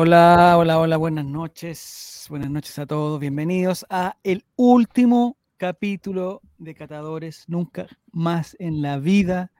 Hola, 0.00 0.54
hola, 0.56 0.78
hola, 0.78 0.96
buenas 0.96 1.24
noches. 1.24 2.24
Buenas 2.30 2.48
noches 2.50 2.78
a 2.78 2.86
todos. 2.86 3.18
Bienvenidos 3.18 3.84
a 3.90 4.16
el 4.22 4.44
último 4.54 5.36
capítulo 5.56 6.40
de 6.56 6.76
Catadores. 6.76 7.42
Nunca 7.48 7.88
más 8.12 8.54
en 8.60 8.80
la 8.80 9.00
vida 9.00 9.50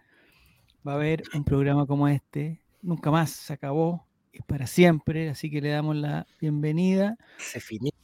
va 0.86 0.92
a 0.92 0.94
haber 0.94 1.24
un 1.34 1.42
programa 1.42 1.86
como 1.86 2.06
este. 2.06 2.60
Nunca 2.82 3.10
más 3.10 3.30
se 3.30 3.52
acabó. 3.52 4.06
Es 4.32 4.42
para 4.44 4.68
siempre. 4.68 5.28
Así 5.28 5.50
que 5.50 5.60
le 5.60 5.70
damos 5.70 5.96
la 5.96 6.24
bienvenida 6.40 7.16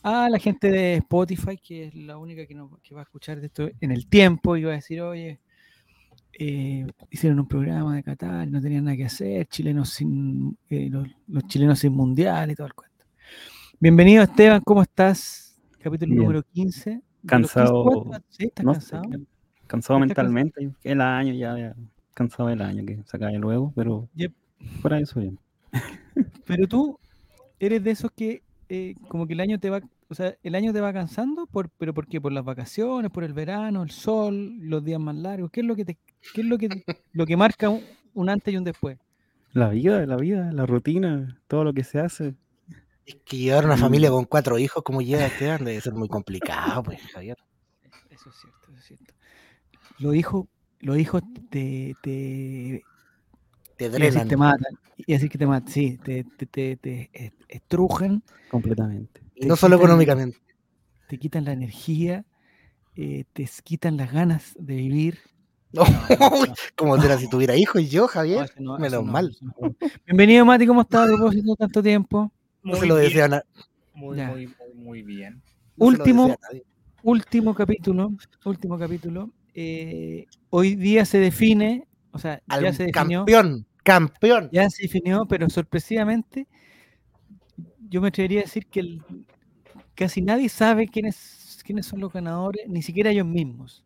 a 0.03 0.29
la 0.29 0.41
gente 0.41 0.73
de 0.73 0.95
Spotify, 0.95 1.57
que 1.57 1.85
es 1.85 1.95
la 1.95 2.19
única 2.19 2.47
que, 2.49 2.57
nos- 2.57 2.81
que 2.83 2.97
va 2.97 3.03
a 3.03 3.05
escuchar 3.05 3.39
de 3.39 3.47
esto 3.47 3.69
en 3.81 3.93
el 3.93 4.09
tiempo 4.09 4.57
y 4.57 4.65
va 4.65 4.73
a 4.73 4.75
decir, 4.75 5.01
oye, 5.03 5.39
eh, 6.39 6.87
hicieron 7.11 7.41
un 7.41 7.47
programa 7.49 7.97
de 7.97 8.03
Qatar, 8.03 8.49
no 8.49 8.61
tenían 8.61 8.85
nada 8.85 8.97
que 8.97 9.05
hacer, 9.05 9.47
chilenos 9.47 9.91
sin, 9.91 10.57
eh, 10.69 10.89
los, 10.91 11.09
los 11.29 11.45
chilenos 11.47 11.79
sin 11.79 11.93
mundial 11.93 12.51
y 12.51 12.55
todo 12.55 12.67
el 12.67 12.75
cuento. 12.75 13.05
Bienvenido 13.81 14.23
Esteban, 14.23 14.61
¿cómo 14.65 14.83
estás? 14.83 15.57
Capítulo 15.79 16.11
Bien. 16.11 16.23
número 16.23 16.43
15. 16.43 16.91
De 16.91 16.97
los 16.97 17.03
15, 17.23 17.27
Cansado. 17.27 17.83
¿cuántos? 17.85 18.23
¿Sí? 18.31 18.45
¿Estás 18.47 18.65
No 18.65 18.73
cansado? 18.73 19.03
cansado 19.03 19.23
¿Estás 19.23 19.67
cansado? 19.67 20.01
mentalmente. 20.01 20.71
El 20.83 21.01
año 21.01 21.35
ya, 21.35 21.59
ya, 21.59 21.75
cansado 22.15 22.49
del 22.49 22.63
año 22.63 22.85
que 22.85 23.01
se 23.05 23.19
luego, 23.39 23.73
pero 23.75 24.09
Yep. 24.15 24.33
fuera 24.81 24.99
eso 25.01 25.21
bien. 25.21 25.39
Pero 26.47 26.69
tú 26.69 26.99
eres 27.59 27.83
de 27.83 27.91
esos 27.91 28.11
que 28.13 28.43
eh, 28.69 28.95
como 29.09 29.27
que 29.27 29.33
el 29.35 29.41
año 29.41 29.59
te 29.59 29.71
va, 29.71 29.81
o 30.09 30.15
sea, 30.15 30.35
el 30.43 30.55
año 30.55 30.73
te 30.73 30.81
va 30.81 30.93
cansando, 30.93 31.47
por, 31.47 31.71
pero 31.71 31.93
¿por 31.95 32.07
qué? 32.07 32.21
Por 32.21 32.33
las 32.33 32.45
vacaciones, 32.45 33.11
por 33.11 33.25
el 33.25 33.33
verano, 33.33 33.83
el 33.83 33.91
sol, 33.91 34.57
los 34.61 34.85
días 34.85 35.01
más 35.01 35.17
largos. 35.17 35.51
¿Qué 35.51 35.61
es 35.61 35.67
lo 35.67 35.75
que 35.77 35.85
te, 35.85 35.99
qué 36.33 36.41
es 36.41 36.47
lo 36.47 36.59
que, 36.59 36.83
lo 37.13 37.27
que 37.27 37.37
marca 37.37 37.69
un, 37.69 37.83
un 38.15 38.29
antes 38.29 38.53
y 38.53 38.57
un 38.57 38.65
después? 38.65 38.99
La 39.53 39.69
vida, 39.69 40.05
la 40.07 40.17
vida, 40.17 40.51
la 40.53 40.67
rutina, 40.67 41.41
todo 41.47 41.65
lo 41.65 41.73
que 41.73 41.85
se 41.85 42.01
hace. 42.01 42.35
Es 43.07 43.17
que 43.25 43.37
llevar 43.37 43.67
una 43.67 43.77
familia 43.77 44.11
Mm. 44.11 44.15
con 44.15 44.25
cuatro 44.25 44.59
hijos 44.59 44.83
como 44.83 45.03
lleva 45.03 45.27
Esteban 45.27 45.65
debe 45.65 45.81
ser 45.81 45.93
muy 45.95 46.09
complicado, 46.09 46.83
pues, 46.83 47.01
Javier. 47.13 47.37
Eso 48.11 48.31
es 48.31 48.37
cierto, 48.37 48.71
eso 48.71 48.79
es 48.79 48.85
cierto. 48.85 49.15
Los 49.99 50.15
hijos, 50.17 50.47
los 50.81 50.99
hijos 50.99 51.23
te, 51.51 51.97
te, 52.01 52.85
Te 53.77 53.91
drenan. 53.91 54.27
te 54.29 54.37
matan, 54.37 54.79
y 54.97 55.13
decir 55.13 55.29
que 55.29 55.39
te 55.39 55.47
matan, 55.47 55.73
sí, 55.73 55.99
te, 55.99 56.25
te, 56.25 56.47
te, 56.47 56.77
te 56.77 57.11
est- 57.13 57.35
estrujan, 57.49 58.23
Completamente. 58.49 59.21
Y 59.35 59.47
no 59.47 59.57
solo 59.57 59.77
quitan- 59.77 59.85
económicamente. 59.85 60.39
te 61.09 61.19
quitan 61.19 61.45
la 61.45 61.53
energía, 61.53 62.25
eh, 62.97 63.25
te 63.33 63.49
quitan 63.63 63.97
las 63.97 64.13
ganas 64.13 64.55
de 64.59 64.77
vivir. 64.77 65.19
Como 66.77 67.01
será 67.01 67.19
si 67.19 67.29
tuviera 67.29 67.57
hijos 67.57 67.83
y 67.83 67.89
yo, 67.89 68.07
Javier. 68.07 68.51
no, 68.59 68.79
Menos 68.79 69.05
mal. 69.05 69.37
Bienvenido, 70.07 70.45
Mati, 70.45 70.67
¿cómo 70.67 70.83
estás? 70.83 71.09
A 71.09 71.17
propósito 71.17 71.57
tanto 71.57 71.83
tiempo. 71.83 72.33
No 72.63 72.77
se 72.77 72.87
lo 72.87 72.97
desean 72.97 73.35
a, 73.35 73.43
Muy, 73.93 74.17
muy, 74.21 74.47
muy, 74.47 74.75
muy 74.75 75.03
bien. 75.03 75.43
no 75.77 75.87
Último, 75.87 76.29
desea 76.29 76.63
último 77.03 77.55
capítulo, 77.55 78.13
último 78.45 78.79
capítulo. 78.79 79.31
eh, 79.55 80.27
hoy 80.51 80.75
día 80.77 81.05
se 81.05 81.19
define, 81.19 81.87
o 82.13 82.19
sea, 82.19 82.41
Al 82.49 82.63
ya 82.63 82.73
se 82.73 82.85
definió, 82.85 83.21
campeón, 83.21 83.67
campeón. 83.83 84.49
ya 84.53 84.71
se 84.71 84.85
definió, 84.85 85.27
pero 85.27 85.49
sorpresivamente, 85.51 86.47
yo 87.89 88.01
me 88.01 88.09
atrevería 88.09 88.41
a 88.41 88.45
decir 88.45 88.67
que 88.67 88.81
el- 88.81 89.03
casi 89.95 90.23
nadie 90.23 90.49
sabe 90.49 90.89
quiénes, 90.89 91.61
quiénes 91.65 91.87
son 91.87 92.01
los 92.01 92.13
ganadores, 92.13 92.67
ni 92.69 92.83
siquiera 92.83 93.11
ellos 93.11 93.27
mismos. 93.27 93.84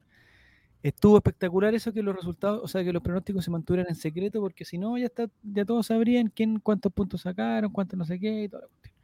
Estuvo 0.89 1.19
espectacular 1.19 1.75
eso 1.75 1.93
que 1.93 2.03
los 2.03 2.17
resultados, 2.17 2.63
o 2.65 2.67
sea, 2.67 2.83
que 2.83 2.95
los 2.95 3.03
pronósticos 3.03 3.45
se 3.45 3.51
mantuvieran 3.51 3.87
en 3.91 3.95
secreto, 3.95 4.41
porque 4.41 4.65
si 4.65 4.79
no, 4.79 4.97
ya 4.97 5.05
está, 5.05 5.29
ya 5.43 5.67
todos 5.67 5.87
sabrían 5.87 6.33
quién, 6.35 6.61
cuántos 6.61 6.91
puntos 6.93 7.21
sacaron, 7.21 7.71
cuántos 7.71 7.99
no 7.99 8.07
sé 8.07 8.19
qué 8.19 8.45
y 8.45 8.49
toda 8.49 8.63
la 8.63 8.69
cuestión. 8.69 8.95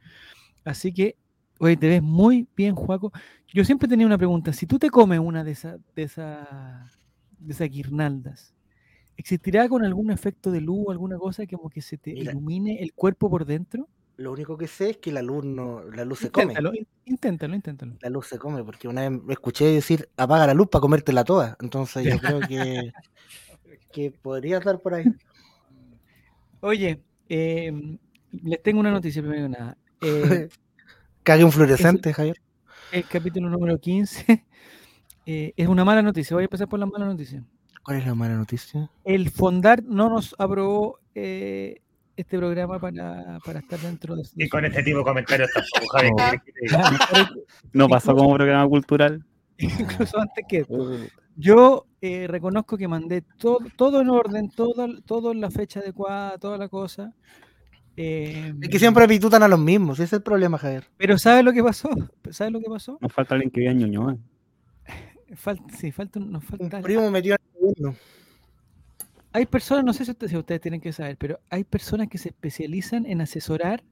Así 0.63 0.91
que, 0.91 1.15
oye, 1.59 1.77
te 1.77 1.87
ves 1.87 2.01
muy 2.01 2.47
bien, 2.55 2.73
Juaco. 2.73 3.11
Yo 3.53 3.63
siempre 3.63 3.87
tenía 3.87 4.07
una 4.07 4.17
pregunta. 4.17 4.51
Si 4.51 4.65
tú 4.65 4.79
te 4.79 4.89
comes 4.89 5.19
una 5.19 5.43
de 5.43 5.51
esas, 5.51 5.79
de 5.95 6.03
esas, 6.03 6.99
de 7.37 7.53
esas 7.53 7.69
guirnaldas, 7.69 8.55
¿existirá 9.15 9.69
con 9.69 9.85
algún 9.85 10.09
efecto 10.09 10.49
de 10.49 10.61
luz, 10.61 10.87
alguna 10.89 11.19
cosa 11.19 11.45
que 11.45 11.55
como 11.55 11.69
que 11.69 11.81
se 11.81 11.97
te 11.97 12.13
Mira. 12.13 12.31
ilumine 12.31 12.81
el 12.81 12.93
cuerpo 12.93 13.29
por 13.29 13.45
dentro? 13.45 13.87
Lo 14.17 14.31
único 14.31 14.57
que 14.57 14.67
sé 14.67 14.91
es 14.91 14.97
que 14.97 15.11
la 15.11 15.21
luz 15.21 15.43
no, 15.43 15.81
la 15.91 16.05
luz 16.05 16.19
se 16.19 16.31
come. 16.31 16.53
Inténtalo, 16.53 16.73
in- 16.73 16.87
inténtalo, 17.05 17.55
inténtalo. 17.55 17.97
La 18.01 18.09
luz 18.09 18.27
se 18.27 18.37
come, 18.39 18.63
porque 18.63 18.87
una 18.87 19.01
vez 19.01 19.11
me 19.23 19.33
escuché 19.33 19.65
decir 19.65 20.07
apaga 20.15 20.47
la 20.47 20.53
luz 20.53 20.69
para 20.69 20.81
comértela 20.81 21.23
toda. 21.23 21.57
Entonces 21.59 22.05
yo 22.05 22.17
creo 22.19 22.39
que, 22.39 22.93
que 23.91 24.11
podría 24.11 24.59
estar 24.59 24.79
por 24.79 24.93
ahí. 24.93 25.05
Oye, 26.61 27.01
em, 27.29 27.97
les 28.43 28.61
tengo 28.63 28.79
una 28.79 28.91
noticia 28.91 29.21
primero 29.21 29.43
que 29.43 29.57
nada. 29.59 29.77
Eh, 30.01 30.49
Cague 31.23 31.43
un 31.43 31.51
fluorescente, 31.51 32.13
Javier. 32.13 32.39
el 32.91 33.07
capítulo 33.07 33.49
número 33.49 33.79
15 33.79 34.45
eh, 35.25 35.53
es 35.55 35.67
una 35.67 35.83
mala 35.83 36.01
noticia. 36.01 36.35
Voy 36.35 36.43
a 36.43 36.45
empezar 36.45 36.67
por 36.67 36.79
la 36.79 36.85
mala 36.85 37.05
noticia. 37.05 37.43
¿Cuál 37.83 37.97
es 37.97 38.05
la 38.05 38.15
mala 38.15 38.35
noticia? 38.35 38.89
El 39.03 39.29
Fondar 39.29 39.83
no 39.83 40.09
nos 40.09 40.35
aprobó 40.39 40.99
eh, 41.13 41.81
este 42.17 42.37
programa 42.37 42.79
para, 42.79 43.39
para 43.45 43.59
estar 43.59 43.79
dentro 43.79 44.15
de, 44.15 44.23
Y 44.35 44.47
con 44.49 44.63
este 44.65 44.83
tipo 44.83 44.99
de 44.99 45.03
comentarios 45.03 45.49
tampoco, 45.53 46.17
Javi. 46.17 46.37
No. 47.73 47.87
pasó 47.89 48.15
como 48.15 48.33
programa 48.35 48.67
cultural. 48.67 49.23
incluso 49.57 50.19
antes 50.19 50.45
que 50.47 50.57
esto. 50.59 50.97
Yo 51.37 51.85
eh, 52.01 52.27
reconozco 52.27 52.77
que 52.77 52.87
mandé 52.87 53.21
todo, 53.37 53.59
todo 53.75 53.99
en 54.01 54.09
orden, 54.09 54.49
todo, 54.49 54.87
todo 55.03 55.31
en 55.33 55.41
la 55.41 55.51
fecha 55.51 55.81
adecuada, 55.81 56.37
toda 56.37 56.57
la 56.57 56.69
cosa. 56.69 57.13
eh, 57.97 58.53
Es 58.61 58.69
que 58.69 58.79
siempre 58.79 59.05
pitutan 59.07 59.43
a 59.43 59.47
los 59.49 59.59
mismos, 59.59 59.97
ese 59.99 60.03
es 60.05 60.13
el 60.13 60.21
problema, 60.23 60.57
Javier. 60.57 60.85
Pero 60.97 61.17
¿sabes 61.17 61.43
lo 61.43 61.51
que 61.51 61.61
pasó? 61.63 61.89
¿Sabes 62.31 62.53
lo 62.53 62.59
que 62.61 62.69
pasó? 62.69 62.97
Nos 63.01 63.11
falta 63.11 63.35
alguien 63.35 63.51
que 63.51 63.59
vea 63.61 63.73
Ñuñoa. 63.73 64.15
Falta, 65.35 65.63
sí, 65.75 65.91
falta, 65.91 66.19
un- 66.19 66.31
nos 66.31 66.43
Un 66.43 66.57
falta. 66.69 66.81
primo 66.81 67.09
metió 67.11 67.33
en 67.33 67.39
el 67.41 67.75
segundo. 67.75 67.97
Hay 69.35 69.45
personas, 69.45 69.83
no 69.83 69.93
sé 69.93 70.05
si 70.05 70.11
ustedes, 70.11 70.31
si 70.31 70.37
ustedes 70.37 70.61
tienen 70.61 70.79
que 70.79 70.93
saber, 70.93 71.17
pero 71.17 71.39
hay 71.49 71.63
personas 71.65 72.07
que 72.07 72.17
se 72.17 72.29
especializan 72.29 73.05
en 73.05 73.19
asesorar 73.21 73.83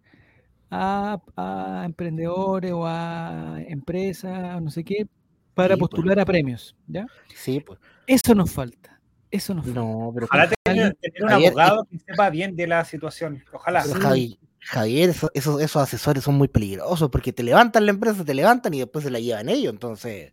a, 0.71 1.19
a 1.35 1.83
emprendedores 1.85 2.71
o 2.71 2.85
a 2.87 3.57
empresas, 3.67 4.61
no 4.61 4.71
sé 4.71 4.83
qué, 4.83 5.05
para 5.53 5.75
Sí, 5.75 5.79
pues. 5.79 5.89
postular 5.89 6.19
a 6.19 6.25
premios, 6.25 6.75
¿ya? 6.87 7.05
Sí, 7.35 7.59
pues. 7.59 7.77
Eso 8.07 8.33
nos 8.33 8.51
falta. 8.51 8.99
Eso 9.29 9.53
nos 9.53 9.65
falta. 9.65 9.79
No, 9.81 10.11
pero, 10.13 10.25
Ojalá 10.27 10.49
tener, 10.63 10.95
tener 11.01 11.23
un 11.23 11.29
Javier, 11.29 11.49
abogado 11.49 11.87
que 11.91 11.99
sepa 11.99 12.29
bien 12.29 12.55
de 12.55 12.67
la 12.67 12.85
situación. 12.85 13.43
Ojalá. 13.51 13.83
pero 13.85 13.99
Javi- 13.99 14.37
Javier, 14.61 15.09
eso- 15.09 15.29
esos, 15.33 15.61
esos 15.61 15.81
asesores 15.83 16.23
son 16.23 16.35
muy 16.35 16.47
peligrosos 16.47 17.09
porque 17.09 17.33
te 17.33 17.43
levantan 17.43 17.85
la 17.85 17.91
empresa, 17.91 18.23
te 18.23 18.33
levantan 18.33 18.73
y 18.73 18.79
después 18.79 19.03
se 19.03 19.11
la 19.11 19.19
llevan 19.19 19.49
ellos. 19.49 19.73
Entonces, 19.73 20.31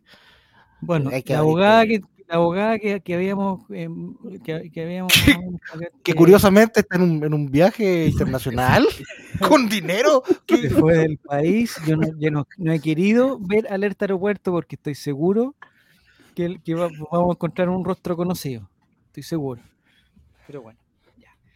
Bueno, 0.79 1.09
hay 1.11 1.21
que- 1.21 1.33
la 1.33 1.39
abogada 1.39 1.85
que, 1.85 2.01
la 2.31 2.37
abogada 2.37 2.79
que, 2.79 3.01
que 3.01 3.13
habíamos 3.13 3.61
em, 3.69 4.15
que, 4.43 4.71
que 4.71 4.81
habíamos 4.83 5.13
que 6.03 6.11
eh, 6.11 6.15
curiosamente 6.15 6.79
está 6.79 6.95
en 6.95 7.01
un, 7.03 7.23
en 7.23 7.33
un 7.33 7.51
viaje 7.51 8.07
internacional 8.07 8.85
con 9.47 9.67
dinero. 9.69 10.23
se 10.25 10.61
que- 10.61 10.69
fue 10.69 10.97
del 10.97 11.17
país. 11.17 11.75
Yo 11.85 11.97
no, 11.97 12.07
yo 12.17 12.31
no- 12.31 12.47
no 12.57 12.71
he 12.71 12.79
querido 12.79 13.37
ver 13.39 13.67
alerta 13.71 14.05
aeropuerto 14.05 14.51
porque 14.51 14.75
estoy 14.75 14.95
seguro 14.95 15.55
que, 16.35 16.59
que 16.63 16.73
va- 16.75 16.89
vamos 17.11 17.29
a 17.29 17.33
encontrar 17.33 17.69
un 17.69 17.83
rostro 17.83 18.15
conocido. 18.15 18.69
Estoy 19.07 19.23
seguro. 19.23 19.61
Pero 20.47 20.61
bueno, 20.61 20.79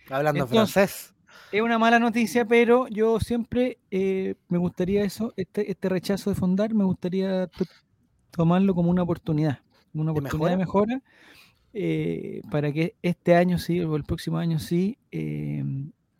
Hablando 0.09 0.43
Entonces- 0.43 0.73
francés. 0.73 1.13
es 1.51 1.61
una 1.61 1.79
mala 1.79 1.97
noticia, 1.99 2.45
pero 2.45 2.87
yo 2.89 3.19
siempre 3.19 3.77
eh, 3.91 4.35
me 4.49 4.57
gustaría 4.57 5.03
eso, 5.03 5.33
este, 5.37 5.71
este 5.71 5.89
rechazo 5.89 6.29
de 6.29 6.35
fondar, 6.35 6.73
me 6.73 6.83
gustaría 6.83 7.47
to- 7.47 7.65
tomarlo 8.29 8.75
como 8.75 8.91
una 8.91 9.01
oportunidad, 9.03 9.59
una 10.01 10.11
¿De 10.13 10.19
oportunidad 10.19 10.49
de 10.51 10.57
mejora, 10.57 11.01
eh, 11.73 12.41
para 12.51 12.71
que 12.71 12.95
este 13.01 13.35
año 13.35 13.57
sí, 13.57 13.79
o 13.81 13.95
el 13.95 14.03
próximo 14.03 14.37
año 14.37 14.59
sí, 14.59 14.97
eh, 15.11 15.63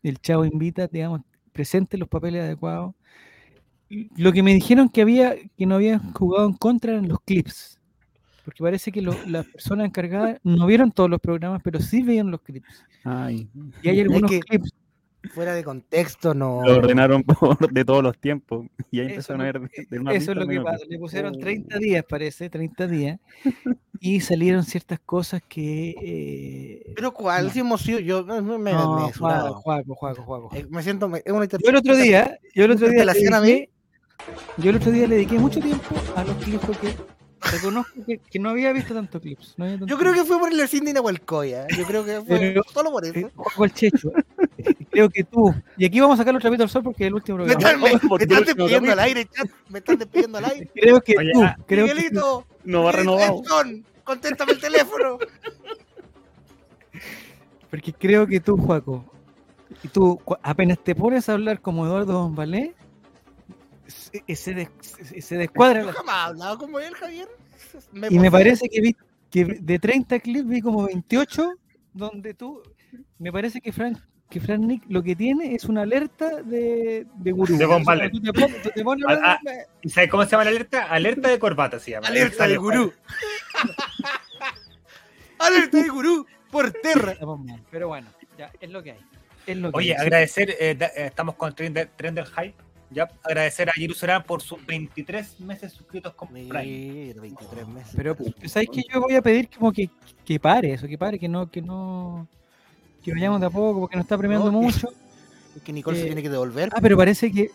el 0.04 0.20
Chavo 0.20 0.46
invita, 0.46 0.88
digamos, 0.88 1.22
presente 1.54 1.98
los 1.98 2.08
papeles 2.10 2.44
adecuados. 2.44 2.94
Lo 4.18 4.34
que 4.34 4.44
me 4.44 4.54
dijeron 4.54 4.90
que 4.90 5.02
había, 5.02 5.36
que 5.58 5.66
no 5.66 5.76
habían 5.76 6.12
jugado 6.14 6.48
en 6.48 6.54
contra 6.54 6.94
eran 6.94 7.08
los 7.08 7.20
clips. 7.22 7.80
Porque 8.44 8.62
parece 8.64 8.92
que 8.92 9.02
las 9.02 9.16
personas 9.54 9.88
encargadas 9.88 10.40
no 10.44 10.66
vieron 10.68 10.92
todos 10.92 11.10
los 11.10 11.20
programas, 11.20 11.62
pero 11.64 11.80
sí 11.80 12.04
veían 12.04 12.30
los 12.32 12.42
clips. 12.42 12.84
Ay, 13.04 13.48
Y 13.82 13.90
hay 13.90 14.00
Es 14.00 14.06
algunos 14.06 14.30
que- 14.32 14.40
clips 14.42 14.72
Fuera 15.34 15.54
de 15.54 15.64
contexto, 15.64 16.34
no. 16.34 16.62
Lo 16.66 16.78
ordenaron 16.78 17.24
por 17.24 17.72
de 17.72 17.86
todos 17.86 18.04
los 18.04 18.18
tiempos. 18.18 18.66
Y 18.92 19.00
ahí 19.00 19.08
Eso 19.08 19.34
empezaron 19.34 19.42
a 19.42 19.48
es 19.48 19.54
ver 19.54 19.62
lo 19.62 19.68
de, 19.90 20.00
una 20.00 20.14
Eso 20.14 20.32
es 20.32 20.38
lo 20.38 20.48
que 20.48 20.62
pasa. 20.62 20.86
Le 20.88 21.00
pusieron 21.00 21.36
Oh. 21.36 21.40
30 21.40 21.80
días, 21.80 22.06
parece, 22.08 22.50
30 22.50 22.88
días. 22.88 23.20
Y 24.02 24.20
salieron 24.20 24.64
ciertas 24.64 25.00
cosas 25.00 25.42
que. 25.48 25.96
eh, 26.04 26.94
Pero 26.96 27.14
cuál, 27.14 27.46
No. 27.48 27.52
si 27.54 27.60
hemos 27.60 27.82
sido, 27.82 28.00
yo 28.00 28.24
me, 28.26 28.42
me, 28.42 28.58
me 28.60 28.72
no, 28.74 29.10
sudado. 29.14 29.54
Juaco, 29.56 29.96
Juaco, 29.96 30.22
Juaco. 30.24 30.50
Eh, 30.54 30.68
Me 30.70 30.84
siento, 30.84 31.08
me- 31.08 31.24
es 31.26 31.32
una 31.32 31.46
Yo 31.46 31.58
el 31.70 31.76
otro 31.78 31.96
día, 31.96 32.38
yo 32.54 32.66
el 32.66 32.72
otro 32.72 32.88
día 32.90 33.06
yo 34.58 34.70
el 34.70 34.76
otro 34.76 34.92
día 34.92 35.08
le 35.08 35.16
dediqué 35.16 35.40
mucho 35.40 35.60
tiempo 35.60 35.96
a 36.16 36.24
los 36.24 36.36
clips 36.38 36.66
porque 36.66 36.96
reconozco 37.52 38.06
que, 38.06 38.18
que 38.20 38.38
no 38.40 38.50
había 38.50 38.72
visto 38.74 38.94
tantos 38.94 39.22
clips. 39.22 39.56
no 39.58 39.66
había 39.66 39.78
Yo 39.78 39.98
creo 39.98 40.12
clips. 40.12 40.18
que 40.20 40.26
fue 40.26 40.40
por 40.40 40.52
el 40.54 40.68
Cindy 40.68 40.94
Nahuelcoya. 40.94 41.66
Yo 41.76 41.86
creo 41.86 42.06
que 42.06 42.22
fue 42.22 42.38
Pero- 42.40 42.64
solo 42.74 42.92
por 42.92 43.06
Eh, 43.06 43.12
eso. 43.16 43.32
Juaco 43.34 43.66
el 43.66 43.74
Checho. 43.74 44.12
eh, 44.96 45.10
creo 45.10 45.10
que 45.10 45.24
tú. 45.24 45.54
Y 45.78 45.86
aquí 45.86 46.00
vamos 46.00 46.16
a 46.16 46.22
sacar 46.22 46.34
los 46.34 46.42
trapitos 46.42 46.64
al 46.66 46.70
sol 46.70 46.84
porque 46.84 47.04
es 47.04 47.08
el 47.08 47.14
último 47.16 47.38
Me 47.40 47.46
programa. 47.46 47.70
están, 47.70 47.82
me, 47.82 48.00
por 48.10 48.20
me 48.20 48.24
están 48.24 48.38
último 48.40 48.56
despidiendo 48.66 48.92
al 48.92 49.00
aire, 49.00 49.26
chat. 49.26 49.48
Me 49.70 49.80
están 49.80 49.98
despidiendo 49.98 50.38
al 50.38 50.46
aire. 50.46 50.70
Creo 50.74 51.02
que 51.02 51.16
Oye, 51.18 51.32
tú. 51.34 51.44
ah, 51.44 51.58
Creo 51.68 51.88
que 51.88 52.10
tú- 52.12 52.44
No 52.64 52.84
va 52.84 52.92
renovado. 52.92 53.42
Edson, 53.44 53.86
contéstame 54.04 54.52
el 54.54 54.60
teléfono. 54.60 55.18
Porque 57.70 57.94
creo 57.94 58.26
que 58.28 58.40
tú, 58.40 58.58
Juaco, 58.58 59.06
y 59.84 59.88
tú 59.90 60.20
apenas 60.42 60.80
te 60.84 60.96
pones 60.96 61.28
a 61.28 61.34
hablar 61.34 61.60
como 61.62 61.86
Eduardo 61.86 62.22
Bombalé, 62.24 62.74
se, 63.88 64.36
se, 64.36 64.54
des- 64.54 64.70
se- 65.22 65.38
descuadra 65.38 65.84
Yo 65.84 65.92
jamás 65.94 66.16
he 66.16 66.30
hablado 66.30 66.58
como 66.58 66.80
él, 66.80 66.94
Javier. 66.96 67.28
Me 67.92 68.08
Y 68.10 68.20
me 68.20 68.32
parece 68.32 68.70
que 68.70 68.82
vi 68.82 68.96
que 69.30 69.44
de 69.46 69.80
30 69.80 70.20
clips 70.20 70.48
vi 70.48 70.62
como 70.62 70.86
28 70.86 71.52
donde 71.94 72.34
tú 72.34 72.62
me 73.20 73.32
parece 73.32 73.60
que 73.60 73.72
Frank 73.74 73.98
que 74.30 74.40
Frank 74.42 74.60
Nick 74.62 74.84
lo 74.90 75.02
que 75.04 75.16
tiene 75.16 75.56
es 75.56 75.66
una 75.66 75.84
alerta 75.84 76.42
de, 76.42 77.06
de 77.16 77.32
gurú. 77.32 77.58
De 77.58 77.66
Bombalé. 77.66 78.10
Tú 78.10 78.22
te 78.22 78.34
pones- 78.34 78.62
tú 78.62 78.70
te 78.74 78.84
pones 78.84 79.06
a 79.06 79.12
Ah, 79.12 79.14
hablar- 79.38 79.68
¿Y 79.82 79.90
sabes 79.90 80.10
cómo 80.10 80.24
se 80.24 80.32
llama 80.32 80.44
la 80.46 80.50
alerta? 80.50 80.84
Alerta 80.86 81.30
de 81.30 81.40
corbata 81.40 81.80
se 81.80 81.92
llama. 81.92 82.08
Alerta 82.08 82.48
de 82.48 82.58
gurú. 82.58 82.94
Alerta 85.40 85.82
de 85.82 85.90
gurú. 85.90 86.26
Por 86.52 86.72
mal, 87.38 87.64
Pero 87.70 87.88
bueno, 87.90 88.08
ya 88.38 88.50
es 88.62 88.70
lo 88.70 88.82
que 88.82 88.92
hay. 88.94 89.00
Es 89.46 89.58
lo 89.58 89.72
que 89.72 89.78
Oye, 89.78 89.92
hay. 89.96 90.02
agradecer, 90.02 90.56
eh, 90.60 90.76
da- 90.76 90.88
eh, 90.88 91.08
estamos 91.08 91.36
con 91.36 91.54
Trend 91.54 91.76
del, 91.76 91.90
Trend 91.90 92.18
del 92.18 92.28
Hype. 92.28 92.56
Ya, 92.92 93.10
agradecer 93.24 93.70
a 93.70 93.74
Jerusalén 93.74 94.24
por 94.24 94.42
sus 94.42 94.64
23 94.66 95.40
meses 95.42 95.74
suscritos 95.74 96.14
con 96.14 96.30
Prime. 96.30 96.46
Mira, 96.54 97.22
23 97.22 97.68
meses. 97.68 97.94
Pero 97.96 98.16
¿sabes 98.46 98.70
que 98.72 98.82
Yo 98.92 99.02
voy 99.02 99.16
a 99.16 99.22
pedir 99.22 99.50
como 99.50 99.72
que, 99.74 99.90
que 100.24 100.40
pare 100.40 100.74
eso, 100.74 100.88
que 100.88 100.98
pare, 100.98 101.20
que 101.20 101.28
no, 101.28 101.50
que 101.50 101.62
no, 101.62 102.28
que 103.06 103.14
vayamos 103.14 103.40
de 103.40 103.46
a 103.46 103.50
poco, 103.52 103.82
porque 103.82 103.96
nos 103.96 104.06
está 104.06 104.18
premiando 104.18 104.52
No, 104.52 104.62
mucho. 104.62 104.90
que 105.64 105.72
Nicole 105.72 105.98
se 105.98 106.04
eh, 106.04 106.08
tiene 106.08 106.24
que 106.24 106.30
devolver. 106.30 106.70
Ah, 106.74 106.80
pero 106.82 106.98
parece 106.98 107.32
que 107.32 107.52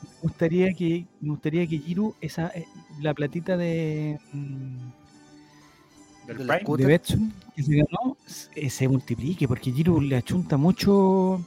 me 0.00 0.20
gustaría 0.22 0.74
que 0.74 1.06
me 1.20 1.30
gustaría 1.30 1.66
que 1.66 1.78
Giru 1.78 2.14
esa 2.20 2.48
eh, 2.48 2.66
la 3.00 3.14
platita 3.14 3.56
de 3.56 4.18
mm, 4.32 4.90
Del 6.26 6.36
Prime. 6.36 6.76
de 6.76 6.86
Betson 6.86 7.32
que 7.54 7.62
se 7.62 7.76
ganó 7.76 8.16
se, 8.26 8.68
se 8.68 8.88
multiplique 8.88 9.46
porque 9.46 9.70
Giru 9.72 10.00
le 10.00 10.16
achunta 10.16 10.56
mucho. 10.56 11.40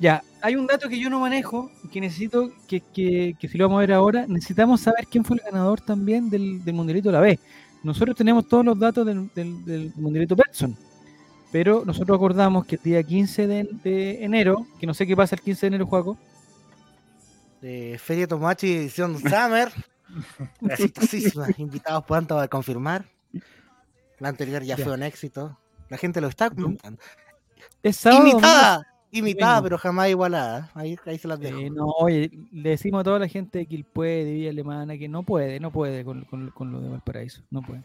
Ya, 0.00 0.22
hay 0.42 0.54
un 0.54 0.68
dato 0.68 0.88
que 0.88 0.98
yo 0.98 1.10
no 1.10 1.18
manejo 1.18 1.72
que 1.90 2.00
necesito 2.00 2.52
que, 2.68 2.80
que, 2.80 3.34
que 3.36 3.48
si 3.48 3.58
lo 3.58 3.64
vamos 3.64 3.78
a 3.78 3.80
ver 3.80 3.92
ahora, 3.92 4.26
necesitamos 4.28 4.80
saber 4.80 5.08
quién 5.08 5.24
fue 5.24 5.36
el 5.38 5.42
ganador 5.42 5.80
también 5.80 6.30
del, 6.30 6.64
del 6.64 6.74
Mundialito 6.74 7.08
de 7.08 7.12
la 7.14 7.20
B. 7.20 7.40
Nosotros 7.82 8.14
tenemos 8.16 8.46
todos 8.46 8.64
los 8.64 8.78
datos 8.78 9.04
del, 9.04 9.28
del, 9.34 9.64
del 9.64 9.92
Mundialito 9.96 10.36
Betson, 10.36 10.76
pero 11.52 11.82
nosotros 11.84 12.16
acordamos 12.16 12.66
que 12.66 12.76
el 12.76 12.82
día 12.82 13.02
15 13.02 13.46
de, 13.46 13.68
de 13.84 14.24
enero, 14.24 14.66
que 14.78 14.86
no 14.86 14.94
sé 14.94 15.06
qué 15.06 15.16
pasa 15.16 15.34
el 15.34 15.40
15 15.42 15.60
de 15.60 15.66
enero, 15.68 15.86
Juaco, 15.86 16.16
Feria 17.98 18.26
Tomachi 18.28 18.72
edición 18.76 19.18
Summer. 19.18 19.70
Exitosísimas. 20.68 21.58
Invitados 21.58 22.04
pronto 22.04 22.38
a 22.38 22.48
confirmar. 22.48 23.04
La 24.18 24.28
anterior 24.30 24.62
ya, 24.62 24.76
Ya. 24.76 24.84
fue 24.84 24.94
un 24.94 25.02
éxito. 25.02 25.58
La 25.88 25.96
gente 25.96 26.20
lo 26.20 26.28
está 26.28 26.50
comentando. 26.50 27.00
es 27.82 27.96
sábado. 27.96 28.28
Imitada. 28.28 28.86
Imitada, 29.10 29.54
Bueno. 29.54 29.62
pero 29.64 29.78
jamás 29.78 30.08
igualada. 30.10 30.70
Ahí, 30.74 30.98
ahí 31.06 31.18
se 31.18 31.28
las 31.28 31.40
dejo. 31.40 31.58
Eh, 31.58 31.70
no, 31.70 31.86
oye, 31.86 32.30
le 32.52 32.70
decimos 32.70 33.00
a 33.00 33.04
toda 33.04 33.18
la 33.18 33.28
gente 33.28 33.58
de 33.58 33.66
Quilpué, 33.66 34.24
de 34.24 34.32
Villa 34.32 34.50
Alemana, 34.50 34.98
que 34.98 35.08
no 35.08 35.22
puede, 35.22 35.60
no 35.60 35.70
puede 35.70 36.04
con, 36.04 36.24
con, 36.24 36.50
con 36.50 36.70
lo 36.72 36.80
de 36.80 36.90
Valparaíso, 36.90 37.42
no 37.50 37.62
puede. 37.62 37.82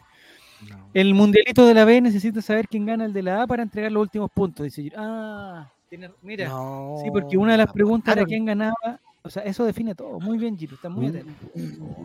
No. 0.68 0.88
El 0.94 1.14
mundialito 1.14 1.66
de 1.66 1.74
la 1.74 1.84
B 1.84 2.00
necesita 2.00 2.40
saber 2.42 2.68
quién 2.68 2.86
gana 2.86 3.04
el 3.04 3.12
de 3.12 3.22
la 3.22 3.42
A 3.42 3.46
para 3.46 3.62
entregar 3.62 3.92
los 3.92 4.02
últimos 4.02 4.30
puntos. 4.30 4.64
Dice, 4.64 4.82
Giro. 4.82 4.96
ah, 4.98 5.70
tiene- 5.88 6.10
mira, 6.22 6.48
No, 6.48 6.96
sí, 7.02 7.10
porque 7.10 7.36
una 7.36 7.52
de 7.52 7.58
las 7.58 7.66
la 7.68 7.72
preguntas 7.72 8.16
era 8.16 8.24
quién 8.24 8.44
ganaba, 8.44 9.00
o 9.22 9.28
sea, 9.30 9.42
eso 9.42 9.64
define 9.64 9.94
todo. 9.94 10.20
Muy 10.20 10.38
bien, 10.38 10.56
Giro, 10.56 10.74
está 10.76 10.88
muy 10.88 11.06
Mm. 11.06 11.08
atento. 11.10 11.46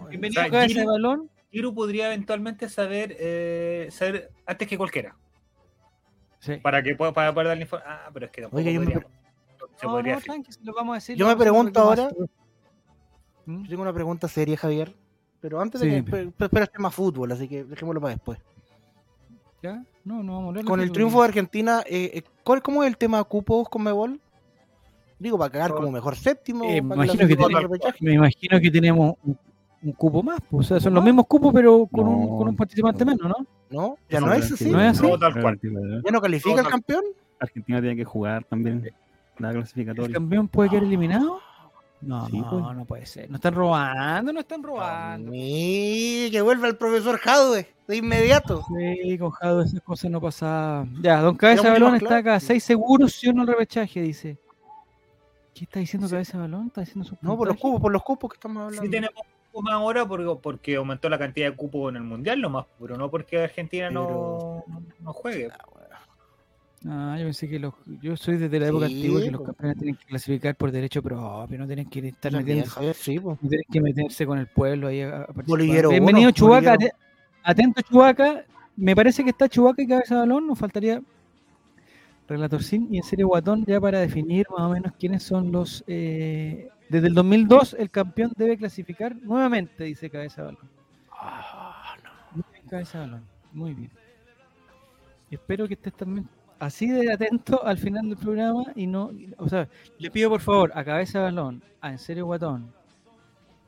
Bienvenido 0.10 0.42
O 0.46 0.50
sea, 0.50 0.62
a 0.62 0.68
Giro- 0.68 0.86
Balón. 0.92 1.30
Giru 1.52 1.74
podría 1.74 2.08
eventualmente 2.08 2.70
saber, 2.70 3.16
eh, 3.20 3.88
saber 3.92 4.30
antes 4.46 4.68
que 4.68 4.78
cualquiera. 4.78 5.16
Sí. 6.40 6.58
Para 6.58 6.82
que 6.84 6.96
pueda, 6.96 7.12
para 7.14 7.34
poder 7.34 7.48
dar 7.48 7.58
la 7.58 7.64
información. 7.64 7.96
Ah, 8.06 8.10
pero 8.14 8.26
es 8.28 8.32
que 8.32 8.42
tampoco 8.42 8.60
Oiga, 8.60 8.72
yo 8.72 8.80
me 8.80 8.86
podríamos. 8.86 9.12
Se 9.78 9.86
No, 9.86 9.92
podría 9.94 10.20
lo 10.64 10.74
vamos 10.74 10.92
a 10.94 10.96
decir. 10.96 11.16
Yo 11.18 11.28
me 11.28 11.36
pregunto 11.36 11.80
ahora- 11.80 12.04
más- 12.06 12.30
¿Mm? 13.46 13.64
Yo 13.64 13.70
tengo 13.70 13.82
una 13.82 13.94
pregunta 13.94 14.28
seria, 14.28 14.56
Javier. 14.58 14.94
Pero 15.42 15.62
antes 15.62 15.82
de 15.82 15.90
Sí, 15.90 16.04
que. 16.04 16.32
Pero, 16.38 16.64
es 16.64 16.72
tema 16.72 16.92
fútbol, 16.92 17.32
así 17.32 17.48
que 17.48 17.64
dejémoslo 17.64 18.02
para 18.02 18.14
después. 18.14 18.40
¿Ya? 19.62 19.84
No, 20.06 20.24
no 20.24 20.36
vamos 20.36 20.58
a 20.58 20.64
Con 20.64 20.80
el 20.80 20.92
triunfo 20.92 21.22
de 21.22 21.28
Argentina, 21.28 21.84
eh, 21.86 22.12
eh, 22.14 22.24
¿cuál, 22.44 22.62
¿cómo 22.62 22.84
es 22.84 22.88
el 22.90 22.98
tema 22.98 23.24
cupos 23.24 23.68
con 23.70 23.84
Mebol? 23.84 24.20
Digo, 25.18 25.38
para 25.38 25.52
cagar 25.52 25.74
como 25.74 25.92
mejor 25.92 26.16
séptimo. 26.16 26.64
Eh, 26.64 26.82
me 26.82 26.96
imagino 26.96 27.28
que. 27.28 27.38
Me 28.00 28.14
imagino 28.14 28.60
tenemos 28.72 29.16
un, 29.24 29.38
un 29.82 29.92
cupo 29.94 30.24
más, 30.24 30.40
pues, 30.50 30.66
o 30.66 30.70
sea, 30.70 30.80
son 30.80 30.94
los 30.94 31.04
mismos 31.04 31.26
cupos, 31.28 31.54
pero 31.54 31.86
con, 31.88 32.08
un, 32.08 32.38
con 32.38 32.48
un 32.48 32.56
participante 32.56 33.04
no. 33.04 33.12
menos, 33.12 33.28
¿no? 33.28 33.48
No, 33.70 33.98
ya 34.10 34.20
No, 34.20 34.28
no 34.28 34.34
es 34.34 34.52
así. 34.52 34.70
¿No 34.70 34.82
es 34.82 34.98
así? 34.98 35.08
No, 35.08 35.20
tal 35.20 35.42
cual. 35.42 35.60
¿Ya 35.62 36.12
no 36.12 36.22
califica 36.22 36.56
No, 36.56 36.62
el 36.62 36.68
campeón? 36.68 37.04
Argentina 37.40 37.80
tiene 37.82 37.96
que 37.96 38.06
jugar 38.06 38.44
también 38.46 38.90
la 39.38 39.50
¿El 39.50 39.58
clasificatoria. 39.58 40.14
campeón 40.14 40.48
puede 40.48 40.70
quedar 40.70 40.84
eliminado? 40.84 41.40
No, 42.02 42.28
Sí, 42.28 42.42
pues. 42.50 42.62
no 42.78 42.86
puede 42.86 43.06
ser. 43.06 43.30
No 43.30 43.36
están 43.36 43.54
robando, 43.54 44.32
no 44.32 44.40
están 44.40 44.64
robando. 44.64 45.32
Sí, 45.32 46.30
que 46.32 46.42
vuelva 46.42 46.68
el 46.68 46.78
profesor 46.78 47.18
Jadwe 47.20 47.68
de 47.88 47.98
inmediato. 47.98 48.64
Sí, 48.68 49.18
con 49.18 49.32
Jado 49.32 49.64
esas 49.64 49.82
cosas 49.82 50.10
no 50.12 50.22
pasaban. 50.22 51.02
Ya, 51.02 51.22
Don 51.22 51.36
Cabeza 51.36 51.70
Balón 51.72 51.96
está 51.96 52.08
claro. 52.08 52.22
acá. 52.22 52.40
Seis 52.40 52.64
seguros, 52.64 53.14
si 53.14 53.28
o 53.30 53.34
no 53.34 53.42
el 53.42 53.48
repechaje, 53.50 54.02
dice. 54.02 54.38
¿Qué 55.54 55.66
está 55.66 55.80
diciendo 55.80 56.08
Cabeza 56.08 56.38
Balón? 56.38 56.68
¿Está 56.68 56.82
diciendo 56.82 57.04
su 57.10 57.18
No, 57.22 57.36
por 57.36 57.48
los 57.48 57.58
cupos, 57.58 57.82
por 57.82 57.92
los 57.92 58.04
cupos 58.04 58.30
que 58.30 58.36
estamos 58.36 58.64
hablando. 58.64 58.82
Sí 58.82 58.90
tenemos 58.90 59.16
un 59.18 59.48
cupo 59.52 59.62
más 59.64 59.74
ahora 59.74 60.06
porque, 60.06 60.40
porque 60.42 60.76
aumentó 60.78 61.10
la 61.10 61.18
cantidad 61.20 61.50
de 61.50 61.56
cupos 61.58 61.90
en 61.90 61.98
el 61.98 62.04
Mundial 62.04 62.40
nomás, 62.40 62.66
pero 62.80 62.96
no 62.96 63.10
porque 63.12 63.44
Argentina 63.44 63.90
no, 63.90 64.64
no 65.02 65.14
juegue. 65.14 65.50
Ah, 65.52 65.66
yo 66.82 67.24
pensé 67.26 67.50
que 67.50 67.60
los. 67.60 67.74
Yo 68.02 68.16
soy 68.16 68.38
desde 68.38 68.60
la 68.60 68.68
época 68.68 68.88
Sí, 68.88 68.96
antigua 68.96 69.22
que 69.22 69.32
los 69.32 69.42
campeones 69.42 69.78
tienen 69.78 69.96
que 69.96 70.06
clasificar 70.06 70.56
por 70.56 70.72
derecho 70.72 71.02
propio, 71.04 71.58
no 71.58 71.68
tienen 71.68 71.90
que 71.90 72.08
estar 72.08 72.32
Javier, 72.32 72.96
sí. 72.96 73.16
No 73.18 73.38
tienes 73.38 73.68
que 73.72 73.82
meterse 73.82 74.26
con 74.26 74.38
el 74.40 74.48
pueblo 74.48 74.88
ahí 74.88 75.02
a, 75.02 75.28
Bienvenido, 75.46 76.32
Chubaca. 76.32 76.78
Atento, 77.44 77.82
Chubaca. 77.82 78.46
Me 78.78 78.96
parece 78.96 79.24
que 79.26 79.32
está 79.32 79.50
Chubaca 79.50 79.82
y 79.82 79.88
cabeza 79.88 80.16
de 80.16 80.20
balón. 80.22 80.48
Nos 80.48 80.58
faltaría 80.58 81.02
Relator 82.30 82.64
Sin 82.64 82.94
y 82.94 82.98
en 82.98 83.04
serio 83.04 83.28
Guatón 83.28 83.66
ya 83.66 83.82
para 83.82 84.00
definir 84.00 84.46
más 84.50 84.62
o 84.62 84.70
menos 84.70 84.94
quiénes 84.98 85.24
son 85.24 85.52
los. 85.52 85.84
eh, 85.88 86.70
Desde 86.88 87.08
el 87.08 87.14
2002, 87.14 87.76
el 87.78 87.90
campeón 87.90 88.32
debe 88.38 88.58
clasificar 88.58 89.16
nuevamente, 89.18 89.84
dice 89.84 90.10
cabeza 90.10 90.44
de 90.44 90.46
balón. 90.48 90.70
Ah, 91.12 91.96
Muy 92.34 92.44
bien, 92.54 92.66
cabeza 92.70 93.00
de 93.00 93.06
balón. 93.06 93.24
Muy 93.52 93.74
bien. 93.74 93.92
Espero 95.30 95.68
que 95.68 95.74
estés 95.74 95.94
también 95.94 96.28
así 96.60 96.88
de 96.90 97.12
atento 97.12 97.66
al 97.66 97.78
final 97.78 98.10
del 98.10 98.18
programa 98.18 98.66
y 98.76 98.88
no. 98.88 99.12
O 99.38 99.48
sea, 99.50 99.68
le 99.98 100.12
pido 100.12 100.30
por 100.30 100.42
favor 100.42 100.72
a 100.76 100.84
cabeza 100.84 101.20
de 101.20 101.24
balón, 101.26 101.64
a 101.82 101.92
en 101.92 102.00
serio 102.00 102.26
Guatón, 102.26 102.72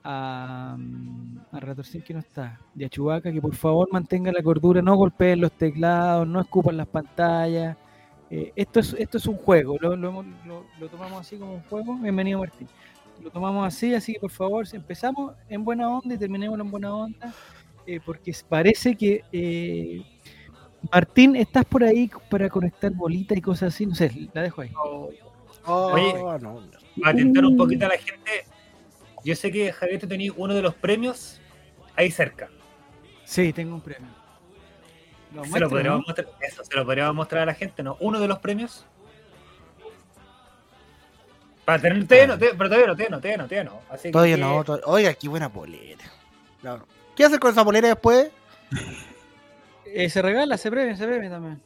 a, 0.03 0.75
mm, 0.77 1.37
a 1.51 1.59
Ratorcín 1.59 2.01
que 2.01 2.13
no 2.13 2.19
está, 2.19 2.59
y 2.75 2.83
a 2.83 2.89
Chubaca 2.89 3.31
que 3.31 3.41
por 3.41 3.55
favor 3.55 3.87
mantenga 3.91 4.31
la 4.31 4.41
cordura, 4.41 4.81
no 4.81 4.95
golpeen 4.95 5.41
los 5.41 5.51
teclados, 5.51 6.27
no 6.27 6.41
escupan 6.41 6.77
las 6.77 6.87
pantallas. 6.87 7.77
Eh, 8.29 8.51
esto, 8.55 8.79
es, 8.79 8.93
esto 8.97 9.17
es 9.17 9.25
un 9.27 9.35
juego, 9.37 9.77
lo, 9.79 9.95
lo 9.95 10.23
lo- 10.79 10.89
tomamos 10.89 11.19
así 11.21 11.37
como 11.37 11.55
un 11.55 11.61
juego. 11.63 11.95
Bienvenido 11.97 12.39
Martín. 12.39 12.67
Lo 13.21 13.29
tomamos 13.29 13.67
así, 13.67 13.93
así 13.93 14.13
que 14.13 14.19
por 14.19 14.31
favor, 14.31 14.65
si 14.65 14.77
empezamos 14.77 15.33
en 15.49 15.63
buena 15.63 15.89
onda 15.89 16.15
y 16.15 16.17
terminemos 16.17 16.59
en 16.59 16.71
buena 16.71 16.95
onda, 16.95 17.33
eh, 17.85 17.99
porque 18.03 18.33
parece 18.47 18.95
que 18.95 19.23
eh, 19.31 20.01
Martín, 20.91 21.35
¿estás 21.35 21.65
por 21.65 21.83
ahí 21.83 22.09
para 22.29 22.49
conectar 22.49 22.91
bolitas 22.91 23.37
y 23.37 23.41
cosas 23.41 23.73
así? 23.73 23.85
No 23.85 23.93
sé, 23.95 24.29
la 24.33 24.41
dejo 24.41 24.61
ahí. 24.61 24.71
Oh, 24.75 25.09
Oye. 25.93 26.13
no. 26.41 26.61
Para 26.99 27.11
atentar 27.11 27.45
un 27.45 27.55
poquito 27.55 27.85
a 27.85 27.89
la 27.89 27.97
gente, 27.97 28.45
yo 29.23 29.35
sé 29.35 29.51
que 29.51 29.71
Javier 29.71 29.99
tú 29.99 30.07
tenías 30.07 30.33
uno 30.37 30.53
de 30.55 30.61
los 30.61 30.73
premios 30.73 31.39
ahí 31.95 32.09
cerca. 32.09 32.49
Sí, 33.25 33.53
tengo 33.53 33.75
un 33.75 33.81
premio. 33.81 34.09
Lo 35.35 35.45
Se 35.45 35.59
lo, 35.59 35.69
podríamos 35.69 35.99
¿no? 36.01 36.05
mostrar, 36.07 36.27
eso, 36.41 36.63
se 36.65 36.75
lo 36.75 36.83
podríamos 36.83 37.15
mostrar 37.15 37.43
a 37.43 37.45
la 37.45 37.53
gente, 37.53 37.83
¿no? 37.83 37.95
Uno 38.01 38.19
de 38.19 38.27
los 38.27 38.39
premios. 38.39 38.85
Para 41.63 41.79
tener, 41.79 42.05
todavía 42.07 42.27
no, 42.27 42.37
pero 42.39 42.57
todavía 42.57 42.87
no, 42.87 42.95
todavía 42.95 43.09
no, 43.09 43.19
todavía 43.21 43.37
no, 43.37 43.47
todavía 43.47 43.63
no. 43.63 43.81
Así 43.89 44.03
que- 44.09 44.11
Todavía 44.11 44.37
no. 44.37 44.63
to- 44.63 44.81
Oiga, 44.85 45.13
qué 45.13 45.29
buena 45.29 45.47
polera. 45.47 46.03
No. 46.63 46.83
¿Qué 47.15 47.23
haces 47.23 47.39
con 47.39 47.51
esa 47.51 47.63
polera 47.63 47.87
después? 47.89 48.31
Eh, 49.93 50.09
se 50.09 50.21
regala, 50.21 50.57
se 50.57 50.69
premia, 50.71 50.95
se 50.95 51.05
premia 51.07 51.29
también. 51.29 51.61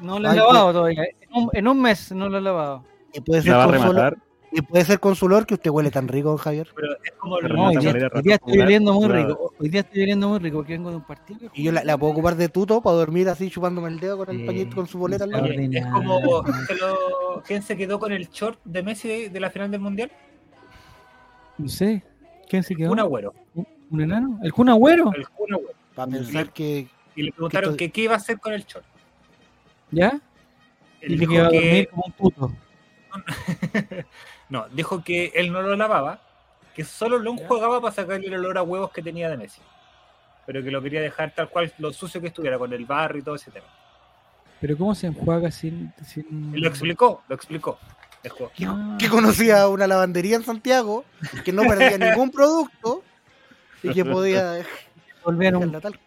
No 0.00 0.18
lo 0.18 0.28
he 0.28 0.32
Ay, 0.32 0.36
lavado 0.38 0.72
todavía. 0.72 1.04
En 1.04 1.42
un, 1.42 1.50
en 1.52 1.68
un 1.68 1.80
mes 1.80 2.12
no 2.12 2.28
lo 2.28 2.38
he 2.38 2.40
lavado. 2.40 2.84
Y 3.12 3.20
puede 3.20 3.42
ser 3.42 3.52
La 3.52 3.58
va 3.58 3.64
a 3.64 3.66
con 3.66 3.76
su 3.78 3.82
olor- 3.84 3.94
rematar. 3.94 4.18
y 4.52 4.62
puede 4.62 4.84
ser 4.84 5.00
con 5.00 5.14
su 5.16 5.26
olor 5.26 5.46
que 5.46 5.54
usted 5.54 5.70
huele 5.70 5.90
tan 5.90 6.08
rico, 6.08 6.36
Javier. 6.38 6.68
Pero 6.74 6.92
es 7.04 7.12
como 7.12 7.38
el- 7.38 7.48
No, 7.52 7.68
hoy 7.68 7.76
día, 7.76 8.10
hoy 8.12 8.22
día 8.22 8.34
estoy 8.36 8.60
oliendo 8.60 8.92
muy 8.94 9.08
rico. 9.08 9.52
Hoy 9.58 9.68
día 9.68 9.80
estoy 9.80 10.02
oliendo 10.02 10.28
muy 10.28 10.38
rico 10.40 10.58
porque 10.58 10.72
vengo 10.72 10.90
de 10.90 10.96
un 10.96 11.04
partido. 11.04 11.50
Y 11.54 11.62
yo 11.62 11.72
la, 11.72 11.84
la 11.84 11.96
puedo 11.98 12.12
ocupar 12.12 12.36
de 12.36 12.48
tuto 12.48 12.80
para 12.80 12.96
dormir 12.96 13.28
así 13.28 13.50
chupándome 13.50 13.88
el 13.88 14.00
dedo 14.00 14.16
con 14.18 14.30
el 14.30 14.38
Sí. 14.38 14.44
pañito 14.46 14.76
con 14.76 14.86
su 14.86 14.98
boleta 14.98 15.24
al 15.24 15.30
Ya, 15.30 15.36
lado. 15.36 15.48
Oye, 15.48 15.54
es 15.54 15.84
ordinario. 15.84 15.92
como 15.92 16.46
se 16.66 16.74
lo- 16.76 17.42
quién 17.46 17.62
se 17.62 17.76
quedó 17.76 17.98
con 17.98 18.12
el 18.12 18.28
short 18.28 18.58
de 18.64 18.82
Messi 18.82 19.08
de, 19.08 19.28
de 19.30 19.40
la 19.40 19.50
final 19.50 19.70
del 19.70 19.80
mundial. 19.80 20.10
No 21.58 21.68
sé. 21.68 22.02
¿Quién 22.48 22.62
se 22.62 22.74
quedó? 22.74 22.90
Un 22.92 22.98
agüero. 23.00 23.34
¿Un 23.90 24.00
enano? 24.00 24.38
¿El 24.42 24.52
Kun 24.52 24.68
Agüero? 24.70 25.12
El 25.14 25.28
Kun 25.28 25.52
Agüero. 25.54 25.72
Para 25.94 26.10
pensar 26.10 26.50
que. 26.52 26.88
Y 27.14 27.22
le 27.22 27.32
preguntaron 27.32 27.76
que 27.76 27.90
qué 27.90 28.02
iba 28.02 28.14
a 28.14 28.16
hacer 28.16 28.38
con 28.40 28.52
el 28.52 28.64
short. 28.64 28.84
¿Ya? 29.90 30.20
Él 31.00 31.12
Y 31.12 31.18
dijo 31.18 31.30
que 31.30 31.36
iba 31.36 31.46
a 31.46 31.50
que- 31.50 31.56
dormir 31.60 31.88
como 31.90 32.04
un 32.06 32.12
puto. 32.12 32.52
no, 34.48 34.68
dijo 34.70 35.02
que 35.04 35.32
él 35.34 35.52
no 35.52 35.62
lo 35.62 35.76
lavaba, 35.76 36.20
que 36.74 36.84
solo 36.84 37.18
lo 37.18 37.32
enjuagaba 37.32 37.80
para 37.80 37.94
sacarle 37.94 38.26
el 38.28 38.34
olor 38.34 38.58
a 38.58 38.62
huevos 38.62 38.90
que 38.92 39.02
tenía 39.02 39.28
de 39.28 39.36
Messi. 39.36 39.60
Pero 40.46 40.62
que 40.62 40.70
lo 40.70 40.82
quería 40.82 41.00
dejar 41.00 41.34
tal 41.34 41.48
cual 41.50 41.72
lo 41.78 41.92
sucio 41.92 42.20
que 42.20 42.28
estuviera 42.28 42.58
con 42.58 42.72
el 42.72 42.84
barro 42.84 43.18
y 43.18 43.22
todo 43.22 43.34
ese 43.36 43.50
tema. 43.50 43.66
Pero 44.60 44.76
¿cómo 44.76 44.94
se 44.94 45.06
enjuaga 45.08 45.50
sin...? 45.50 45.92
sin... 46.06 46.52
Lo 46.58 46.68
explicó, 46.68 47.22
lo 47.28 47.34
explicó. 47.34 47.78
Que, 48.22 48.66
Ah. 48.66 48.96
que 49.00 49.08
conocía 49.08 49.66
una 49.66 49.88
lavandería 49.88 50.36
en 50.36 50.44
Santiago 50.44 51.04
que 51.44 51.52
no 51.52 51.62
perdía 51.62 51.98
ningún 51.98 52.30
producto 52.30 53.02
y 53.82 53.92
que 53.92 54.04
podía 54.04 54.64
Volvieron 55.24 55.60
dejarla 55.72 55.80
tal. 55.80 55.98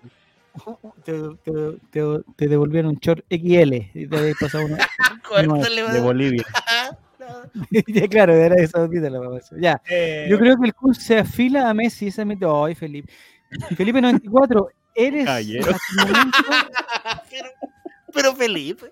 Te, 1.04 1.14
te- 1.44 1.78
te- 1.92 2.24
te 2.36 2.48
devolvieron 2.48 2.92
un 2.92 2.98
short 3.00 3.24
XL 3.30 3.74
y 3.94 4.08
te 4.08 4.18
habías 4.18 4.38
pasado 4.40 4.66
una... 4.66 4.78
Córtale, 5.28 5.92
De 5.92 6.00
Bolivia. 6.02 6.46
ya, 7.88 8.08
claro, 8.10 8.34
era 8.34 8.56
eso, 8.56 8.82
olvídalo, 8.82 9.22
papá, 9.24 9.38
eso. 9.38 9.56
Ya, 9.58 9.82
Eh, 9.90 10.28
yo 10.30 10.38
creo 10.40 10.58
que 10.58 10.68
el 10.68 10.74
Kun 10.74 10.94
se 10.96 11.18
afila 11.20 11.70
a 11.70 11.74
Messi, 11.74 12.08
esa 12.08 12.26
mete... 12.26 12.46
Ay, 12.48 12.76
Felipe. 12.76 13.12
Felipe 13.76 14.02
94, 14.02 14.70
eres 14.96 15.26
Caballero. 15.26 15.72
hasta 15.72 16.04
el 16.04 16.12
momento, 16.12 16.38
pero, 17.30 17.50
pero 18.14 18.36
Felipe. 18.36 18.86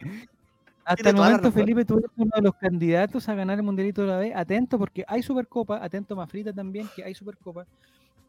hasta 0.85 1.09
el 1.09 1.15
la 1.15 1.21
momento. 1.23 1.51
Felipe, 1.51 1.85
tú 1.85 1.97
eres 1.97 2.11
uno 2.17 2.31
de 2.35 2.41
los 2.41 2.55
candidatos 2.55 3.27
a 3.29 3.33
ganar 3.35 3.57
el 3.57 3.63
Mundialito 3.63 4.01
de 4.03 4.07
la 4.07 4.17
B. 4.17 4.33
Atento, 4.35 4.77
porque 4.79 5.03
hay 5.07 5.21
Supercopa, 5.23 5.83
atento 5.83 6.15
Mafrita 6.15 6.53
también, 6.53 6.87
que 6.95 7.03
hay 7.03 7.13
Supercopa. 7.13 7.65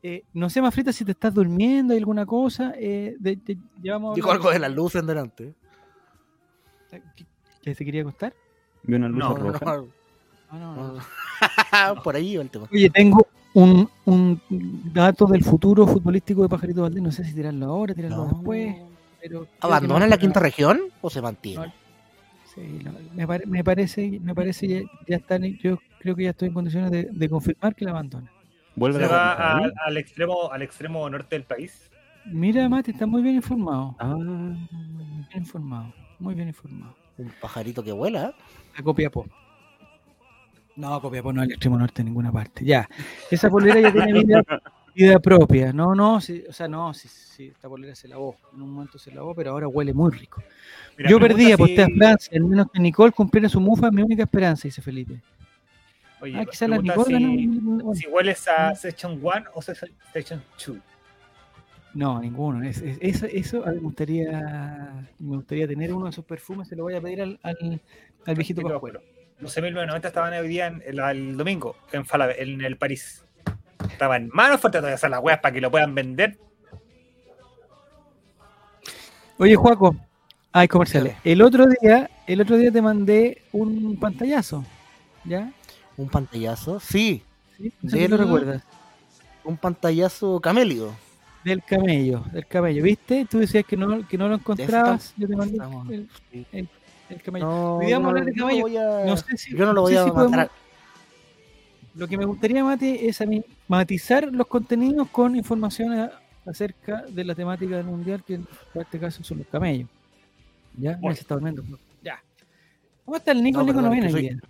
Eh, 0.06 0.22
no 0.34 0.50
sé, 0.50 0.60
Mafrita, 0.60 0.92
si 0.92 1.02
te 1.02 1.12
estás 1.12 1.32
durmiendo, 1.32 1.94
hay 1.94 1.98
alguna 1.98 2.26
cosa. 2.26 2.74
Eh, 2.76 3.16
de, 3.18 3.36
de- 3.36 3.56
ya 3.82 3.94
vamos 3.94 4.12
a 4.12 4.14
Dijo 4.16 4.30
algo 4.30 4.50
de 4.50 4.58
las 4.58 4.70
luces 4.70 5.00
en 5.00 5.06
delante. 5.06 5.54
¿Que, 6.90 7.24
que 7.62 7.74
se 7.74 7.84
quería 7.86 8.02
acostar? 8.02 8.34
Vi 8.82 8.94
una 8.96 9.08
luz 9.08 9.18
No, 9.18 9.34
roja. 9.34 9.64
No, 9.64 9.88
No, 10.52 10.58
no, 10.58 10.92
no. 10.92 10.92
no. 11.94 12.02
Por 12.02 12.16
ahí 12.16 12.32
iba 12.32 12.42
el 12.42 12.50
tema. 12.50 12.68
Oye, 12.70 12.90
tengo 12.90 13.26
un, 13.54 13.88
un 14.04 14.40
dato 14.92 15.24
del 15.24 15.42
futuro 15.42 15.86
futbolístico 15.86 16.42
de 16.42 16.50
Pajarito 16.50 16.82
Valdés. 16.82 17.02
No 17.02 17.10
sé 17.10 17.24
si 17.24 17.32
tirarlo 17.34 17.64
ahora, 17.66 17.94
tirarlo 17.94 18.16
No. 18.18 18.24
después. 18.26 18.76
Pero 19.22 19.46
¿Abandona 19.60 20.06
la 20.06 20.18
quinta 20.18 20.38
región 20.38 20.80
o 21.00 21.08
se 21.08 21.22
mantiene? 21.22 21.66
No, 21.66 21.72
Sí, 22.54 22.60
me, 23.14 23.26
pare- 23.26 23.46
me 23.46 23.64
parece, 23.64 24.20
me 24.22 24.34
parece 24.34 24.68
ya, 24.68 24.80
ya 25.08 25.16
están, 25.16 25.42
yo 25.56 25.78
creo 25.98 26.14
que 26.14 26.24
ya 26.24 26.30
estoy 26.30 26.48
en 26.48 26.54
condiciones 26.54 26.90
de, 26.90 27.08
de 27.10 27.28
confirmar 27.28 27.74
que 27.74 27.84
la 27.86 27.90
abandona. 27.92 28.30
Vuelve 28.76 28.98
se 28.98 29.04
a 29.04 29.08
va 29.08 29.58
al, 29.86 29.96
extremo, 29.96 30.50
al 30.50 30.62
extremo 30.62 31.08
norte 31.08 31.36
del 31.36 31.44
país. 31.44 31.90
Mira, 32.26 32.68
Mati, 32.68 32.90
está 32.92 33.06
muy 33.06 33.22
bien 33.22 33.36
informado. 33.36 33.94
Ah, 33.98 34.06
Muy 34.16 35.26
bien 35.30 35.42
informado. 35.42 35.92
Muy 36.18 36.34
bien 36.34 36.48
informado. 36.48 36.94
Un 37.18 37.30
pajarito 37.40 37.82
que 37.84 37.92
vuela. 37.92 38.34
A 38.76 38.82
Copiapó. 38.82 39.26
No, 40.76 41.00
Copiapó 41.00 41.32
no 41.32 41.42
es 41.42 41.46
el 41.48 41.52
extremo 41.52 41.78
norte 41.78 42.02
en 42.02 42.06
ninguna 42.06 42.32
parte. 42.32 42.64
Ya. 42.64 42.88
Esa 43.30 43.48
polera 43.48 43.78
ya 43.80 43.92
tiene 43.92 44.12
vida, 44.24 44.42
vida 44.94 45.18
propia. 45.20 45.72
No, 45.72 45.94
no, 45.94 46.20
sí, 46.20 46.42
o 46.48 46.52
sea, 46.52 46.66
no, 46.66 46.92
sí, 46.94 47.06
sí, 47.08 47.46
esta 47.48 47.68
polera 47.68 47.94
se 47.94 48.08
lavó. 48.08 48.34
En 48.54 48.62
un 48.62 48.70
momento 48.72 48.98
se 48.98 49.12
lavó, 49.12 49.34
pero 49.34 49.52
ahora 49.52 49.68
huele 49.68 49.92
muy 49.94 50.10
rico. 50.10 50.42
Mira, 50.98 51.10
Yo 51.10 51.20
perdí, 51.20 51.52
aposté 51.52 51.82
a 51.82 51.86
si- 51.86 51.92
Francia, 51.94 52.30
al 52.36 52.44
menos 52.44 52.66
que 52.72 52.80
Nicole 52.80 53.12
cumpliera 53.12 53.48
su 53.48 53.60
mufa, 53.60 53.90
mi 53.92 54.02
única 54.02 54.24
esperanza, 54.24 54.66
dice 54.66 54.82
Felipe. 54.82 55.20
Oye, 56.24 56.38
Ah, 56.38 56.44
quizás 56.46 56.68
la 56.70 56.78
Nicole 56.78 57.18
si, 57.94 58.06
hueles 58.06 58.48
a 58.48 58.74
Section 58.74 59.18
1 59.22 59.44
o 59.52 59.60
Section 59.62 60.42
2. 60.66 60.78
No, 61.92 62.18
ninguno. 62.18 62.62
Es, 62.66 62.80
es- 62.80 62.98
eso, 63.00 63.26
eso 63.26 63.62
me 63.66 63.74
gustaría, 63.74 65.06
me 65.18 65.36
gustaría 65.36 65.68
tener 65.68 65.92
uno 65.92 66.06
de 66.06 66.10
esos 66.12 66.24
perfumes, 66.24 66.66
se 66.66 66.76
lo 66.76 66.84
voy 66.84 66.94
a 66.94 67.00
pedir 67.02 67.20
al, 67.20 67.38
al, 67.42 67.80
al 68.26 68.34
viejito 68.34 68.62
Pascuero. 68.62 69.02
12.990 69.40 70.06
estaban 70.06 70.32
hoy 70.32 70.48
día 70.48 70.68
en, 70.68 70.82
el, 70.86 70.98
el 70.98 71.36
domingo 71.36 71.76
en, 71.92 72.06
Falabella, 72.06 72.40
en 72.42 72.60
el 72.62 72.78
París. 72.78 73.22
Estaban 73.90 74.22
en 74.22 74.30
manos 74.32 74.60
fuertes 74.60 74.80
todavía 74.80 74.94
hacer 74.94 75.10
las 75.10 75.20
weas 75.20 75.40
para 75.40 75.52
que 75.52 75.60
lo 75.60 75.70
puedan 75.70 75.94
vender. 75.94 76.38
Oye, 79.38 79.56
Juaco, 79.56 79.94
hay 80.52 80.68
comerciales. 80.68 81.16
El 81.22 81.42
otro 81.42 81.66
día, 81.66 82.08
el 82.26 82.40
otro 82.40 82.56
día 82.56 82.70
te 82.72 82.80
mandé 82.80 83.42
un 83.52 83.96
pantallazo, 84.00 84.64
¿ya? 85.24 85.52
Un 85.96 86.08
pantallazo. 86.08 86.80
Sí, 86.80 87.22
¿Sí? 87.56 87.72
Si 87.82 88.08
lo 88.08 88.16
Del- 88.16 88.18
recuerdas. 88.18 88.62
un 89.44 89.56
pantallazo 89.56 90.40
camélido. 90.40 90.92
Del 91.44 91.62
camello, 91.62 92.24
del 92.32 92.46
camello, 92.46 92.82
¿viste? 92.82 93.26
Tú 93.30 93.38
decías 93.38 93.64
que 93.66 93.76
no, 93.76 94.06
que 94.08 94.16
no 94.16 94.28
lo 94.28 94.36
encontrabas, 94.36 95.12
yo 95.16 95.28
te 95.28 95.36
mandé 95.36 95.58
el, 95.92 96.08
el- 96.52 96.68
el 97.10 97.22
camello. 97.22 97.44
No, 97.46 97.80
no- 98.00 98.08
hablar 98.08 98.24
de 98.24 98.32
no 98.32 99.12
a- 99.12 99.16
sé 99.18 99.36
si- 99.36 99.50
yo 99.52 99.58
no 99.58 99.66
lo 99.66 99.72
no 99.74 99.80
voy 99.82 99.92
sé 99.92 99.98
a 99.98 100.04
si 100.04 100.10
matar. 100.10 100.24
podemos- 100.24 100.50
Lo 101.96 102.08
que 102.08 102.16
me 102.18 102.24
gustaría, 102.24 102.64
Mate, 102.64 103.06
es 103.08 103.20
a 103.20 103.26
mí 103.26 103.44
matizar 103.68 104.32
los 104.32 104.46
contenidos 104.48 105.06
con 105.10 105.36
información 105.36 106.10
acerca 106.46 107.02
de 107.08 107.24
la 107.24 107.34
temática 107.34 107.76
del 107.76 107.86
mundial, 107.86 108.24
que 108.26 108.34
en 108.34 108.46
este 108.74 108.98
caso 108.98 109.22
son 109.22 109.38
los 109.38 109.46
camellos. 109.46 109.88
¿Ya? 110.76 110.96
Bueno. 110.96 111.14
se 111.14 111.20
está 111.22 111.34
durmiendo. 111.34 111.62
Ya. 112.02 112.20
¿Cómo 113.04 113.16
está 113.18 113.30
el 113.32 113.42
Nico? 113.44 113.58
No, 113.58 113.60
el 113.62 113.66
Nico 113.68 113.80
no 113.82 113.90
viene 113.90 114.10
soy-. 114.10 114.40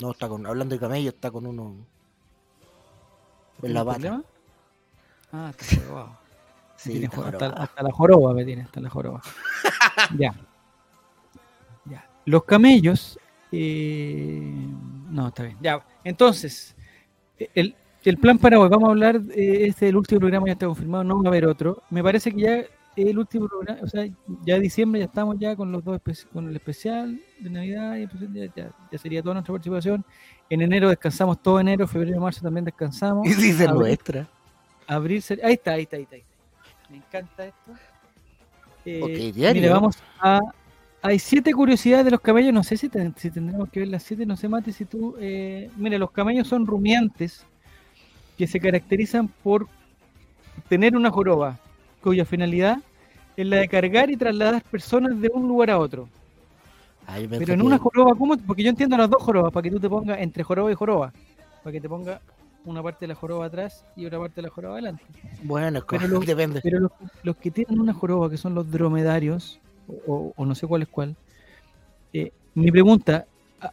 No, 0.00 0.10
está 0.12 0.28
con, 0.28 0.46
hablando 0.46 0.74
de 0.74 0.80
camello, 0.80 1.10
está 1.10 1.30
con 1.30 1.46
uno 1.46 1.66
en 1.68 1.86
¿Tiene 3.60 3.74
la 3.74 3.84
pata. 3.84 3.98
problema? 3.98 4.24
Ah, 5.32 5.50
está. 5.50 6.18
Sí, 6.76 6.90
Tiene 6.90 7.06
está 7.06 7.28
hasta, 7.28 7.46
hasta 7.50 7.82
la 7.82 7.92
joroba 7.92 8.34
me 8.34 8.44
tiene, 8.44 8.62
hasta 8.62 8.80
la 8.80 8.90
joroba. 8.90 9.22
ya. 10.18 10.34
Ya. 11.84 12.06
Los 12.26 12.44
camellos. 12.44 13.18
eh, 13.52 14.52
No, 15.10 15.28
está 15.28 15.44
bien. 15.44 15.56
Ya. 15.60 15.84
Entonces, 16.02 16.74
el, 17.54 17.74
el 18.04 18.18
plan 18.18 18.38
para 18.38 18.58
hoy, 18.58 18.68
vamos 18.68 18.88
a 18.88 18.92
hablar, 18.92 19.16
eh, 19.34 19.66
este 19.68 19.88
el 19.88 19.96
último 19.96 20.20
programa 20.20 20.46
ya 20.48 20.52
está 20.54 20.66
confirmado, 20.66 21.04
no 21.04 21.18
va 21.22 21.26
a 21.26 21.28
haber 21.28 21.46
otro. 21.46 21.82
Me 21.90 22.02
parece 22.02 22.32
que 22.32 22.40
ya 22.40 22.64
el 22.96 23.18
último 23.18 23.48
programa, 23.48 23.80
o 23.82 23.88
sea, 23.88 24.06
ya 24.44 24.58
diciembre 24.58 25.00
ya 25.00 25.06
estamos 25.06 25.36
ya 25.38 25.56
con 25.56 25.72
los 25.72 25.82
dos 25.84 26.00
con 26.32 26.48
el 26.48 26.54
especial 26.56 27.18
de 27.40 27.50
Navidad 27.50 27.96
y 27.96 28.06
ya, 28.32 28.52
ya- 28.54 28.72
ya 28.92 28.98
sería 28.98 29.22
toda 29.22 29.34
nuestra 29.34 29.52
participación. 29.52 30.04
En 30.50 30.60
enero 30.62 30.88
descansamos 30.88 31.42
todo 31.42 31.58
enero, 31.60 31.86
febrero 31.88 32.16
y 32.16 32.20
marzo 32.20 32.40
también 32.42 32.64
descansamos. 32.64 33.24
Y 33.28 33.34
dice 33.34 33.64
Abril- 33.64 33.78
nuestra. 33.78 34.28
Abrir, 34.86 35.20
cer- 35.22 35.40
ahí 35.42 35.54
está, 35.54 35.72
ahí 35.72 35.82
está, 35.82 35.96
ahí 35.96 36.02
está. 36.02 36.16
ahí 36.16 36.22
está. 36.22 36.90
Me 36.90 36.96
encanta 36.98 37.46
esto. 37.46 37.72
Eh, 38.84 39.00
Ok, 39.02 39.34
diario. 39.34 39.62
mira, 39.62 39.74
vamos 39.74 39.96
a. 40.20 40.40
Hay 41.02 41.18
siete 41.18 41.52
curiosidades 41.52 42.04
de 42.04 42.10
los 42.12 42.20
camellos. 42.20 42.52
No 42.52 42.62
sé 42.62 42.76
si, 42.76 42.88
ten- 42.88 43.14
si 43.16 43.30
tendremos 43.30 43.68
que 43.70 43.80
ver 43.80 43.88
las 43.88 44.02
siete. 44.02 44.24
No 44.26 44.36
sé, 44.36 44.48
Mati, 44.48 44.72
si 44.72 44.84
tú. 44.84 45.16
Eh, 45.18 45.70
mira, 45.76 45.98
los 45.98 46.10
camellos 46.10 46.46
son 46.48 46.66
rumiantes 46.66 47.46
que 48.38 48.46
se 48.46 48.60
caracterizan 48.60 49.28
por 49.28 49.66
tener 50.68 50.96
una 50.96 51.10
joroba 51.10 51.58
cuya 52.04 52.24
finalidad 52.24 52.78
es 53.36 53.46
la 53.46 53.56
de 53.56 53.68
cargar 53.68 54.10
y 54.10 54.16
trasladar 54.16 54.62
personas 54.62 55.20
de 55.20 55.28
un 55.32 55.48
lugar 55.48 55.70
a 55.70 55.78
otro. 55.78 56.08
Ah, 57.06 57.16
Pero 57.28 57.52
en 57.52 57.60
que- 57.60 57.66
una 57.66 57.78
joroba, 57.78 58.14
¿cómo? 58.16 58.36
Porque 58.38 58.62
yo 58.62 58.70
entiendo 58.70 58.96
las 58.96 59.10
dos 59.10 59.22
jorobas, 59.22 59.52
para 59.52 59.62
que 59.64 59.70
tú 59.70 59.80
te 59.80 59.88
pongas 59.88 60.18
entre 60.20 60.42
joroba 60.42 60.70
y 60.70 60.74
joroba. 60.74 61.12
Para 61.62 61.72
que 61.72 61.80
te 61.80 61.88
ponga 61.88 62.20
una 62.64 62.82
parte 62.82 63.00
de 63.02 63.08
la 63.08 63.14
joroba 63.14 63.44
atrás 63.46 63.84
y 63.96 64.06
otra 64.06 64.18
parte 64.18 64.36
de 64.36 64.42
la 64.42 64.50
joroba 64.50 64.74
adelante. 64.74 65.02
Bueno, 65.42 65.78
es 65.80 65.84
Pero 65.84 66.02
como- 66.08 66.20
lo- 66.20 66.20
depende. 66.26 66.60
Pero 66.62 66.80
los, 66.80 66.92
los 67.22 67.36
que 67.36 67.50
tienen 67.50 67.78
una 67.78 67.92
joroba, 67.92 68.30
que 68.30 68.36
son 68.38 68.54
los 68.54 68.70
dromedarios, 68.70 69.58
o, 70.06 70.32
o 70.34 70.46
no 70.46 70.54
sé 70.54 70.66
cuál 70.66 70.82
es 70.82 70.88
cuál, 70.88 71.14
eh, 72.14 72.32
mi 72.54 72.70
pregunta, 72.70 73.26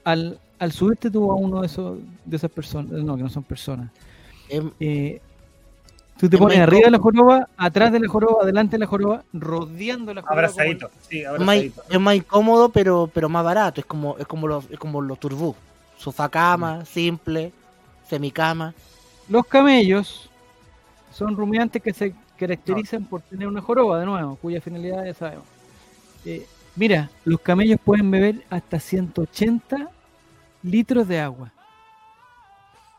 al, 0.03 0.39
al 0.59 0.71
subirte 0.73 1.09
tú 1.09 1.31
a 1.31 1.35
uno 1.35 1.61
de 1.61 1.67
esos 1.67 1.99
de 2.25 2.35
esas 2.35 2.51
personas, 2.51 2.91
no, 2.91 3.15
que 3.15 3.23
no 3.23 3.29
son 3.29 3.43
personas, 3.43 3.89
Em, 4.49 4.69
eh, 4.81 5.21
tú 6.21 6.29
te 6.29 6.35
Es 6.35 6.39
pones 6.39 6.59
arriba 6.59 6.85
de 6.85 6.91
la 6.91 6.99
joroba, 6.99 7.49
atrás 7.57 7.91
de 7.91 7.99
la 7.99 8.07
joroba, 8.07 8.43
adelante 8.43 8.75
de 8.75 8.79
la 8.81 8.85
joroba, 8.85 9.23
rodeando 9.33 10.13
la 10.13 10.21
joroba. 10.21 10.37
Abrazadito. 10.37 10.91
Sí, 11.09 11.21
es, 11.21 11.25
más, 11.25 11.33
abrazadito. 11.33 11.83
es 11.89 11.99
más 11.99 12.15
incómodo, 12.15 12.69
pero, 12.69 13.09
pero 13.11 13.27
más 13.27 13.43
barato. 13.43 13.81
Es 13.81 13.87
como, 13.87 14.15
es 14.19 14.27
como 14.27 14.47
los, 14.47 14.69
es 14.69 14.77
como 14.77 15.01
los 15.01 15.19
turbú. 15.19 15.55
Sofá 15.97 16.29
cama, 16.29 16.85
simple, 16.85 17.51
semicama. 18.07 18.75
Los 19.29 19.47
camellos 19.47 20.29
son 21.11 21.35
rumiantes 21.35 21.81
que 21.81 21.91
se 21.91 22.13
caracterizan 22.37 23.05
por 23.05 23.21
tener 23.21 23.47
una 23.47 23.61
joroba, 23.61 23.99
de 23.99 24.05
nuevo, 24.05 24.35
cuya 24.35 24.61
finalidad 24.61 25.03
ya 25.03 25.15
sabemos. 25.15 25.45
Eh, 26.23 26.45
mira, 26.75 27.09
los 27.25 27.41
camellos 27.41 27.79
pueden 27.83 28.11
beber 28.11 28.43
hasta 28.51 28.79
180 28.79 29.89
litros 30.61 31.07
de 31.07 31.19
agua. 31.19 31.51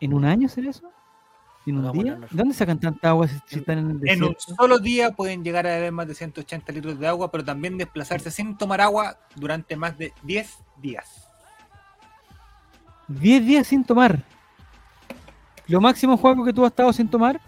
¿En 0.00 0.12
un 0.12 0.25
año 0.25 0.47
hacer 0.47 0.67
eso? 0.67 0.91
¿Dónde 1.64 2.54
sacan 2.54 2.81
tanta 2.81 3.11
agua 3.11 3.28
si, 3.28 3.59
están 3.59 3.78
en 3.78 3.85
el 3.85 4.09
En 4.09 4.23
un 4.25 4.31
desierto? 4.33 4.54
solo 4.57 4.78
día 4.78 5.12
pueden 5.12 5.45
llegar 5.45 5.66
a 5.66 5.71
beber 5.71 5.92
más 5.92 6.09
de 6.09 6.14
180 6.14 6.73
litros 6.73 6.99
de 6.99 7.07
agua, 7.07 7.31
pero 7.31 7.45
también 7.45 7.78
desplazarse 7.78 8.31
sin 8.33 8.57
tomar 8.59 8.81
agua 8.81 9.16
durante 9.37 9.76
más 9.76 9.97
de 9.97 10.12
10 10.23 10.59
días. 10.78 11.28
10 13.09 13.47
días 13.47 13.66
sin 13.66 13.85
tomar. 13.85 14.23
Lo 15.69 15.81
máximo 15.81 16.16
juego 16.16 16.45
que 16.45 16.52
tú 16.52 16.64
has 16.64 16.73
estado 16.73 16.92
sin 16.92 17.09
tomar, 17.09 17.40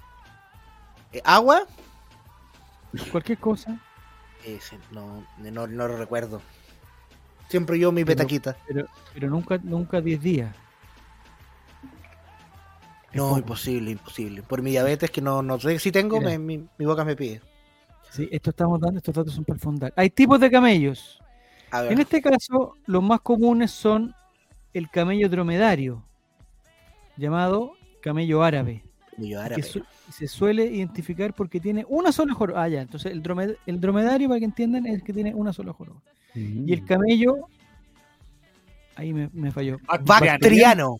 Eh, 1.12 1.20
¿Agua? 1.24 1.62
cualquier 3.12 3.38
cosa, 3.38 3.78
Eh, 4.44 4.58
no, 4.90 5.24
no, 5.38 5.66
no 5.66 5.88
lo 5.88 5.96
recuerdo. 5.96 6.42
Siempre 7.48 7.78
yo 7.78 7.90
mi 7.92 8.04
Pero- 8.04 8.16
petaquita. 8.18 8.56
pero, 8.66 8.86
pero 9.12 9.28
nunca, 9.30 9.58
nunca 9.62 10.00
10 10.00 10.20
días. 10.20 10.54
No, 13.14 13.38
imposible, 13.38 13.90
imposible. 13.92 14.42
Por 14.42 14.62
mi 14.62 14.70
diabetes, 14.70 15.10
que 15.10 15.20
no, 15.20 15.42
no 15.42 15.58
sé 15.60 15.78
si 15.78 15.92
tengo, 15.92 16.20
me- 16.20 16.38
mi, 16.38 16.58
mi 16.78 16.84
boca 16.86 17.04
me 17.04 17.14
pide. 17.16 17.40
Sí, 18.10 18.28
esto 18.30 18.50
estamos 18.50 18.80
dando, 18.80 18.98
estos 18.98 19.14
datos 19.14 19.34
son 19.34 19.44
para 19.44 19.54
el 19.56 19.60
fondar. 19.60 19.92
Hay 19.96 20.10
tipos 20.10 20.38
de 20.40 20.50
camellos. 20.50 21.20
A 21.70 21.82
ver, 21.82 21.92
En 21.92 22.00
este 22.00 22.20
caso, 22.22 22.74
los 22.86 23.02
más 23.02 23.20
comunes 23.20 23.70
son 23.70 24.14
el 24.72 24.88
camello 24.90 25.28
dromedario, 25.28 26.04
llamado 27.16 27.72
camello 28.00 28.42
árabe, 28.42 28.84
que 29.16 29.36
árabe. 29.36 29.62
su- 29.62 29.84
se 30.12 30.28
suele 30.28 30.64
identificar 30.66 31.32
porque 31.34 31.58
tiene 31.60 31.84
una 31.88 32.12
sola 32.12 32.34
joroba. 32.34 32.64
Ah, 32.64 32.68
ya, 32.68 32.82
entonces 32.82 33.10
el, 33.12 33.22
dromed- 33.22 33.56
el 33.66 33.80
dromedario, 33.80 34.28
para 34.28 34.38
que 34.38 34.44
entiendan, 34.44 34.86
es 34.86 34.94
el 34.94 35.02
que 35.02 35.12
tiene 35.12 35.34
una 35.34 35.52
sola 35.52 35.72
joroba. 35.72 36.00
Y 36.34 36.72
el 36.72 36.84
camello, 36.84 37.48
ahí 38.96 39.12
me, 39.12 39.30
me 39.32 39.50
falló, 39.52 39.78
Bactriano. 40.04 40.98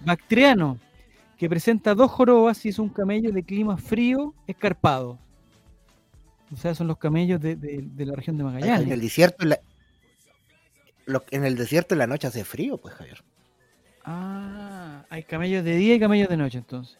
bactriano, 0.00 0.78
que 1.36 1.48
presenta 1.48 1.94
dos 1.94 2.10
jorobas 2.10 2.64
y 2.64 2.68
es 2.68 2.78
un 2.78 2.88
camello 2.88 3.32
de 3.32 3.42
clima 3.42 3.76
frío, 3.76 4.34
escarpado. 4.46 5.18
O 6.52 6.56
sea, 6.56 6.74
son 6.74 6.86
los 6.86 6.98
camellos 6.98 7.40
de, 7.40 7.56
de- 7.56 7.82
de 7.82 8.06
la 8.06 8.14
región 8.14 8.36
de 8.36 8.42
En 8.42 8.48
el 8.48 8.54
Magallanes. 8.54 9.00
desierto, 9.00 9.42
en 9.42 9.48
la, 9.50 9.60
lo- 11.06 11.24
en 11.30 11.44
el 11.44 11.56
desierto 11.56 11.94
en 11.94 11.98
la 12.00 12.06
noche 12.06 12.26
hace 12.28 12.44
frío, 12.44 12.76
pues, 12.78 12.94
Javier. 12.94 13.22
Ah, 14.04 15.04
hay 15.10 15.22
camellos 15.24 15.64
de 15.64 15.76
día 15.76 15.94
y 15.94 16.00
camellos 16.00 16.28
de 16.28 16.36
noche, 16.36 16.58
entonces. 16.58 16.98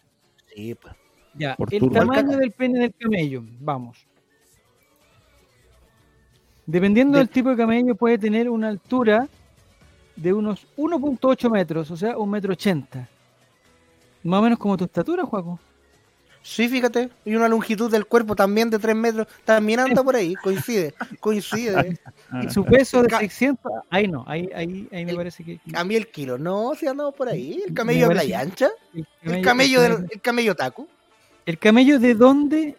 Sí, 0.55 0.75
pues. 0.75 0.93
Ya, 1.35 1.55
Por 1.55 1.73
el 1.73 1.79
turno. 1.79 1.99
tamaño 1.99 2.37
del 2.37 2.51
pene 2.51 2.79
del 2.79 2.93
camello, 2.95 3.43
vamos. 3.59 4.05
Dependiendo 6.65 7.17
De- 7.17 7.23
del 7.25 7.29
tipo 7.29 7.49
de 7.49 7.57
camello, 7.57 7.95
puede 7.95 8.17
tener 8.17 8.49
una 8.49 8.69
altura 8.69 9.27
de 10.15 10.31
unos 10.33 10.65
1.8 10.77 11.49
metros, 11.49 11.89
o 11.91 11.97
sea, 11.97 12.17
un 12.17 12.29
metro 12.29 12.53
ochenta. 12.53 13.07
Más 14.23 14.39
o 14.39 14.43
menos 14.43 14.59
como 14.59 14.77
tu 14.77 14.85
estatura, 14.85 15.23
Juaco. 15.25 15.59
Sí, 16.45 16.67
fíjate. 16.67 17.09
Y 17.23 17.35
una 17.35 17.47
longitud 17.47 17.89
del 17.89 18.05
cuerpo 18.05 18.35
también 18.35 18.69
de 18.69 18.77
3 18.77 18.93
metros. 18.95 19.27
También 19.45 19.79
anda 19.79 20.03
por 20.03 20.15
ahí. 20.15 20.35
Coincide. 20.35 20.93
Coincide. 21.21 21.97
Y 22.43 22.49
su 22.49 22.65
peso 22.65 23.01
de 23.01 23.07
Ca- 23.07 23.19
600, 23.19 23.71
ahí 23.89 24.07
no, 24.09 24.25
ahí, 24.27 24.49
ahí, 24.53 24.87
ahí 24.91 25.05
me 25.05 25.11
El- 25.11 25.17
parece 25.17 25.43
que... 25.45 25.59
A 25.73 25.85
mí 25.85 25.95
el 25.95 26.07
kilo. 26.09 26.37
No, 26.37 26.73
si 26.75 26.85
andamos 26.85 27.13
por 27.15 27.29
ahí. 27.29 27.61
El 27.65 27.69
Me 27.69 27.73
camello 27.73 28.09
de 28.09 28.13
playa 28.15 28.39
ancha. 28.41 28.69
el 28.93 29.05
El 29.21 29.41
camello, 29.41 29.83
el 29.85 29.91
del, 30.01 30.07
el 30.11 30.21
camello 30.21 30.53
taco. 30.55 30.85
¿El 31.45 31.57
camello 31.59 31.97
de 31.99 32.13
dónde, 32.13 32.75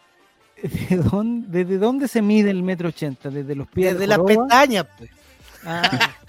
de 0.90 0.96
dónde, 0.96 1.64
desde 1.64 1.78
dónde 1.78 2.06
se 2.08 2.20
mide 2.20 2.50
el 2.50 2.62
metro 2.62 2.88
ochenta? 2.90 3.30
¿Desde 3.30 3.54
los 3.54 3.66
pies 3.68 3.92
Desde 3.92 4.00
de 4.00 4.06
las 4.08 4.18
pestañas, 4.20 4.86
pues. 4.98 5.10
Ah, 5.64 6.10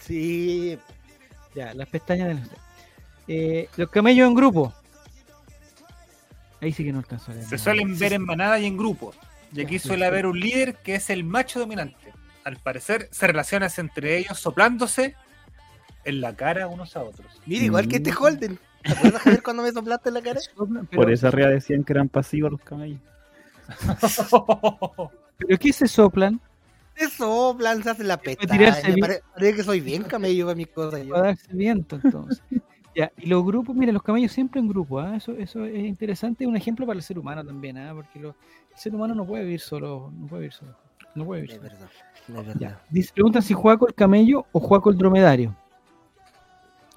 Sí. 0.00 0.78
ya, 1.54 1.74
las 1.74 1.88
pestañas 1.88 2.28
de 2.28 2.34
los... 2.34 2.48
Eh, 3.34 3.68
los 3.76 3.88
camellos 3.88 4.28
en 4.28 4.34
grupo. 4.34 4.72
Ahí 6.60 6.70
sí 6.72 6.84
que 6.84 6.92
no 6.92 6.98
alcanzo 6.98 7.30
a 7.32 7.34
leer. 7.34 7.46
Se 7.46 7.56
suelen 7.58 7.98
ver 7.98 8.12
en 8.12 8.24
manada 8.26 8.58
y 8.58 8.66
en 8.66 8.76
grupos. 8.76 9.16
Y 9.54 9.62
aquí 9.62 9.78
suele 9.78 10.04
haber 10.06 10.26
un 10.26 10.38
líder 10.38 10.76
que 10.76 10.94
es 10.96 11.08
el 11.10 11.24
macho 11.24 11.58
dominante. 11.60 12.12
Al 12.44 12.56
parecer 12.58 13.08
se 13.10 13.26
relacionan 13.26 13.70
entre 13.78 14.18
ellos 14.18 14.38
soplándose 14.38 15.14
en 16.04 16.20
la 16.20 16.34
cara 16.36 16.66
unos 16.66 16.94
a 16.96 17.02
otros. 17.04 17.40
Mira, 17.46 17.64
igual 17.64 17.88
que 17.88 17.96
este 17.96 18.12
Mm. 18.12 18.16
Holden. 18.22 18.58
¿Te 18.82 18.92
acuerdas, 18.92 19.22
Javier, 19.22 19.42
cuando 19.42 19.62
me 19.62 19.70
soplaste 19.72 20.08
en 20.10 20.14
la 20.14 20.22
cara? 20.22 20.40
Por 20.92 21.10
esa 21.10 21.28
arriba 21.28 21.48
decían 21.48 21.84
que 21.84 21.92
eran 21.94 22.08
pasivos 22.08 22.50
los 22.52 22.60
camellos. 22.60 23.00
¿Pero 25.38 25.58
qué 25.58 25.72
se 25.72 25.86
soplan? 25.88 26.40
Se 26.96 27.08
soplan, 27.08 27.82
se 27.82 27.90
hacen 27.90 28.08
la 28.08 28.18
pestaña. 28.18 28.52
tirarse 28.52 28.86
bien. 28.88 29.00
Pare- 29.00 29.22
Parece 29.34 29.56
que 29.56 29.62
soy 29.64 29.80
bien 29.80 30.02
camello 30.04 30.46
para 30.46 30.56
mis 30.56 30.68
cosas. 30.68 31.00
Para 31.06 31.22
darse 31.22 31.46
viento, 31.52 31.98
entonces. 32.02 32.42
Ya, 32.94 33.10
y 33.16 33.26
los 33.26 33.44
grupos, 33.44 33.74
mira, 33.74 33.92
los 33.92 34.02
camellos 34.02 34.32
siempre 34.32 34.60
en 34.60 34.68
grupo, 34.68 35.00
¿ah? 35.00 35.16
eso, 35.16 35.32
eso 35.32 35.64
es 35.64 35.84
interesante, 35.84 36.46
un 36.46 36.56
ejemplo 36.56 36.86
para 36.86 36.96
el 36.98 37.02
ser 37.02 37.18
humano 37.18 37.44
también, 37.44 37.78
¿ah? 37.78 37.92
porque 37.94 38.18
lo- 38.20 38.30
el 38.72 38.78
ser 38.78 38.94
humano 38.94 39.14
no 39.14 39.24
puede 39.26 39.44
vivir 39.44 39.60
solo, 39.60 40.10
no 40.18 40.26
puede 40.26 40.42
vivir 40.42 40.52
solo. 40.54 40.74
No 41.14 41.24
puede 41.26 41.42
vivir 41.42 41.56
Es 41.56 41.60
solo. 41.62 41.70
verdad. 41.70 41.90
Es 42.28 42.34
verdad. 42.34 42.54
Ya. 42.58 42.80
Dice, 42.90 43.12
preguntan 43.12 43.42
si 43.42 43.52
Juaco 43.54 43.86
el 43.86 43.94
camello 43.94 44.46
o 44.52 44.60
Juaco 44.60 44.88
el 44.90 44.96
dromedario. 44.96 45.54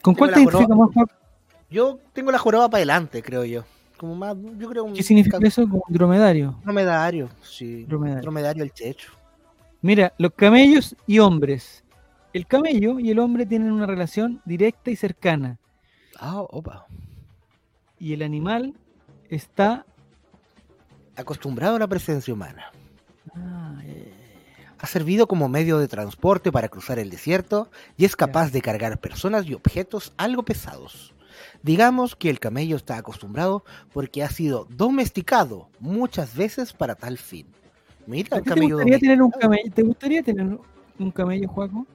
¿Con 0.02 0.14
cuál 0.16 0.30
te 0.30 0.36
Tengo 0.36 0.52
la 0.52 0.58
identifica 0.58 0.76
más, 0.76 0.94
Juaco? 0.94 1.14
Yo 1.70 2.00
tengo 2.14 2.32
la 2.32 2.38
joroba 2.38 2.70
para 2.70 2.78
adelante, 2.80 3.22
creo 3.24 3.44
yo. 3.44 3.64
Como 3.98 4.16
más, 4.16 4.36
yo 4.58 4.70
creo 4.70 4.84
un 4.84 4.94
¿Qué 4.94 5.04
significa 5.04 5.38
eso? 5.42 5.64
Como 5.64 5.84
un 5.88 5.94
dromedario. 5.94 6.56
dromedario. 6.64 7.30
Sí. 7.42 7.86
Dromedario. 7.86 8.22
Dromedario 8.22 8.64
el 8.64 8.72
checho. 8.72 9.12
Mira, 9.82 10.14
los 10.18 10.32
camellos 10.34 10.96
y 11.08 11.20
hombres. 11.20 11.84
El 12.34 12.46
camello 12.46 13.00
y 13.00 13.10
el 13.12 13.20
hombre 13.20 13.46
tienen 13.46 13.72
una 13.72 13.86
relación 13.86 14.42
directa 14.46 14.92
y 14.92 14.96
cercana. 14.96 15.58
Ah, 16.20 16.42
opa. 16.42 16.88
Y 18.00 18.14
el 18.14 18.22
animal 18.22 18.74
está. 19.30 19.86
Acostumbrado 21.16 21.78
a 21.78 21.80
la 21.80 21.88
presencia 21.88 22.34
humana. 22.34 22.72
Ah, 23.36 23.80
eh, 23.84 24.14
Ha 24.80 24.88
servido 24.88 25.28
como 25.28 25.48
medio 25.48 25.78
de 25.80 25.88
transporte 25.88 26.52
para 26.52 26.68
cruzar 26.70 27.00
el 27.00 27.10
desierto 27.10 27.70
y 27.98 28.06
es 28.06 28.16
capaz 28.16 28.52
de 28.52 28.62
cargar 28.62 29.00
personas 29.00 29.46
y 29.46 29.54
objetos 29.54 30.14
algo 30.18 30.44
pesados. 30.44 31.14
Digamos 31.64 32.16
que 32.16 32.30
el 32.30 32.40
camello 32.40 32.76
está 32.76 32.98
acostumbrado 32.98 33.64
porque 33.94 34.24
ha 34.24 34.30
sido 34.30 34.68
domesticado 34.70 35.70
muchas 35.80 36.36
veces 36.36 36.74
para 36.74 36.96
tal 36.96 37.18
fin. 37.18 37.48
Mira, 38.08 38.30
¿A 38.32 38.38
el 38.38 38.44
ti 38.44 38.50
¿Te 38.50 38.50
camello 38.50 38.76
gustaría 38.76 39.00
tener 39.00 39.22
un 39.22 39.32
camello? 39.32 39.72
¿Te 39.74 39.82
gustaría 39.84 40.24
tener 40.24 40.60
un 41.00 41.12
camello, 41.12 41.48
Juaco? 41.50 41.88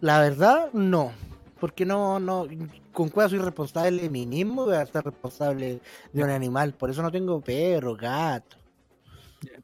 La 0.00 0.20
verdad, 0.20 0.72
no. 0.72 1.12
Porque 1.58 1.86
no, 1.86 2.18
no, 2.20 2.46
con 2.92 3.08
cuál 3.08 3.30
soy 3.30 3.38
responsable 3.38 4.02
de 4.02 4.10
mí 4.10 4.26
mismo, 4.26 4.66
voy 4.66 4.74
a 4.74 4.84
ser 4.86 5.04
responsable 5.04 5.80
de 6.12 6.22
un 6.24 6.30
animal. 6.30 6.74
Por 6.74 6.90
eso 6.90 7.02
no 7.02 7.10
tengo 7.10 7.40
perro, 7.40 7.96
gato. 7.96 8.56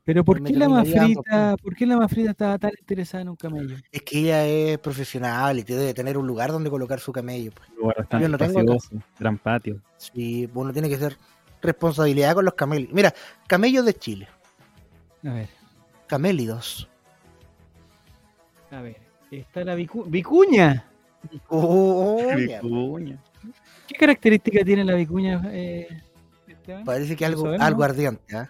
Pero 0.04 0.24
¿por 0.24 0.42
qué 0.42 0.52
la 0.54 0.68
mafrita, 0.68 1.56
por 1.62 1.74
qué 1.74 1.86
la 1.86 1.96
mafrita 1.96 2.30
estaba 2.30 2.58
tan 2.58 2.70
interesada 2.78 3.22
en 3.22 3.28
un 3.30 3.36
camello? 3.36 3.76
Es 3.90 4.02
que 4.02 4.20
ella 4.20 4.46
es 4.46 4.78
profesional 4.78 5.58
y 5.58 5.62
debe 5.62 5.92
tener 5.94 6.16
un 6.18 6.26
lugar 6.26 6.50
donde 6.52 6.70
colocar 6.70 7.00
su 7.00 7.12
camello. 7.12 7.52
pues. 7.52 7.68
Lugar 7.76 7.96
bastante 7.98 8.22
Yo 8.24 8.28
no 8.28 8.38
tengo 8.38 8.78
gran 9.18 9.38
patio. 9.38 9.80
Sí, 9.96 10.48
uno 10.54 10.72
tiene 10.72 10.88
que 10.88 10.96
ser 10.98 11.16
responsabilidad 11.60 12.34
con 12.34 12.44
los 12.44 12.54
camellos. 12.54 12.90
Mira, 12.92 13.12
camellos 13.46 13.84
de 13.84 13.94
Chile, 13.94 14.28
A 15.26 15.32
ver, 15.32 15.48
camélidos. 16.06 16.88
a 18.70 18.80
ver. 18.80 18.96
Está 19.30 19.64
la 19.64 19.74
vicu- 19.76 20.04
vicuña. 20.06 20.86
Vicuña. 21.30 23.18
¿Qué 23.88 23.94
característica 23.98 24.64
tiene 24.64 24.84
la 24.84 24.94
vicuña, 24.94 25.42
eh, 25.52 25.88
Esteban? 26.46 26.84
Parece 26.84 27.16
que 27.16 27.24
¿Lo 27.24 27.28
algo, 27.28 27.42
sabemos? 27.44 27.66
algo 27.66 27.82
ardiente, 27.84 28.36
¿ah? 28.36 28.48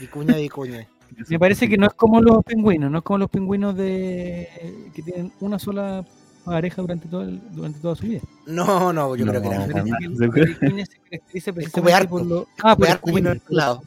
Vicuña, 0.00 0.36
vicuña. 0.36 0.86
Me 1.28 1.38
parece 1.38 1.68
que 1.68 1.76
no 1.78 1.86
es 1.86 1.94
como 1.94 2.20
los 2.20 2.44
pingüinos, 2.44 2.90
no 2.90 2.98
es 2.98 3.04
como 3.04 3.18
los 3.18 3.30
pingüinos 3.30 3.76
de 3.76 4.48
que 4.94 5.02
tienen 5.02 5.32
una 5.40 5.58
sola 5.58 6.04
pareja 6.44 6.82
durante 6.82 7.08
todo 7.08 7.22
el- 7.22 7.40
durante 7.52 7.80
toda 7.80 7.96
su 7.96 8.06
vida. 8.06 8.20
No, 8.46 8.92
no, 8.92 9.16
yo 9.16 9.24
No, 9.24 9.32
creo 9.32 9.42
que 9.42 9.48
que 9.48 9.54
Se 9.54 9.60
la 9.60 10.28
puede- 10.30 10.44
vicuña 10.46 10.86
se 10.86 10.98
caracteriza 10.98 11.50
Escupe 11.50 11.52
precisamente 11.52 11.92
harto. 11.94 12.08
por 12.08 12.26
lo 12.26 12.46
ah, 12.62 12.76
por 12.76 12.88
no 13.22 13.36
lado. 13.50 13.82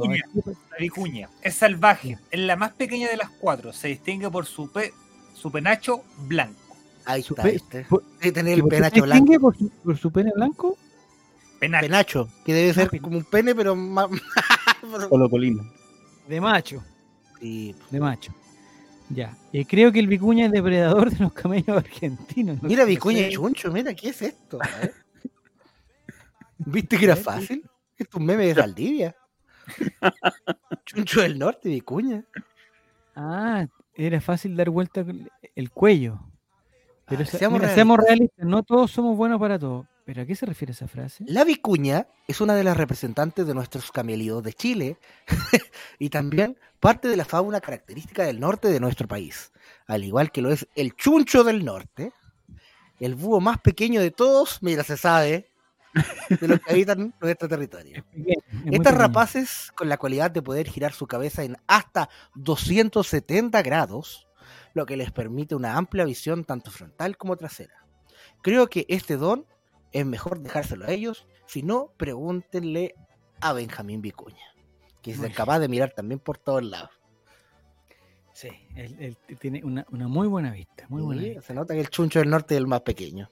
vicuña. 0.00 0.22
La 0.70 0.76
vicuña 0.78 1.28
es 1.42 1.54
salvaje, 1.54 2.18
es 2.30 2.40
la 2.40 2.56
más 2.56 2.72
pequeña 2.72 3.08
de 3.08 3.16
las 3.16 3.30
cuatro. 3.30 3.72
Se 3.72 3.88
distingue 3.88 4.30
por 4.30 4.46
su, 4.46 4.70
pe- 4.70 4.92
su 5.34 5.50
penacho 5.50 6.02
blanco. 6.26 6.60
Ahí 7.06 7.22
Su 7.22 7.34
está, 7.34 7.44
pe- 7.44 7.60
Debe 8.20 8.32
tener 8.32 8.58
¿Y 8.58 8.60
el 8.60 8.66
penacho 8.68 9.02
blanco. 9.02 9.40
por 9.40 9.56
su, 9.56 9.70
por 9.70 9.96
su 9.96 10.10
pene 10.12 10.32
blanco? 10.34 10.76
Penacho. 11.60 11.86
Penacho, 11.86 12.28
que 12.44 12.52
debe 12.52 12.74
ser 12.74 13.00
como 13.00 13.16
un 13.18 13.24
pene, 13.24 13.54
pero 13.54 13.74
más. 13.76 14.08
pero- 14.82 15.08
Colo 15.08 15.30
Colino. 15.30 15.64
De 16.28 16.40
macho, 16.40 16.82
Sí, 17.40 17.74
de 17.90 18.00
macho. 18.00 18.34
Ya. 19.08 19.36
Eh, 19.52 19.64
creo 19.64 19.92
que 19.92 20.00
el 20.00 20.08
vicuña 20.08 20.46
es 20.46 20.52
depredador 20.52 21.10
de 21.10 21.18
los 21.22 21.32
camellos 21.32 21.76
argentinos. 21.76 22.60
no 22.60 22.68
Mira, 22.68 22.84
Vicuña 22.84 23.20
sé. 23.20 23.30
Chuncho, 23.30 23.70
mira, 23.70 23.94
¿qué 23.94 24.08
es 24.08 24.20
esto? 24.22 24.58
¿Viste 26.58 26.96
que 26.98 27.04
era 27.04 27.16
fácil? 27.16 27.62
Esto 27.96 28.16
es 28.16 28.20
un 28.20 28.26
meme 28.26 28.46
de 28.46 28.54
Saldivia. 28.54 29.16
Chuncho 30.84 31.20
del 31.22 31.38
Norte, 31.38 31.68
Vicuña. 31.68 32.24
Ah, 33.14 33.66
era 33.94 34.20
fácil 34.20 34.56
dar 34.56 34.70
vuelta 34.70 35.04
con 35.04 35.28
el 35.54 35.70
cuello. 35.70 36.20
Pero 37.06 37.24
Ah, 37.32 37.38
seamos 37.38 37.60
mira, 37.60 37.68
realistas. 37.68 37.74
seamos 37.74 37.98
realistas, 37.98 38.46
no 38.46 38.62
todos 38.62 38.90
somos 38.90 39.16
buenos 39.16 39.38
para 39.40 39.58
todo. 39.58 39.86
¿Pero 40.04 40.22
a 40.22 40.26
qué 40.26 40.34
se 40.36 40.46
refiere 40.46 40.72
esa 40.72 40.88
frase? 40.88 41.24
La 41.26 41.44
vicuña 41.44 42.06
es 42.28 42.40
una 42.40 42.54
de 42.54 42.64
las 42.64 42.76
representantes 42.76 43.46
de 43.46 43.54
nuestros 43.54 43.90
camelidos 43.92 44.42
de 44.42 44.52
Chile 44.52 44.98
y 45.98 46.10
también 46.10 46.56
parte 46.80 47.08
de 47.08 47.16
la 47.16 47.24
fauna 47.24 47.60
característica 47.60 48.24
del 48.24 48.38
norte 48.40 48.68
de 48.68 48.80
nuestro 48.80 49.08
país, 49.08 49.52
al 49.86 50.04
igual 50.04 50.30
que 50.30 50.42
lo 50.42 50.50
es 50.52 50.66
el 50.76 50.94
chuncho 50.94 51.42
del 51.44 51.64
norte, 51.64 52.12
el 53.00 53.14
búho 53.16 53.40
más 53.40 53.58
pequeño 53.60 54.00
de 54.00 54.10
todos, 54.12 54.62
mira, 54.62 54.84
se 54.84 54.96
sabe, 54.96 55.50
de 56.40 56.48
los 56.48 56.60
que 56.60 56.72
habitan 56.72 57.14
nuestro 57.20 57.48
territorio. 57.48 58.04
Es 58.14 58.36
Estas 58.72 58.94
rapaces, 58.94 59.72
con 59.76 59.88
la 59.88 59.96
cualidad 59.98 60.30
de 60.30 60.42
poder 60.42 60.68
girar 60.68 60.92
su 60.92 61.06
cabeza 61.06 61.42
en 61.42 61.56
hasta 61.66 62.08
270 62.34 63.62
grados, 63.62 64.25
lo 64.76 64.84
que 64.84 64.98
les 64.98 65.10
permite 65.10 65.54
una 65.54 65.78
amplia 65.78 66.04
visión 66.04 66.44
tanto 66.44 66.70
frontal 66.70 67.16
como 67.16 67.34
trasera. 67.34 67.86
Creo 68.42 68.66
que 68.68 68.84
este 68.90 69.16
don 69.16 69.46
es 69.90 70.04
mejor 70.04 70.40
dejárselo 70.40 70.84
a 70.84 70.90
ellos, 70.90 71.26
si 71.46 71.62
no, 71.62 71.92
pregúntenle 71.96 72.94
a 73.40 73.54
Benjamín 73.54 74.02
Vicuña, 74.02 74.54
que 75.00 75.12
es 75.12 75.20
capaz 75.34 75.60
de 75.60 75.68
mirar 75.68 75.92
también 75.92 76.20
por 76.20 76.36
todos 76.36 76.62
lados. 76.62 76.90
Sí, 78.34 78.48
él, 78.74 79.16
él 79.28 79.38
tiene 79.38 79.64
una, 79.64 79.86
una 79.90 80.08
muy 80.08 80.28
buena 80.28 80.50
vista, 80.52 80.84
muy 80.90 81.00
buena 81.00 81.22
Sí, 81.22 81.28
vista. 81.30 81.42
se 81.42 81.54
nota 81.54 81.72
que 81.72 81.80
el 81.80 81.88
chuncho 81.88 82.18
del 82.18 82.28
norte 82.28 82.54
es 82.54 82.58
el 82.58 82.66
más 82.66 82.82
pequeño. 82.82 83.30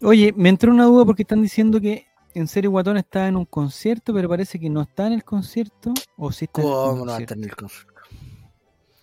Oye, 0.00 0.32
me 0.34 0.48
entró 0.48 0.72
una 0.72 0.84
duda 0.86 1.04
porque 1.04 1.22
están 1.24 1.42
diciendo 1.42 1.78
que 1.78 2.06
en 2.32 2.48
serio 2.48 2.70
Guatón 2.70 2.96
está 2.96 3.28
en 3.28 3.36
un 3.36 3.44
concierto, 3.44 4.14
pero 4.14 4.30
parece 4.30 4.58
que 4.58 4.70
no 4.70 4.80
está 4.80 5.06
en 5.08 5.12
el 5.12 5.24
concierto. 5.24 5.92
O 6.16 6.32
sí 6.32 6.46
está 6.46 6.62
en 6.62 6.68
el 6.68 6.72
¿Cómo 6.72 6.86
no 6.86 6.96
va 6.96 7.02
a 7.02 7.06
concierto. 7.18 7.34
tener 7.34 7.50
el 7.50 7.56
concierto? 7.56 7.95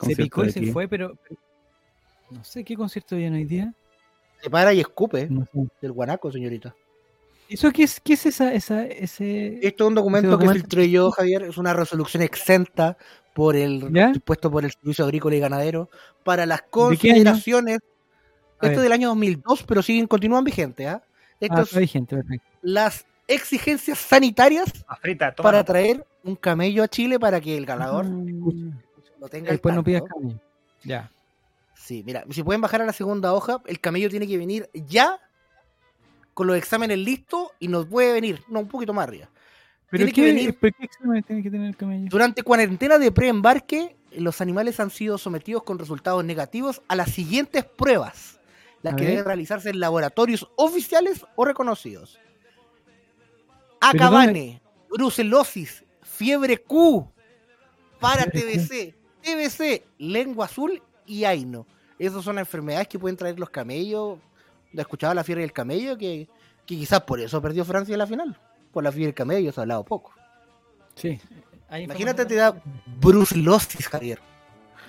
Se 0.04 0.16
picó 0.16 0.44
y 0.46 0.52
se 0.52 0.66
fue, 0.72 0.88
pero, 0.88 1.18
no 2.30 2.44
sé 2.44 2.64
qué 2.64 2.76
concierto 2.76 3.16
viene 3.16 3.38
hoy 3.38 3.46
día. 3.46 3.74
Se 4.42 4.50
para 4.50 4.74
y 4.74 4.80
escupe 4.80 5.28
No 5.30 5.46
sé. 5.46 5.68
del 5.82 5.92
guanaco, 5.92 6.32
señorita. 6.32 6.76
¿Eso 7.50 7.72
qué 7.72 7.84
es, 7.84 8.00
qué 8.00 8.14
es 8.14 8.26
esa, 8.26 8.54
esa, 8.54 8.86
ese... 8.86 9.60
Esto 9.66 9.84
es 9.84 9.88
un 9.90 9.96
documento, 9.96 10.30
documento- 10.30 10.54
que 10.54 10.60
filtré 10.62 10.90
yo, 10.90 11.12
Javier. 11.12 11.44
Es 11.44 11.58
una 11.58 11.74
resolución 11.74 12.24
exenta 12.24 12.98
por 13.34 13.56
el 13.56 13.92
¿Ya? 13.94 14.12
puesto 14.26 14.50
por 14.50 14.64
el 14.66 14.72
Servicio 14.72 15.06
Agrícola 15.06 15.36
y 15.36 15.40
Ganadero 15.40 15.90
para 16.24 16.46
las 16.46 16.62
consideraciones. 16.64 17.80
Esto 18.62 18.78
es 18.78 18.82
del 18.84 18.92
año 18.94 19.10
2002, 19.10 19.64
pero 19.64 19.82
siguen 19.84 20.08
continúan 20.08 20.44
vigentes. 20.44 20.88
¿ah? 20.88 21.04
Esto 21.40 21.56
Ah, 21.58 21.62
es 21.62 21.68
está 21.68 21.80
vigente, 21.80 22.16
perfecto. 22.16 22.46
las 22.62 23.06
exigencias 23.28 23.98
sanitarias 24.00 24.72
para 25.38 25.64
traer 25.64 26.06
un 26.24 26.36
camello 26.36 26.84
a 26.84 26.88
Chile 26.88 27.20
para 27.20 27.40
que 27.42 27.58
el 27.58 27.66
ganador 27.66 28.06
Ah, 28.06 28.78
lo 29.24 29.30
tenga. 29.30 29.50
al 29.50 29.56
Después 29.56 29.74
no 29.74 29.84
pidas 29.84 30.04
camello. 30.04 30.40
Ya. 30.84 31.10
Sí, 31.76 32.04
mira, 32.06 32.24
si 32.30 32.44
pueden 32.44 32.62
bajar 32.62 32.82
a 32.82 32.86
la 32.86 32.94
segunda 32.94 33.34
hoja, 33.34 33.62
el 33.66 33.80
camello 33.80 34.10
tiene 34.10 34.28
que 34.28 34.38
venir 34.38 34.70
ya 34.74 35.20
con 36.34 36.48
los 36.48 36.58
exámenes 36.58 36.98
listos 36.98 37.48
y 37.60 37.68
nos 37.68 37.86
puede 37.86 38.14
venir, 38.14 38.44
no, 38.48 38.60
un 38.60 38.68
poquito 38.68 38.94
más 38.94 39.08
arriba. 39.08 39.30
¿Pero 39.90 40.06
Tiene 40.06 40.12
qué, 40.14 40.22
que 40.22 40.28
venir- 40.28 40.58
¿pero 40.60 40.76
qué 40.80 40.86
examen 40.86 41.24
tiene 41.24 41.44
que 41.44 41.52
tener 41.52 41.68
el 41.68 41.76
camello? 41.78 42.08
Durante 42.10 42.42
cuarentena 42.44 42.98
de 42.98 43.12
preembarque, 43.12 43.96
los 44.12 44.42
animales 44.42 44.80
han 44.80 44.90
sido 44.90 45.18
sometidos 45.18 45.64
con 45.64 45.78
resultados 45.80 46.24
negativos 46.26 46.82
a 46.88 46.96
las 46.96 47.12
siguientes 47.12 47.64
pruebas, 47.66 48.40
las 48.82 48.94
A 48.94 48.96
que 48.96 49.04
ver. 49.04 49.12
deben 49.12 49.26
realizarse 49.26 49.70
en 49.70 49.80
laboratorios 49.80 50.50
oficiales 50.56 51.26
o 51.36 51.46
reconocidos. 51.46 52.20
¿Pero 53.92 54.04
Acabane, 54.06 54.62
brucelosis, 54.90 55.84
fiebre 56.02 56.58
Q, 56.58 57.12
para. 58.00 58.26
TBC, 58.26 58.96
TBC, 59.24 59.84
lengua 60.00 60.46
azul 60.46 60.82
y 61.06 61.24
AINO. 61.24 61.66
Esas 61.98 62.24
son 62.24 62.38
enfermedades 62.40 62.88
que 62.88 63.00
pueden 63.00 63.16
traer 63.18 63.40
los 63.40 63.50
camellos. 63.50 64.20
¿He 64.76 64.82
escuchado 64.82 65.14
la 65.14 65.24
fiebre 65.24 65.42
del 65.42 65.54
camello? 65.54 65.98
Que, 65.98 66.28
que 66.66 66.76
quizás 66.76 67.02
por 67.02 67.20
eso 67.20 67.42
perdió 67.42 67.64
Francia 67.66 67.94
en 67.94 68.00
la 68.00 68.08
final. 68.08 68.38
Por 68.72 68.84
la 68.84 68.92
fiebre 68.92 69.08
del 69.08 69.14
camello 69.16 69.52
se 69.52 69.60
ha 69.60 69.64
hablado 69.64 69.84
poco. 69.84 70.12
Sí. 70.96 71.20
Imagínate, 71.80 72.26
te 72.26 72.36
da 72.36 72.56
brucelosis, 73.00 73.88
Javier. 73.88 74.20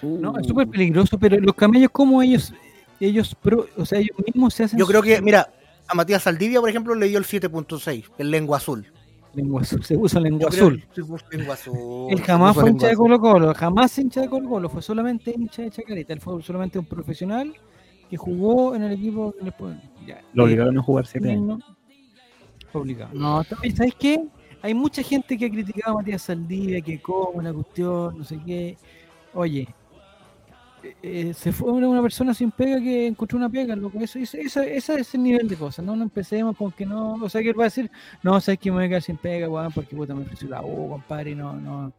No, 0.03 0.37
es 0.39 0.47
súper 0.47 0.69
peligroso, 0.69 1.19
pero 1.19 1.39
los 1.41 1.55
camellos, 1.55 1.91
¿cómo 1.91 2.21
ellos, 2.21 2.53
ellos, 3.01 3.35
pro- 3.35 3.67
o 3.77 3.87
sea, 3.87 3.99
ellos 4.01 4.17
mismos 4.27 4.53
se 4.53 4.65
hacen 4.65 4.79
Yo 4.79 4.87
creo 4.87 5.01
que, 5.03 5.23
mira, 5.23 5.51
a 5.89 5.95
Matías 5.95 6.23
Saldivia, 6.25 6.61
por 6.61 6.69
ejemplo, 6.69 6.95
le 6.95 7.09
dio 7.09 7.19
el 7.19 7.25
7.6, 7.25 8.11
el 8.19 8.31
lengua 8.31 8.59
azul. 8.59 8.93
Lengua 9.35 9.63
azul, 9.63 9.85
se 9.85 9.97
usa 9.97 10.21
lengua 10.21 10.49
azul. 10.49 10.83
lengua 11.31 11.55
azul. 11.55 12.09
Él 12.11 12.21
jamás 12.23 12.55
puso 12.55 12.61
fue 12.61 12.71
hincha 12.71 12.89
de. 12.89 12.97
Colo 12.97 13.21
Colo, 13.21 13.55
jamás 13.55 13.99
hincha 13.99 14.21
de 14.21 14.29
Colo 14.29 14.49
Colo, 14.49 14.69
fue 14.69 14.83
solamente 14.83 15.35
hincha 15.37 15.63
de 15.63 15.71
Chacarita, 15.71 16.13
él 16.13 16.21
fue 16.21 16.43
solamente 16.43 16.79
un 16.79 16.87
profesional 16.87 17.55
que 18.09 18.17
jugó 18.17 18.75
en 18.75 18.83
el 18.83 18.93
equipo 18.93 19.35
ya, 20.07 20.21
Lo 20.35 20.45
obligaron 20.45 20.79
a 20.79 20.83
jugar 20.83 21.07
siete 21.07 21.31
años. 21.31 21.59
no, 21.59 22.81
obligado. 22.81 23.15
No, 23.15 23.43
¿sabes 23.45 23.95
qué? 23.99 24.25
Hay 24.63 24.75
mucha 24.75 25.03
gente 25.03 25.37
que 25.37 25.47
ha 25.47 25.51
criticado 25.51 25.93
a 25.93 26.01
Matías 26.01 26.23
Saldivia, 26.23 26.81
que 26.81 27.01
como 27.01 27.43
la 27.43 27.53
cuestión, 27.53 28.17
no 28.17 28.25
sé 28.25 28.41
qué. 28.45 28.79
Oye, 29.35 29.69
eh, 31.03 31.33
se 31.35 31.53
fue 31.53 31.73
una, 31.73 31.89
una 31.89 32.03
persona 32.03 32.35
sin 32.35 32.51
pega 32.51 32.79
que 32.81 33.07
encontró 33.07 33.39
una 33.39 33.49
pega, 33.49 33.75
loco. 33.77 33.99
Eso, 34.01 34.19
eso, 34.19 34.37
eso- 34.39 34.63
ese 34.63 35.01
es 35.01 35.15
el 35.15 35.23
nivel 35.23 35.49
de 35.49 35.57
cosas. 35.57 35.85
No, 35.85 35.95
no 35.97 36.03
empecemos 36.03 36.57
con 36.57 36.73
que 36.73 36.85
no. 36.87 37.15
O 37.15 37.29
sea, 37.29 37.43
que 37.43 37.51
él 37.51 37.59
va 37.59 37.65
a 37.65 37.67
decir, 37.67 37.91
no, 38.23 38.41
sabes 38.41 38.59
que 38.59 38.71
me 38.71 38.77
voy 38.77 38.85
a 38.85 38.89
quedar 38.89 39.03
sin 39.03 39.17
pega, 39.17 39.49
weón, 39.49 39.73
porque 39.73 39.97
puta 39.97 40.15
me 40.15 40.23
ofreció 40.23 40.49
la 40.49 40.63
U, 40.63 40.89
compadre, 40.91 41.31
y 41.33 41.35
no, 41.35 41.55
no. 41.55 41.93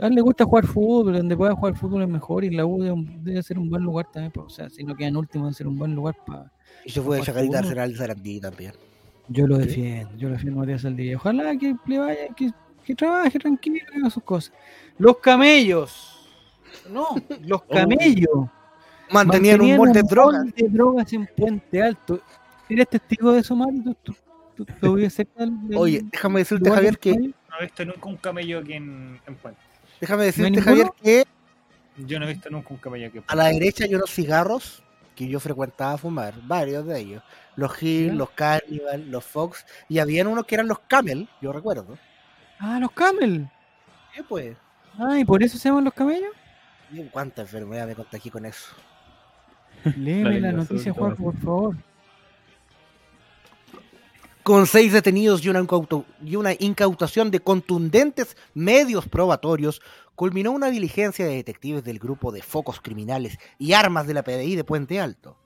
A 0.00 0.06
él 0.06 0.14
le 0.14 0.20
gusta 0.20 0.44
jugar 0.44 0.66
fútbol, 0.66 1.14
donde 1.14 1.36
pueda 1.36 1.52
jugar 1.54 1.76
fútbol 1.76 2.02
es 2.02 2.08
mejor, 2.08 2.44
y 2.44 2.50
la 2.50 2.64
U 2.64 2.80
debe, 2.82 2.96
debe 3.22 3.42
ser 3.42 3.58
un 3.58 3.68
buen 3.68 3.82
lugar 3.82 4.06
también. 4.12 4.30
pues, 4.30 4.46
o 4.46 4.50
sea, 4.50 4.70
si 4.70 4.84
no 4.84 4.94
quedan 4.94 5.16
último, 5.16 5.44
debe 5.46 5.54
ser 5.54 5.66
un 5.66 5.76
buen 5.78 5.94
lugar 5.94 6.14
para. 6.26 6.52
Y 6.84 6.90
se 6.90 7.00
fue 7.00 7.16
de 7.16 7.22
Jugar 7.22 7.26
Chacarita 7.26 7.58
fútbol. 7.58 7.66
Arsenal 7.68 7.90
de 7.90 7.96
Sarandí 7.96 8.40
también. 8.40 8.72
Yo 9.28 9.46
lo 9.46 9.56
¿Sí? 9.56 9.62
defiendo, 9.66 10.16
yo 10.16 10.28
lo 10.28 10.34
defiendo 10.34 10.60
a 10.60 10.62
Matías 10.62 10.82
Saldivia. 10.82 11.16
Ojalá 11.16 11.56
que 11.56 11.74
le 11.86 11.98
vaya, 11.98 12.28
que, 12.36 12.50
que 12.84 12.94
trabaje 12.94 13.38
tranquilo, 13.38 13.84
que 13.90 13.98
haga 13.98 14.10
sus 14.10 14.22
cosas. 14.22 14.52
Los 14.96 15.18
camellos. 15.18 16.14
No, 16.90 17.08
los 17.42 17.62
camellos. 17.64 18.48
Mantenían 19.10 19.60
un 19.60 19.76
molde 19.76 20.02
de 20.02 20.08
drogas. 20.08 20.54
de 20.54 20.68
drogas 20.68 21.12
en 21.12 21.26
Puente 21.36 21.82
Alto. 21.82 22.20
¿Eres 22.68 22.88
testigo 22.88 23.32
de 23.32 23.40
eso, 23.40 23.56
Mario? 23.56 23.96
¿Tú, 24.02 24.14
tú, 24.54 24.66
tú, 24.80 24.96
del 24.96 25.76
Oye, 25.76 26.02
déjame 26.12 26.40
decirte, 26.40 26.70
Javier, 26.70 26.98
que? 26.98 27.14
No 27.16 27.32
he 27.60 27.62
visto 27.62 27.84
nunca 27.84 28.08
un 28.08 28.16
camello 28.16 28.58
aquí 28.58 28.74
en, 28.74 29.20
en 29.26 29.36
Puente. 29.36 29.60
déjame 30.00 30.24
decirte? 30.24 30.60
Javier, 30.60 30.88
que 31.02 31.24
Yo 31.96 32.18
no 32.18 32.26
he 32.26 32.32
visto 32.32 32.50
nunca 32.50 32.68
un 32.70 32.76
camello 32.76 33.08
aquí 33.08 33.18
en 33.18 33.24
a 33.26 33.34
la 33.34 33.46
derecha 33.46 33.84
hay 33.84 33.94
unos 33.94 34.10
cigarros 34.10 34.82
que 35.16 35.26
yo 35.26 35.40
frecuentaba 35.40 35.98
fumar, 35.98 36.34
varios 36.44 36.86
de 36.86 37.00
ellos. 37.00 37.22
Los 37.56 37.82
Hill, 37.82 38.16
los 38.16 38.30
Carnival, 38.30 39.10
los 39.10 39.24
Fox, 39.24 39.66
y 39.88 39.98
habían 39.98 40.28
unos 40.28 40.46
que 40.46 40.54
eran 40.54 40.68
los 40.68 40.78
Camel, 40.80 41.28
yo 41.40 41.52
recuerdo. 41.52 41.98
Ah, 42.60 42.78
los 42.80 42.90
camel. 42.92 43.48
¿Qué 44.14 44.22
pues? 44.22 44.56
Ah, 44.98 45.18
¿y 45.18 45.24
por 45.24 45.42
eso 45.42 45.58
se 45.58 45.68
llaman 45.68 45.84
los 45.84 45.94
camellos? 45.94 46.32
¿Cuánta 47.12 47.42
enfermedad 47.42 47.86
me 47.86 47.94
contagié 47.94 48.30
con 48.30 48.46
eso? 48.46 48.74
Léeme 49.96 50.40
la 50.40 50.52
noticia, 50.52 50.92
Juan, 50.92 51.14
por 51.16 51.36
favor. 51.36 51.76
con 54.42 54.66
seis 54.66 54.92
detenidos 54.94 55.44
y 55.44 55.50
una, 55.50 55.66
y 56.24 56.36
una 56.36 56.52
incautación 56.58 57.30
de 57.30 57.40
contundentes 57.40 58.36
medios 58.54 59.06
probatorios, 59.06 59.82
culminó 60.14 60.52
una 60.52 60.70
diligencia 60.70 61.26
de 61.26 61.34
detectives 61.34 61.84
del 61.84 61.98
grupo 61.98 62.32
de 62.32 62.42
focos 62.42 62.80
criminales 62.80 63.38
y 63.58 63.74
armas 63.74 64.06
de 64.06 64.14
la 64.14 64.24
PDI 64.24 64.56
de 64.56 64.64
Puente 64.64 65.00
Alto. 65.00 65.36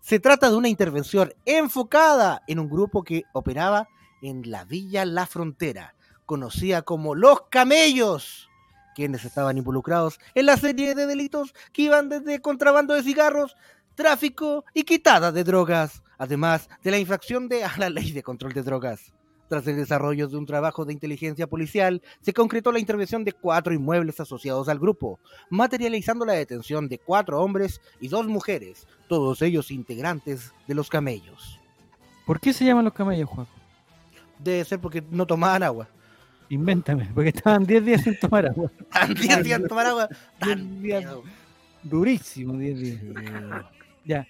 Se 0.00 0.20
trata 0.20 0.50
de 0.50 0.56
una 0.56 0.68
intervención 0.68 1.32
enfocada 1.46 2.42
en 2.46 2.58
un 2.58 2.68
grupo 2.68 3.02
que 3.04 3.22
operaba 3.32 3.88
en 4.20 4.50
la 4.50 4.64
Villa 4.64 5.04
La 5.06 5.26
Frontera, 5.26 5.94
conocida 6.26 6.82
como 6.82 7.14
Los 7.14 7.42
Camellos, 7.48 8.48
quienes 8.94 9.24
estaban 9.24 9.58
involucrados 9.58 10.18
en 10.34 10.46
la 10.46 10.56
serie 10.56 10.94
de 10.94 11.06
delitos 11.06 11.54
que 11.72 11.82
iban 11.82 12.08
desde 12.08 12.40
contrabando 12.40 12.94
de 12.94 13.02
cigarros, 13.02 13.56
tráfico 13.94 14.64
y 14.74 14.84
quitada 14.84 15.32
de 15.32 15.44
drogas, 15.44 16.02
además 16.18 16.68
de 16.82 16.90
la 16.90 16.98
infracción 16.98 17.48
de 17.48 17.64
a 17.64 17.76
la 17.78 17.90
ley 17.90 18.12
de 18.12 18.22
control 18.22 18.52
de 18.52 18.62
drogas. 18.62 19.12
Tras 19.48 19.66
el 19.66 19.76
desarrollo 19.76 20.28
de 20.28 20.36
un 20.38 20.46
trabajo 20.46 20.86
de 20.86 20.94
inteligencia 20.94 21.46
policial, 21.46 22.00
se 22.22 22.32
concretó 22.32 22.72
la 22.72 22.78
intervención 22.78 23.22
de 23.22 23.34
cuatro 23.34 23.74
inmuebles 23.74 24.18
asociados 24.18 24.70
al 24.70 24.78
grupo, 24.78 25.20
materializando 25.50 26.24
la 26.24 26.32
detención 26.32 26.88
de 26.88 26.98
cuatro 26.98 27.38
hombres 27.42 27.82
y 28.00 28.08
dos 28.08 28.26
mujeres, 28.28 28.86
todos 29.08 29.42
ellos 29.42 29.70
integrantes 29.70 30.54
de 30.66 30.74
los 30.74 30.88
camellos. 30.88 31.60
¿Por 32.24 32.40
qué 32.40 32.54
se 32.54 32.64
llaman 32.64 32.86
los 32.86 32.94
camellos, 32.94 33.28
Juan? 33.28 33.46
Debe 34.38 34.64
ser 34.64 34.80
porque 34.80 35.04
no 35.10 35.26
tomaban 35.26 35.62
agua. 35.62 35.86
Invéntame, 36.52 37.08
porque 37.14 37.30
estaban 37.30 37.64
10 37.64 37.84
días 37.84 38.02
sin 38.02 38.18
tomar 38.18 38.46
agua. 38.46 38.70
Tan 38.92 39.14
10 39.14 39.42
días 39.42 39.62
tomar 39.66 39.86
agua. 39.86 40.08
Tan 40.38 40.58
10 40.58 40.82
días. 40.82 41.02
miedo. 41.04 41.22
Durísimo, 41.82 42.52
10 42.58 42.78
días. 42.78 43.00
Ya. 44.04 44.26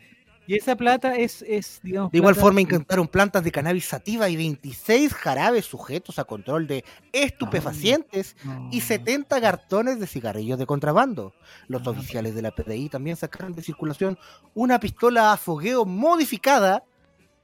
Y 0.46 0.56
esa 0.56 0.76
plata 0.76 1.14
es, 1.16 1.42
es 1.42 1.80
digamos. 1.82 2.10
De 2.12 2.18
igual 2.18 2.34
forma 2.34 2.60
encontraron 2.60 3.06
plantas 3.08 3.42
de 3.44 3.50
cannabis 3.52 3.86
sativa 3.86 4.28
y 4.28 4.36
26 4.36 5.12
jarabes 5.14 5.64
sujetos 5.66 6.18
a 6.18 6.24
control 6.24 6.66
de 6.66 6.84
estupefacientes 7.12 8.36
No. 8.44 8.68
y 8.72 8.80
70 8.80 9.40
cartones 9.40 9.98
de 10.00 10.06
cigarrillos 10.06 10.58
de 10.58 10.66
contrabando. 10.66 11.32
Los 11.68 11.86
Ah. 11.86 11.90
oficiales 11.90 12.34
de 12.34 12.42
la 12.42 12.50
PDI 12.50 12.88
también 12.88 13.16
sacaron 13.16 13.52
de 13.52 13.62
circulación 13.62 14.18
una 14.54 14.78
pistola 14.80 15.32
a 15.32 15.36
fogueo 15.36 15.84
modificada 15.84 16.84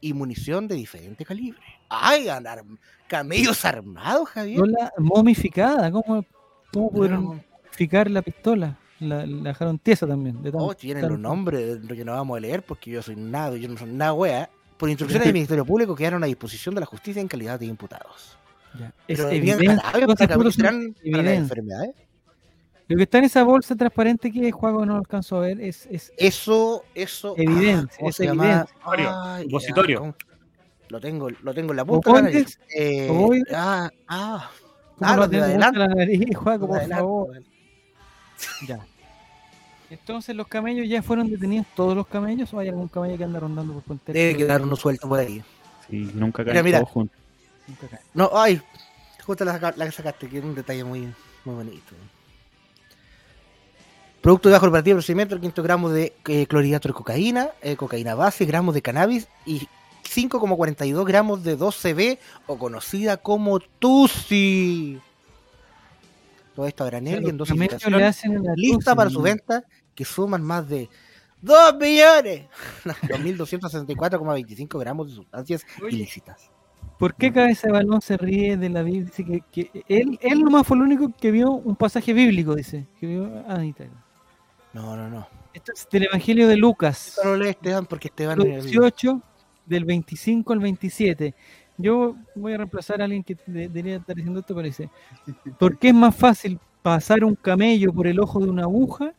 y 0.01 0.13
munición 0.13 0.69
de 0.69 0.75
diferente 0.77 1.25
calibre. 1.25 1.59
¡Ay, 1.89 2.29
andar 2.29 2.63
camellos 3.09 3.65
armados, 3.65 4.29
Javier! 4.31 4.61
Pistola 4.63 4.93
momificada. 4.99 5.91
¿Cómo, 5.91 6.25
cómo 6.73 6.91
pudieron 6.91 7.25
momificar 7.25 8.11
la 8.11 8.23
pistola? 8.23 8.79
La, 9.01 9.25
la 9.27 9.51
dejaron 9.51 9.79
tiesa 9.79 10.07
también. 10.07 10.43
De 10.43 10.51
Oh, 10.51 10.59
tanto- 10.69 10.75
tienen 10.75 11.09
los 11.09 11.19
nombres, 11.19 11.79
que 11.87 12.05
no 12.05 12.13
vamos 12.13 12.37
a 12.37 12.41
leer 12.41 12.63
porque 12.65 12.91
yo 12.91 13.03
soy 13.03 13.17
nada, 13.17 13.57
yo 13.57 13.69
no 13.69 13.77
soy 13.79 13.91
nada 13.91 14.13
wea. 14.13 14.51
Por 14.77 14.89
instrucciones 14.91 15.25
del 15.27 15.33
Ministerio 15.35 15.65
Público 15.65 15.95
quedaron 15.95 16.23
a 16.23 16.27
disposición 16.27 16.75
de 16.75 16.81
la 16.81 16.87
justicia 16.87 17.21
en 17.23 17.29
calidad 17.29 17.59
de 17.61 17.67
imputados. 17.67 18.37
Ya. 18.79 18.93
Es 19.09 19.19
Pero 19.19 19.29
evidencia. 19.31 19.77
para 19.77 20.07
para 20.07 20.45
las 20.45 20.59
evidencia. 21.03 21.95
Lo 22.89 22.97
que 22.97 23.03
está 23.03 23.19
en 23.19 23.25
esa 23.25 23.43
bolsa 23.45 23.77
transparente 23.77 24.33
que 24.33 24.51
juego 24.51 24.87
no 24.87 24.97
alcanzo 24.97 25.37
a 25.37 25.41
ver 25.41 25.61
es, 25.61 25.87
es 25.91 26.11
Eso, 26.17 26.85
eso. 26.95 27.35
Evidencia, 27.37 27.99
¿cómo 27.99 28.11
es 28.11 28.21
evidencia. 28.21 28.67
Ya, 28.97 29.99
¿cómo? 29.99 30.15
Lo 30.89 31.01
tengo, 31.01 31.29
lo 31.29 31.53
tengo 31.55 31.73
en 31.73 31.77
la 31.77 31.85
punta 31.85 32.11
de 32.11 32.15
la 32.15 32.21
Ovoides, 32.29 32.59
nariz. 32.59 32.61
Eh, 32.75 33.43
ah, 33.55 33.91
ah. 34.09 34.51
¿Cómo 34.97 35.11
Ah, 35.11 35.17
lo 35.17 35.29
de 35.29 35.41
adelante, 35.41 35.79
la 35.79 35.89
nariz, 35.89 36.37
por 36.43 36.49
adelante, 36.55 36.95
favor? 36.95 37.43
Ya. 38.67 38.87
Entonces, 39.91 40.35
¿los 40.35 40.49
camellos 40.49 40.89
ya 40.89 41.03
fueron 41.03 41.29
detenidos 41.31 41.67
todos 41.77 41.95
los 41.95 42.07
camellos 42.07 42.53
o 42.55 42.59
hay 42.59 42.69
algún 42.69 42.89
camello 42.89 43.19
que 43.19 43.25
anda 43.25 43.39
rondando 43.39 43.75
por 43.75 43.83
Puente 43.83 44.13
Debe 44.13 44.37
quedar 44.37 44.63
uno 44.63 44.77
suelto 44.77 45.09
por 45.09 45.19
ahí. 45.21 45.43
Sí, 45.91 46.11
nunca 46.15 46.43
Mira, 46.43 46.55
caen 46.55 46.65
mira. 46.65 46.79
todos 46.81 46.91
juntos. 46.91 47.19
Nunca 47.67 47.89
cae. 47.89 48.01
No, 48.15 48.31
ay, 48.35 48.63
justo 49.27 49.45
la, 49.45 49.59
la 49.77 49.85
que 49.87 49.93
sacaste, 49.93 50.29
que 50.29 50.39
es 50.39 50.45
un 50.45 50.55
detalle 50.55 50.85
muy, 50.85 51.01
muy 51.45 51.55
bonito. 51.55 51.95
Producto 54.21 54.49
de 54.49 54.55
bajo 54.55 54.67
operativo 54.67 54.97
procedimiento, 54.97 55.37
500 55.37 55.65
gramos 55.65 55.93
de 55.93 56.13
eh, 56.27 56.47
clorhidrato 56.47 56.89
de 56.89 56.95
cocaína, 56.95 57.51
eh, 57.63 57.77
cocaína 57.77 58.15
base, 58.15 58.45
gramos 58.45 58.75
de 58.75 58.83
cannabis 58.83 59.29
y 59.47 59.69
5,42 60.05 61.05
gramos 61.07 61.45
de 61.45 61.57
2CB 61.57 62.19
o 62.47 62.59
conocida 62.59 63.17
como 63.19 63.61
TUSI. 63.61 65.01
Todo 66.55 66.67
esto 66.67 66.83
a 66.83 66.87
granel 66.87 67.23
y 67.23 67.29
en 67.29 67.41
a 67.41 67.45
la 68.43 68.55
lista 68.57 68.97
para 68.97 69.11
su 69.11 69.23
venta 69.23 69.63
que 69.95 70.05
suman 70.05 70.43
más 70.43 70.69
de 70.69 70.89
2 71.43 71.77
millones, 71.77 72.47
2.264,25 72.85 74.81
gramos 74.81 75.09
de 75.09 75.15
sustancias 75.15 75.65
ilícitas. 75.89 76.51
¿Por 76.99 77.15
qué 77.15 77.33
Cabeza 77.33 77.69
de 77.69 77.73
Balón 77.75 78.01
se 78.01 78.17
ríe 78.17 78.57
de 78.57 78.69
la 78.71 78.83
Biblia? 78.83 79.05
Dice 79.05 79.25
que, 79.25 79.43
que 79.53 79.85
él, 79.87 80.19
él 80.21 80.43
nomás 80.43 80.67
fue 80.67 80.77
el 80.77 80.83
único 80.83 81.13
que 81.17 81.31
vio 81.31 81.53
un 81.53 81.77
pasaje 81.77 82.13
bíblico, 82.13 82.57
dice. 82.57 82.89
Que 82.99 83.07
vio, 83.07 83.45
ah, 83.47 83.59
ahí 83.61 83.69
está. 83.69 83.85
No, 84.73 84.97
no, 84.97 85.09
no. 85.09 85.27
Esto 85.53 85.73
es 85.73 85.89
del 85.91 86.05
Evangelio 86.05 86.47
de 86.49 86.57
Lucas. 86.57 86.97
Solo 87.21 87.37
lee 87.37 87.49
Esteban 87.49 87.87
porque 87.87 88.09
Esteban 88.09 88.37
capítulo 88.37 88.59
es 88.59 88.65
el- 88.67 88.71
18, 88.71 89.23
del 89.67 89.85
25 89.85 90.53
al 90.53 90.59
27. 90.61 91.35
Yo 91.77 92.17
voy 92.35 92.53
a 92.55 92.59
reemplazar 92.59 93.01
a 93.01 93.05
alguien 93.05 93.23
que 93.23 93.37
de- 93.47 93.69
debería 93.69 93.97
estar 93.97 94.15
diciendo 94.17 94.41
esto, 94.41 94.55
pero 94.55 94.67
dice, 94.67 94.91
¿por 95.59 95.79
qué 95.79 95.89
es 95.89 95.95
más 95.95 96.15
fácil 96.15 96.59
pasar 96.83 97.25
un 97.25 97.35
camello 97.35 97.93
por 97.93 98.07
el 98.07 98.19
ojo 98.21 98.41
de 98.41 98.51
una 98.51 98.63
aguja 98.63 99.13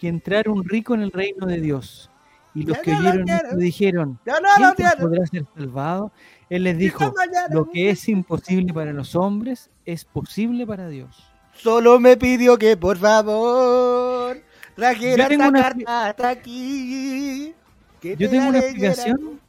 que 0.00 0.08
entrar 0.08 0.48
un 0.48 0.64
rico 0.64 0.94
en 0.94 1.02
el 1.02 1.10
reino 1.12 1.46
de 1.46 1.60
Dios? 1.60 2.10
Y 2.54 2.62
los 2.64 2.76
Ya 2.78 2.82
que 2.82 2.92
no 2.92 3.00
lo 3.02 3.10
oyeron 3.10 3.28
esto 3.28 3.56
dijeron, 3.56 4.18
Ya 4.26 4.40
no 4.40 4.48
¿quién 4.56 4.68
lo 4.68 4.74
tiene. 4.74 4.92
podrá 4.98 5.26
ser 5.26 5.44
salvado? 5.54 6.12
Él 6.48 6.64
les 6.64 6.78
dijo, 6.78 7.12
lo 7.50 7.70
que 7.70 7.90
es 7.90 8.08
imposible 8.08 8.72
para 8.72 8.92
los 8.92 9.14
hombres 9.14 9.70
es 9.84 10.04
posible 10.04 10.66
para 10.66 10.88
Dios. 10.88 11.30
Solo 11.52 12.00
me 12.00 12.16
pidió 12.16 12.56
que 12.56 12.76
por 12.76 12.96
favor 12.96 14.38
trajera 14.78 15.24
Yo 15.24 15.28
tengo 15.28 15.48
una- 15.48 16.06
hasta 16.06 16.28
aquí. 16.28 17.52
que 18.00 18.10
Yo 18.10 18.16
te 18.16 18.28
tengo 18.28 18.44
la 18.44 18.48
una 18.50 18.58
explicación. 18.60 19.40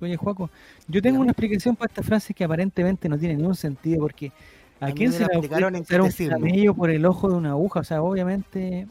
Oye, 0.00 0.16
Juaco, 0.16 0.48
yo 0.88 1.02
tengo 1.02 1.20
una 1.20 1.32
explicación 1.32 1.76
para 1.76 1.90
esta 1.90 2.02
frase 2.02 2.32
que 2.32 2.42
aparentemente 2.42 3.06
no 3.08 3.18
tiene 3.18 3.34
ningún 3.36 3.54
sentido, 3.54 4.00
porque 4.00 4.32
¿a, 4.80 4.90
quién 4.92 5.12
se 5.12 5.20
la 5.20 5.26
le 5.26 5.32
explicaron 5.34 5.74
ocurre 5.74 5.96
en 5.96 6.08
pasar 6.08 6.24
un 6.24 6.28
camello 6.30 6.74
por 6.74 6.88
el 6.90 7.04
ojo 7.04 7.28
de 7.28 7.34
una 7.36 7.50
aguja? 7.50 7.80
O 7.80 7.84
sea, 7.84 8.02
obviamente... 8.02 8.86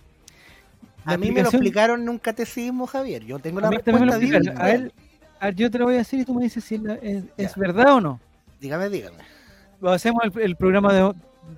la 1.05 1.13
A 1.13 1.17
mí 1.17 1.31
me 1.31 1.41
lo 1.41 1.49
explicaron 1.49 2.03
en 2.03 2.09
un 2.09 2.19
catecismo, 2.19 2.85
Javier. 2.85 3.23
Yo 3.25 3.39
tengo 3.39 3.59
la 3.59 3.71
respuesta. 3.71 4.15
A 4.55 5.45
ver, 5.47 5.55
yo 5.55 5.71
te 5.71 5.79
lo 5.79 5.85
voy 5.85 5.95
a 5.95 5.99
decir 5.99 6.19
y 6.19 6.25
tú 6.25 6.35
me 6.35 6.43
dices 6.43 6.63
si 6.63 6.75
es, 6.75 6.83
la- 6.83 6.99
verdad 7.55 7.93
o 7.95 8.01
no. 8.01 8.19
Dígame, 8.61 8.89
dígame. 8.89 9.17
Lo 9.81 9.89
hacemos 9.91 10.21
el, 10.25 10.41
el 10.41 10.55
programa 10.57 10.93
de, 10.93 11.11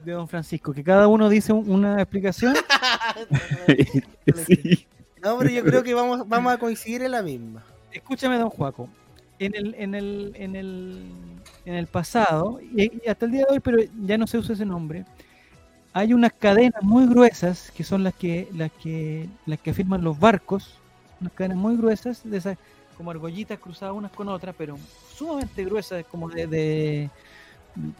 de 0.03 0.11
Don 0.13 0.27
Francisco, 0.27 0.73
que 0.73 0.83
cada 0.83 1.07
uno 1.07 1.29
dice 1.29 1.53
un- 1.53 1.69
una 1.69 2.01
explicación. 2.01 2.55
sí. 4.47 4.87
No, 5.23 5.37
pero 5.37 5.49
yo 5.51 5.63
creo 5.63 5.83
que 5.83 5.93
vamos, 5.93 6.27
vamos 6.27 6.53
a 6.53 6.57
coincidir 6.57 7.03
en 7.03 7.11
la 7.11 7.21
misma. 7.21 7.63
Escúchame, 7.91 8.37
don 8.37 8.49
Juaco. 8.49 8.89
En 9.39 9.55
el, 9.55 9.75
en 9.77 9.95
el, 9.95 10.31
en 10.35 10.55
el, 10.55 11.03
en 11.65 11.73
el 11.75 11.87
pasado, 11.87 12.59
y, 12.61 12.91
y 13.05 13.09
hasta 13.09 13.25
el 13.25 13.31
día 13.31 13.41
de 13.47 13.53
hoy, 13.53 13.59
pero 13.59 13.77
ya 14.05 14.17
no 14.17 14.27
se 14.27 14.37
usa 14.37 14.53
ese 14.53 14.65
nombre, 14.65 15.03
hay 15.93 16.13
unas 16.13 16.31
cadenas 16.33 16.81
muy 16.83 17.05
gruesas 17.07 17.71
que 17.71 17.83
son 17.83 18.03
las 18.03 18.13
que, 18.13 18.47
las 18.55 18.71
que, 18.71 19.27
las 19.45 19.59
que 19.59 19.73
firman 19.73 20.03
los 20.03 20.19
barcos, 20.19 20.75
unas 21.19 21.33
cadenas 21.33 21.57
muy 21.57 21.75
gruesas, 21.75 22.21
de 22.23 22.37
esas 22.37 22.57
como 22.97 23.09
argollitas 23.11 23.57
cruzadas 23.59 23.95
unas 23.95 24.11
con 24.11 24.29
otras, 24.29 24.53
pero 24.57 24.77
sumamente 25.15 25.65
gruesas, 25.65 26.05
como 26.05 26.29
de, 26.29 26.45
de- 26.47 27.09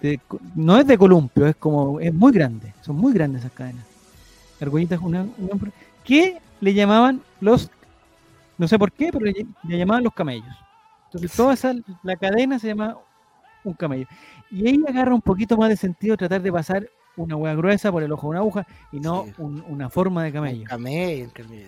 de- 0.02 0.20
no 0.56 0.78
es 0.78 0.86
de 0.88 0.98
columpio, 0.98 1.48
es 1.48 1.56
como, 1.56 2.00
es 2.00 2.14
muy 2.14 2.32
grande, 2.32 2.74
son 2.82 2.96
muy 2.98 3.14
grandes 3.14 3.42
esas 3.42 3.54
cadenas. 3.54 3.86
Argollitas 4.60 5.00
una, 5.02 5.22
una 5.38 5.72
que 6.04 6.38
le 6.60 6.74
llamaban 6.74 7.22
los, 7.40 7.70
no 8.58 8.68
sé 8.68 8.78
por 8.78 8.92
qué, 8.92 9.10
pero 9.12 9.26
le, 9.26 9.34
le 9.64 9.78
llamaban 9.78 10.04
los 10.04 10.14
camellos. 10.14 10.56
Entonces 11.06 11.32
toda 11.34 11.54
esa, 11.54 11.74
la 12.04 12.16
cadena 12.16 12.60
se 12.60 12.68
llama 12.68 12.98
un 13.64 13.74
camello. 13.74 14.08
Y 14.50 14.68
ahí 14.68 14.80
agarra 14.88 15.14
un 15.16 15.22
poquito 15.22 15.58
más 15.58 15.70
de 15.70 15.78
sentido 15.78 16.16
tratar 16.18 16.42
de 16.42 16.52
pasar 16.52 16.88
una 17.18 17.36
hueá 17.36 17.54
gruesa 17.56 17.92
por 17.92 18.04
el 18.04 18.12
ojo 18.12 18.28
de 18.28 18.30
una 18.32 18.40
aguja 18.40 18.66
y 18.92 19.00
no 19.00 19.26
Sí. 19.26 19.34
un- 19.38 19.64
una 19.68 19.90
forma 19.90 20.24
de 20.24 20.32
camello. 20.32 20.62
Un 20.62 20.66
camello, 20.68 21.26
un 21.26 21.30
camello. 21.32 21.68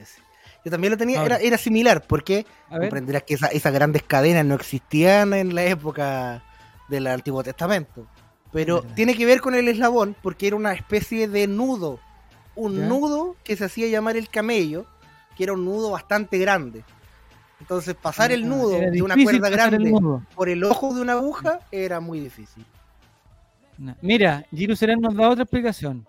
Yo 0.66 0.72
también 0.72 0.92
lo 0.92 0.98
tenía, 0.98 1.24
era, 1.26 1.38
era 1.38 1.58
similar, 1.58 2.04
porque 2.08 2.46
comprenderás 2.70 3.24
que 3.24 3.34
esa- 3.34 3.48
esas 3.48 3.74
grandes 3.74 4.04
cadenas 4.04 4.46
no 4.46 4.56
existían 4.56 5.34
en 5.34 5.54
la 5.56 5.64
época 5.66 6.42
del 6.88 7.08
Antiguo 7.08 7.44
Testamento. 7.44 8.08
Pero 8.52 8.82
Verdad. 8.82 8.96
tiene 8.96 9.16
que 9.16 9.26
ver 9.26 9.42
con 9.42 9.56
el 9.56 9.68
eslabón, 9.68 10.16
porque 10.22 10.48
era 10.48 10.56
una 10.56 10.74
especie 10.74 11.28
de 11.28 11.48
nudo. 11.48 12.00
Un 12.56 12.78
Ya. 12.78 12.86
nudo 12.88 13.36
que 13.44 13.56
se 13.56 13.66
hacía 13.66 13.88
llamar 13.88 14.16
el 14.16 14.30
camello, 14.30 14.86
que 15.36 15.44
era 15.44 15.54
un 15.54 15.66
nudo 15.66 15.92
bastante 15.92 16.38
grande. 16.38 16.84
Entonces, 17.60 17.96
pasar 17.96 18.32
el 18.32 18.44
ah, 18.44 18.48
nudo 18.48 18.80
de 18.80 19.02
una 19.02 19.16
cuerda 19.16 19.48
el 19.48 19.54
grande 19.54 19.94
por 20.36 20.50
el 20.50 20.64
ojo 20.64 20.94
de 20.94 21.02
una 21.02 21.14
aguja 21.14 21.60
era 21.72 22.00
muy 22.00 22.20
difícil. 22.20 22.66
No. 23.78 23.96
Mira, 24.02 24.46
Giro 24.54 24.76
Serán 24.76 25.00
nos 25.02 25.16
da 25.16 25.30
otra 25.30 25.44
explicación. 25.44 26.06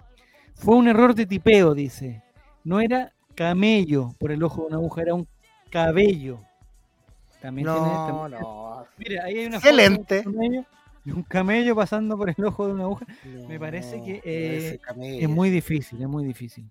Fue 0.55 0.75
un 0.77 0.89
error 0.89 1.15
de 1.15 1.27
tipeo, 1.27 1.75
dice. 1.75 2.23
No 2.65 2.81
era 2.81 3.13
camello 3.35 4.15
por 4.19 4.33
el 4.33 4.43
ojo 4.43 4.63
de 4.63 4.67
una 4.69 4.77
aguja, 4.77 5.03
era 5.03 5.15
un 5.15 5.29
cabello. 5.71 6.41
También 7.45 7.67
tiene- 7.67 7.81
No, 7.81 8.07
también- 8.23 8.41
no. 8.41 8.87
Mira, 8.99 9.25
ahí 9.25 9.39
hay 9.39 9.47
una 9.47 9.61
foto 9.61 9.69
Excelente. 9.69 10.15
de 10.23 10.29
un 10.29 10.33
camello, 10.35 10.65
de 11.05 11.13
un 11.13 11.23
camello 11.25 11.77
pasando 11.77 12.17
por 12.17 12.31
el 12.31 12.45
ojo 12.45 12.67
de 12.67 12.73
una 12.73 12.85
aguja. 12.85 13.07
Me 13.47 13.61
parece 13.61 14.03
que, 14.03 14.23
eh. 14.25 14.81
Es 15.21 15.29
muy 15.29 15.51
difícil, 15.51 16.01
es 16.01 16.09
muy 16.09 16.25
difícil. 16.25 16.65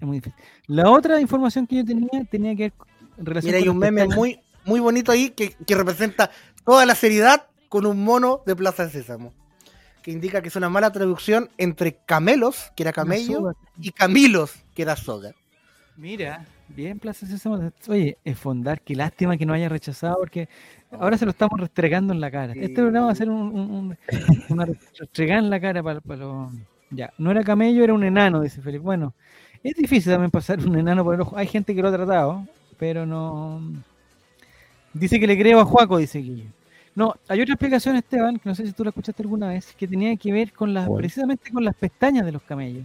Es 0.00 0.06
muy 0.06 0.16
difícil. 0.18 0.38
La 0.66 0.90
otra 0.90 1.20
información 1.20 1.64
que 1.66 1.76
yo 1.76 1.84
tenía 1.84 2.08
tenía 2.28 2.56
que 2.56 2.62
ver 2.64 2.72
en 3.18 3.24
relación 3.26 3.52
Mira, 3.54 3.62
hay 3.62 3.68
un 3.68 3.78
meme 3.78 4.06
muy, 4.08 4.40
muy 4.64 4.80
bonito 4.80 5.12
ahí 5.12 5.30
que, 5.30 5.50
que 5.64 5.74
representa 5.76 6.30
toda 6.64 6.84
la 6.86 6.96
seriedad 6.96 7.46
con 7.68 7.86
un 7.86 8.02
mono 8.02 8.42
de 8.46 8.56
Plaza 8.56 8.84
de 8.86 8.90
Sésamo. 8.90 9.32
Que 10.02 10.10
indica 10.10 10.42
que 10.42 10.48
es 10.48 10.56
una 10.56 10.68
mala 10.68 10.90
traducción 10.90 11.50
entre 11.56 11.96
camelos, 12.04 12.72
que 12.76 12.82
era 12.82 12.92
camello, 12.92 13.54
y 13.80 13.92
camilos, 13.92 14.54
que 14.74 14.82
era 14.82 14.96
soga. 14.96 15.32
Mira, 15.96 16.44
bien, 16.68 16.98
Plaza 16.98 17.26
Sésamo. 17.26 17.70
Oye, 17.88 18.18
es 18.24 18.38
fondar, 18.38 18.80
qué 18.80 18.94
lástima 18.94 19.36
que 19.36 19.46
no 19.46 19.52
haya 19.54 19.68
rechazado, 19.68 20.16
porque 20.18 20.48
ahora 20.90 21.16
se 21.18 21.24
lo 21.24 21.30
estamos 21.30 21.58
restregando 21.60 22.12
en 22.12 22.20
la 22.20 22.30
cara. 22.30 22.52
Sí. 22.52 22.60
Este 22.60 22.74
programa 22.74 23.06
va 23.06 23.12
a 23.12 23.16
ser 23.16 23.30
un, 23.30 23.40
un- 23.40 23.70
un- 23.70 23.96
una 24.50 24.66
restregada 24.66 25.40
en 25.40 25.50
la 25.50 25.60
cara 25.60 25.82
para, 25.82 26.00
los. 26.16 26.52
Ya, 26.90 27.12
no 27.18 27.30
era 27.30 27.42
camello, 27.42 27.82
era 27.82 27.94
un 27.94 28.04
enano, 28.04 28.40
dice 28.42 28.60
Felipe. 28.62 28.82
Bueno, 28.84 29.14
es 29.62 29.74
difícil 29.74 30.12
también 30.12 30.30
pasar 30.30 30.60
un 30.64 30.78
enano 30.78 31.02
por 31.04 31.14
el 31.14 31.20
ojo. 31.20 31.36
Hay 31.36 31.46
gente 31.48 31.74
que 31.74 31.82
lo 31.82 31.88
ha 31.88 31.92
tratado, 31.92 32.46
pero 32.78 33.04
no. 33.06 33.60
Dice 34.92 35.20
que 35.20 35.26
le 35.26 35.38
creo 35.38 35.60
a 35.60 35.64
Juaco, 35.64 35.98
dice 35.98 36.18
Guillo. 36.20 36.50
No, 36.94 37.14
hay 37.28 37.42
otra 37.42 37.52
explicación, 37.54 37.96
Esteban, 37.96 38.38
que 38.38 38.48
no 38.48 38.54
sé 38.54 38.66
si 38.66 38.72
tú 38.72 38.82
la 38.82 38.88
escuchaste 38.90 39.22
alguna 39.22 39.48
vez, 39.48 39.74
que 39.76 39.86
tenía 39.86 40.16
que 40.16 40.32
ver 40.32 40.52
con 40.52 40.72
las, 40.72 40.88
precisamente 40.88 41.50
con 41.50 41.62
las 41.62 41.74
pestañas 41.74 42.24
de 42.24 42.32
los 42.32 42.42
camellos. 42.42 42.84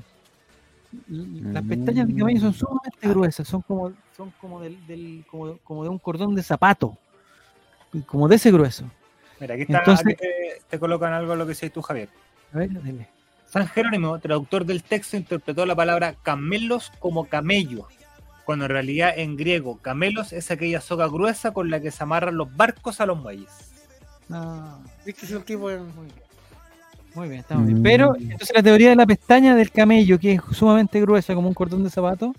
Las 1.07 1.63
pestañas 1.63 2.07
de 2.07 2.15
camello 2.15 2.39
son 2.41 2.53
sumamente 2.53 3.07
gruesas, 3.07 3.47
son 3.47 3.61
como, 3.61 3.93
son 4.15 4.31
como 4.41 4.59
del, 4.61 4.85
del- 4.87 5.25
como, 5.29 5.57
como 5.59 5.83
de 5.83 5.89
un 5.89 5.99
cordón 5.99 6.35
de 6.35 6.43
zapato, 6.43 6.97
y 7.93 8.01
como 8.01 8.27
de 8.27 8.35
ese 8.35 8.51
grueso. 8.51 8.85
Mira, 9.39 9.53
aquí 9.55 9.63
está, 9.63 9.79
Entonces- 9.79 10.05
aquí 10.07 10.15
te, 10.15 10.61
te 10.69 10.79
colocan 10.79 11.13
algo 11.13 11.35
lo 11.35 11.45
que 11.47 11.53
decís 11.53 11.71
tú, 11.71 11.81
Javier. 11.81 12.09
A 12.53 12.57
ver, 12.57 12.69
dile. 12.83 13.07
San 13.47 13.67
Jerónimo, 13.67 14.17
traductor 14.19 14.65
del 14.65 14.83
texto, 14.83 15.17
interpretó 15.17 15.65
la 15.65 15.75
palabra 15.75 16.15
camelos 16.23 16.91
como 16.99 17.25
camello, 17.27 17.87
cuando 18.45 18.65
en 18.65 18.71
realidad 18.71 19.13
en 19.17 19.35
griego 19.37 19.77
camelos 19.81 20.31
es 20.33 20.51
aquella 20.51 20.81
soga 20.81 21.07
gruesa 21.07 21.51
con 21.51 21.69
la 21.69 21.79
que 21.81 21.91
se 21.91 22.03
amarran 22.03 22.37
los 22.37 22.55
barcos 22.55 23.01
a 23.01 23.05
los 23.05 23.17
muelles. 23.17 23.49
No, 24.29 24.81
¿Viste 25.05 25.25
si 25.25 25.33
el 25.33 25.43
tipo 25.43 25.69
es- 25.69 25.81
muy 27.15 27.27
bien, 27.27 27.39
estamos 27.41 27.65
bien. 27.65 27.79
Mm. 27.79 27.83
Pero 27.83 28.15
entonces 28.15 28.51
la 28.55 28.63
teoría 28.63 28.89
de 28.89 28.95
la 28.95 29.05
pestaña 29.05 29.55
del 29.55 29.71
camello, 29.71 30.19
que 30.19 30.33
es 30.33 30.41
sumamente 30.51 30.99
gruesa 31.01 31.35
como 31.35 31.47
un 31.47 31.53
cordón 31.53 31.83
de 31.83 31.89
zapato, 31.89 32.33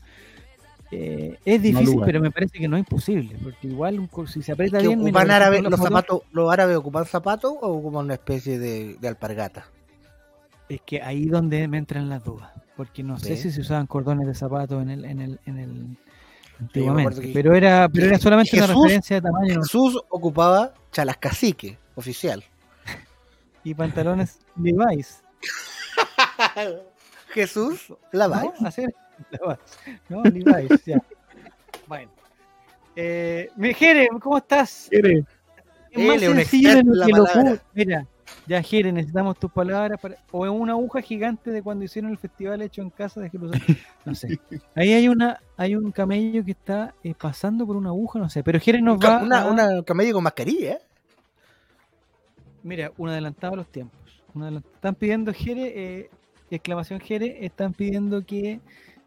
eh, 0.90 1.38
es 1.44 1.62
difícil, 1.62 2.00
pero 2.04 2.20
me 2.20 2.30
parece 2.30 2.58
que 2.58 2.68
no 2.68 2.76
es 2.76 2.80
imposible, 2.80 3.36
porque 3.42 3.66
igual 3.68 4.08
si 4.26 4.42
se 4.42 4.52
aprieta 4.52 4.78
que 4.78 4.88
bien... 4.88 5.00
ocupan 5.00 5.26
la 5.26 5.50
los 5.60 5.80
zapatos, 5.80 6.20
los 6.32 6.52
árabes 6.52 6.76
ocupan 6.76 7.06
zapatos 7.06 7.54
o 7.62 7.68
ocupan 7.68 8.04
una 8.04 8.14
especie 8.14 8.58
de, 8.58 8.96
de 9.00 9.08
alpargata. 9.08 9.64
Es 10.68 10.80
que 10.82 11.00
ahí 11.02 11.24
donde 11.26 11.66
me 11.66 11.78
entran 11.78 12.08
las 12.10 12.22
dudas, 12.22 12.50
porque 12.76 13.02
no 13.02 13.18
sé 13.18 13.36
si 13.36 13.50
se 13.50 13.62
usaban 13.62 13.86
cordones 13.86 14.26
de 14.26 14.34
zapato 14.34 14.82
en 14.82 14.90
el, 14.90 15.04
en 15.06 15.20
el, 15.20 15.40
en 15.46 15.58
el 15.58 15.72
me 15.72 15.96
antiguamente, 16.60 17.20
que- 17.22 17.32
pero 17.32 17.54
era, 17.54 17.88
pero 17.88 18.06
era 18.06 18.18
solamente 18.18 18.56
una 18.56 18.66
referencia 18.66 19.16
de 19.16 19.22
tamaño 19.22 19.62
Jesús 19.62 19.98
ocupaba 20.10 20.74
chalascacique, 20.92 21.78
oficial. 21.94 22.44
y 23.64 23.74
pantalones 23.74 24.38
Levi's. 24.56 25.22
Jesús, 27.28 27.92
la 28.12 28.28
va. 28.28 28.42
¿No? 28.60 28.66
Hacer 28.66 28.92
Levi's. 29.30 30.00
No, 30.08 30.22
Levi's, 30.24 30.84
ya. 30.84 31.02
Bueno. 31.86 32.10
Eh, 32.94 33.48
Jere, 33.76 34.08
¿cómo 34.20 34.38
estás? 34.38 34.86
¿Quiere? 34.90 35.24
Es 35.90 36.06
más 36.06 36.16
un 36.28 36.36
sencillo 36.36 36.74
de 36.76 36.82
lo 36.84 37.06
que 37.06 37.12
lo 37.12 37.58
Mira, 37.74 38.06
ya 38.46 38.62
Jere, 38.62 38.92
necesitamos 38.92 39.38
tus 39.38 39.50
palabras 39.50 40.00
para... 40.00 40.16
o 40.30 40.46
en 40.46 40.52
una 40.52 40.72
aguja 40.72 41.00
gigante 41.02 41.50
de 41.50 41.62
cuando 41.62 41.84
hicieron 41.84 42.10
el 42.10 42.18
festival 42.18 42.60
hecho 42.62 42.80
en 42.82 42.90
casa 42.90 43.20
de 43.20 43.30
Jerusalén. 43.30 43.78
No 44.04 44.14
sé. 44.14 44.40
Ahí 44.74 44.92
hay 44.92 45.08
una, 45.08 45.40
hay 45.56 45.74
un 45.76 45.90
camello 45.92 46.44
que 46.44 46.52
está 46.52 46.94
eh, 47.04 47.14
pasando 47.18 47.66
por 47.66 47.76
una 47.76 47.90
aguja, 47.90 48.18
no 48.18 48.28
sé. 48.30 48.42
Pero 48.42 48.58
Jere 48.58 48.80
nos 48.82 48.98
va 48.98 49.22
Una, 49.22 49.42
a- 49.42 49.50
una 49.50 49.82
camello 49.82 50.14
con 50.14 50.24
mascarilla, 50.24 50.72
¿eh? 50.72 50.78
Mira, 52.62 52.92
un 52.96 53.08
adelantado 53.08 53.54
a 53.54 53.56
los 53.56 53.66
tiempos. 53.68 53.98
Están 54.74 54.94
pidiendo 54.94 55.32
Jere, 55.32 55.72
eh, 55.74 56.10
exclamación 56.50 57.00
Jere, 57.00 57.44
están 57.44 57.72
pidiendo 57.72 58.24
que, 58.24 58.60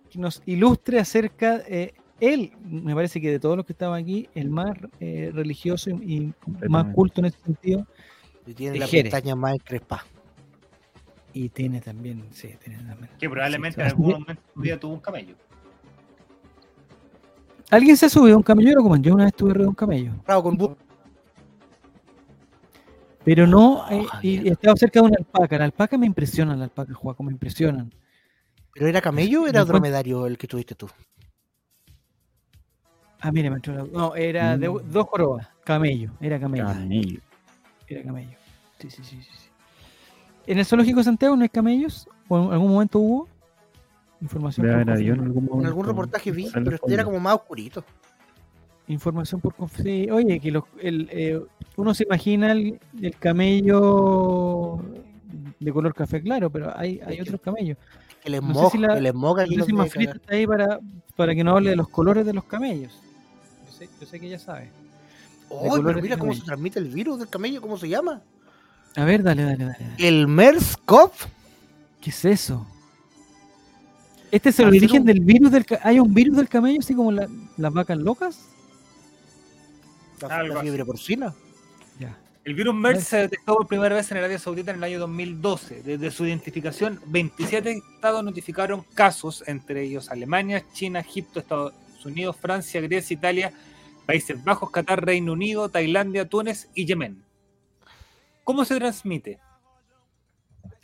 que 0.10 0.20
nos 0.20 0.42
ilustre 0.46 1.00
acerca, 1.00 1.62
eh, 1.68 1.94
él, 2.20 2.52
me 2.64 2.94
parece 2.96 3.20
que 3.20 3.30
de 3.32 3.40
todos 3.40 3.58
los 3.58 3.66
que 3.66 3.74
estaban 3.74 4.02
aquí, 4.02 4.30
el 4.36 4.50
más 4.50 4.78
eh, 5.00 5.32
religioso 5.34 5.90
y, 5.90 6.34
y 6.64 6.70
más 6.70 6.94
culto 6.94 7.22
en 7.22 7.26
ese 7.26 7.38
sentido, 7.44 7.86
Y 8.46 8.54
tiene 8.54 8.80
la 8.80 8.88
pestaña 8.88 9.36
más 9.36 9.54
encrespada. 9.56 10.06
y 11.34 11.50
tiene 11.50 11.82
también, 11.82 12.24
sí, 12.32 12.50
tiene 12.64 12.80
también. 12.84 13.10
Que 13.20 13.30
probablemente 13.30 13.76
sí, 13.76 13.82
en 13.82 13.88
algún 13.88 14.12
momento 14.12 14.42
de 14.42 14.54
su 14.54 14.60
vida 14.62 14.80
tuvo 14.80 14.94
un 14.94 15.00
camello. 15.02 15.36
¿Alguien 17.72 17.98
se 17.98 18.06
ha 18.06 18.10
subido 18.10 18.36
a 18.36 18.38
un 18.38 18.44
camello? 18.44 18.70
Yo, 18.74 18.84
como 18.84 18.96
yo 18.98 19.14
una 19.16 19.24
vez 19.26 19.34
estuve 19.34 19.50
arriba 19.52 19.64
de 19.64 19.70
un 19.70 19.76
camello, 19.76 20.12
Bravo, 20.26 20.44
con 20.44 20.78
pero 23.26 23.46
no, 23.48 23.84
Oh, 23.86 23.92
eh, 23.92 24.06
y, 24.22 24.48
estaba 24.50 24.76
cerca 24.78 25.02
de 25.02 25.08
una 25.08 25.16
alpaca. 25.18 25.58
La 25.58 25.66
alpaca 25.66 25.98
me 25.98 26.06
impresiona, 26.06 26.56
la 26.56 26.66
alpaca, 26.66 26.94
Juaco, 26.94 27.24
me 27.24 27.32
impresionan. 27.34 27.92
¿Pero 28.74 28.88
era 28.88 29.02
camello 29.02 29.44
o 29.44 29.48
era 29.48 29.66
dromedario 29.66 30.28
el 30.28 30.38
que 30.38 30.48
tuviste 30.48 30.76
tú? 30.76 30.88
Ah, 33.22 33.32
mira, 33.32 33.50
me 33.50 33.56
entró 33.56 33.74
la- 33.74 33.84
No, 33.86 34.16
era 34.16 34.58
de 34.58 34.70
Mm. 34.70 34.92
dos 34.92 35.08
jorobas, 35.08 35.48
camello, 35.64 36.12
era 36.22 36.40
camello. 36.40 36.66
Camello. 36.66 37.20
Era 37.88 38.04
camello. 38.04 38.38
Sí, 38.80 38.90
sí, 38.90 39.04
sí, 39.04 39.22
sí. 39.22 39.30
¿En 40.48 40.60
el 40.60 40.66
zoológico 40.66 41.00
de 41.00 41.06
Santiago 41.06 41.36
no 41.36 41.42
hay 41.44 41.50
camellos? 41.50 42.08
¿O 42.28 42.38
en 42.38 42.54
algún 42.54 42.72
momento 42.72 43.00
hubo? 43.00 43.28
Información 44.22 44.68
habido 44.90 45.14
en 45.16 45.22
algún 45.22 45.44
En 45.44 45.50
momento. 45.50 45.68
algún 45.68 45.86
reportaje 45.86 46.32
vi, 46.32 46.50
pero 46.54 46.76
este 46.76 46.94
era 46.94 47.04
como 47.04 47.20
más 47.20 47.36
oscurito. 47.36 47.84
Información 48.88 49.42
por 49.42 49.56
conf- 49.56 49.82
sí, 49.82 50.10
Oye, 50.12 50.40
que 50.40 50.52
los- 50.52 50.64
el, 50.80 51.10
eh, 51.12 51.42
uno 51.76 51.94
se 51.94 52.04
imagina 52.04 52.52
el, 52.52 52.80
el 53.02 53.16
camello 53.18 54.80
de 55.60 55.72
color 55.74 55.94
café 55.94 56.22
claro, 56.22 56.50
pero 56.52 56.72
hay, 56.78 57.00
hay 57.06 57.20
otros 57.22 57.42
camellos. 57.42 57.78
El 58.24 58.34
sé 58.34 58.40
smog, 58.40 58.72
si 58.72 58.78
la- 58.78 58.98
el 58.98 59.08
smog 59.08 59.38
No 59.38 59.42
aquí 59.44 59.52
sé 59.54 59.58
los 59.58 59.92
si 59.92 60.04
está 60.04 60.34
ahí 60.36 60.46
para, 60.48 60.80
para 61.16 61.34
que 61.36 61.44
nos 61.44 61.56
hable 61.58 61.72
de 61.72 61.76
los 61.76 61.90
colores 61.90 62.26
de 62.26 62.34
los 62.34 62.44
camellos. 62.44 62.94
Yo 63.66 63.72
sé, 63.72 63.90
yo 64.00 64.06
sé 64.08 64.20
que 64.20 64.28
ella 64.28 64.40
sabe. 64.40 64.70
Oh, 65.50 65.80
pero 65.84 66.02
mira 66.02 66.18
cómo 66.18 66.34
se 66.34 66.42
transmite 66.42 66.80
el 66.80 66.90
virus 66.90 67.20
del 67.20 67.28
camello, 67.30 67.62
¿cómo 67.62 67.78
se 67.78 67.88
llama? 67.90 68.22
A 68.96 69.04
ver, 69.04 69.22
dale, 69.24 69.44
dale, 69.44 69.66
dale. 69.66 69.78
dale. 69.80 70.08
El 70.08 70.28
MERS-CoV. 70.28 71.12
¿Qué 72.02 72.10
es 72.12 72.26
eso? 72.26 72.66
Este 74.32 74.50
es 74.50 74.60
el 74.60 74.68
origen 74.68 75.02
un- 75.02 75.06
del 75.08 75.20
virus 75.22 75.52
del 75.52 75.66
¿Hay 75.84 76.00
un 76.00 76.14
virus 76.14 76.38
del 76.38 76.50
camello 76.50 76.80
así 76.80 76.94
como 76.94 77.12
la- 77.12 77.28
las 77.58 77.74
vacas 77.74 77.98
locas? 77.98 78.40
La, 80.28 80.62
fiebre 80.62 80.86
porcina. 80.86 81.34
Ya. 82.00 82.18
El 82.44 82.54
virus 82.54 82.76
MERS 82.76 83.04
se 83.04 83.18
detectó 83.18 83.56
por 83.56 83.68
primera 83.68 83.96
vez 83.96 84.12
en 84.12 84.18
Arabia 84.18 84.38
Saudita 84.38 84.72
en 84.72 84.78
el 84.78 84.84
año 84.84 85.00
2012. 85.00 85.82
Desde 85.82 86.12
su 86.12 86.26
identificación, 86.26 87.00
27 87.08 87.72
estados 87.72 88.24
notificaron 88.24 88.84
casos, 88.94 89.44
entre 89.48 89.82
ellos 89.82 90.12
Alemania, 90.12 90.64
China, 90.74 91.00
Egipto, 91.00 91.40
Estados 91.40 91.74
Unidos, 92.06 92.36
Francia, 92.40 92.82
Grecia, 92.82 93.16
Italia, 93.16 93.54
Países 94.06 94.44
Bajos, 94.44 94.70
Qatar, 94.70 95.04
Reino 95.04 95.34
Unido, 95.34 95.70
Tailandia, 95.70 96.30
Túnez 96.30 96.70
y 96.76 96.86
Yemen. 96.86 97.24
¿Cómo 98.44 98.64
se 98.64 98.76
transmite? 98.78 99.40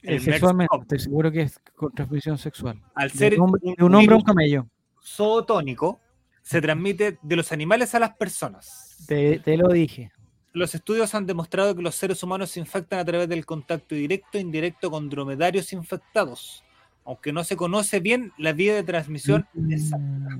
El 0.02 0.20
sexualmente, 0.20 0.76
estoy 0.82 1.00
seguro 1.00 1.32
que 1.32 1.42
es 1.44 1.60
con 1.76 1.92
transmisión 1.92 2.40
sexual. 2.40 2.82
Al 2.96 3.10
De 3.12 3.18
ser 3.18 3.40
un 3.40 3.42
hombre, 3.42 3.62
un 3.64 3.76
de 3.76 3.84
un 3.84 3.96
hombre 3.96 4.16
a 4.16 4.18
un 4.18 4.24
camello. 4.24 4.68
zootónico, 5.04 6.00
se 6.42 6.60
transmite 6.60 7.20
de 7.22 7.36
los 7.36 7.52
animales 7.52 7.94
a 7.94 8.00
las 8.00 8.16
personas. 8.16 8.91
Te, 9.08 9.40
te 9.40 9.58
lo 9.58 9.70
dije. 9.70 10.12
Los 10.54 10.76
estudios 10.76 11.16
han 11.16 11.26
demostrado 11.26 11.76
que 11.76 11.82
los 11.82 11.96
seres 11.96 12.22
humanos 12.24 12.52
se 12.52 12.60
infectan 12.60 13.00
a 13.00 13.06
través 13.06 13.30
del 13.30 13.46
contacto 13.46 13.96
directo 13.96 14.38
e 14.38 14.42
indirecto 14.42 14.92
con 14.92 15.10
dromedarios 15.10 15.72
infectados, 15.72 16.64
aunque 17.06 17.32
no 17.32 17.44
se 17.44 17.56
conoce 17.56 18.00
bien 18.02 18.34
la 18.38 18.52
vía 18.52 18.76
de 18.76 18.84
transmisión 18.84 19.48
exacta. 19.70 20.38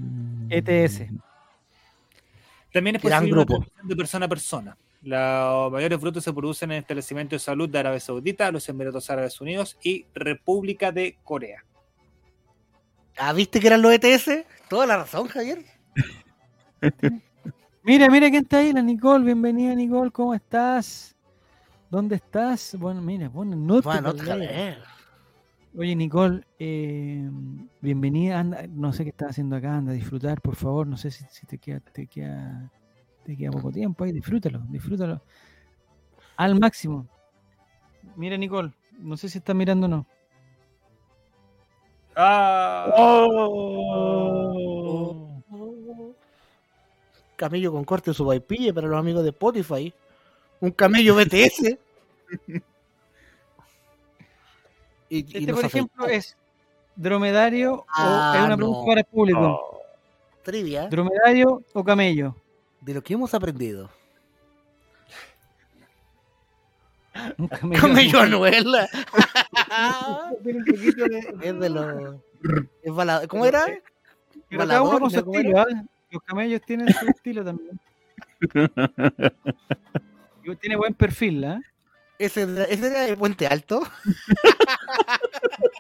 ETS. 0.50 1.04
También 2.74 2.98
es 2.98 3.02
Gran 3.02 3.20
posible 3.20 3.34
una 3.34 3.46
grupo. 3.46 3.60
transmisión 3.60 3.88
de 3.88 3.96
persona 3.96 4.26
a 4.26 4.30
persona. 4.30 4.78
Los 5.02 5.72
mayores 5.72 6.00
brotes 6.00 6.24
se 6.24 6.34
producen 6.34 6.72
en 6.72 6.80
establecimientos 6.80 7.42
de 7.42 7.46
salud 7.46 7.68
de 7.70 7.80
Arabia 7.80 8.00
Saudita, 8.00 8.52
los 8.52 8.68
Emiratos 8.70 9.10
Árabes 9.10 9.40
Unidos 9.42 9.78
y 9.82 10.06
República 10.14 10.92
de 10.92 11.18
Corea. 11.24 11.64
Ah, 13.18 13.34
¿viste 13.34 13.60
que 13.60 13.68
eran 13.68 13.82
los 13.82 13.94
ETS? 13.94 14.46
Toda 14.70 14.86
la 14.86 14.98
razón, 14.98 15.28
Javier. 15.28 15.66
Mira, 17.84 18.10
mira 18.10 18.30
quién 18.30 18.44
está 18.44 18.60
ahí, 18.60 18.74
la 18.74 18.82
Nicole. 18.82 19.26
Bienvenida, 19.26 19.74
Nicole. 19.74 20.12
¿Cómo 20.12 20.36
estás? 20.36 21.16
¿Dónde 21.90 22.16
estás? 22.16 22.76
Bueno, 22.78 23.02
mira, 23.02 23.28
bueno, 23.28 23.56
no 23.56 23.82
te 23.82 23.88
Bueno, 23.88 24.14
te 24.14 24.24
leer. 24.24 24.76
joder. 24.76 24.84
Oye, 25.78 25.96
Nicole, 25.96 26.44
eh, 26.60 27.28
bienvenida. 27.82 28.40
Anda, 28.40 28.68
no 28.68 28.94
sé 28.94 29.04
qué 29.04 29.10
estás 29.10 29.32
haciendo 29.32 29.56
acá, 29.56 29.78
anda 29.78 29.94
a 29.94 29.96
disfrutar, 29.96 30.42
por 30.42 30.56
favor. 30.56 30.86
No 30.86 30.96
sé 30.96 31.10
si, 31.10 31.26
si 31.32 31.48
te, 31.48 31.58
queda, 31.58 31.80
te, 31.80 32.06
queda, 32.06 32.70
te 33.24 33.36
queda 33.36 33.52
poco 33.52 33.72
tiempo 33.72 34.04
ahí. 34.04 34.12
Disfrútalo, 34.12 34.60
disfrútalo. 34.70 35.24
Al 36.38 36.60
máximo. 36.60 37.08
Mira, 38.16 38.38
Nicole, 38.38 38.74
no 39.00 39.18
sé 39.18 39.28
si 39.28 39.40
estás 39.40 39.56
mirando 39.56 39.88
o 39.88 39.90
no. 39.90 40.06
¡Ah! 42.16 42.94
Oh. 42.96 44.81
Camello 47.42 47.72
con 47.72 47.84
corte 47.86 48.14
su 48.14 48.24
vaipille 48.24 48.72
para 48.72 48.88
los 48.88 49.00
amigos 49.00 49.24
de 49.24 49.30
Spotify. 49.32 49.92
Un 50.60 50.70
camello 50.70 51.16
BTS. 51.16 51.76
y, 55.10 55.18
y 55.18 55.20
Este, 55.40 55.54
por 55.54 55.66
afectó. 55.66 55.68
ejemplo, 55.68 56.06
es 56.06 56.38
dromedario 56.96 57.74
o 57.78 57.86
Ah, 57.96 58.34
es 58.36 58.40
una 58.42 58.50
no. 58.50 58.58
pregunta 58.58 58.86
para 58.86 59.00
el 59.02 59.06
público. 59.08 59.40
Oh. 59.42 59.82
Trivia 60.44 60.88
¿Dromedario 60.88 61.64
o 61.74 61.84
camello? 61.84 62.36
de 62.82 62.94
lo 62.94 63.02
que 63.02 63.16
hemos 63.16 63.34
aprendido. 63.34 63.90
Un 67.40 67.48
camello. 67.48 67.82
Camello 67.82 68.42
de- 68.44 68.50
es 71.42 71.60
de 71.60 71.70
los. 71.70 72.22
¿Cómo 73.28 73.46
era? 73.46 73.66
Pero 74.48 74.68
cada 74.68 74.82
uno 74.84 75.00
Balador, 75.00 75.00
con 75.02 75.10
su 75.12 75.18
¿no? 75.18 75.26
¿Cómo 75.26 75.38
estilo, 75.40 75.60
era? 75.68 75.84
Los 76.12 76.22
camellos 76.24 76.62
tienen 76.62 76.94
su 76.94 77.06
estilo 77.08 77.44
también. 77.44 77.80
Y 80.44 80.56
Tiene 80.56 80.76
buen 80.76 80.94
perfil, 80.96 81.44
¿ah? 81.46 81.62
Ese, 82.18 82.42
era- 82.42 82.64
ese 82.66 82.88
era 82.88 83.08
el 83.08 83.16
puente 83.18 83.46
alto. 83.48 83.84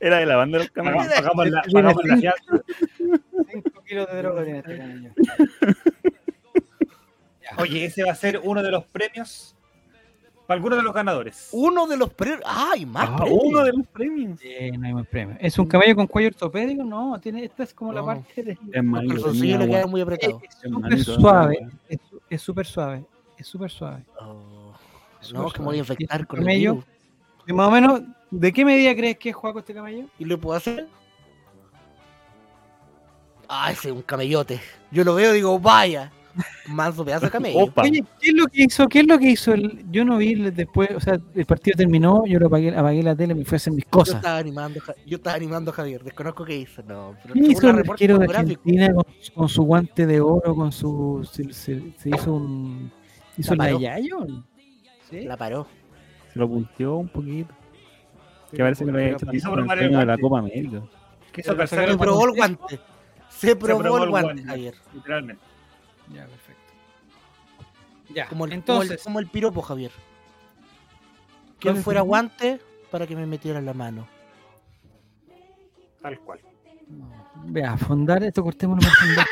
Era 0.00 0.18
de 0.18 0.26
la 0.26 0.36
banda 0.36 0.58
de 0.58 0.64
los 0.64 0.72
camellos. 0.72 1.06
pagamos 1.06 1.48
la, 1.48 1.62
pagamos 1.62 2.04
la 2.04 2.16
cinco- 2.16 2.20
fianza. 2.20 2.64
5 3.52 3.82
kilos 3.84 4.06
de 4.12 4.18
droga 4.18 4.44
tiene 4.44 4.58
este 4.58 4.76
camello. 4.78 5.10
Oye, 7.58 7.84
ese 7.86 8.04
va 8.04 8.12
a 8.12 8.16
ser 8.16 8.40
uno 8.42 8.62
de 8.62 8.70
los 8.70 8.84
premios 8.86 9.56
algunos 10.54 10.78
de 10.78 10.82
los 10.84 10.94
ganadores. 10.94 11.50
Uno 11.52 11.86
de 11.86 11.96
los 11.96 12.12
premios. 12.12 12.40
¡Ay, 12.46 12.86
más 12.86 13.08
Ah, 13.10 13.16
premios! 13.18 13.40
uno 13.44 13.62
de 13.64 13.72
los 13.72 13.86
premios. 13.88 14.40
Sí, 14.40 14.70
no 14.78 14.86
hay 14.86 14.94
más 14.94 15.06
premio. 15.06 15.36
¿Es 15.40 15.58
un 15.58 15.66
camello 15.66 15.94
con 15.96 16.06
cuello 16.06 16.28
ortopédico? 16.28 16.82
No, 16.82 17.20
tiene, 17.20 17.44
esta 17.44 17.62
es 17.64 17.74
como 17.74 17.92
la 17.92 18.04
parte 18.04 18.42
de... 18.42 18.52
Es 18.52 18.58
le 18.72 18.82
muy. 18.82 19.06
Es 19.06 21.04
súper 21.04 21.04
suave, 21.04 21.68
es 22.30 22.42
súper 22.42 22.66
suave, 22.66 23.04
es 23.38 23.46
súper 23.46 23.70
suave. 23.70 24.02
Oh, 24.20 24.72
Es 25.20 25.32
no, 25.32 25.50
que 25.50 25.58
me 25.60 25.66
voy 25.66 25.76
a 25.76 25.78
infectar 25.80 26.08
Tiene 26.18 26.26
con 26.26 26.38
el 26.38 26.44
camello. 26.44 26.72
virus. 26.74 26.86
Y 27.46 27.52
más 27.52 27.68
o 27.68 27.70
menos, 27.70 28.00
¿de 28.30 28.52
qué 28.52 28.64
medida 28.64 28.94
crees 28.94 29.18
que 29.18 29.28
es 29.30 29.36
Juaco 29.36 29.58
este 29.58 29.74
camello? 29.74 30.06
¿Y 30.18 30.24
lo 30.24 30.38
puedo 30.40 30.56
hacer? 30.56 30.86
Ah, 33.48 33.70
ese 33.70 33.88
es 33.88 33.94
un 33.94 34.02
camellote. 34.02 34.60
Yo 34.90 35.04
lo 35.04 35.14
veo 35.14 35.32
y 35.32 35.36
digo, 35.36 35.58
vaya. 35.58 36.10
Pedazo 37.04 37.04
de 37.26 37.30
camello. 37.30 37.58
Opa. 37.60 37.82
Oye, 37.82 38.04
¿qué 38.20 38.28
es 38.28 38.34
lo 38.34 38.46
que 38.46 38.62
hizo? 38.64 38.88
¿Qué 38.88 39.00
es 39.00 39.06
lo 39.06 39.18
que 39.18 39.30
hizo? 39.30 39.52
el- 39.52 39.84
yo 39.90 40.04
no 40.04 40.16
vi 40.18 40.34
después, 40.50 40.90
o 40.96 41.00
sea, 41.00 41.18
el 41.34 41.46
partido 41.46 41.76
terminó, 41.76 42.24
yo 42.26 42.38
lo 42.38 42.46
apagué, 42.48 42.76
apagué 42.76 43.02
la 43.02 43.14
tele, 43.14 43.34
me 43.34 43.44
fui 43.44 43.54
a 43.54 43.58
hacer 43.58 43.72
mis 43.72 43.84
Yo 43.84 43.90
cosas. 43.90 44.16
estaba 44.16 44.38
animando, 44.38 44.80
yo 45.06 45.16
estaba 45.16 45.36
animando 45.36 45.70
a 45.70 45.74
Javier, 45.74 46.02
desconozco 46.02 46.44
qué 46.44 46.56
hizo, 46.56 46.82
no. 46.82 47.14
Pero 47.22 47.34
¿Qué 47.34 47.40
hizo 47.40 47.70
el 47.70 47.78
arquero 47.78 48.18
de 48.18 48.24
Argentina 48.26 48.92
con, 48.94 49.04
con 49.34 49.48
su 49.48 49.62
guante 49.62 50.06
de 50.06 50.20
oro, 50.20 50.54
con 50.54 50.72
su... 50.72 51.28
Se, 51.30 51.52
se- 51.52 51.92
se 51.98 52.08
hizo 52.10 52.32
un... 52.34 52.90
¿Hizo 53.36 53.54
La 53.56 53.70
la 53.72 53.78
yayo? 53.78 54.26
¿Sí? 55.10 55.22
La 55.24 55.36
paró. 55.36 55.66
Se 56.32 56.38
lo 56.38 56.48
punteó 56.48 56.96
un 56.96 57.08
poquito. 57.08 57.52
Que 58.50 58.58
parece 58.58 58.84
que 58.84 58.92
lo 58.92 58.98
había 58.98 59.10
hecho 59.12 59.26
de 59.26 59.32
la. 60.06 60.16
Copa 60.18 60.38
América. 60.38 60.82
Se 61.66 61.96
probó 61.98 62.26
el 62.28 62.36
guante. 62.36 62.80
Se 63.28 63.56
probó, 63.56 64.04
el 64.04 64.10
guante. 64.10 64.42
Javier. 64.44 64.74
literalmente. 64.92 65.42
Ya, 66.12 66.26
perfecto. 66.26 66.60
Ya, 68.14 68.28
Como 68.28 68.44
el, 68.44 68.52
entonces... 68.52 68.88
como 68.88 68.94
el, 68.94 69.02
como 69.04 69.18
el 69.20 69.26
piropo, 69.28 69.62
Javier. 69.62 69.90
Que 71.58 71.68
¿Cuál 71.68 71.76
es 71.78 71.84
fuera 71.84 72.00
guante 72.02 72.60
para 72.90 73.06
que 73.06 73.16
me 73.16 73.26
metiera 73.26 73.58
en 73.58 73.66
la 73.66 73.74
mano. 73.74 74.06
Tal 76.02 76.18
cual. 76.20 76.40
No, 76.88 77.08
Vea, 77.46 77.76
fondar, 77.78 78.22
esto 78.22 78.42
cortémoslo 78.42 78.82
por 78.88 78.96
fondar. 78.98 79.26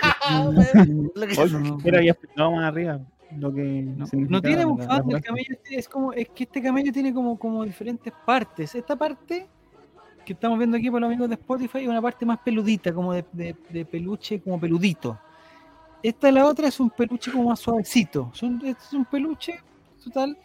No, 1.51 1.79
Pero 1.83 1.99
había 1.99 2.13
explicado 2.13 2.53
más 2.53 2.65
arriba 2.65 3.01
lo 3.39 3.53
que 3.53 3.63
no, 3.63 4.07
no 4.13 4.43
tiene 4.43 4.65
un 4.67 4.81
el 4.81 5.23
camello 5.23 5.55
este 5.55 5.77
es 5.79 5.89
como, 5.89 6.13
es 6.13 6.29
que 6.31 6.45
este 6.45 6.63
camello 6.63 6.93
tiene 6.93 7.15
como, 7.15 7.39
como 7.39 7.65
diferentes 7.65 8.13
partes. 8.27 8.75
Esta 8.75 8.95
parte 8.97 9.47
que 10.25 10.33
estamos 10.35 10.59
viendo 10.59 10.77
aquí 10.77 10.91
por 10.91 11.01
los 11.01 11.09
amigos 11.09 11.29
de 11.29 11.35
Spotify 11.37 11.79
es 11.79 11.89
una 11.89 12.03
parte 12.03 12.27
más 12.27 12.39
peludita, 12.41 12.93
como 12.93 13.13
de, 13.15 13.25
de- 13.33 13.57
de 13.71 13.85
peluche, 13.87 14.41
como 14.41 14.61
peludito. 14.61 15.19
Esta 16.03 16.33
la 16.33 16.47
otra 16.47 16.69
es 16.69 16.81
un 16.81 16.91
peluche 16.91 17.31
como 17.31 17.51
más 17.51 17.61
suavecito. 17.61 18.31
Son, 18.35 18.57
este 18.65 18.83
es 18.85 18.93
un 18.93 19.05
peluche 19.05 19.61
total. 20.03 20.37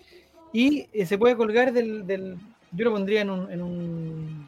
Y 0.54 0.88
eh, 0.94 1.06
se 1.06 1.18
puede 1.18 1.36
colgar 1.36 1.72
del, 1.74 2.06
del- 2.06 2.38
Yo 2.72 2.86
lo 2.86 2.92
pondría 2.92 3.22
en 3.22 3.30
un. 3.30 3.52
En 3.52 3.62
un 3.62 4.48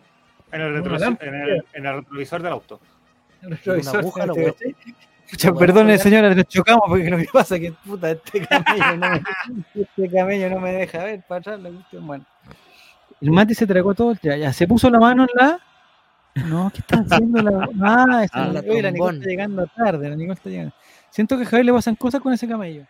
En 0.51 0.62
el, 0.62 0.74
retrovisor, 0.76 1.18
en, 1.22 1.36
el, 1.36 1.64
en 1.74 1.86
el 1.86 1.93
retrovisor 1.95 2.41
del 2.43 2.51
auto. 2.53 2.80
colgar. 5.93 5.99
señora, 5.99 6.34
nos 6.34 6.47
chocamos 6.47 6.84
porque 6.88 7.10
lo 7.10 7.18
que 7.18 7.28
pasa 7.32 7.55
es 7.55 7.62
que 7.62 7.72
puta, 7.86 8.12
este 8.12 8.41
camello 8.47 8.97
no 8.97 9.10
me, 9.12 9.22
este 9.76 10.10
camello 10.10 10.49
no 10.49 10.60
me 10.60 10.72
deja 10.74 11.03
ver 11.03 11.22
para 11.28 11.39
atrás 11.39 11.60
la 11.60 11.70
cuestión. 11.70 12.07
Bueno. 12.07 12.26
El 13.22 13.32
Mati 13.32 13.53
se 13.53 13.68
tragó 13.68 13.93
todo, 13.93 14.16
ya, 14.22 14.38
ya, 14.38 14.51
se 14.53 14.68
puso 14.68 14.89
la 14.89 14.99
mano 14.99 15.24
en 15.24 15.30
la. 15.36 15.60
No, 16.47 16.72
¿qué 16.74 16.80
está 16.80 16.99
haciendo 17.07 17.41
la.? 17.43 17.70
Ah, 17.82 18.24
está 18.24 18.43
Ah, 18.43 18.47
la, 18.47 18.62
la 18.62 18.91
Nicole 18.91 19.18
está 19.18 19.30
llegando 19.30 19.68
tarde, 19.68 20.10
la 20.10 20.16
Nicole 20.16 20.34
está 20.34 20.49
llegando. 20.49 20.74
Siento 21.12 21.38
que 21.38 21.43
a 21.43 21.45
Javier 21.45 21.66
le 21.66 21.74
pasan 21.74 21.95
cosas 21.95 22.22
con 22.22 22.34
ese 22.34 22.47
camello. 22.47 22.86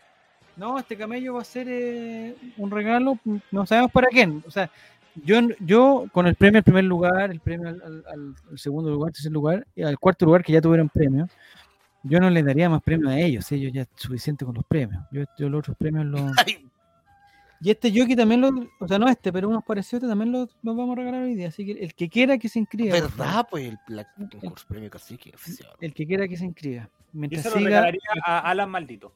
No, 0.55 0.77
este 0.77 0.97
camello 0.97 1.35
va 1.35 1.41
a 1.41 1.45
ser 1.45 1.67
eh, 1.69 2.35
un 2.57 2.69
regalo, 2.69 3.17
no 3.51 3.65
sabemos 3.65 3.91
para 3.91 4.07
quién. 4.07 4.43
O 4.45 4.51
sea, 4.51 4.69
yo, 5.15 5.39
yo 5.59 6.05
con 6.11 6.27
el 6.27 6.35
premio 6.35 6.57
al 6.57 6.63
primer 6.63 6.83
lugar, 6.83 7.31
el 7.31 7.39
premio 7.39 7.69
al, 7.69 8.35
segundo 8.57 8.89
lugar, 8.89 9.13
tercer 9.13 9.31
lugar, 9.31 9.65
y 9.75 9.83
al 9.83 9.97
cuarto 9.97 10.25
lugar 10.25 10.43
que 10.43 10.53
ya 10.53 10.61
tuvieron 10.61 10.89
premio, 10.89 11.27
yo 12.03 12.19
no 12.19 12.29
le 12.29 12.43
daría 12.43 12.69
más 12.69 12.81
premios 12.81 13.11
a 13.11 13.19
ellos, 13.19 13.49
ellos 13.51 13.71
ya 13.73 13.85
suficiente 13.95 14.45
con 14.45 14.55
los 14.55 14.65
premios. 14.65 15.01
Yo, 15.11 15.23
yo 15.37 15.49
los 15.49 15.59
otros 15.59 15.77
premios 15.77 16.05
los... 16.05 16.31
Y 17.61 17.71
este 17.71 17.89
jockey 17.91 18.15
también 18.15 18.39
lo, 18.41 18.49
o 18.79 18.87
sea, 18.87 18.97
no 18.99 19.07
este, 19.09 19.33
pero 19.33 19.49
unos 19.49 19.63
parecidos 19.65 20.07
también 20.07 20.31
los, 20.31 20.47
los 20.63 20.77
vamos 20.77 20.93
a 20.97 20.99
regalar 21.01 21.23
hoy 21.23 21.35
día. 21.35 21.49
Así 21.49 21.65
que 21.65 21.71
el 21.73 21.93
que 21.93 22.07
quiera 22.09 22.37
que 22.37 22.47
se 22.47 22.59
inscriba. 22.59 22.93
¿Verdad? 22.93 23.47
Pues 23.51 23.65
el, 23.69 23.77
la- 23.87 24.07
concurso 24.39 24.65
premio 24.67 24.89
cacique 24.89 25.31
oficial. 25.35 25.71
El 25.81 25.93
que 25.93 26.07
quiera 26.07 26.27
que 26.27 26.37
se 26.37 26.45
inscriba. 26.45 26.83
Yo 26.83 26.89
Mientras 27.11 27.43
se 27.43 27.49
lo 27.49 27.55
siga, 27.57 27.69
regalaría 27.69 27.99
a 28.25 28.39
Alan 28.39 28.69
Maldito. 28.69 29.11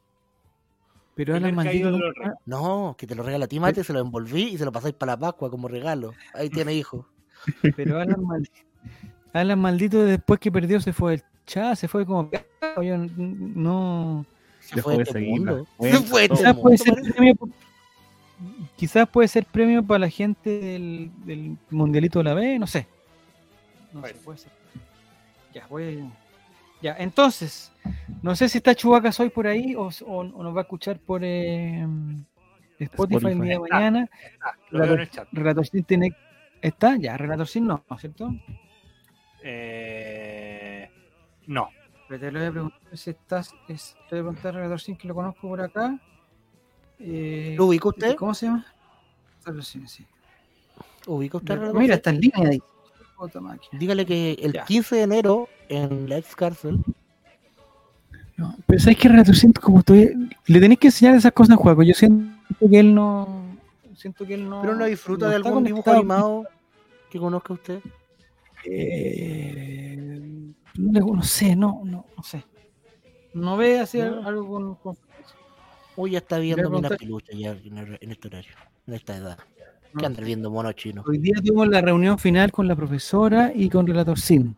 pero 1.15 1.35
Alan 1.35 1.55
Maldito 1.55 1.91
nunca- 1.91 2.35
No, 2.45 2.95
que 2.97 3.07
te 3.07 3.15
lo 3.15 3.23
regala 3.23 3.45
a 3.45 3.47
ti, 3.47 3.59
mate, 3.59 3.83
se 3.83 3.93
lo 3.93 3.99
envolví 4.01 4.43
y 4.49 4.57
se 4.57 4.65
lo 4.65 4.71
pasáis 4.73 4.95
para 4.95 5.13
la 5.13 5.17
Pascua 5.19 5.49
como 5.49 5.67
regalo. 5.69 6.13
Ahí 6.33 6.49
tiene 6.49 6.73
hijo. 6.75 7.07
Pero 7.75 7.99
Alan 8.01 8.21
Maldito, 8.25 8.53
Alan 9.31 9.59
Maldito 9.59 10.03
después 10.03 10.39
que 10.39 10.51
perdió 10.51 10.81
se 10.81 10.91
fue 10.91 11.13
el 11.15 11.23
chat, 11.45 11.75
se 11.77 11.87
fue 11.87 12.05
como 12.05 12.29
yo 12.77 12.93
n- 12.95 13.09
no 13.17 14.25
Se 14.59 14.81
fue 14.81 14.97
de 14.97 15.03
este 15.03 15.19
mundo. 15.21 15.65
Se 15.79 15.97
fue 15.99 16.27
de 16.27 16.33
este 16.33 16.53
mundo, 16.53 17.49
quizás 18.75 19.07
puede 19.07 19.27
ser 19.27 19.45
premio 19.45 19.83
para 19.83 19.99
la 19.99 20.09
gente 20.09 20.49
del, 20.59 21.11
del 21.25 21.57
mundialito 21.69 22.19
de 22.19 22.23
la 22.25 22.33
B, 22.33 22.59
no 22.59 22.67
sé. 22.67 22.87
No 23.93 24.05
sé, 24.05 24.13
Puede 24.15 24.37
ser. 24.39 24.51
Ya, 25.53 25.67
voy 25.67 26.03
Ya, 26.81 26.95
entonces, 26.97 27.71
no 28.21 28.35
sé 28.35 28.49
si 28.49 28.57
está 28.57 28.73
Chubaca 28.75 29.11
hoy 29.19 29.29
por 29.29 29.45
ahí 29.47 29.75
o, 29.75 29.89
o- 30.05 30.15
o 30.19 30.43
nos 30.43 30.55
va 30.55 30.61
a 30.61 30.63
escuchar 30.63 30.97
por 30.99 31.21
eh, 31.23 31.85
Spotify, 32.79 33.27
el 33.27 33.41
día 33.41 33.45
de 33.45 33.53
Spotify. 33.53 33.71
mañana. 33.73 34.09
Lo 34.71 34.79
veo 34.79 34.93
en 34.95 34.99
el 35.01 35.09
chat. 35.09 35.27
Relator 35.31 35.65
Sin 35.67 35.83
tiene. 35.83 36.15
¿Está? 36.61 36.95
Ya, 36.97 37.15
Relator 37.17 37.47
Sin 37.47 37.67
no, 37.67 37.83
¿no 37.89 37.95
es 37.95 38.01
cierto? 38.01 38.33
Eh, 39.43 40.89
no. 41.47 41.69
Pero 42.07 42.19
te 42.19 42.31
lo 42.31 42.39
voy 42.39 42.47
a 42.47 42.51
preguntar 42.51 42.97
si 42.97 43.09
estás. 43.11 43.53
Es, 43.67 43.95
te 44.09 44.15
voy 44.15 44.19
a 44.19 44.23
preguntar 44.23 44.53
a 44.55 44.57
Relator 44.57 44.81
Sin 44.81 44.95
que 44.95 45.07
lo 45.07 45.13
conozco 45.15 45.47
por 45.47 45.61
acá. 45.61 45.99
Eh, 46.99 47.55
¿Lo 47.57 47.65
ubica 47.67 47.89
usted? 47.89 48.15
¿Cómo 48.15 48.33
se 48.33 48.45
llama? 48.47 48.65
Sí. 49.61 50.05
¿Ubica 51.07 51.37
usted? 51.37 51.59
Mira, 51.73 51.95
está 51.95 52.09
en 52.11 52.21
línea 52.21 52.49
ahí. 52.49 52.61
Dígale 53.71 54.05
que 54.05 54.33
el 54.41 54.53
Ya. 54.53 54.65
15 54.65 54.95
de 54.97 55.01
enero 55.03 55.47
en 55.69 56.09
la 56.09 56.17
ex 56.17 56.35
cárcel. 56.35 56.79
No, 58.35 58.55
pero 58.65 58.79
sabes 58.79 58.97
que 58.97 59.07
Relator 59.09 59.35
Sin, 59.35 59.53
como 59.53 59.79
estoy. 59.79 60.11
Le 60.47 60.59
tenéis 60.59 60.79
que 60.79 60.87
enseñar 60.87 61.15
esas 61.15 61.31
cosas, 61.31 61.55
Juaco. 61.57 61.83
Yo 61.83 61.93
siento 61.93 62.33
que 62.69 62.79
él 62.79 62.93
no. 62.95 63.57
Siento 63.95 64.25
que 64.25 64.33
él 64.33 64.49
no. 64.49 64.61
Pero 64.61 64.75
no 64.75 64.85
disfruta 64.85 65.25
no 65.25 65.29
de 65.29 65.35
algún 65.35 65.63
dibujo 65.63 65.91
animado 65.91 66.45
que 67.09 67.19
conozca 67.19 67.53
usted. 67.53 67.79
Eh, 68.65 70.19
no, 70.77 70.91
le- 70.91 70.99
no 70.99 71.23
sé, 71.23 71.55
no, 71.55 71.81
no, 71.85 72.05
no 72.17 72.23
sé. 72.23 72.43
No 73.33 73.57
ve 73.57 73.79
así 73.79 73.99
No. 73.99 74.25
algo 74.27 74.47
con, 74.47 74.75
con- 74.75 74.97
Uy, 75.95 76.11
ya 76.11 76.17
está 76.19 76.37
viendo 76.39 76.63
preguntar- 76.63 76.91
minas 76.91 76.99
peluchas 76.99 77.37
ya 77.37 77.51
en, 78.01 78.11
este 78.11 78.27
horario, 78.27 78.51
en 78.87 78.93
esta 78.93 79.15
edad. 79.17 79.37
no. 79.93 80.13
Que 80.15 80.21
viendo 80.23 80.49
monos 80.49 80.75
chinos. 80.75 81.05
Hoy 81.07 81.19
día 81.19 81.35
tuvimos 81.43 81.67
la 81.67 81.81
reunión 81.81 82.17
final 82.17 82.51
con 82.51 82.67
la 82.67 82.75
profesora 82.75 83.51
y 83.53 83.69
con 83.69 83.85
Relator 83.85 84.19
Sin. 84.19 84.55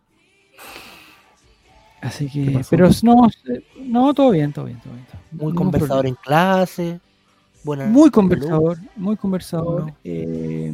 Así 2.00 2.30
¿Qué 2.30 2.52
que, 2.52 2.60
pero 2.70 2.88
no, 3.02 3.28
no, 3.80 4.14
todo 4.14 4.30
bien, 4.30 4.52
todo 4.52 4.64
bien, 4.66 4.80
todo 4.80 4.92
bien. 4.94 5.06
todo. 5.06 5.20
Muy 5.32 5.38
Ningún 5.46 5.54
conversador 5.56 6.06
en 6.06 6.14
clase. 6.14 7.00
Buena 7.64 7.86
Muy 7.86 8.10
conversador, 8.10 8.78
muy 8.94 9.16
conversador. 9.16 9.86
No. 9.86 9.96
Eh, 10.04 10.72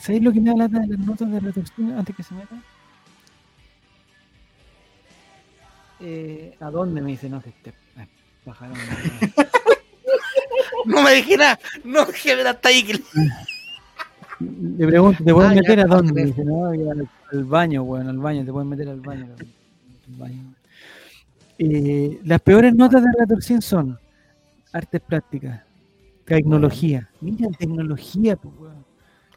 ¿Sabéis 0.00 0.22
lo 0.22 0.32
que 0.32 0.40
me 0.40 0.54
lata 0.56 0.78
de 0.78 0.86
las 0.86 0.98
notas 0.98 1.30
de 1.30 1.40
Relator 1.40 1.64
Sin 1.74 1.92
antes 1.92 2.14
que 2.16 2.22
se 2.22 2.34
meta? 2.34 2.62
Eh, 6.00 6.56
¿A 6.60 6.70
dónde 6.70 7.00
me 7.02 7.10
dice? 7.10 7.28
No 7.28 7.42
sé, 7.42 7.52
te, 7.62 7.70
eh, 7.70 7.74
bajaron. 8.46 8.76
No 10.86 11.02
me 11.02 11.12
dije 11.14 11.36
nada. 11.36 11.58
No 11.84 12.04
dije 12.06 12.36
nada 12.36 12.50
hasta 12.50 12.68
ahí. 12.68 12.82
que- 12.84 13.00
Le 14.40 14.86
pregunto, 14.86 15.22
¿te 15.22 15.32
pueden 15.34 15.50
Ah, 15.50 15.54
ya, 15.54 15.60
meter 15.60 15.80
a 15.80 15.84
dónde? 15.84 16.24
Dice, 16.24 16.44
no, 16.44 16.74
ya 16.74 16.92
al, 16.92 17.08
al 17.32 17.44
baño, 17.44 17.82
weón, 17.82 18.08
al 18.08 18.18
baño, 18.18 18.44
te 18.44 18.52
pueden 18.52 18.68
meter 18.68 18.88
al 18.88 19.00
baño. 19.00 19.26
al 19.38 20.14
baño. 20.18 20.54
Eh, 21.58 22.18
las 22.24 22.40
peores 22.40 22.74
notas 22.74 23.02
de 23.02 23.08
Retorcín 23.18 23.60
son 23.60 23.98
artes 24.72 25.00
plásticas, 25.02 25.60
tecnología. 26.24 27.08
Mira, 27.20 27.48
tecnología, 27.58 28.36
pues, 28.36 28.54
weón. 28.58 28.89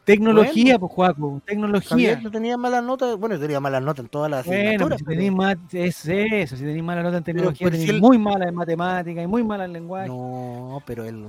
Tecnología, 0.04 0.78
pues, 0.78 0.92
Juaco, 0.92 1.40
tecnología. 1.46 2.20
No 2.20 2.30
tenía 2.30 2.56
malas 2.58 2.84
notas. 2.84 3.16
Bueno, 3.16 3.38
tenía 3.38 3.58
malas 3.60 3.82
notas 3.82 4.04
en 4.04 4.10
todas 4.10 4.30
las 4.30 4.44
Bueno, 4.44 4.60
asignaturas. 4.62 4.88
pues, 4.88 4.98
si 4.98 5.04
pero- 5.04 5.16
tenéis 5.16 5.32
mal, 5.32 5.58
es 5.72 6.06
eso, 6.06 6.56
si 6.56 6.62
tenéis 6.62 6.82
mala 6.84 7.02
nota 7.02 7.16
en 7.18 7.24
tecnología, 7.24 7.64
pero 7.64 7.76
si 7.76 7.82
tenéis 7.86 7.94
él- 7.96 8.00
muy 8.02 8.18
mala 8.18 8.46
en 8.48 8.54
matemática 8.54 9.22
y 9.22 9.26
muy 9.26 9.42
mala 9.42 9.64
en 9.64 9.72
lenguaje. 9.72 10.08
No, 10.08 10.82
pero 10.84 11.04
él. 11.04 11.26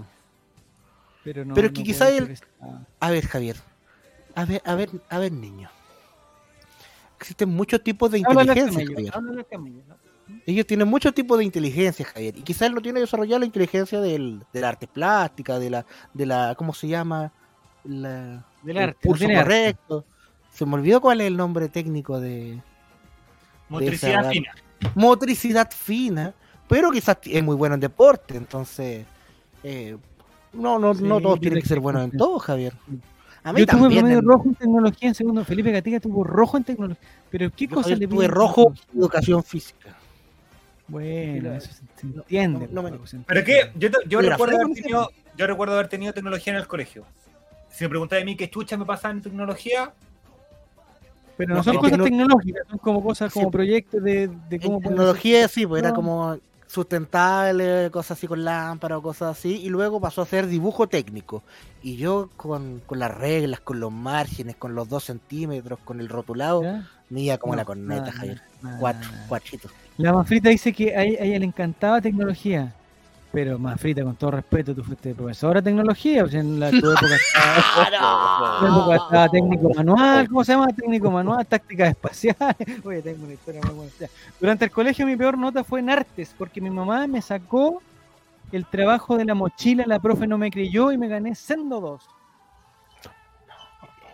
Pero, 1.24 1.46
no, 1.46 1.54
Pero 1.56 1.68
es 1.68 1.74
que 1.74 1.80
no 1.80 1.86
quizá 1.86 2.06
puede 2.06 2.18
él- 2.18 2.40
A 3.00 3.12
ver, 3.12 3.26
Javier. 3.26 3.56
A 4.36 4.46
ver, 4.46 4.62
a 4.66 4.76
ver, 4.76 4.90
a 5.10 5.20
ver, 5.20 5.32
niño. 5.32 5.70
Existen 7.20 7.50
muchos 7.50 7.82
tipos 7.82 8.12
de 8.12 8.20
inteligencia, 8.20 8.86
Javier. 8.86 9.14
Ellos 10.46 10.66
tienen 10.68 10.88
muchos 10.88 11.14
tipos 11.14 11.38
de 11.38 11.46
inteligencia, 11.46 12.06
Javier. 12.06 12.38
Y 12.38 12.42
quizás 12.42 12.64
él 12.68 12.74
no 12.76 12.82
tiene 12.82 13.00
desarrollado 13.00 13.40
la 13.40 13.46
inteligencia 13.46 14.02
del, 14.02 14.44
de 14.52 14.60
la 14.62 14.70
arte 14.70 14.88
plástica, 14.88 15.60
de 15.60 15.70
la, 15.70 15.86
de 16.14 16.26
la, 16.26 16.56
¿cómo 16.58 16.74
se 16.74 16.88
llama? 16.88 17.32
La, 17.84 18.44
Del 18.66 18.78
el 18.78 18.84
arte, 18.84 19.08
no 19.08 19.16
correcto. 19.16 20.06
Se 20.52 20.66
me 20.66 20.74
olvidó 20.76 21.00
cuál 21.02 21.22
es 21.22 21.28
el 21.28 21.38
nombre 21.38 21.70
técnico 21.70 22.20
de 22.20 22.60
Motricidad 23.70 24.22
esa- 24.22 24.30
fina. 24.32 24.52
motricidad 24.96 25.72
fina, 25.72 26.34
pero 26.68 26.92
quizás 26.92 27.18
es 27.24 27.44
muy 27.44 27.56
bueno 27.56 27.76
en 27.76 27.82
deporte, 27.82 28.36
entonces 28.38 29.06
eh, 29.64 29.98
no, 30.54 30.80
no, 30.80 30.94
Sí, 30.94 31.04
no 31.04 31.20
todos 31.20 31.40
tienen 31.40 31.62
que 31.62 31.68
ser 31.68 31.80
buenos 31.80 32.04
en 32.04 32.12
todo, 32.18 32.40
Javier. 32.40 32.74
A 33.44 33.54
mí 33.54 33.60
Yo 33.60 33.68
tuve 33.68 33.90
promedio 33.90 34.20
en- 34.20 34.26
rojo 34.26 34.46
en 34.48 34.56
tecnología 34.56 35.08
en 35.10 35.16
segundo. 35.16 35.46
Felipe 35.46 35.72
Gatica 35.72 36.00
tuvo 36.00 36.24
rojo 36.24 36.58
en 36.58 36.64
tecnología. 36.64 37.04
Pero 37.30 37.52
¿qué 37.52 37.68
yo, 37.68 37.76
cosa 37.76 37.90
le 37.96 38.08
tuve 38.08 38.28
rojo 38.28 38.74
en 38.94 39.00
educación 39.00 39.44
física. 39.44 39.96
Bueno, 40.88 41.54
eso 41.54 41.72
se, 41.74 41.84
entiende. 42.06 42.68
no 42.72 42.84
me- 42.84 42.92
Paco, 42.92 43.08
se 43.08 43.18
Pero 43.20 43.44
que 43.44 43.72
yo, 43.76 43.90
te- 43.92 43.98
yo 44.08 44.22
recuerdo 44.22 44.56
haber 44.58 44.74
tenido, 44.74 45.12
yo 45.36 45.48
recuerdo 45.48 45.74
haber 45.74 45.88
tenido 45.90 46.14
tecnología 46.14 46.54
en 46.54 46.60
el 46.60 46.68
colegio. 46.68 47.06
Si 47.76 47.84
me 47.84 47.90
preguntáis 47.90 48.22
a 48.22 48.26
mí 48.26 48.36
qué 48.38 48.50
chucha 48.50 48.78
me 48.78 48.86
pasaba 48.86 49.14
en 49.14 49.22
tecnología, 49.22 49.94
Pero 51.38 51.50
no, 51.50 51.56
no, 51.58 51.64
son 51.64 51.78
cosas 51.78 51.98
no- 51.98 52.04
tecnológicas, 52.06 52.66
son 52.70 52.78
como 52.80 53.04
cosas, 53.04 53.34
como 53.34 53.48
Sí. 53.48 53.52
proyectos 53.52 54.02
de, 54.02 54.30
de 54.50 54.60
cómo 54.62 54.78
En 54.78 54.84
tecnología 54.84 55.48
sí, 55.50 55.68
pues 55.68 55.82
era 55.84 55.94
como 55.94 56.38
sustentable, 56.68 57.90
cosas 57.92 58.18
así 58.18 58.28
con 58.28 58.44
lámpara 58.46 58.98
o 58.98 59.02
cosas 59.02 59.38
así, 59.38 59.62
y 59.62 59.68
luego 59.70 60.00
pasó 60.00 60.22
a 60.22 60.26
ser 60.26 60.48
dibujo 60.48 60.88
técnico. 60.88 61.44
Y 61.84 61.98
yo 61.98 62.30
con, 62.38 62.82
con 62.86 63.00
las 63.00 63.14
reglas, 63.14 63.60
con 63.60 63.82
los 63.82 63.92
márgenes, 63.92 64.56
con 64.56 64.74
los 64.76 64.88
dos 64.88 65.04
centímetros, 65.04 65.80
con 65.84 66.00
el 66.00 66.08
rotulado, 66.08 66.64
iba 67.10 67.38
como 67.38 67.54
No, 67.54 67.58
la 67.58 67.66
corneta, 67.66 68.00
nada, 68.06 68.12
Javier. 68.14 68.42
nada, 68.62 68.80
Cuatro, 68.80 69.10
cuachitos. 69.28 69.72
La 69.98 70.14
Manfrita 70.14 70.50
dice 70.50 70.72
que 70.72 70.96
a 70.96 71.04
ella, 71.04 71.22
a 71.22 71.26
ella 71.26 71.40
le 71.40 71.46
encantaba 71.46 72.00
tecnología. 72.02 72.74
Pero 73.36 73.60
Manfrita, 73.60 74.02
con 74.02 74.16
todo 74.16 74.32
respeto, 74.32 74.74
tú 74.74 74.82
fuiste 74.82 75.14
profesora 75.14 75.60
de 75.60 75.66
tecnología. 75.70 76.26
sea, 76.26 76.40
en 76.40 76.58
la, 76.58 76.70
tu 76.72 76.78
época 76.78 77.16
estaba, 77.28 78.60
tu 78.60 78.66
época 78.66 78.96
estaba 78.96 79.30
técnico 79.30 79.70
manual. 79.76 80.30
¿Cómo 80.30 80.44
se 80.46 80.54
llama? 80.54 80.68
Técnico 80.68 81.12
manual, 81.12 81.46
tácticas 81.46 81.90
espaciales. 81.90 82.56
Oye, 82.86 83.02
tengo 83.02 83.26
una 83.26 83.34
historia 83.34 83.60
muy 83.66 83.76
buena. 83.76 83.92
Durante 84.40 84.64
el 84.66 84.72
colegio 84.72 85.06
mi 85.06 85.18
peor 85.18 85.38
nota 85.38 85.66
fue 85.66 85.82
en 85.82 85.90
artes, 85.90 86.34
porque 86.38 86.62
mi 86.62 86.70
mamá 86.70 87.08
me 87.08 87.22
sacó 87.22 87.82
el 88.54 88.66
trabajo 88.68 89.18
de 89.18 89.26
la 89.26 89.34
mochila, 89.36 89.84
la 89.86 90.00
profe 90.00 90.28
no 90.28 90.38
me 90.38 90.50
creyó 90.50 90.94
y 90.94 90.98
me 90.98 91.10
gané 91.10 91.36
sendo 91.36 91.82
dos. 91.82 92.08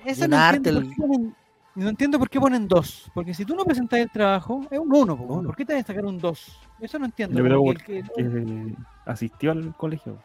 Eso 0.04 0.26
en 0.26 0.32
no 0.32 0.38
arte 0.38 0.70
entiendo, 0.70 0.80
el- 0.80 1.34
no 1.76 1.90
entiendo 1.90 2.20
por 2.20 2.30
qué 2.30 2.40
ponen 2.40 2.68
dos. 2.68 3.10
Porque 3.14 3.34
si 3.34 3.46
tú 3.46 3.56
no 3.56 3.64
presentas 3.66 4.00
el 4.00 4.10
trabajo, 4.10 4.66
es 4.70 4.80
un 4.80 4.94
uno. 4.94 5.16
po, 5.18 5.24
Uno. 5.24 5.48
¿Por 5.48 5.56
qué 5.56 5.66
te 5.66 5.74
vas 5.74 5.84
a 5.84 5.88
sacar 5.88 6.06
un 6.06 6.18
dos? 6.20 6.60
Eso 6.80 7.00
no 7.00 7.06
entiendo. 7.06 7.38
Yo 7.38 7.44
creo 7.44 7.58
como 7.60 7.74
que 7.74 7.84
que 7.84 8.00
el 8.00 8.06
porque 8.06 8.24
que- 8.24 8.76
asistió 9.06 9.52
al 9.52 9.74
colegio. 9.76 10.18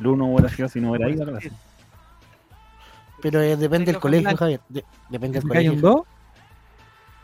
El 0.00 0.06
uno 0.06 0.26
hubiera 0.26 0.48
sido 0.48 0.68
si 0.68 0.80
no 0.80 0.90
hubiera 0.90 1.10
ido 1.10 1.22
a 1.24 1.26
la 1.26 1.32
clase. 1.32 1.52
Pero 3.20 3.40
eh, 3.40 3.56
depende 3.56 3.92
del 3.92 4.00
colegio, 4.00 4.22
blanco. 4.24 4.38
Javier. 4.38 4.60
De- 4.68 4.84
depende 5.08 5.40
del 5.40 5.42
¿Te 5.42 5.48
sacáis 5.48 5.68
un 5.70 5.80
colegio. 5.80 5.90
dos? 5.98 6.06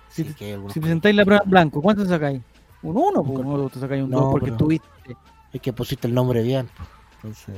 Sí, 0.08 0.24
que 0.34 0.44
hay 0.46 0.52
algunos 0.52 0.72
Si 0.74 0.80
presentáis 0.80 1.14
la 1.16 1.24
prueba 1.24 1.42
en 1.44 1.50
blanco, 1.50 1.80
¿cuánto 1.82 2.04
sacáis? 2.04 2.40
Un 2.82 2.96
uno, 2.96 3.20
Un 3.20 3.26
po, 3.28 3.34
col- 3.34 3.46
no 3.46 3.68
te 3.68 3.78
sacáis 3.80 4.02
un 4.02 4.10
No, 4.10 4.20
dos 4.20 4.30
porque 4.32 4.50
estuviste. 4.50 4.88
Es 5.52 5.60
que 5.60 5.72
pusiste 5.72 6.06
el 6.08 6.14
nombre 6.14 6.42
bien. 6.42 6.68
Entonces, 7.16 7.56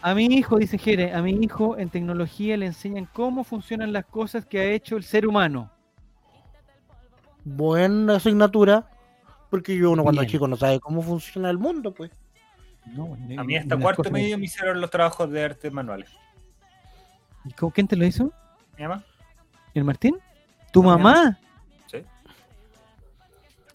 A 0.00 0.14
mi 0.14 0.26
hijo, 0.26 0.58
dice 0.58 0.78
Jere, 0.78 1.12
a 1.12 1.22
mi 1.22 1.32
hijo 1.32 1.76
en 1.76 1.90
tecnología 1.90 2.56
le 2.56 2.66
enseñan 2.66 3.06
cómo 3.12 3.42
funcionan 3.42 3.92
las 3.92 4.04
cosas 4.06 4.46
que 4.46 4.60
ha 4.60 4.64
hecho 4.64 4.96
el 4.96 5.02
ser 5.04 5.26
humano. 5.26 5.70
buena 7.44 8.16
asignatura. 8.16 8.90
Porque 9.50 9.74
yo 9.76 9.90
uno 9.92 10.02
cuando 10.02 10.20
Bien. 10.20 10.30
chico 10.30 10.46
no 10.46 10.56
sabe 10.56 10.78
cómo 10.80 11.00
funciona 11.00 11.48
el 11.48 11.56
mundo, 11.56 11.94
pues. 11.94 12.10
No, 12.84 13.14
a 13.38 13.44
mí 13.44 13.56
hasta 13.56 13.78
cuarto 13.78 14.10
medio 14.10 14.36
me 14.38 14.44
hicieron 14.44 14.78
los 14.80 14.90
trabajos 14.90 15.30
de 15.30 15.42
artes 15.44 15.72
manuales. 15.72 16.10
¿Y 17.46 17.52
cómo- 17.52 17.72
¿Quién 17.72 17.88
te 17.88 17.96
lo 17.96 18.04
hizo? 18.04 18.30
¿Mi 18.76 18.82
mamá? 18.86 19.02
¿El 19.72 19.84
Martín? 19.84 20.18
¿Tu 20.72 20.82
No, 20.82 20.88
mamá? 20.90 21.38
Sí. 21.90 22.02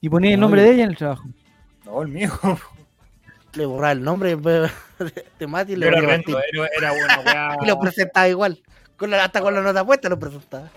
Y 0.01 0.09
ponía 0.09 0.31
el 0.35 0.39
No, 0.39 0.45
nombre 0.45 0.61
yo- 0.61 0.67
de 0.67 0.73
ella 0.75 0.83
en 0.83 0.89
el 0.91 0.97
trabajo. 0.97 1.23
No, 1.85 2.01
el 2.03 2.09
mío. 2.09 2.29
Le 3.55 3.65
borraba 3.65 3.91
el 3.91 4.03
nombre 4.03 4.35
de- 4.35 4.69
de 5.39 5.47
Mati 5.47 5.73
y 5.73 5.75
le 5.75 5.85
Yo 5.85 5.91
era 5.91 6.15
era, 6.77 6.93
weá. 7.25 7.57
Y 7.61 7.67
lo 7.67 7.79
presentaba 7.79 8.27
igual. 8.27 8.61
Con 8.97 9.09
la, 9.09 9.23
hasta 9.23 9.41
con 9.41 9.53
la 9.53 9.61
nota 9.61 9.85
puesta 9.85 10.09
lo 10.09 10.17
presentaba. 10.19 10.69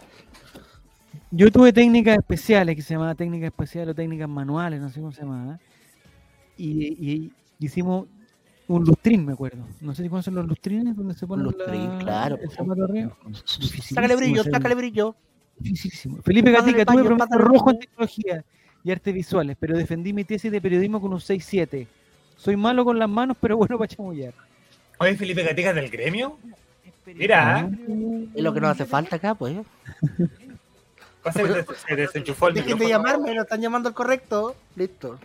Yo 1.30 1.50
tuve 1.50 1.72
técnicas 1.72 2.16
especiales 2.18 2.76
que 2.76 2.82
se 2.82 2.94
llamaba 2.94 3.14
técnicas 3.14 3.48
especiales 3.48 3.92
o 3.92 3.94
técnicas 3.94 4.28
manuales, 4.28 4.80
no 4.80 4.88
sé 4.90 5.00
cómo 5.00 5.12
se 5.12 5.22
llamaba. 5.22 5.58
Y, 6.56 6.86
y- 6.86 7.32
y 7.58 7.66
hicimos 7.66 8.06
un 8.68 8.84
lustrín, 8.84 9.24
me 9.24 9.32
acuerdo. 9.32 9.66
No 9.80 9.94
sé 9.94 10.02
si 10.02 10.08
conocen 10.08 10.34
los 10.34 10.46
lustrines 10.46 10.96
donde 10.96 11.14
se 11.14 11.26
ponen 11.26 11.44
Lustrín, 11.46 11.88
la- 11.90 11.98
claro, 11.98 12.38
el 12.40 12.50
zapato 12.50 12.84
arriba. 12.84 13.16
Sácale 13.82 14.16
brillo, 14.16 14.42
sácale 14.44 14.74
brillo. 14.74 15.16
dificilísimo. 15.58 16.18
Felipe 16.22 16.50
Gatica, 16.50 16.84
tuve 16.84 17.04
promedio 17.04 17.38
rojo 17.38 17.70
en 17.70 17.78
tecnología 17.80 18.44
y 18.82 18.90
artes 18.92 19.14
visuales, 19.14 19.56
pero 19.58 19.76
defendí 19.76 20.12
mi 20.12 20.24
tesis 20.24 20.50
de 20.50 20.60
periodismo 20.60 21.00
con 21.00 21.12
un 21.12 21.18
6-7. 21.20 21.86
Soy 22.36 22.56
malo 22.56 22.84
con 22.84 22.98
las 22.98 23.08
manos, 23.08 23.36
pero 23.40 23.56
bueno 23.56 23.78
para 23.78 23.88
chamullar. 23.88 24.34
Oye, 24.98 25.16
Felipe 25.16 25.42
Gatica 25.42 25.72
del 25.72 25.90
gremio. 25.90 26.38
Mira, 27.06 27.70
Es 28.34 28.42
lo 28.42 28.52
que 28.52 28.60
nos 28.60 28.70
hace 28.70 28.84
falta 28.84 29.16
acá, 29.16 29.34
pues. 29.36 29.58
pasa 31.22 31.42
que 31.42 31.48
se- 31.48 31.64
se 31.88 31.96
desenchufó 31.96 32.48
el 32.48 32.54
Dejen 32.54 32.78
de 32.78 32.88
llamarme, 32.88 33.32
lo 33.34 33.42
están 33.42 33.60
llamando 33.60 33.88
al 33.88 33.94
correcto. 33.94 34.56
Listo. 34.74 35.18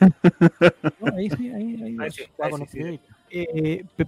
no, 0.00 1.16
ahí 1.16 1.28
sí, 1.30 1.50
ahí- 1.50 1.82
ahí- 1.82 1.96
Ahí 1.98 2.10
sí, 2.12 2.22
ahí 2.40 2.66
sí. 2.70 3.00
Eh, 3.30 3.84
pe- 3.96 4.06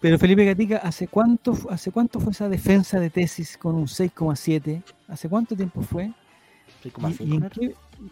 pero 0.00 0.18
Felipe 0.18 0.44
Gatica, 0.44 0.76
¿hace 0.78 1.08
cuánto, 1.08 1.56
¿hace 1.70 1.90
cuánto 1.90 2.20
fue 2.20 2.30
esa 2.32 2.48
defensa 2.48 3.00
de 3.00 3.10
tesis 3.10 3.56
con 3.58 3.74
un 3.74 3.86
6,7? 3.88 4.82
¿Hace 5.08 5.28
cuánto 5.28 5.56
tiempo 5.56 5.82
fue? 5.82 6.12
Soy 6.82 6.90
como 6.92 7.08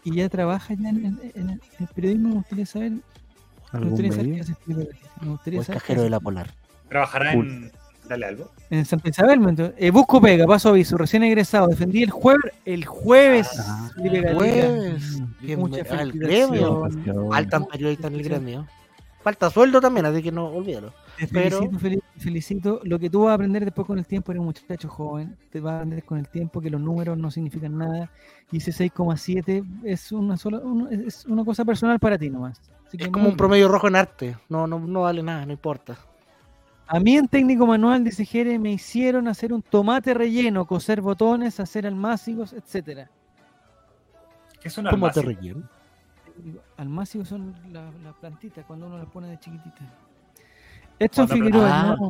¿Y, 0.03 0.15
ya 0.15 0.27
trabaja 0.29 0.73
ya 0.73 0.89
en, 0.89 0.97
el- 0.97 1.05
en 1.35 1.49
el, 1.51 1.61
en 1.61 1.61
el 1.79 1.87
periodismo? 1.93 2.29
Me 2.29 2.35
gustaría 2.35 2.65
saber. 2.65 2.91
Me 3.79 3.85
¿Algún 3.85 3.89
gustaría 3.91 4.11
saber 4.11 4.25
qué 4.25 4.29
medio? 4.31 4.43
hace 4.43 4.55
Felipe 4.55 4.83
Gatica. 4.85 5.09
Me 5.21 5.29
gustaría 5.31 5.59
O 5.59 5.61
el 5.61 5.65
saber 5.65 5.81
qué 5.81 5.87
cajero 5.87 6.03
de 6.03 6.09
la 6.09 6.19
Polar. 6.19 6.53
Trabajará 6.89 7.33
en. 7.33 7.71
Dale 8.07 8.25
algo. 8.27 8.51
En 8.69 8.85
Santa 8.85 9.09
Isabel, 9.09 9.39
me 9.39 9.55
eh, 9.77 9.89
busco 9.89 10.21
pega, 10.21 10.45
paso 10.45 10.69
aviso, 10.69 10.95
recién 10.95 11.23
egresado. 11.23 11.67
Defendí 11.67 12.03
el 12.03 12.11
jueves, 12.11 12.51
el 12.63 12.85
jueves, 12.85 13.49
Ah, 13.59 13.89
Felipe 13.95 14.21
Gatica. 14.21 14.35
Jueves. 14.37 15.19
Mm, 15.21 15.25
Bien, 15.45 15.59
Mucha 15.59 15.81
al 15.81 16.11
felicitación. 16.11 16.51
gremio. 16.51 17.29
Faltan 17.31 17.65
periodistas 17.65 18.11
en 18.11 18.17
el 18.19 18.23
gremio. 18.23 18.67
Falta 19.23 19.49
sueldo 19.49 19.81
también, 19.81 20.05
así 20.05 20.21
que 20.21 20.31
no 20.31 20.45
olvídalo. 20.49 20.93
Te 21.17 21.27
pero- 21.27 21.57
felicito, 21.57 21.79
Felipe, 21.79 22.03
te 22.13 22.19
felicito. 22.19 22.79
Lo 22.83 22.99
que 22.99 23.09
tú 23.09 23.23
vas 23.23 23.31
a 23.31 23.33
aprender 23.33 23.65
después 23.65 23.87
con 23.87 23.97
el 23.97 24.05
tiempo, 24.05 24.31
eres 24.31 24.39
un 24.41 24.45
muchacho 24.45 24.87
joven, 24.87 25.35
te 25.49 25.59
vas 25.59 25.73
a 25.73 25.77
aprender 25.77 26.03
con 26.03 26.19
el 26.19 26.27
tiempo 26.27 26.61
que 26.61 26.69
los 26.69 26.79
números 26.79 27.17
no 27.17 27.31
significan 27.31 27.75
nada. 27.75 28.11
Y 28.51 28.57
ese 28.57 28.71
6,7 28.71 29.63
es 29.83 30.11
una 30.11 30.37
sola, 30.37 30.59
uno- 30.59 30.89
es 30.91 31.25
una 31.25 31.43
cosa 31.43 31.65
personal 31.65 31.97
para 31.99 32.19
ti 32.19 32.29
nomás. 32.29 32.61
Así 32.95 32.97
que 32.97 33.03
Es 33.05 33.09
no 33.09 33.13
como 33.13 33.29
un 33.29 33.37
promedio 33.37 33.67
rojo 33.67 33.87
en 33.87 33.95
arte. 33.95 34.37
No, 34.49 34.67
no, 34.67 34.79
no 34.79 35.01
vale 35.01 35.21
nada, 35.21 35.45
no 35.45 35.51
importa. 35.51 35.97
A 36.87 36.99
mí 36.99 37.17
en 37.17 37.27
técnico 37.27 37.65
manual, 37.65 38.03
dice 38.03 38.25
Jere, 38.25 38.59
me 38.59 38.71
hicieron 38.71 39.27
hacer 39.27 39.51
un 39.53 39.61
tomate 39.61 40.13
relleno, 40.13 40.65
coser 40.65 41.01
botones, 41.01 41.59
hacer 41.59 41.87
almácigos, 41.87 42.53
etcétera. 42.53 43.09
¿Qué 44.61 44.67
es 44.67 44.77
un 44.77 44.85
¿Cómo 44.85 45.09
te 45.11 45.19
almacén? 45.19 45.25
relleno? 45.41 45.69
Almácigos 46.77 47.27
son 47.29 47.55
las 47.71 47.93
las 48.03 48.13
plantitas 48.15 48.65
cuando 48.65 48.87
uno 48.87 48.97
las 48.97 49.07
pone 49.07 49.27
de 49.29 49.39
chiquititas. 49.39 49.87
Esto 50.99 51.25
Cuando 51.27 51.33
Figueroa, 51.35 51.81
Ah. 51.91 51.95
no, 51.99 52.09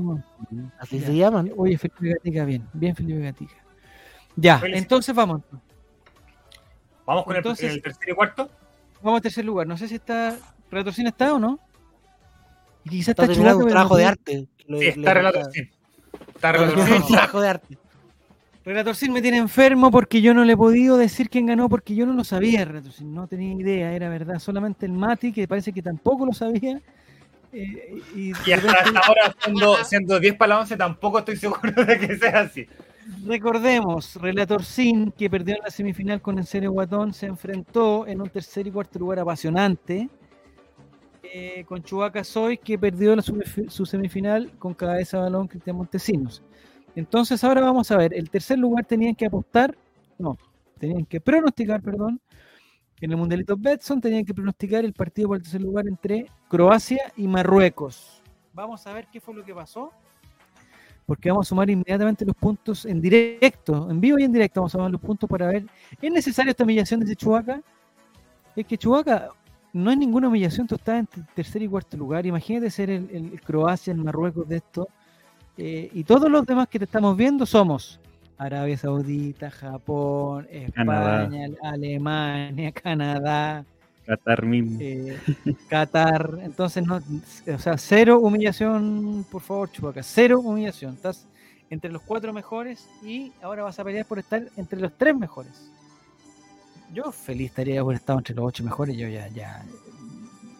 no. 0.52 0.72
Así 0.80 1.00
Ya. 1.00 1.08
se 1.08 1.16
llaman. 1.16 1.52
Oye, 1.58 1.78
Felipe 1.78 2.10
Gatica, 2.10 2.46
bien, 2.46 2.68
bien 2.74 2.96
Felipe 2.96 3.20
Gatica. 3.20 3.56
Ya, 4.36 4.60
Felicito. 4.60 4.84
entonces 4.84 5.16
vamos. 5.16 5.42
Vamos 7.06 7.24
con 7.24 7.34
el- 7.34 7.38
Entonces- 7.38 7.74
el, 7.74 7.82
tercer 7.82 8.10
y 8.10 8.14
cuarto. 8.14 8.50
Vamos 9.02 9.20
a 9.20 9.22
tercer 9.22 9.46
lugar. 9.46 9.68
No 9.68 9.78
sé 9.78 9.88
si 9.88 9.96
está. 9.96 10.36
¿Retorcina 10.72 11.10
está 11.10 11.34
o 11.34 11.40
no? 11.40 11.60
Y 12.84 12.90
quizás 12.90 13.10
Está 13.10 13.24
está, 13.24 13.36
Chubaca, 13.36 13.56
un 13.58 13.68
trabajo 13.70 13.98
de 13.98 14.06
arte. 14.06 14.48
Sí, 14.68 14.86
está 14.88 15.14
relator. 15.14 15.52
Sí. 15.52 15.70
Está 16.36 16.52
relator. 16.52 16.76
terminando 16.76 17.06
un 17.06 17.12
trabajo 17.12 17.42
de 17.42 17.50
arte. 17.50 17.78
Relatorcín 18.64 19.14
me 19.14 19.22
tiene 19.22 19.38
enfermo 19.38 19.92
porque 19.92 20.22
yo 20.22 20.34
no 20.34 20.44
le 20.44 20.54
he 20.54 20.58
podido 20.58 20.98
decir 20.98 21.30
quién 21.30 21.46
ganó 21.46 21.70
porque 21.70 21.94
yo 21.94 22.06
no 22.08 22.14
lo 22.14 22.24
sabía, 22.24 22.66
Relatorcín. 22.66 23.14
No 23.14 23.28
tenía 23.28 23.54
idea, 23.54 23.92
era 23.94 24.10
verdad. 24.10 24.40
Solamente 24.40 24.88
el 24.88 24.92
Mati, 24.94 25.32
que 25.32 25.48
parece 25.48 25.72
que 25.72 25.84
tampoco 25.84 26.26
lo 26.26 26.34
sabía. 26.34 26.82
eh, 27.54 28.02
y 28.16 28.32
hasta, 28.32 28.56
repente- 28.56 28.78
hasta 28.98 29.00
ahora, 29.08 29.36
siendo, 29.44 29.84
siendo 29.84 30.20
10 30.20 30.36
para 30.36 30.56
la 30.56 30.60
11, 30.62 30.78
tampoco 30.78 31.20
estoy 31.20 31.38
seguro 31.38 31.72
de 31.86 32.00
que 32.00 32.18
sea 32.18 32.40
así. 32.42 32.66
recordemos, 33.26 34.16
Relatorcín, 34.16 35.12
que 35.12 35.30
perdió 35.30 35.56
en 35.58 35.62
la 35.64 35.70
semifinal 35.70 36.20
con 36.22 36.40
el 36.40 36.46
serio 36.48 36.72
Guatón, 36.72 37.14
se 37.14 37.28
enfrentó 37.28 38.08
en 38.08 38.20
un 38.20 38.30
tercer 38.30 38.66
y 38.66 38.72
cuarto 38.72 38.98
lugar 38.98 39.20
apasionante. 39.20 40.10
Eh, 41.34 41.66
con 41.66 41.84
Chubaca 41.84 42.24
Soy, 42.24 42.58
que 42.58 42.78
perdió 42.78 43.16
la 43.16 43.22
su, 43.22 43.86
semifinal 43.86 44.52
con 44.58 44.74
cabeza 44.74 45.18
de 45.18 45.24
balón 45.24 45.48
Cristian 45.48 45.76
Montesinos. 45.76 46.42
Entonces 46.96 47.44
ahora 47.44 47.62
vamos 47.62 47.92
a 47.92 47.98
ver, 47.98 48.14
el 48.14 48.30
tercer 48.30 48.58
lugar 48.58 48.86
tenían 48.86 49.16
que 49.16 49.26
apostar, 49.26 49.78
no, 50.18 50.38
tenían 50.80 51.06
que 51.06 51.20
pronosticar, 51.20 51.82
perdón, 51.82 52.22
en 53.02 53.12
el 53.12 53.18
Mundialito 53.18 53.58
Betson 53.58 54.00
tenían 54.00 54.24
que 54.24 54.34
pronosticar 54.34 54.86
el 54.86 54.94
partido 54.94 55.28
por 55.28 55.38
el 55.38 55.44
tercer 55.44 55.62
lugar 55.62 55.88
entre 55.88 56.28
Croacia 56.48 57.12
y 57.18 57.28
Marruecos. 57.28 58.22
Vamos 58.54 58.88
a 58.88 58.94
ver 58.94 59.08
qué 59.12 59.20
fue 59.20 59.36
lo 59.36 59.44
que 59.44 59.54
pasó, 59.54 59.92
porque 61.06 61.30
vamos 61.30 61.48
a 61.48 61.50
sumar 61.50 61.70
inmediatamente 61.70 62.26
los 62.26 62.36
puntos 62.36 62.86
en 62.86 63.02
directo, 63.02 63.90
en 63.92 64.00
vivo 64.00 64.18
y 64.18 64.24
en 64.24 64.32
directo, 64.32 64.62
vamos 64.62 64.72
a 64.72 64.78
sumar 64.78 64.92
los 64.92 65.02
puntos 65.02 65.30
para 65.30 65.48
ver, 65.48 65.66
¿es 66.02 66.12
necesaria 66.12 66.52
esta 66.52 66.64
humillación 66.64 67.02
de 67.02 67.16
Chubaca? 67.16 67.62
Es 68.56 68.66
que 68.66 68.78
Chubaca 68.78 69.32
no 69.76 69.92
es 69.92 69.98
ninguna 69.98 70.30
humillación, 70.30 70.68
tú 70.68 70.76
estás 70.76 71.00
en 71.00 71.08
tercer 71.36 71.62
y 71.62 71.68
cuarto 71.68 71.98
lugar, 71.98 72.26
imagínate 72.26 72.70
ser 72.72 72.90
el, 72.90 73.42
Croacia, 73.44 73.92
el 73.92 73.98
Marruecos 73.98 74.48
de 74.48 74.56
esto, 74.58 74.88
eh, 75.58 75.90
y 75.94 76.06
todos 76.06 76.32
los 76.32 76.46
demás 76.46 76.70
que 76.70 76.80
te 76.80 76.86
estamos 76.86 77.16
viendo 77.18 77.46
somos 77.46 78.00
Arabia 78.38 78.78
Saudita, 78.78 79.52
Japón, 79.52 80.48
Canadá. 80.74 81.24
España, 81.24 81.48
Alemania, 81.62 82.72
Canadá, 82.72 83.66
Qatar 84.06 84.46
mismo. 84.46 84.78
eh, 84.82 85.18
Qatar. 85.70 86.40
Entonces, 86.42 86.86
no, 86.86 86.98
o 86.98 87.58
sea, 87.60 87.78
cero 87.78 88.20
humillación, 88.20 89.26
por 89.30 89.42
favor, 89.42 89.70
Chubaca, 89.72 90.04
cero 90.04 90.40
humillación. 90.40 90.94
Estás 90.94 91.28
entre 91.70 91.92
los 91.92 92.02
cuatro 92.02 92.32
mejores 92.32 92.88
y 93.04 93.34
ahora 93.42 93.64
vas 93.64 93.78
a 93.80 93.84
pelear 93.84 94.06
por 94.06 94.20
estar 94.20 94.44
entre 94.56 94.80
los 94.80 94.94
tres 94.98 95.18
mejores. 95.18 95.70
Yo 96.96 97.12
feliz 97.12 97.50
estaría 97.50 97.84
por 97.84 97.94
estar 97.94 98.16
entre 98.16 98.34
los 98.34 98.46
ocho 98.46 98.64
mejores. 98.64 98.96
Yo 98.96 99.10
ya, 99.10 99.28
ya 99.28 99.66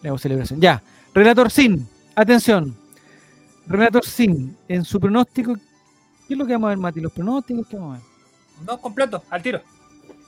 le 0.02 0.08
hago 0.10 0.18
celebración. 0.18 0.60
Ya, 0.60 0.82
Relator 1.14 1.50
Sin, 1.50 1.88
atención. 2.14 2.76
Relator 3.66 4.04
Sin, 4.04 4.54
en 4.68 4.84
su 4.84 5.00
pronóstico, 5.00 5.54
¿qué 6.28 6.34
es 6.34 6.38
lo 6.38 6.44
que 6.46 6.52
vamos 6.52 6.66
a 6.66 6.68
ver, 6.70 6.78
Mati? 6.78 7.00
Los 7.00 7.12
pronósticos 7.12 7.66
que 7.66 7.76
vamos 7.76 7.96
a 7.96 7.98
ver. 7.98 8.66
No, 8.66 8.78
completo, 8.78 9.22
al 9.30 9.42
tiro. 9.42 9.62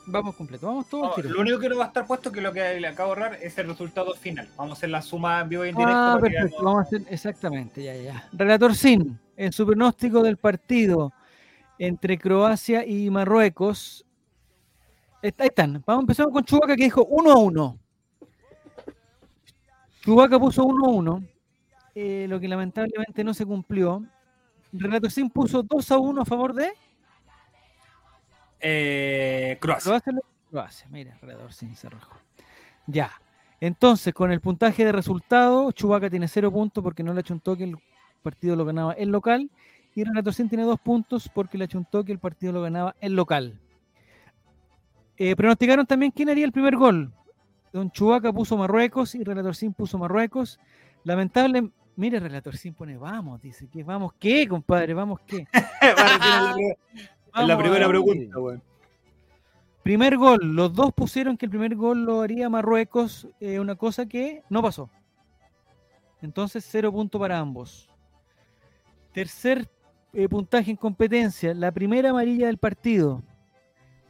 Vamos 0.07 0.35
completo, 0.35 0.67
vamos 0.67 0.89
todos 0.89 1.09
al 1.09 1.15
tiro. 1.17 1.35
lo 1.35 1.43
único 1.43 1.59
que 1.59 1.69
no 1.69 1.77
va 1.77 1.85
a 1.85 1.89
estar 1.89 2.07
puesto, 2.07 2.33
que 2.33 2.41
lo 2.41 2.55
que 2.55 2.81
le 2.81 2.89
acabo 2.89 3.15
de 3.15 3.21
ahorrar, 3.25 3.39
es 3.43 3.59
el 3.59 3.67
resultado 3.67 4.15
final. 4.15 4.49
Vamos 4.57 4.73
a 4.73 4.79
hacer 4.79 4.89
la 4.89 5.03
suma 5.03 5.43
en 5.43 5.49
vivo 5.51 5.67
y 5.67 5.69
en 5.69 5.77
directo. 5.77 5.95
Ah, 5.95 6.19
perfecto, 6.19 6.57
vamos 6.63 6.79
a 6.79 6.83
hacer 6.85 7.03
exactamente, 7.11 7.85
ya, 7.85 7.95
ya. 7.95 8.29
Relator 8.33 8.75
Sin, 8.75 9.21
en 9.37 9.53
su 9.53 9.67
pronóstico 9.67 10.23
del 10.23 10.39
partido 10.39 11.13
entre 11.79 12.17
Croacia 12.17 12.87
y 12.87 13.11
Marruecos. 13.11 14.07
Ahí 15.23 15.33
están, 15.49 15.83
vamos 15.85 16.03
empezamos 16.05 16.33
con 16.33 16.45
Chubaca 16.45 16.77
que 16.77 16.85
dijo 16.85 17.05
1 17.05 17.31
a 17.33 17.39
1. 17.39 17.79
Chubaca 20.03 20.39
puso 20.39 20.65
1 20.65 20.87
a 20.87 20.89
1, 20.91 21.25
eh, 21.95 22.27
lo 22.29 22.39
que 22.39 22.47
lamentablemente 22.49 23.25
no 23.25 23.35
se 23.35 23.45
cumplió. 23.45 24.05
Relator 24.73 25.11
Sin 25.11 25.29
puso 25.31 25.63
2 25.63 25.91
a 25.91 25.99
1 25.99 26.23
a 26.23 26.25
favor 26.25 26.55
de 26.55 26.71
Eh, 28.61 29.57
Croacia. 29.61 30.01
Croacia. 30.51 30.87
mira, 30.91 31.19
Relator 31.21 31.53
Sin 31.53 31.75
se 31.75 31.89
rajó. 31.89 32.17
Ya. 32.87 33.11
Entonces, 33.61 34.15
con 34.15 34.31
el 34.31 34.41
puntaje 34.41 34.85
de 34.85 34.93
resultado, 34.93 35.73
Chubaca 35.73 36.09
tiene 36.09 36.29
0 36.29 36.53
puntos 36.53 36.83
porque 36.83 37.03
no 37.03 37.13
le 37.13 37.21
achuntó 37.21 37.57
que 37.57 37.65
el 37.65 37.77
partido 38.23 38.55
lo 38.55 38.65
ganaba 38.65 38.93
el 38.93 39.09
local. 39.11 39.51
Y 39.97 40.05
Renato 40.05 40.33
Sin 40.33 40.49
tiene 40.49 40.63
2 40.65 40.79
puntos 40.79 41.29
porque 41.35 41.59
le 41.59 41.65
achuntó 41.65 42.05
que 42.05 42.13
el 42.13 42.21
partido 42.21 42.53
lo 42.53 42.63
ganaba 42.63 42.95
el 43.01 43.15
local. 43.17 43.59
Eh, 45.19 45.35
pronosticaron 45.35 45.85
también 45.85 46.13
quién 46.13 46.29
haría 46.29 46.45
el 46.45 46.53
primer 46.53 46.77
gol. 46.77 47.13
Don 47.73 47.91
Chubaca 47.91 48.33
puso 48.33 48.57
Marruecos 48.57 49.15
y 49.15 49.25
Relator 49.25 49.55
Sin 49.55 49.73
puso 49.73 49.99
Marruecos. 49.99 50.61
Lamentable, 51.05 51.71
mire, 51.97 52.21
Relator 52.21 52.57
Sin 52.57 52.75
pone 52.75 52.97
vamos, 52.97 53.43
dice 53.43 53.69
que 53.69 53.83
vamos, 53.83 54.13
¿qué, 54.19 54.47
compadre? 54.47 54.95
Vamos, 54.95 55.21
¿qué? 55.27 55.47
La 57.35 57.59
primera 57.59 57.89
pregunta, 57.89 58.39
weón. 58.39 58.63
Primer 59.83 60.17
gol, 60.19 60.55
los 60.55 60.73
dos 60.75 60.93
pusieron 60.93 61.37
que 61.37 61.47
el 61.47 61.51
primer 61.51 61.75
gol 61.75 62.05
lo 62.05 62.21
haría 62.21 62.49
Marruecos, 62.49 63.27
eh, 63.41 63.59
una 63.59 63.75
cosa 63.75 64.07
que 64.07 64.43
no 64.51 64.63
pasó. 64.63 64.91
Entonces, 66.21 66.67
cero 66.69 66.93
punto 66.93 67.19
para 67.19 67.39
ambos. 67.39 67.89
Tercer 69.13 69.69
eh, 70.13 70.29
puntaje 70.29 70.71
en 70.71 70.77
competencia, 70.77 71.55
la 71.55 71.73
primera 71.73 72.11
amarilla 72.11 72.49
del 72.49 72.59
partido. 72.59 73.23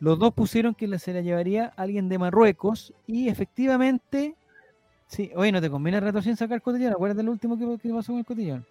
Los 0.01 0.19
dos 0.19 0.33
pusieron 0.33 0.75
que 0.75 0.99
se 0.99 1.13
la 1.13 1.21
llevaría 1.21 1.73
alguien 1.77 2.09
de 2.09 2.19
Marruecos 2.19 2.93
y 3.07 3.29
efectivamente, 3.29 4.37
sí, 5.09 5.31
oye, 5.35 5.51
no 5.51 5.61
te 5.61 5.71
conviene 5.71 6.01
rato 6.01 6.23
sin 6.23 6.37
sacar 6.37 6.63
cotillón, 6.63 6.93
acuérdate 6.93 7.19
del 7.19 7.31
último 7.31 7.59
que, 7.59 7.89
pasó 7.93 8.13
con 8.13 8.21
el 8.21 8.25
cotillón. 8.25 8.65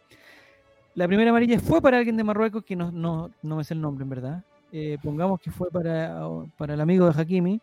La 0.96 1.08
primera 1.08 1.30
amarilla 1.30 1.60
fue 1.60 1.82
para 1.82 1.98
alguien 1.98 2.18
de 2.18 2.24
Marruecos, 2.24 2.64
que 2.64 2.76
no, 2.76 2.92
no, 2.92 3.30
no 3.44 3.56
me 3.58 3.64
sé 3.64 3.74
el 3.74 3.82
nombre 3.82 4.04
en 4.04 4.10
verdad. 4.10 4.44
Eh, 4.72 4.98
pongamos 5.04 5.40
que 5.40 5.52
fue 5.52 5.70
para, 5.70 6.20
para 6.58 6.74
el 6.74 6.82
amigo 6.82 7.06
de 7.06 7.22
Hakimi. 7.22 7.62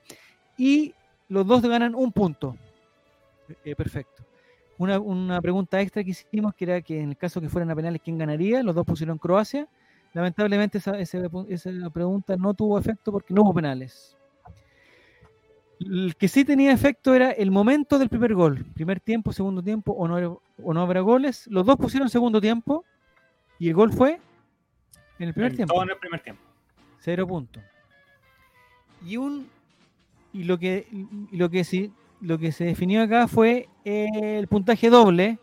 Y 0.56 0.94
los 1.28 1.46
dos 1.46 1.62
ganan 1.62 1.94
un 1.94 2.12
punto. 2.12 2.56
Eh, 3.64 3.74
perfecto. 3.74 4.22
Una, 4.78 4.98
una 5.00 5.40
pregunta 5.40 5.80
extra 5.80 6.04
que 6.04 6.10
hicimos, 6.10 6.54
que 6.54 6.64
era 6.64 6.80
que 6.80 7.00
en 7.00 7.10
el 7.10 7.16
caso 7.16 7.40
que 7.40 7.48
fueran 7.48 7.70
a 7.70 7.74
penales, 7.74 8.00
¿quién 8.04 8.18
ganaría? 8.18 8.62
Los 8.62 8.74
dos 8.74 8.86
pusieron 8.86 9.18
Croacia. 9.18 9.66
Lamentablemente 10.14 10.78
esa, 10.78 10.98
esa 10.98 11.18
pregunta 11.92 12.36
no 12.36 12.54
tuvo 12.54 12.78
efecto 12.78 13.12
porque 13.12 13.34
no 13.34 13.42
hubo 13.42 13.52
penales. 13.54 14.16
El 15.80 16.14
que 16.16 16.28
sí 16.28 16.44
tenía 16.44 16.72
efecto 16.72 17.14
era 17.14 17.32
el 17.32 17.50
momento 17.50 17.98
del 17.98 18.08
primer 18.08 18.32
gol. 18.34 18.64
Primer 18.74 19.00
tiempo, 19.00 19.32
segundo 19.32 19.60
tiempo, 19.62 19.92
o 19.92 20.06
no, 20.06 20.16
era- 20.16 20.28
o 20.28 20.72
no 20.72 20.80
habrá 20.80 21.00
goles. 21.00 21.46
Los 21.48 21.66
dos 21.66 21.76
pusieron 21.76 22.08
segundo 22.08 22.40
tiempo 22.40 22.84
y 23.58 23.68
el 23.68 23.74
gol 23.74 23.92
fue 23.92 24.20
en 25.18 25.28
el 25.28 25.34
primer 25.34 25.54
tiempo. 25.56 25.74
Todo 25.74 25.82
en 25.82 25.90
el 25.90 25.98
primer 25.98 26.20
tiempo. 26.20 26.42
Cero 27.00 27.26
puntos. 27.26 27.62
Y 29.04 29.16
un 29.16 29.48
y 30.32 30.44
lo 30.44 30.58
que 30.58 30.86
y 31.30 31.36
lo 31.36 31.50
que 31.50 31.62
sí 31.64 31.92
lo 32.20 32.38
que 32.38 32.52
se 32.52 32.64
definió 32.64 33.02
acá 33.02 33.28
fue 33.28 33.68
el 33.84 34.46
puntaje 34.48 34.88
doble. 34.88 35.38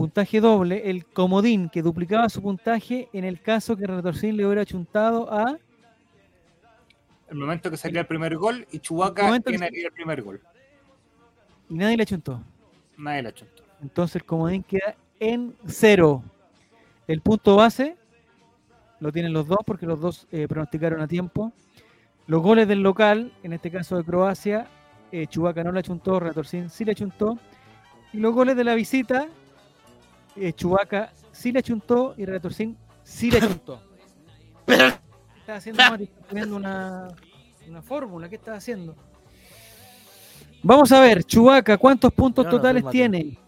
Puntaje 0.00 0.40
doble, 0.40 0.88
el 0.88 1.04
comodín 1.04 1.68
que 1.68 1.82
duplicaba 1.82 2.30
su 2.30 2.40
puntaje 2.40 3.10
en 3.12 3.26
el 3.26 3.38
caso 3.38 3.76
que 3.76 3.86
Retorcín 3.86 4.34
le 4.34 4.46
hubiera 4.46 4.64
chuntado 4.64 5.30
a 5.30 5.58
El 7.28 7.36
momento 7.36 7.70
que 7.70 7.76
salía 7.76 8.00
el 8.00 8.06
primer 8.06 8.34
gol 8.38 8.66
y 8.72 8.78
Chubaca 8.78 9.30
que 9.30 9.42
¿quién 9.42 9.62
haría 9.62 9.88
el 9.88 9.92
primer 9.92 10.22
gol? 10.22 10.40
y 11.68 11.74
nadie 11.74 11.98
le 11.98 12.06
chuntó. 12.06 12.42
Nadie 12.96 13.24
la 13.24 13.32
chuntó. 13.34 13.62
Entonces 13.82 14.16
el 14.16 14.24
comodín 14.24 14.62
queda 14.62 14.96
en 15.18 15.54
cero. 15.66 16.24
El 17.06 17.20
punto 17.20 17.56
base 17.56 17.98
lo 19.00 19.12
tienen 19.12 19.34
los 19.34 19.48
dos 19.48 19.58
porque 19.66 19.84
los 19.84 20.00
dos 20.00 20.26
eh, 20.32 20.48
pronosticaron 20.48 21.02
a 21.02 21.08
tiempo. 21.08 21.52
Los 22.26 22.40
goles 22.40 22.66
del 22.66 22.80
local, 22.80 23.34
en 23.42 23.52
este 23.52 23.70
caso 23.70 23.98
de 23.98 24.04
Croacia, 24.04 24.66
eh, 25.12 25.26
Chubaca 25.26 25.62
no 25.62 25.72
la 25.72 25.82
chuntó, 25.82 26.20
Retorcín 26.20 26.70
sí 26.70 26.86
la 26.86 26.94
chuntó. 26.94 27.38
Y 28.14 28.16
los 28.16 28.34
goles 28.34 28.56
de 28.56 28.64
la 28.64 28.74
visita, 28.74 29.28
eh, 30.40 30.52
Chubaca 30.52 31.12
sí 31.32 31.52
la 31.52 31.62
chuntó 31.62 32.14
y 32.16 32.24
Retorcín 32.24 32.76
sí 33.02 33.30
la 33.30 33.40
chuntó. 33.40 33.82
¿Qué 34.66 34.74
estás 35.40 35.58
haciendo, 35.58 35.82
poniendo 36.28 36.56
una, 36.56 37.08
una 37.68 37.82
fórmula, 37.82 38.28
¿qué 38.28 38.36
estás 38.36 38.58
haciendo? 38.58 38.96
Vamos 40.62 40.92
a 40.92 41.00
ver, 41.00 41.24
Chubaca, 41.24 41.78
¿cuántos 41.78 42.12
puntos 42.12 42.44
No, 42.44 42.50
totales 42.50 42.84
tiene? 42.90 43.38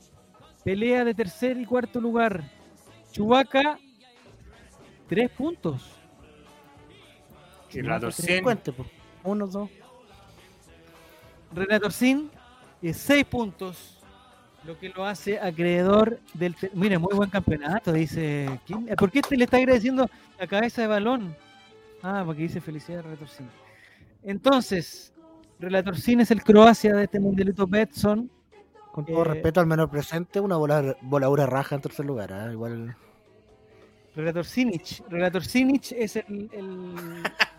Pelea 0.64 1.04
de 1.04 1.14
tercer 1.14 1.58
y 1.58 1.64
cuarto 1.64 2.00
lugar. 2.00 2.42
Chubaca, 3.10 3.78
tres 5.08 5.30
puntos. 5.30 5.90
Y 7.68 7.74
Chubaca, 7.74 7.82
Relator 7.82 8.14
tres 8.14 8.26
100, 8.26 8.42
Cuente, 8.44 8.72
pues. 8.72 8.88
Uno, 9.24 9.46
dos. 9.46 9.70
Renato 11.54 11.86
Orsin, 11.86 12.30
eh, 12.80 12.94
seis 12.94 13.24
puntos. 13.24 14.01
Lo 14.64 14.78
que 14.78 14.90
lo 14.90 15.04
hace 15.04 15.40
acreedor 15.40 16.20
del. 16.34 16.54
Mira, 16.74 16.98
muy 16.98 17.14
buen 17.14 17.30
campeonato, 17.30 17.92
dice. 17.92 18.60
¿quién? 18.66 18.86
¿Por 18.96 19.10
qué 19.10 19.18
este 19.18 19.36
le 19.36 19.44
está 19.44 19.56
agradeciendo 19.56 20.08
la 20.38 20.46
cabeza 20.46 20.82
de 20.82 20.88
balón? 20.88 21.34
Ah, 22.02 22.22
porque 22.24 22.42
dice 22.42 22.60
felicidades, 22.60 23.04
Relator 23.04 23.28
Sin. 23.28 23.48
Entonces, 24.22 25.12
Relator 25.58 25.96
Sin 25.96 26.20
es 26.20 26.30
el 26.30 26.42
Croacia 26.42 26.94
de 26.94 27.04
este 27.04 27.18
mundialito 27.18 27.66
Betson. 27.66 28.30
Con 28.92 29.04
todo 29.06 29.22
Eh, 29.22 29.24
respeto 29.24 29.58
al 29.58 29.66
menor 29.66 29.90
presente, 29.90 30.38
una 30.38 30.56
voladura, 30.56 30.96
voladura 31.00 31.46
raja 31.46 31.74
en 31.74 31.80
tercer 31.80 32.04
lugar. 32.04 32.32
¿ah? 32.32 32.52
Igual. 32.52 32.94
Relator 34.14 34.44
Sinic. 34.44 35.02
Relator 35.08 35.44
Sinic 35.44 35.92
es 35.92 36.16
el. 36.16 36.50
el 36.52 36.94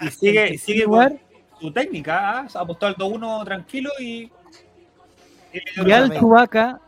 y 0.01 0.09
sigue, 0.11 0.47
el 0.49 0.59
sigue 0.59 0.83
lugar. 0.85 1.19
su 1.59 1.71
técnica, 1.73 2.39
¿ah? 2.39 2.47
apostó 2.53 2.85
al 2.85 2.95
2-1 2.95 3.43
tranquilo 3.43 3.89
y. 3.99 4.31
Y 5.85 5.91
al 5.91 6.17
Chubaca, 6.17 6.81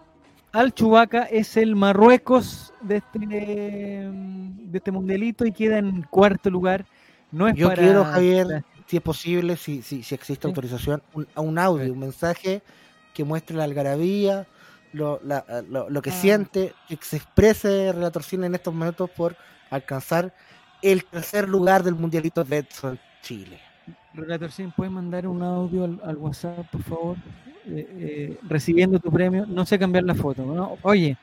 al 0.55 0.73
Chubaca 0.73 1.23
es 1.23 1.57
el 1.57 1.75
Marruecos 1.75 2.73
de 2.81 2.97
este, 2.97 3.19
de 3.19 4.77
este 4.77 4.91
mundialito 4.91 5.45
y 5.45 5.51
queda 5.51 5.77
en 5.77 6.03
cuarto 6.03 6.49
lugar. 6.49 6.85
No 7.31 7.47
es 7.47 7.55
Yo 7.55 7.67
para- 7.67 7.81
quiero, 7.81 8.05
Javier, 8.05 8.63
si 8.87 8.97
es 8.97 9.03
posible, 9.03 9.57
si, 9.57 9.81
si, 9.81 10.03
si 10.03 10.15
existe 10.15 10.43
Sí. 10.43 10.47
autorización, 10.47 11.01
un, 11.13 11.27
a 11.35 11.41
un 11.41 11.57
audio, 11.59 11.91
un 11.91 11.99
mensaje 11.99 12.61
que 13.13 13.23
muestre 13.23 13.55
la 13.57 13.65
algarabía, 13.65 14.47
lo, 14.93 15.19
la- 15.23 15.43
lo- 15.69 15.89
lo 15.89 16.01
que 16.01 16.11
Ah. 16.11 16.13
siente, 16.13 16.73
que 16.87 16.97
se 17.01 17.17
exprese 17.17 17.91
Relator 17.91 18.23
Sin 18.23 18.43
en 18.45 18.55
estos 18.55 18.73
momentos 18.73 19.09
por 19.09 19.35
alcanzar 19.69 20.33
el 20.81 21.03
tercer 21.05 21.49
lugar 21.49 21.83
del 21.83 21.95
Mundialito 21.95 22.43
de 22.43 22.57
Edson 22.59 22.99
Chile. 23.21 23.59
Relator 24.13 24.51
Sin, 24.51 24.71
¿puedes 24.71 24.93
mandar 24.93 25.27
un 25.27 25.41
audio 25.43 25.83
al, 25.83 25.99
al 26.05 26.15
WhatsApp, 26.17 26.65
por 26.71 26.83
favor? 26.83 27.17
Eh, 27.67 27.87
eh, 27.99 28.37
recibiendo 28.47 28.99
tu 28.99 29.11
premio. 29.11 29.45
No 29.45 29.65
sé 29.65 29.79
cambiar 29.79 30.03
la 30.03 30.15
foto. 30.15 30.45
¿no? 30.45 30.77
Oye, 30.83 31.17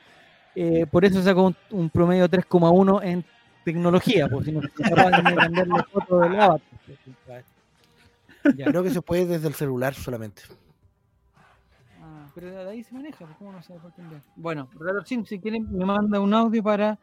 eh, 0.55 0.85
por 0.89 1.05
eso 1.05 1.21
sacó 1.23 1.47
un, 1.47 1.55
un 1.71 1.89
promedio 1.89 2.27
3,1 2.29 3.03
en 3.03 3.25
tecnología, 3.63 4.27
por 4.27 4.43
si 4.43 4.51
no 4.51 4.61
capaz 4.61 5.09
de 5.09 5.35
cambiar 5.35 5.67
la 5.67 5.83
foto 5.83 6.19
del 6.19 6.35
avatar. 6.35 6.61
Ya. 8.57 8.65
Creo 8.65 8.83
que 8.83 8.89
se 8.89 9.01
puede 9.01 9.25
desde 9.25 9.47
el 9.47 9.53
celular 9.53 9.93
solamente. 9.93 10.41
Ah, 12.01 12.29
pero 12.35 12.51
de 12.51 12.69
ahí 12.69 12.83
se 12.83 12.93
maneja, 12.93 13.25
pues, 13.25 13.37
¿cómo 13.37 13.53
no 13.53 13.63
se 13.63 13.73
puede 13.75 13.93
cambiar? 13.95 14.21
Bueno, 14.35 14.69
Relator 14.77 15.07
Sim, 15.07 15.25
si 15.25 15.39
quieren, 15.39 15.65
me 15.71 15.85
manda 15.85 16.19
un 16.19 16.33
audio 16.33 16.61
para 16.61 16.99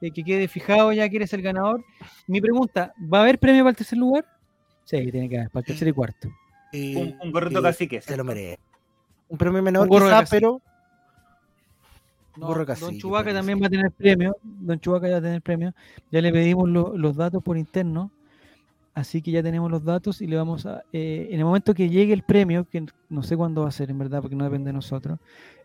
eh, 0.00 0.12
que 0.12 0.22
quede 0.22 0.46
fijado 0.46 0.92
ya 0.92 1.08
que 1.08 1.16
eres 1.16 1.32
el 1.32 1.42
ganador. 1.42 1.84
Mi 2.28 2.40
pregunta, 2.40 2.94
¿va 3.12 3.18
a 3.18 3.22
haber 3.22 3.40
premio 3.40 3.64
para 3.64 3.70
el 3.70 3.76
tercer 3.76 3.98
lugar? 3.98 4.24
Sí, 4.84 5.10
tiene 5.10 5.28
que 5.28 5.38
haber, 5.38 5.50
para 5.50 5.62
el 5.62 5.66
tercer 5.66 5.88
y 5.88 5.92
cuarto. 5.92 6.28
Un, 6.72 7.18
un 7.22 7.32
gorrito 7.32 7.60
cacique. 7.60 8.00
Se 8.00 8.16
lo 8.16 8.22
merece. 8.22 8.60
Un 9.28 9.38
premio 9.38 9.62
menor 9.62 9.88
Un 9.88 9.98
quizá, 9.98 10.24
pero 10.30 10.60
No, 12.36 12.48
Gorro 12.48 12.64
don 12.66 12.98
Chubaca 12.98 13.32
también 13.32 13.60
va 13.62 13.66
a 13.66 13.70
tener 13.70 13.90
premio. 13.92 14.36
Don 14.42 14.78
Chubaca 14.80 15.06
ya 15.06 15.14
va 15.14 15.18
a 15.18 15.22
tener 15.22 15.42
premio. 15.42 15.72
Ya 16.10 16.20
le 16.20 16.32
pedimos 16.32 16.68
lo- 16.68 16.96
los 16.96 17.14
datos 17.16 17.42
por 17.42 17.56
interno. 17.56 18.10
Así 18.92 19.22
que 19.22 19.30
ya 19.32 19.42
tenemos 19.42 19.70
los 19.70 19.84
datos 19.84 20.20
y 20.20 20.26
le 20.26 20.36
vamos 20.36 20.66
a. 20.66 20.82
eh, 20.92 21.28
en 21.30 21.38
el 21.38 21.44
momento 21.44 21.74
que 21.74 21.88
llegue 21.88 22.12
el 22.12 22.22
premio, 22.22 22.64
que 22.68 22.84
no 23.08 23.22
sé 23.22 23.36
cuándo 23.36 23.62
va 23.62 23.68
a 23.68 23.72
ser 23.72 23.90
en 23.90 23.98
verdad, 23.98 24.20
porque 24.20 24.36
no 24.36 24.44
depende 24.44 24.68
de 24.68 24.72
nosotros. 24.72 25.18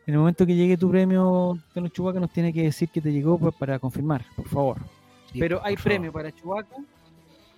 En 0.08 0.14
el 0.16 0.20
momento 0.20 0.46
que 0.48 0.56
llegue 0.56 0.78
tu 0.78 0.90
premio, 0.90 1.58
Don 1.76 1.90
Chubaca 1.92 2.20
nos 2.20 2.32
tiene 2.32 2.52
que 2.54 2.64
decir 2.64 2.90
que 2.90 3.02
te 3.02 3.12
llegó 3.12 3.38
pues, 3.38 3.54
para 3.56 3.78
confirmar, 3.78 4.26
por 4.36 4.48
favor. 4.48 4.78
Sí, 5.32 5.40
Pero 5.40 5.58
por 5.60 5.68
hay 5.68 5.76
favor. 5.76 5.84
premio 5.84 6.12
para 6.12 6.32
Chubaca, 6.32 6.76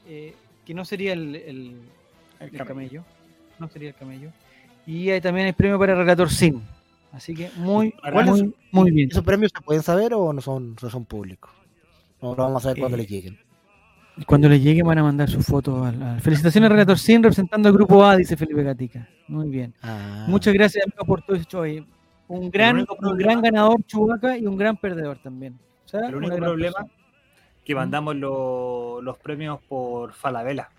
eh, 0.08 0.36
que 0.66 0.74
no 0.74 0.84
sería 0.84 1.14
el, 1.14 1.36
el- 1.38 1.76
El 2.40 2.48
el 2.48 2.52
camello. 2.52 2.66
camello. 2.66 3.04
No 3.60 3.68
sería 3.70 3.90
el 3.90 3.96
camello. 3.96 4.32
Y 4.86 5.10
hay, 5.10 5.22
también 5.22 5.48
hay 5.48 5.54
premio 5.54 5.78
para 5.80 5.96
Relator 5.96 6.30
Sin. 6.30 6.62
Así 7.12 7.34
que 7.34 7.50
muy, 7.58 7.94
muy, 8.14 8.54
muy 8.72 8.92
bien. 8.92 9.10
¿Esos 9.12 9.24
premios 9.24 9.52
se 9.56 9.62
pueden 9.62 9.84
saber 9.84 10.14
o 10.14 10.32
no 10.32 10.40
son, 10.42 10.76
no 10.82 10.90
son 10.90 11.06
públicos? 11.06 11.52
No 12.22 12.30
lo 12.36 12.44
vamos 12.44 12.66
a 12.66 12.70
ver 12.70 12.80
cuando 12.80 12.98
Eh, 12.98 13.02
les 13.02 13.10
lleguen. 13.10 13.38
Cuando 14.26 14.48
le 14.50 14.60
llegue 14.60 14.84
van 14.84 14.98
a 14.98 15.04
mandar 15.04 15.30
su 15.30 15.42
foto. 15.42 15.84
Al, 15.84 16.02
al- 16.02 16.22
Felicitaciones 16.22 16.70
Relator 16.70 16.98
Sin 16.98 17.22
representando 17.24 17.68
al 17.70 17.74
grupo 17.76 18.04
A, 18.06 18.16
dice 18.16 18.38
Felipe 18.38 18.64
Gatica. 18.64 19.08
Muy 19.28 19.50
bien. 19.50 19.74
Ah, 19.82 20.26
Muchas 20.28 20.54
gracias 20.54 20.86
amigo, 20.86 21.06
por 21.06 21.22
todo 21.24 21.36
esto. 21.36 21.60
Oye, 21.60 21.84
Un 22.28 22.50
gran, 22.50 22.80
un 22.80 22.86
problema- 22.86 23.18
gran 23.18 23.42
ganador 23.42 23.84
Chubaca 23.86 24.38
y 24.38 24.46
un 24.46 24.58
gran 24.58 24.78
perdedor 24.78 25.18
también. 25.20 25.58
O 25.86 25.88
sea, 25.90 26.08
El 26.08 26.16
único 26.16 26.36
problema 26.38 26.74
persona. 26.80 26.94
que 27.66 27.76
mandamos 27.76 28.16
lo- 28.16 29.02
los 29.02 29.18
premios 29.18 29.60
por 29.68 30.14
Falabella. 30.14 30.70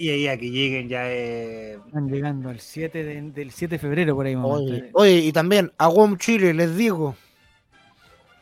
Y 0.00 0.10
ahí 0.10 0.28
a 0.28 0.38
que 0.38 0.48
lleguen 0.50 0.88
ya 0.88 1.10
es. 1.10 1.76
Están 1.86 2.08
llegando 2.08 2.48
al 2.50 2.60
7 2.60 3.02
de- 3.02 3.20
del 3.32 3.50
7 3.50 3.74
de 3.74 3.78
febrero 3.80 4.14
por 4.14 4.26
ahí. 4.26 4.36
Oye, 4.36 4.90
oye, 4.94 5.16
y 5.18 5.32
también 5.32 5.72
a 5.76 5.88
WOM 5.88 6.16
Chile, 6.18 6.54
les 6.54 6.76
digo, 6.76 7.16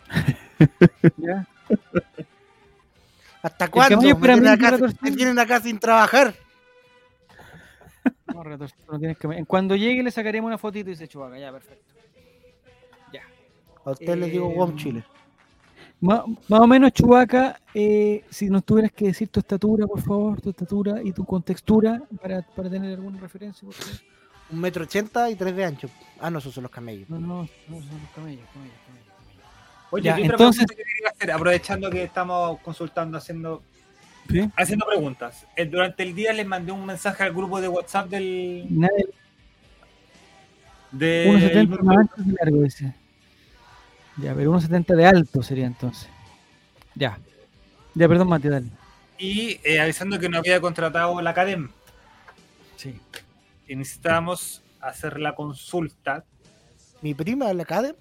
¿Ya? 1.17 1.47
¿hasta 3.43 3.69
cuándo? 3.69 3.97
Me 4.03 4.15
tienen, 4.15 4.43
mí, 4.43 4.49
acá, 4.49 4.77
me 4.79 4.89
Sin. 4.91 5.17
tienen 5.17 5.39
acá 5.39 5.61
sin 5.61 5.79
trabajar. 5.79 6.35
No, 8.35 8.45
no 8.45 8.99
tienes 8.99 9.17
que... 9.19 9.45
Cuando 9.47 9.75
llegue 9.77 10.03
le 10.03 10.11
sacaremos 10.11 10.49
una 10.49 10.59
fotito 10.59 10.91
y 10.91 10.93
dice 10.93 11.09
Chubaca. 11.09 11.39
Ya, 11.39 11.51
perfecto. 11.53 11.85
Ya. 13.13 13.23
A 13.85 13.91
ustedes 13.93 14.19
les 14.19 14.31
digo 14.31 14.51
Eh, 14.51 14.55
WOM 14.57 14.77
Chile. 14.77 15.05
Má- 16.01 16.25
Más, 16.49 16.61
o 16.61 16.67
menos, 16.67 16.93
Chubaca, 16.93 17.59
eh, 17.75 18.23
si 18.31 18.49
nos 18.51 18.65
tuvieras 18.65 18.93
que 18.93 19.07
decir 19.07 19.29
tu 19.29 19.41
estatura, 19.41 19.87
por 19.87 20.01
favor, 20.03 20.41
tu 20.41 20.51
estatura 20.51 21.03
y 21.03 21.13
tu 21.13 21.25
contextura 21.25 22.03
para, 22.21 22.43
para 22.43 22.69
tener 22.71 22.95
alguna 22.95 23.19
referencia, 23.19 23.65
por 23.65 23.75
favor. 23.75 24.01
Un 24.51 24.61
metro 24.61 24.85
ochenta 24.85 25.29
y 25.31 25.35
tres 25.35 25.57
de 25.57 25.65
ancho. 25.65 25.89
Ah, 26.21 26.31
no, 26.31 26.39
esos 26.39 26.55
son 26.55 26.63
los 26.65 26.71
camellos. 26.71 27.09
No, 27.11 27.19
no, 27.19 27.27
no, 27.27 27.47
son 27.83 28.01
los 28.01 28.11
camellos, 28.15 28.45
camellos, 28.53 28.77
camellos. 28.87 29.07
Oye, 29.91 30.05
Ya, 30.05 30.19
y 30.21 30.23
otra 30.25 30.33
entonces- 30.35 30.67
pregunta 30.67 30.75
que 30.85 30.93
quería 30.95 31.09
hacer, 31.11 31.31
aprovechando 31.33 31.91
que 31.91 32.03
estamos 32.03 32.61
consultando, 32.61 33.17
haciendo, 33.19 33.63
¿Sí? 34.31 34.49
haciendo 34.57 34.87
preguntas. 34.87 35.47
Eh, 35.57 35.65
Durante 35.65 36.03
el 36.03 36.15
día 36.15 36.33
les 36.33 36.47
mandé 36.47 36.73
un 36.73 36.85
mensaje 36.85 37.23
al 37.25 37.33
grupo 37.33 37.61
de 37.61 37.69
WhatsApp 37.69 38.09
del. 38.09 38.67
Nadie, 38.69 39.07
del 40.93 41.67
1,70 41.69 41.83
más 41.83 41.97
ancho 41.99 42.15
que 42.17 42.33
largo, 42.45 42.63
dice. 42.63 42.95
Ya, 44.19 44.35
pero 44.35 44.53
1,70 44.53 44.95
de 44.97 45.07
alto 45.07 45.43
sería 45.43 45.67
entonces. 45.67 46.09
Ya. 46.95 47.19
Ya, 47.95 48.09
perdón, 48.09 48.29
Mati, 48.29 48.49
dale. 48.49 48.67
y 49.19 49.61
eh, 49.65 49.81
avisando 49.81 50.19
que 50.19 50.29
no 50.29 50.39
había 50.39 50.61
contratado 50.61 51.21
la 51.23 51.31
Academ. 51.31 51.71
Sí. 52.77 52.99
Y 53.67 53.77
necesitábamos 53.77 54.63
hacer 54.81 55.19
la 55.21 55.35
consulta. 55.35 56.25
Mi 57.03 57.15
prima, 57.15 57.53
la 57.53 57.65
Cadem, 57.65 57.95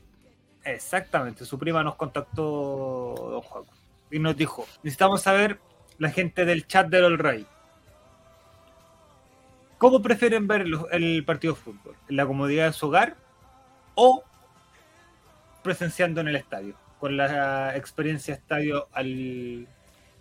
Exactamente, 0.63 1.45
su 1.45 1.59
prima 1.59 1.84
nos 1.84 1.95
contactó 1.95 3.13
don 3.30 3.41
Juan, 3.41 3.63
y 4.09 4.18
nos 4.20 4.36
dijo, 4.36 4.66
necesitamos 4.84 5.22
saber 5.22 5.59
la 5.99 6.09
gente 6.09 6.43
del 6.43 6.66
chat 6.66 6.88
del 6.88 7.03
All. 7.05 7.45
¿Cómo 9.78 10.01
prefieren 10.01 10.47
ver 10.47 10.68
los- 10.68 10.86
el 10.91 11.24
partido 11.26 11.53
de 11.53 11.59
fútbol? 11.61 11.95
¿En 12.09 12.16
la 12.16 12.26
comodidad 12.26 12.68
de 12.68 12.74
su 12.74 12.88
hogar 12.88 13.16
o 13.93 14.24
presenciando 15.66 16.22
en 16.22 16.30
el 16.30 16.38
estadio? 16.38 16.76
Con 16.99 17.18
la 17.18 17.76
experiencia 17.76 18.34
estadio 18.34 18.88
al, 18.93 19.68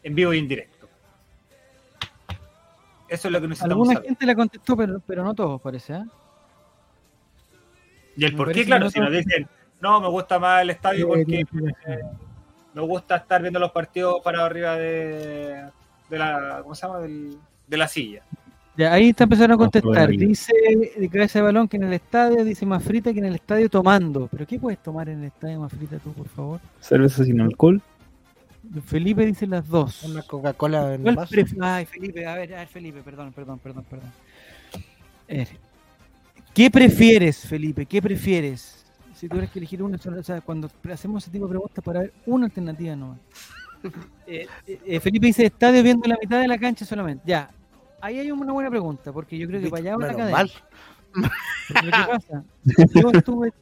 en 0.02 0.14
vivo 0.14 0.34
y 0.34 0.38
en 0.40 0.48
directo. 0.48 0.88
Eso 3.08 3.28
es 3.28 3.32
lo 3.32 3.40
que 3.40 3.46
necesitamos 3.48 3.72
Alguna 3.72 3.92
saber. 3.94 4.08
gente 4.08 4.26
la 4.26 4.34
contestó, 4.34 4.76
pero, 4.76 5.00
pero 5.06 5.22
no 5.22 5.34
todos, 5.34 5.60
parece, 5.60 5.94
¿ah? 5.94 6.04
Y 8.16 8.24
el 8.24 8.32
me 8.32 8.36
por 8.38 8.52
qué, 8.52 8.64
claro, 8.64 8.86
no 8.86 8.90
si 8.90 8.98
nos 9.00 9.12
dicen, 9.12 9.46
no, 9.80 10.00
me 10.00 10.08
gusta 10.08 10.38
más 10.38 10.62
el 10.62 10.70
estadio 10.70 11.04
Eh, 11.04 11.08
porque 11.08 11.40
explicación. 11.40 12.18
me 12.72 12.82
gusta 12.82 13.16
estar 13.16 13.40
viendo 13.42 13.60
los 13.60 13.70
partidos 13.72 14.20
para 14.22 14.44
arriba 14.44 14.76
de, 14.76 15.68
de 16.08 16.18
la 16.18 16.60
¿cómo 16.62 16.74
se 16.74 16.86
llama? 16.86 16.98
Del- 17.00 17.38
de 17.66 17.76
la 17.76 17.88
silla. 17.88 18.22
Ya, 18.76 18.92
ahí 18.92 19.10
está 19.10 19.24
empezando 19.24 19.54
a 19.54 19.58
contestar. 19.58 20.10
Dice 20.10 20.52
de 20.96 21.08
cabeza 21.08 21.38
de 21.38 21.44
balón 21.44 21.68
que 21.68 21.76
en 21.76 21.84
el 21.84 21.92
estadio 21.92 22.44
dice 22.44 22.66
más 22.66 22.82
frita 22.82 23.12
que 23.12 23.20
en 23.20 23.26
el 23.26 23.36
estadio 23.36 23.68
tomando. 23.68 24.28
¿Pero 24.28 24.46
qué 24.46 24.58
puedes 24.58 24.82
tomar 24.82 25.08
en 25.08 25.20
el 25.20 25.26
estadio 25.26 25.60
más 25.60 25.72
frita 25.72 25.98
tú, 25.98 26.12
por 26.12 26.28
favor? 26.28 26.60
Cerveza 26.80 27.24
sin 27.24 27.40
alcohol. 27.40 27.80
Felipe 28.86 29.24
dice 29.26 29.46
las 29.46 29.68
dos. 29.68 30.02
una 30.04 30.22
Coca-Cola 30.22 30.94
en 30.94 31.02
¿Cuál 31.02 31.16
vaso. 31.16 31.34
Ay, 31.60 31.86
Felipe, 31.86 32.26
a 32.26 32.34
ver, 32.34 32.54
a 32.54 32.58
ver, 32.58 32.68
Felipe, 32.68 33.02
perdón, 33.02 33.32
perdón, 33.32 33.58
perdón, 33.58 33.84
perdón. 33.84 34.10
¿Qué 36.54 36.70
prefieres, 36.70 37.46
Felipe? 37.46 37.86
¿Qué 37.86 38.00
prefieres? 38.00 38.84
Si 39.14 39.28
tuvieras 39.28 39.50
que 39.50 39.58
elegir 39.58 39.82
una 39.82 39.98
sola, 39.98 40.18
o 40.18 40.22
sea, 40.22 40.40
cuando 40.40 40.70
hacemos 40.92 41.22
ese 41.22 41.32
tipo 41.32 41.46
de 41.46 41.50
preguntas 41.50 41.84
para 41.84 42.00
ver 42.00 42.12
una 42.26 42.46
alternativa 42.46 42.96
nomás. 42.96 43.18
Eh, 44.26 44.46
eh, 44.66 44.80
eh, 44.86 44.98
Felipe 44.98 45.26
dice 45.26 45.44
estadio 45.44 45.82
viendo 45.82 46.08
la 46.08 46.16
mitad 46.18 46.40
de 46.40 46.48
la 46.48 46.56
cancha 46.56 46.86
solamente. 46.86 47.22
Ya, 47.26 47.50
ahí 48.04 48.18
hay 48.18 48.30
una 48.30 48.52
buena 48.52 48.70
pregunta, 48.70 49.12
porque 49.12 49.38
yo 49.38 49.46
creo 49.48 49.60
que 49.60 49.68
para 49.70 49.80
allá 49.82 49.96
va 49.96 50.06
la 50.06 50.14
cadena. 50.14 50.44
que 51.68 51.90
pasa, 52.06 52.44
yo 52.94 53.10
estuve 53.12 53.52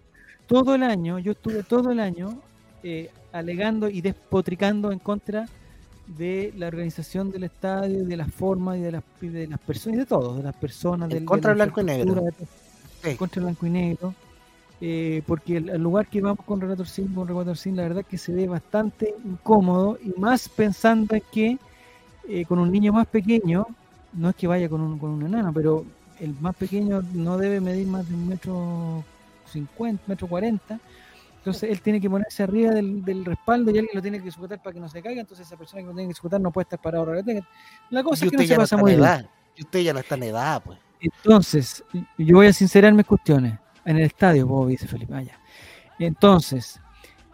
todo 0.47 0.75
el 0.75 0.83
año, 0.83 1.19
yo 1.19 1.33
estuve 1.33 1.63
todo 1.63 1.91
el 1.93 2.01
año 2.01 2.39
eh, 2.83 3.11
alegando 3.33 3.89
y 3.89 4.01
despotricando 4.01 4.91
en 4.93 4.99
contra 4.99 5.47
de 6.07 6.53
la 6.57 6.67
organización 6.67 7.31
del 7.31 7.45
estadio, 7.45 8.05
de 8.05 8.17
las 8.17 8.31
formas 8.33 8.77
y 8.79 8.81
de 8.81 8.93
las, 8.93 9.03
de 9.21 9.47
las 9.47 9.61
personas, 9.61 9.97
y 9.97 10.01
de 10.01 10.07
todo, 10.07 10.35
de 10.37 10.43
las 10.43 10.57
personas, 10.57 11.09
del- 11.09 11.25
contra 11.25 11.53
de 11.53 11.57
la 11.59 11.65
blanco 11.67 11.81
y 11.81 11.85
negro. 11.85 12.23
Sí. 13.03 13.17
Contra 13.17 13.43
blanco 13.43 13.67
y 13.67 13.71
negro. 13.71 14.15
eh, 14.81 15.23
porque 15.27 15.59
el, 15.59 15.69
el 15.71 15.81
lugar 15.83 16.09
que 16.09 16.21
vamos 16.21 16.45
con 16.45 16.61
Relator 16.61 16.89
Sin, 16.89 17.09
con 17.15 17.29
Relator 17.29 17.57
Sin, 17.57 17.77
la 17.77 17.83
verdad 17.85 18.01
es 18.01 18.07
que 18.07 18.19
se 18.19 18.33
ve 18.33 18.49
bastante 18.49 19.15
incómodo 19.25 19.97
y 20.03 20.19
más 20.21 20.49
pensando 20.49 21.15
en 21.15 21.23
que 21.33 21.59
eh, 22.29 22.45
con 22.47 22.59
un 22.59 22.71
niño 22.73 22.93
más 22.93 23.07
pequeño, 23.07 23.67
no 24.13 24.31
es 24.31 24.37
que 24.37 24.47
vaya 24.47 24.69
con 24.69 24.81
un, 24.81 24.99
con 24.99 25.11
un 25.11 25.23
enano, 25.25 25.53
pero 25.53 25.85
el 26.21 26.35
más 26.41 26.55
pequeño 26.57 27.03
no 27.13 27.39
debe 27.39 27.61
medir 27.61 27.87
más 27.87 28.09
de 28.09 28.15
un 28.15 28.29
metro 28.29 29.05
cincuenta, 29.47 30.03
metro 30.07 30.27
cuarenta. 30.27 30.79
Entonces 31.39 31.71
él 31.71 31.81
tiene 31.81 32.01
que 32.01 32.09
ponerse 32.09 32.45
arriba 32.45 32.71
del, 32.71 33.05
del 33.05 33.25
respaldo 33.25 33.73
y 33.73 33.79
alguien 33.79 33.95
lo 33.95 34.01
tiene 34.03 34.23
que 34.23 34.31
sujetar 34.31 34.63
para 34.63 34.75
que 34.75 34.81
no 34.81 34.89
se 34.89 35.03
caiga. 35.03 35.21
Entonces 35.21 35.47
esa 35.47 35.57
persona 35.57 35.83
que 35.83 35.89
lo 35.89 35.95
tiene 35.95 36.09
que 36.09 36.15
sujetar 36.15 36.41
no 36.41 36.53
puede 36.53 36.65
estar 36.65 36.79
parado. 36.81 37.07
La 37.91 38.03
cosa 38.05 38.25
Y 38.25 38.29
es 38.29 38.31
que 38.31 38.37
no 38.37 38.43
usted 38.43 38.45
se 38.45 38.47
ya 38.47 38.55
no 38.55 38.61
pasa 38.61 38.77
está 38.77 38.77
muy 38.77 38.91
bien. 38.93 39.01
edad. 39.01 39.27
Y 39.57 39.63
usted 39.63 39.81
ya 39.81 39.93
no 39.93 39.99
está 39.99 40.15
en 40.15 40.23
edad, 40.23 40.63
pues. 40.65 40.79
Entonces, 41.01 41.85
yo 42.17 42.37
voy 42.37 42.47
a 42.47 42.53
sincerar 42.53 42.93
mis 42.95 43.05
cuestiones. 43.07 43.59
En 43.85 43.97
el 43.97 44.05
estadio, 44.05 44.47
vos 44.47 44.69
dice 44.69 44.87
Felipe. 44.87 45.13
Vaya. 45.13 45.37
Entonces, 45.99 46.81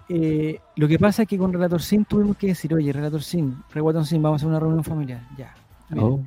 eh, 0.08 0.58
lo 0.76 0.88
que 0.88 0.98
pasa 0.98 1.22
es 1.22 1.28
que 1.28 1.36
con 1.36 1.52
Relator 1.52 1.82
Sin 1.82 2.06
tuvimos 2.06 2.38
que 2.38 2.46
decir, 2.46 2.72
oye, 2.72 2.90
Relator 2.90 3.22
Sin, 3.22 3.62
Relator 3.74 4.06
Sin, 4.06 4.22
vamos 4.22 4.36
a 4.36 4.38
hacer 4.38 4.48
una 4.48 4.58
reunión 4.58 4.82
familiar. 4.82 5.20
Ya. 5.36 5.54
Oh, 5.96 6.20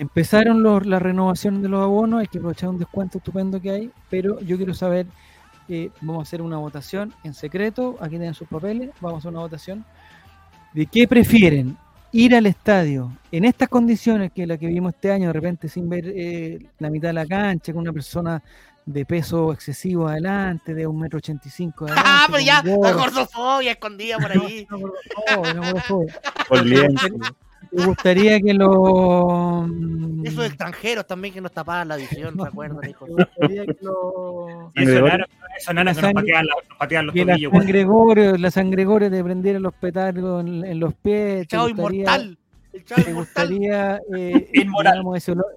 Empezaron 0.00 0.62
los, 0.62 0.86
la 0.86 0.98
renovación 0.98 1.60
de 1.60 1.68
los 1.68 1.82
abonos, 1.82 2.20
hay 2.20 2.26
que 2.26 2.38
aprovechar 2.38 2.70
un 2.70 2.78
descuento 2.78 3.18
estupendo 3.18 3.60
que 3.60 3.70
hay, 3.70 3.90
pero 4.08 4.40
yo 4.40 4.56
quiero 4.56 4.72
saber 4.72 5.06
eh, 5.68 5.90
vamos 6.00 6.20
a 6.20 6.22
hacer 6.22 6.40
una 6.40 6.56
votación 6.56 7.12
en 7.22 7.32
secreto. 7.32 7.96
Aquí 8.00 8.10
tienen 8.12 8.32
sus 8.32 8.48
papeles. 8.48 8.90
Vamos 9.00 9.18
a 9.18 9.18
hacer 9.18 9.30
una 9.30 9.40
votación 9.40 9.84
de 10.72 10.86
qué 10.86 11.06
prefieren 11.06 11.76
ir 12.12 12.34
al 12.34 12.46
estadio 12.46 13.12
en 13.30 13.44
estas 13.44 13.68
condiciones 13.68 14.32
que 14.32 14.46
la 14.46 14.56
que 14.56 14.66
vimos 14.66 14.94
este 14.94 15.12
año, 15.12 15.26
de 15.26 15.32
repente 15.32 15.68
sin 15.68 15.88
ver 15.88 16.06
eh, 16.06 16.58
la 16.78 16.90
mitad 16.90 17.10
de 17.10 17.12
la 17.12 17.26
cancha, 17.26 17.72
con 17.72 17.82
una 17.82 17.92
persona 17.92 18.42
de 18.84 19.04
peso 19.04 19.52
excesivo 19.52 20.08
adelante, 20.08 20.74
de 20.74 20.86
un 20.86 20.98
metro 20.98 21.18
ochenta 21.18 21.46
y 21.46 21.50
cinco 21.50 21.86
Ah, 21.94 22.26
pero 22.26 22.42
ya, 22.42 22.62
la 22.64 22.92
gordofobia 22.92 23.72
escondida 23.72 24.16
por 24.16 24.32
ahí. 24.32 24.66
No, 24.70 24.78
no, 24.78 24.86
no, 25.36 25.54
no, 25.54 25.72
no, 25.72 26.06
no. 26.50 26.64
Lienzo. 26.64 27.06
¿Te 27.76 27.86
gustaría 27.86 28.40
que 28.40 28.52
lo. 28.54 29.64
mm, 29.68 30.26
Esos 30.26 30.44
extranjeros 30.46 31.06
también 31.06 31.32
que 31.34 31.40
nos 31.40 31.52
tapaban 31.52 31.88
la 31.88 31.96
visión, 31.96 32.34
¿se 32.36 32.42
acuerdan, 32.48 32.88
hijo? 32.90 33.06
¿Te 33.06 33.12
gustaría 33.12 33.64
que 33.66 33.76
lo. 33.82 34.72
Y 34.74 34.82
eso 34.82 35.00
nana, 35.02 35.26
eso 35.56 35.72
nana 35.72 35.94
que 35.94 36.02
nos 36.02 36.12
pateaban, 36.12 36.46
la- 36.46 36.54
nos 36.68 36.78
pateaban 36.78 37.06
los 37.06 37.14
la 37.16 37.24
tobillos. 37.26 37.52
weón. 37.52 37.62
San 37.62 37.68
Gregorio, 37.72 38.36
la 38.36 38.50
San 38.50 38.70
Gregorio 38.70 39.10
te 39.10 39.22
prendiera 39.22 39.58
los 39.60 39.74
petardos 39.74 40.44
en, 40.44 40.64
en 40.64 40.80
los 40.80 40.94
pies. 40.94 41.40
El 41.40 41.40
¿Te 41.42 41.46
chavo 41.46 41.68
gustaría, 41.68 42.00
inmortal. 42.02 42.38
El 42.72 42.84
chavo 42.84 43.02
¿Te 43.02 43.10
inmortal. 43.10 43.48
gustaría, 43.48 44.00
eh, 44.16 44.50
Inmoral. 44.54 44.92
digamos, 44.94 45.16
ese 45.16 45.32
olor- 45.32 45.56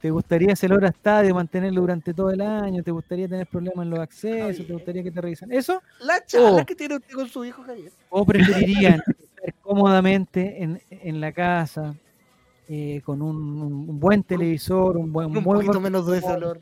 ¿Te 0.00 0.10
gustaría 0.10 0.52
ese 0.52 0.66
olor 0.66 0.84
a 0.84 0.88
estadio, 0.88 1.34
mantenerlo 1.34 1.80
durante 1.80 2.12
todo 2.12 2.30
el 2.30 2.42
año? 2.42 2.82
¿Te 2.82 2.90
gustaría 2.90 3.26
tener 3.26 3.46
problemas 3.46 3.84
en 3.86 3.90
los 3.90 4.00
accesos? 4.00 4.66
¿Te 4.66 4.72
gustaría 4.74 5.02
que 5.02 5.10
te 5.10 5.18
revisan? 5.18 5.50
¿Eso? 5.50 5.80
La 6.00 6.22
charla 6.26 6.60
Oh. 6.60 6.66
que 6.66 6.74
tiene 6.74 6.96
usted 6.96 7.14
con 7.14 7.26
su 7.26 7.42
hijo, 7.42 7.62
Javier. 7.62 7.90
¿O 8.10 8.26
preferirían 8.26 9.00
estar 9.46 9.54
cómodamente 9.62 10.62
en, 10.62 10.80
en 10.90 11.20
la 11.20 11.32
casa 11.32 11.94
eh, 12.68 13.00
con 13.04 13.20
un, 13.22 13.36
un 13.36 14.00
buen 14.00 14.22
televisor, 14.22 14.96
un 14.96 15.12
buen, 15.12 15.26
Un 15.36 15.44
buen- 15.44 15.58
poquito 15.60 15.80
menos 15.80 16.06
de 16.06 16.18
ese 16.18 16.26
olor. 16.32 16.60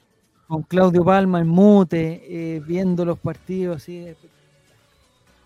con 0.48 0.62
Claudio 0.62 1.04
Palma 1.04 1.40
en 1.40 1.48
mute, 1.48 2.22
eh, 2.56 2.60
viendo 2.66 3.04
los 3.04 3.18
partidos 3.18 3.76
así. 3.78 4.06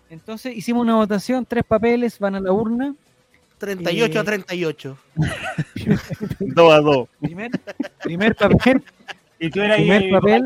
Entonces 0.09 0.55
hicimos 0.55 0.83
una 0.83 0.95
votación, 0.95 1.45
tres 1.45 1.63
papeles, 1.65 2.17
van 2.19 2.35
a 2.35 2.39
la 2.39 2.51
urna. 2.51 2.95
38 3.59 4.17
Eh, 4.17 4.21
a 4.21 4.23
38. 4.23 4.97
Dos 6.39 6.73
a 6.73 6.79
dos. 6.79 7.07
Primer, 7.19 7.51
primer 8.03 8.35
papel, 8.35 8.83
Y 9.39 9.49
tú 9.49 9.61
eras 9.61 9.77
primer 9.77 10.03
ahí- 10.03 10.11
papel. 10.11 10.45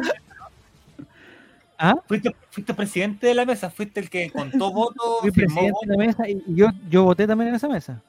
Ah, 1.83 1.95
Fuiste, 2.07 2.35
fuiste 2.51 2.73
presidente 2.75 3.25
de 3.27 3.33
la 3.33 3.43
mesa, 3.45 3.69
fuiste 3.71 3.99
el 4.01 4.09
que 4.09 4.29
contó 4.29 4.71
votos, 4.73 5.21
fui 5.21 5.31
presidente 5.31 5.79
de 5.81 5.87
la 5.87 5.97
mesa 5.97 6.29
y 6.29 6.43
y 6.45 6.55
yo, 6.55 6.67
yo 6.89 7.03
voté 7.03 7.25
también 7.25 7.49
en 7.49 7.55
esa 7.55 7.67
mesa. 7.67 7.99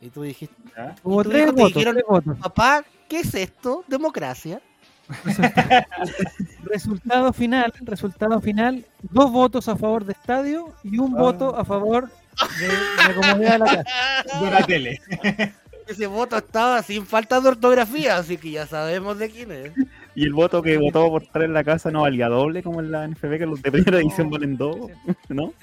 Y 0.00 0.10
tú 0.10 0.22
dijiste, 0.22 0.54
tres 0.74 1.02
votos, 1.04 1.74
dijeron- 1.74 1.94
tres 1.94 2.04
votos. 2.08 2.36
papá, 2.38 2.84
¿qué 3.08 3.20
es 3.20 3.34
esto? 3.34 3.84
Democracia. 3.88 4.60
Resultado 6.64 7.32
final, 7.32 7.72
resultado 7.82 8.40
final, 8.40 8.84
dos 9.02 9.30
votos 9.30 9.68
a 9.68 9.76
favor 9.76 10.04
de 10.04 10.12
estadio 10.12 10.72
y 10.82 10.98
un 10.98 11.14
Ah. 11.16 11.20
voto 11.20 11.56
a 11.56 11.64
favor 11.64 12.08
de, 12.58 12.66
de 12.68 12.74
la 13.08 13.14
comodidad 13.14 13.52
de 13.52 13.58
la 13.58 13.66
casa. 13.84 14.40
De 14.44 14.50
la 14.50 14.62
tele. 14.66 15.00
Ese 15.86 16.06
voto 16.06 16.36
estaba 16.36 16.82
sin 16.82 17.04
falta 17.06 17.40
de 17.40 17.48
ortografía, 17.48 18.16
así 18.16 18.36
que 18.38 18.52
ya 18.52 18.66
sabemos 18.66 19.18
de 19.18 19.30
quién 19.30 19.50
es. 19.52 19.72
Y 20.14 20.24
el 20.24 20.34
voto 20.34 20.60
que 20.62 20.76
votó 20.76 21.08
por 21.08 21.22
estar 21.22 21.42
en 21.42 21.54
la 21.54 21.64
casa 21.64 21.90
no 21.90 22.02
valía 22.02 22.28
doble 22.28 22.62
como 22.62 22.80
en 22.80 22.90
la 22.92 23.08
NFB, 23.08 23.38
que 23.38 23.46
los 23.46 23.62
de 23.62 23.72
primera 23.72 23.98
edición 23.98 24.28
valen 24.28 24.58
dos, 24.58 24.76
¿no? 25.30 25.54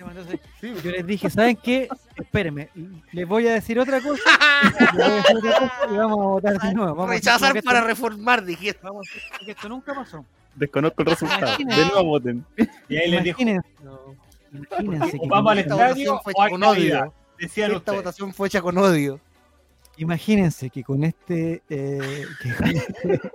Yo 0.84 0.90
les 0.92 1.06
dije, 1.06 1.30
¿saben 1.30 1.56
qué? 1.58 1.88
Espérenme, 2.16 2.70
les 3.12 3.28
voy 3.28 3.48
a 3.48 3.54
decir 3.54 3.80
otra 3.80 4.02
cosa, 4.02 4.30
les 4.64 4.92
voy 4.94 5.02
a 5.04 5.16
decir 5.18 5.38
otra 5.38 5.52
cosa 5.60 5.94
y 5.94 5.98
vamos 5.98 6.20
a 6.20 6.24
votar 6.24 6.58
de 6.60 6.74
nuevo. 6.74 6.96
Vamos 6.96 7.10
Rechazar 7.12 7.62
para 7.64 7.78
esto- 7.80 7.88
reformar, 7.88 8.44
dijeron. 8.44 8.82
vamos 8.84 9.08
a 9.08 9.12
hacer 9.12 9.22
como 9.32 9.46
que 9.46 9.52
esto 9.52 9.70
nunca 9.70 9.94
pasó. 9.94 10.26
Desconozco 10.56 11.04
el 11.04 11.08
resultado. 11.10 11.58
De 11.58 11.66
nuevo 11.66 12.04
voten. 12.06 12.44
Y 12.90 12.98
ahí 12.98 13.12
les 13.12 13.24
dijo, 13.24 13.42
Imagínense, 13.42 15.20
que, 15.20 15.28
vamos 15.28 15.52
al 15.52 15.60
Esta 15.60 15.74
estadio 15.76 16.12
votación 16.14 16.20
fue 16.24 16.34
o 16.36 16.50
con 16.50 16.64
odio. 16.64 17.14
Decían 17.40 17.68
Esta 17.68 17.78
ustedes. 17.78 17.98
votación 18.00 18.34
fue 18.34 18.48
hecha 18.48 18.62
con 18.64 18.78
odio. 18.80 19.20
imagínense 19.98 20.70
que 20.72 20.84
con 20.84 21.04
este, 21.04 21.62
eh, 21.70 22.26
que 22.42 22.54
con 22.56 22.68
este- 22.68 23.22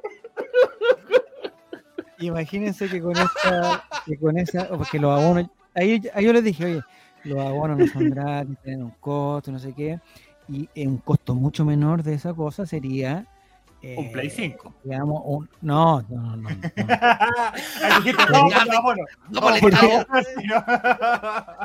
imagínense 2.27 2.89
que 2.89 3.01
con 3.01 3.17
esta, 3.17 3.85
que 4.07 4.19
con 4.19 4.39
esa, 4.39 4.69
o 4.71 4.79
porque 4.79 4.99
los 4.99 5.19
abonos, 5.19 5.47
ahí, 5.75 6.03
ahí 6.15 6.25
yo 6.25 6.33
les 6.33 6.45
dije, 6.45 6.65
oye, 6.65 6.81
los 7.25 7.39
abonos 7.39 7.79
no 7.79 7.87
son 7.87 8.11
gratis, 8.11 8.57
tienen 8.63 8.83
un 8.83 8.91
costo, 9.01 9.53
no 9.53 9.59
sé 9.59 9.73
qué, 9.73 10.01
y 10.49 10.69
eh, 10.75 10.87
un 10.87 10.99
costo 10.99 11.35
mucho 11.35 11.65
menor 11.65 12.03
de 12.03 12.15
esa 12.15 12.35
cosa 12.35 12.67
sería 12.67 13.27
Un 13.97 14.13
Play 14.13 14.29
eh, 14.29 14.31
5. 14.31 14.75
digamos, 14.85 15.23
un, 15.25 15.49
no, 15.61 16.03
no, 16.09 16.37
no, 16.37 16.49
no. 16.49 16.49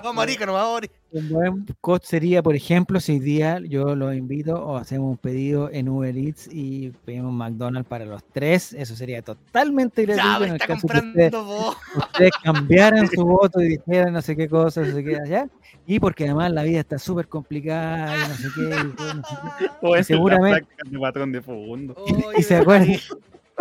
No, 0.03 0.14
marica, 0.14 0.45
no 0.45 0.53
va 0.53 0.64
a 0.64 0.70
morir. 0.70 0.91
Un 1.12 1.28
buen 1.30 1.66
costo 1.82 2.05
sería, 2.07 2.43
por 2.43 2.55
ejemplo, 2.55 2.99
si 2.99 3.14
hoy 3.14 3.20
día 3.20 3.60
yo 3.68 3.95
los 3.95 4.14
invito 4.16 4.64
o 4.64 4.78
hacemos 4.78 5.10
un 5.10 5.18
pedido 5.18 5.70
en 5.72 5.89
Uber 5.89 6.16
Eats 6.16 6.47
y 6.51 6.91
pedimos 7.03 7.34
McDonald's 7.34 7.89
para 7.89 8.05
los 8.05 8.24
tres, 8.32 8.74
eso 8.74 8.95
sería 8.95 9.24
totalmente 9.24 10.05
Ya, 10.05 10.14
gratuito 10.14 10.39
me 10.41 10.45
en 10.45 10.51
el 10.53 10.62
está 10.62 10.68
caso 10.68 10.88
que 10.88 10.97
ustedes, 10.97 11.32
comprando 11.32 11.43
vos. 11.45 11.78
ustedes 11.97 12.32
cambiaran 12.43 13.07
su 13.07 13.26
voto 13.26 13.60
y 13.60 13.70
dijeran 13.70 14.14
no 14.14 14.22
sé 14.22 14.36
qué 14.36 14.47
cosas, 14.47 14.88
no 14.88 14.93
sé 14.93 15.03
qué 15.03 15.16
allá, 15.18 15.47
y 15.88 15.99
porque 15.99 16.26
además 16.26 16.51
la 16.51 16.62
vida 16.62 16.80
está 16.82 16.99
súper 16.99 17.28
complicada 17.28 18.16
y 18.16 18.30
no 18.30 18.36
sé 18.36 18.47
qué, 18.55 18.62
y 18.88 18.95
todo, 18.95 19.14
no 19.16 19.24
sé 19.24 19.36
qué. 19.57 19.66
O 19.82 19.95
es 19.95 20.05
Seguramente- 20.05 20.60
la 20.62 20.66
práctica 20.68 20.89
de 20.91 20.99
patrón 20.99 21.32
de 21.32 21.41
fondo. 21.41 21.95
Y 22.38 22.43
se 22.43 22.55
acuerdan, 22.57 22.88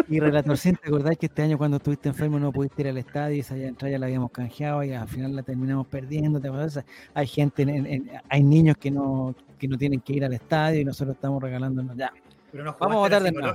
y 0.09 0.21
Relatorcín, 0.21 0.77
¿te 0.77 0.89
acordás 0.89 1.17
que 1.19 1.27
este 1.27 1.43
año 1.43 1.59
cuando 1.59 1.79
estuviste 1.79 2.09
enfermo 2.09 2.39
no 2.39 2.53
pudiste 2.53 2.83
ir 2.83 2.89
al 2.89 2.99
estadio 2.99 3.37
y 3.37 3.41
esa 3.41 3.57
entrada 3.57 3.93
ya 3.93 3.99
la 3.99 4.07
habíamos 4.07 4.31
canjeado 4.31 4.83
y 4.85 4.93
al 4.93 5.09
final 5.09 5.35
la 5.35 5.43
terminamos 5.43 5.87
perdiendo? 5.87 6.41
¿te 6.41 6.49
acordás? 6.49 6.83
Hay 7.15 7.27
gente, 7.27 7.63
en- 7.63 7.87
en- 7.87 8.11
hay 8.29 8.43
niños 8.43 8.77
que 8.77 8.91
no, 8.91 9.35
que 9.59 9.67
no 9.69 9.77
tienen 9.77 10.01
que 10.01 10.13
ir 10.15 10.25
al 10.25 10.33
estadio 10.33 10.81
y 10.81 10.85
nosotros 10.85 11.17
estamos 11.17 11.43
regalándonos 11.43 11.97
ya. 11.97 12.13
Pero 12.53 12.65
no 12.65 12.77
Vamos 12.79 12.97
a 12.97 12.99
votar 13.01 13.23
de 13.23 13.33
nuevo. 13.33 13.55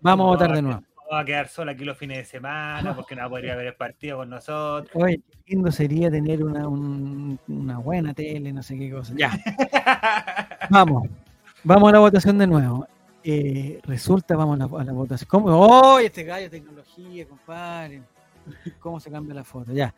Vamos 0.00 0.24
a 0.24 0.28
votar 0.28 0.52
de 0.54 0.62
nuevo. 0.62 0.82
Va 1.12 1.20
a 1.20 1.24
quedar 1.24 1.48
sola 1.48 1.72
aquí 1.72 1.84
los 1.86 1.96
fines 1.96 2.18
de 2.18 2.24
semana 2.26 2.94
porque 2.94 3.16
no 3.16 3.28
podría 3.30 3.56
ver 3.56 3.68
el 3.68 3.74
partido 3.74 4.18
con 4.18 4.28
nosotros. 4.28 4.90
Oye, 4.94 5.20
qué 5.46 5.54
lindo 5.54 5.72
sería 5.72 6.10
tener 6.10 6.44
una, 6.44 6.68
un- 6.68 7.38
una 7.48 7.78
buena 7.78 8.12
tele, 8.14 8.52
no 8.52 8.62
sé 8.62 8.78
qué 8.78 8.90
cosa. 8.90 9.14
Ya, 9.16 9.30
vamos. 10.70 11.08
Vamos 11.64 11.88
a 11.88 11.92
la 11.92 11.98
votación 11.98 12.38
de 12.38 12.46
nuevo. 12.46 12.86
Eh, 13.30 13.78
resulta, 13.82 14.36
vamos 14.36 14.58
a 14.58 14.66
la, 14.66 14.80
a 14.80 14.84
la 14.84 14.92
votación. 14.94 15.28
¿Cómo? 15.28 15.48
¡Oh! 15.50 15.98
Este 15.98 16.24
gallo, 16.24 16.48
tecnología, 16.48 17.26
compadre. 17.28 18.00
¿Cómo 18.80 18.98
se 19.00 19.10
cambia 19.10 19.34
la 19.34 19.44
foto? 19.44 19.70
Ya. 19.72 19.94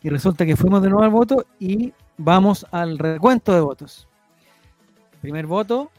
Y 0.00 0.08
resulta 0.08 0.46
que 0.46 0.56
fuimos 0.56 0.80
de 0.80 0.88
nuevo 0.88 1.04
al 1.04 1.10
voto 1.10 1.44
y 1.58 1.92
vamos 2.16 2.64
al 2.70 2.98
recuento 2.98 3.52
de 3.52 3.60
votos. 3.60 4.08
Primer 5.20 5.44
voto, 5.46 5.90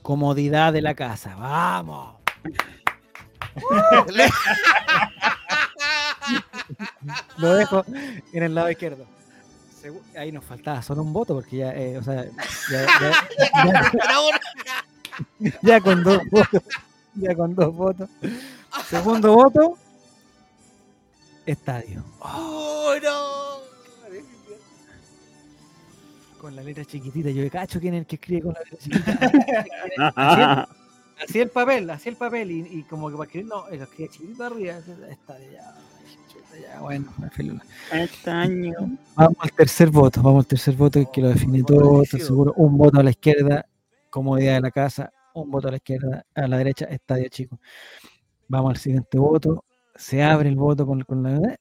comodidad 0.00 0.72
de 0.72 0.80
la 0.80 0.94
casa. 0.94 1.36
¡Vamos! 1.36 2.14
Lo 7.36 7.54
dejo 7.54 7.84
en 8.32 8.42
el 8.42 8.54
lado 8.54 8.70
izquierdo. 8.70 9.04
Ahí 10.16 10.32
nos 10.32 10.42
faltaba 10.42 10.80
solo 10.80 11.02
un 11.02 11.12
voto 11.12 11.34
porque 11.34 11.58
ya, 11.58 11.74
eh, 11.74 11.98
o 11.98 12.02
sea, 12.02 12.24
ya, 12.24 12.86
ya- 12.86 13.10
ya- 13.64 13.92
ya 15.62 15.80
con 15.80 16.02
dos 16.02 16.20
votos, 16.30 16.62
ya 17.14 17.34
con 17.34 17.54
dos 17.54 17.74
votos. 17.74 18.10
Segundo 18.88 19.34
voto, 19.34 19.78
estadio. 21.46 22.04
¡Oh, 22.20 22.94
no! 23.02 23.64
Con 26.38 26.56
la 26.56 26.62
letra 26.62 26.84
chiquitita, 26.84 27.30
yo 27.30 27.48
cacho 27.50 27.80
quién 27.80 27.94
es 27.94 28.00
el 28.00 28.06
que 28.06 28.16
escribe 28.16 28.42
con 28.42 28.52
la 28.52 28.60
letra 28.60 28.78
chiquitita. 28.78 30.68
Así, 31.22 31.40
el 31.40 31.48
papel, 31.48 31.88
así 31.90 32.08
el 32.08 32.16
papel, 32.16 32.50
y, 32.50 32.78
y 32.78 32.82
como 32.82 33.08
que 33.08 33.16
para 33.16 33.26
escribir, 33.26 33.48
no, 33.48 33.68
lo 33.68 33.82
escribe 33.84 34.10
chiquitito 34.10 34.44
arriba, 34.44 34.74
estadio 35.08 35.52
ya. 35.52 35.74
ya, 36.60 36.80
bueno. 36.80 37.06
Este 37.92 38.30
año. 38.30 38.98
Vamos 39.14 39.36
al 39.38 39.52
tercer 39.52 39.90
voto, 39.90 40.20
vamos 40.22 40.44
al 40.44 40.48
tercer 40.48 40.74
voto 40.74 41.10
que 41.10 41.20
lo 41.22 41.28
define 41.28 41.62
todo, 41.62 42.02
estoy 42.02 42.20
seguro. 42.20 42.52
Un 42.56 42.76
voto 42.76 42.98
a 42.98 43.04
la 43.04 43.10
izquierda, 43.10 43.64
comodidad 44.14 44.54
de 44.54 44.60
la 44.60 44.70
casa, 44.70 45.12
un 45.34 45.50
voto 45.50 45.66
a 45.66 45.72
la 45.72 45.78
izquierda, 45.78 46.24
a 46.36 46.46
la 46.46 46.56
derecha, 46.58 46.84
estadio 46.84 47.28
chico. 47.28 47.58
Vamos 48.46 48.70
al 48.70 48.76
siguiente 48.76 49.18
voto, 49.18 49.64
se 49.96 50.22
abre 50.22 50.48
el 50.48 50.54
voto 50.54 50.86
con, 50.86 51.00
con 51.02 51.24
la 51.24 51.58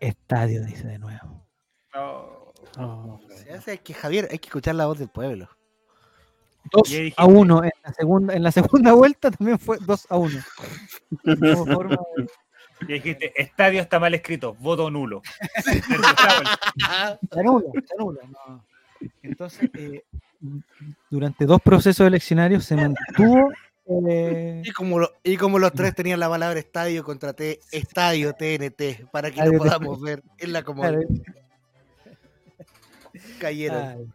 estadio, 0.00 0.64
dice 0.64 0.88
de 0.88 0.98
nuevo. 0.98 1.46
No. 1.94 3.20
Se 3.36 3.52
hace 3.52 3.76
que 3.78 3.92
Javier, 3.92 4.28
hay 4.30 4.38
que 4.38 4.46
escuchar 4.46 4.76
la 4.76 4.86
voz 4.86 4.98
del 4.98 5.10
pueblo. 5.10 5.46
2 6.72 6.90
Y 6.90 6.94
ahí 6.94 7.00
dijiste- 7.02 7.22
a 7.22 7.26
1 7.26 7.64
en 7.64 7.70
la 7.84 7.92
segunda, 7.92 8.34
en 8.34 8.42
la 8.44 8.52
segunda 8.52 8.92
vuelta 8.94 9.30
también 9.30 9.58
fue 9.58 9.76
2 9.84 10.06
a 10.08 10.16
1. 10.16 10.38
Como 11.40 11.66
forma 11.66 11.98
de- 12.16 12.26
Y 12.88 12.92
dijiste, 12.94 13.30
estadio 13.36 13.82
está 13.82 14.00
mal 14.00 14.14
escrito, 14.14 14.54
voto 14.54 14.90
nulo. 14.90 15.20
Anula, 17.32 17.70
se 17.86 17.94
anula, 17.98 18.20
no. 18.46 18.64
Entonces, 19.22 19.68
eh, 19.74 20.02
durante 21.10 21.44
dos 21.46 21.60
procesos 21.62 22.06
eleccionarios 22.06 22.64
se 22.64 22.76
mantuvo 22.76 23.52
Eh, 23.84 24.62
Y 24.64 24.70
como, 24.70 25.00
lo- 25.00 25.10
y 25.24 25.36
como 25.36 25.58
los 25.58 25.72
tres 25.72 25.92
tenían 25.94 26.20
la 26.20 26.28
palabra 26.28 26.58
estadio, 26.60 27.02
contraté 27.02 27.58
Estadio 27.72 28.32
TNT 28.32 29.06
para 29.10 29.30
que 29.32 29.44
lo 29.44 29.58
podamos 29.58 30.00
ver 30.00 30.22
en 30.38 30.52
la 30.52 30.62
comodidad. 30.62 31.00
Cayeron. 33.40 33.84
ay. 33.84 34.06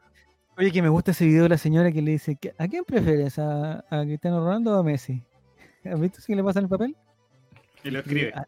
Oye, 0.57 0.71
que 0.71 0.81
me 0.81 0.89
gusta 0.89 1.11
ese 1.11 1.25
video 1.25 1.43
de 1.43 1.49
la 1.49 1.57
señora 1.57 1.91
que 1.91 2.01
le 2.01 2.11
dice, 2.11 2.35
"¿Qué- 2.35 2.55
¿a 2.57 2.67
quién 2.67 2.83
prefieres? 2.83 3.37
¿A, 3.37 3.83
a 3.89 4.03
Cristiano 4.05 4.39
Ronaldo 4.39 4.75
o 4.75 4.79
a 4.79 4.83
Messi? 4.83 5.21
¿Has 5.83 5.99
visto 5.99 6.19
si 6.21 6.33
le 6.33 6.43
pasan 6.43 6.63
el 6.63 6.69
papel? 6.69 6.95
Y 7.83 7.91
lo 7.91 7.99
escribe. 7.99 8.31
A, 8.33 8.45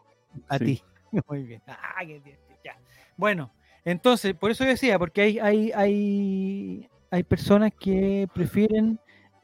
a 0.47 0.57
Sí. 0.57 0.65
ti. 0.65 0.84
Muy 1.27 1.43
bien. 1.43 1.61
Ah, 1.67 1.99
qué 1.99 2.19
bien, 2.19 2.38
ya. 2.63 2.77
Bueno, 3.17 3.51
entonces, 3.86 4.34
por 4.34 4.49
eso 4.51 4.63
decía, 4.63 4.97
porque 4.97 5.21
hay, 5.21 5.39
hay, 5.39 5.71
hay, 5.73 6.89
hay 7.12 7.24
personas 7.24 7.72
que 7.80 8.28
prefieren 8.34 8.99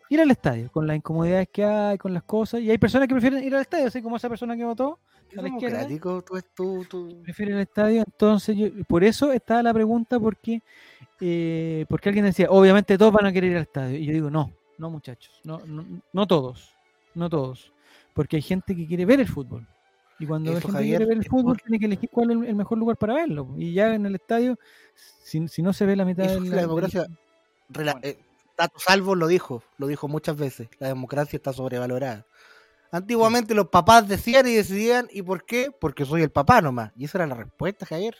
ir 0.09 0.22
al 0.22 0.30
estadio, 0.32 0.72
con 0.72 0.86
las 0.86 0.95
incomodidades 0.97 1.47
que 1.51 1.63
hay, 1.66 1.97
con 1.97 2.13
las 2.13 2.24
cosas, 2.24 2.61
y 2.61 2.70
hay 2.70 2.78
personas 2.78 3.07
que 3.07 3.13
prefieren 3.16 3.43
ir 3.43 3.55
al 3.55 3.61
estadio, 3.61 3.88
así 3.88 4.01
como 4.01 4.18
esa 4.18 4.30
persona 4.30 4.55
que 4.55 4.63
votó, 4.63 4.99
a 5.38 5.41
la 5.41 5.47
izquierda. 5.49 5.80
democrático, 5.80 6.22
tú, 6.24 6.39
tú, 6.55 6.86
tú- 6.89 7.24
prefiere 7.24 7.53
el 7.53 7.59
estadio. 7.59 8.03
Entonces, 8.05 8.55
yo, 8.55 8.68
por 8.88 9.03
eso 9.03 9.32
estaba 9.32 9.63
la 9.63 9.74
pregunta, 9.74 10.20
porque, 10.20 10.61
eh, 11.20 11.86
porque 11.89 12.09
alguien 12.09 12.26
decía, 12.26 12.47
obviamente 12.49 12.97
todos 12.97 13.11
van 13.13 13.26
a 13.26 13.34
querer 13.34 13.51
ir 13.51 13.57
al 13.57 13.63
estadio. 13.63 13.97
Y 13.97 14.05
yo 14.05 14.13
digo, 14.13 14.30
no, 14.30 14.51
no 14.78 14.89
muchachos, 14.91 15.41
no, 15.43 15.59
no, 15.66 15.86
no 16.13 16.28
todos, 16.28 16.72
no 17.16 17.30
todos. 17.30 17.72
Porque 18.13 18.36
hay 18.38 18.41
gente 18.43 18.76
que 18.76 18.86
quiere 18.88 19.05
ver 19.05 19.20
el 19.20 19.28
fútbol. 19.28 19.68
Y 20.20 20.26
cuando 20.26 20.51
la 20.51 20.59
Eso, 20.59 20.68
gente 20.68 20.78
Javier, 20.78 20.97
quiere 20.99 21.05
ver 21.09 21.18
el 21.18 21.26
fútbol, 21.30 21.57
tiene 21.61 21.80
que 21.80 21.86
elegir 21.88 22.09
cuál 22.09 22.32
es 22.32 22.49
el- 22.49 22.55
mejor 22.55 22.78
lugar 22.78 22.95
para 22.95 23.16
verlo. 23.16 23.49
Y 23.57 23.74
ya 23.74 23.93
en 23.93 24.05
el 24.05 24.16
estadio, 24.16 24.57
si, 25.24 25.45
si 25.49 25.61
no 25.61 25.74
se 25.74 25.86
ve 25.86 25.95
la 25.97 26.05
mitad 26.05 26.26
Eso 26.26 26.36
de 26.41 26.49
la, 26.51 26.55
la 26.57 26.61
democracia. 26.61 27.05
Rela- 27.70 27.93
Bueno. 27.93 27.99
eh, 28.07 28.20
Tato 28.55 28.80
Salvo 28.80 29.16
lo 29.16 29.28
dijo, 29.28 29.63
lo 29.78 29.88
dijo 29.88 30.07
muchas 30.07 30.38
veces. 30.38 30.70
La 30.80 30.88
democracia 30.88 31.36
está 31.38 31.51
sobrevalorada. 31.51 32.26
Antiguamente 32.91 33.53
los 33.53 33.68
papás 33.68 34.07
decían 34.07 34.47
y 34.47 34.53
decidían, 34.53 35.07
¿y 35.11 35.22
por 35.22 35.45
qué? 35.45 35.70
Porque 35.78 36.05
soy 36.05 36.22
el 36.22 36.30
papá 36.30 36.61
nomás. 36.61 36.91
Y 36.95 37.05
esa 37.05 37.18
era 37.18 37.28
la 37.28 37.36
respuesta, 37.36 37.86
Javier. 37.86 38.16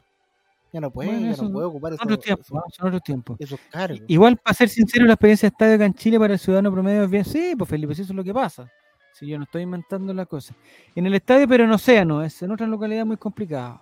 Ya 0.74 0.82
no 0.82 0.91
puede, 0.91 1.10
Bueno, 1.12 1.34
ya 1.34 1.41
no 1.41 1.52
puede 1.54 1.66
ocupar 1.68 1.91
son 1.91 1.96
eso, 2.00 2.04
otros 2.06 2.20
tiempos, 2.26 2.46
eso- 2.48 2.56
¿no? 2.56 2.64
son 2.70 2.88
otros 2.88 3.04
tiempos. 3.04 3.38
esos 3.39 3.60
cargos. 3.72 4.02
Igual, 4.08 4.36
para 4.36 4.54
ser 4.54 4.68
sincero, 4.68 5.06
la 5.06 5.14
experiencia 5.14 5.48
de 5.48 5.54
estadio 5.54 5.76
acá 5.76 5.86
en 5.86 5.93
Chile 5.93 6.20
para 6.20 6.34
el 6.34 6.39
ciudadano 6.39 6.70
promedio 6.74 7.04
es 7.04 7.10
bien. 7.10 7.24
Sí, 7.24 7.54
pues 7.58 7.70
Felipe, 7.70 7.93
eso 7.93 8.02
es 8.02 8.10
lo 8.10 8.24
que 8.24 8.34
pasa. 8.34 8.70
Si 9.14 9.26
yo 9.26 9.38
no 9.38 9.46
estoy 9.46 9.62
inventando 9.62 10.14
la 10.14 10.26
cosa. 10.26 10.54
En 10.93 11.06
el 11.06 11.14
estadio, 11.14 11.48
pero 11.48 11.64
en 11.64 11.72
Océano, 11.72 12.22
es 12.22 12.41
en 12.41 12.52
otra 12.52 12.68
localidad 12.68 13.06
muy 13.06 13.16
complicado. 13.16 13.80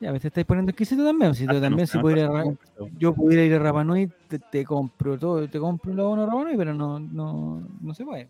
Ya, 0.00 0.08
a 0.08 0.12
veces 0.12 0.26
estáis 0.26 0.46
poniendo 0.46 0.70
exquisito 0.70 1.04
también. 1.04 1.34
Si 1.34 1.46
tú 1.46 1.60
también, 1.60 1.86
si 1.86 1.98
pudiera, 1.98 2.22
ir 2.46 2.56
yo 2.98 3.12
pudiera 3.14 3.44
ir 3.44 3.54
a 3.54 3.58
Rapa 3.58 3.84
Nui, 3.84 4.10
te, 4.28 4.38
te 4.38 4.64
compro 4.64 5.18
todo, 5.18 5.46
te 5.46 5.58
compro 5.58 5.92
el 5.92 6.00
abono 6.00 6.22
a 6.22 6.26
Rapa 6.26 6.44
Nui, 6.44 6.56
pero 6.56 6.72
no, 6.72 6.98
no, 6.98 7.62
no 7.82 7.94
se 7.94 8.04
puede. 8.04 8.26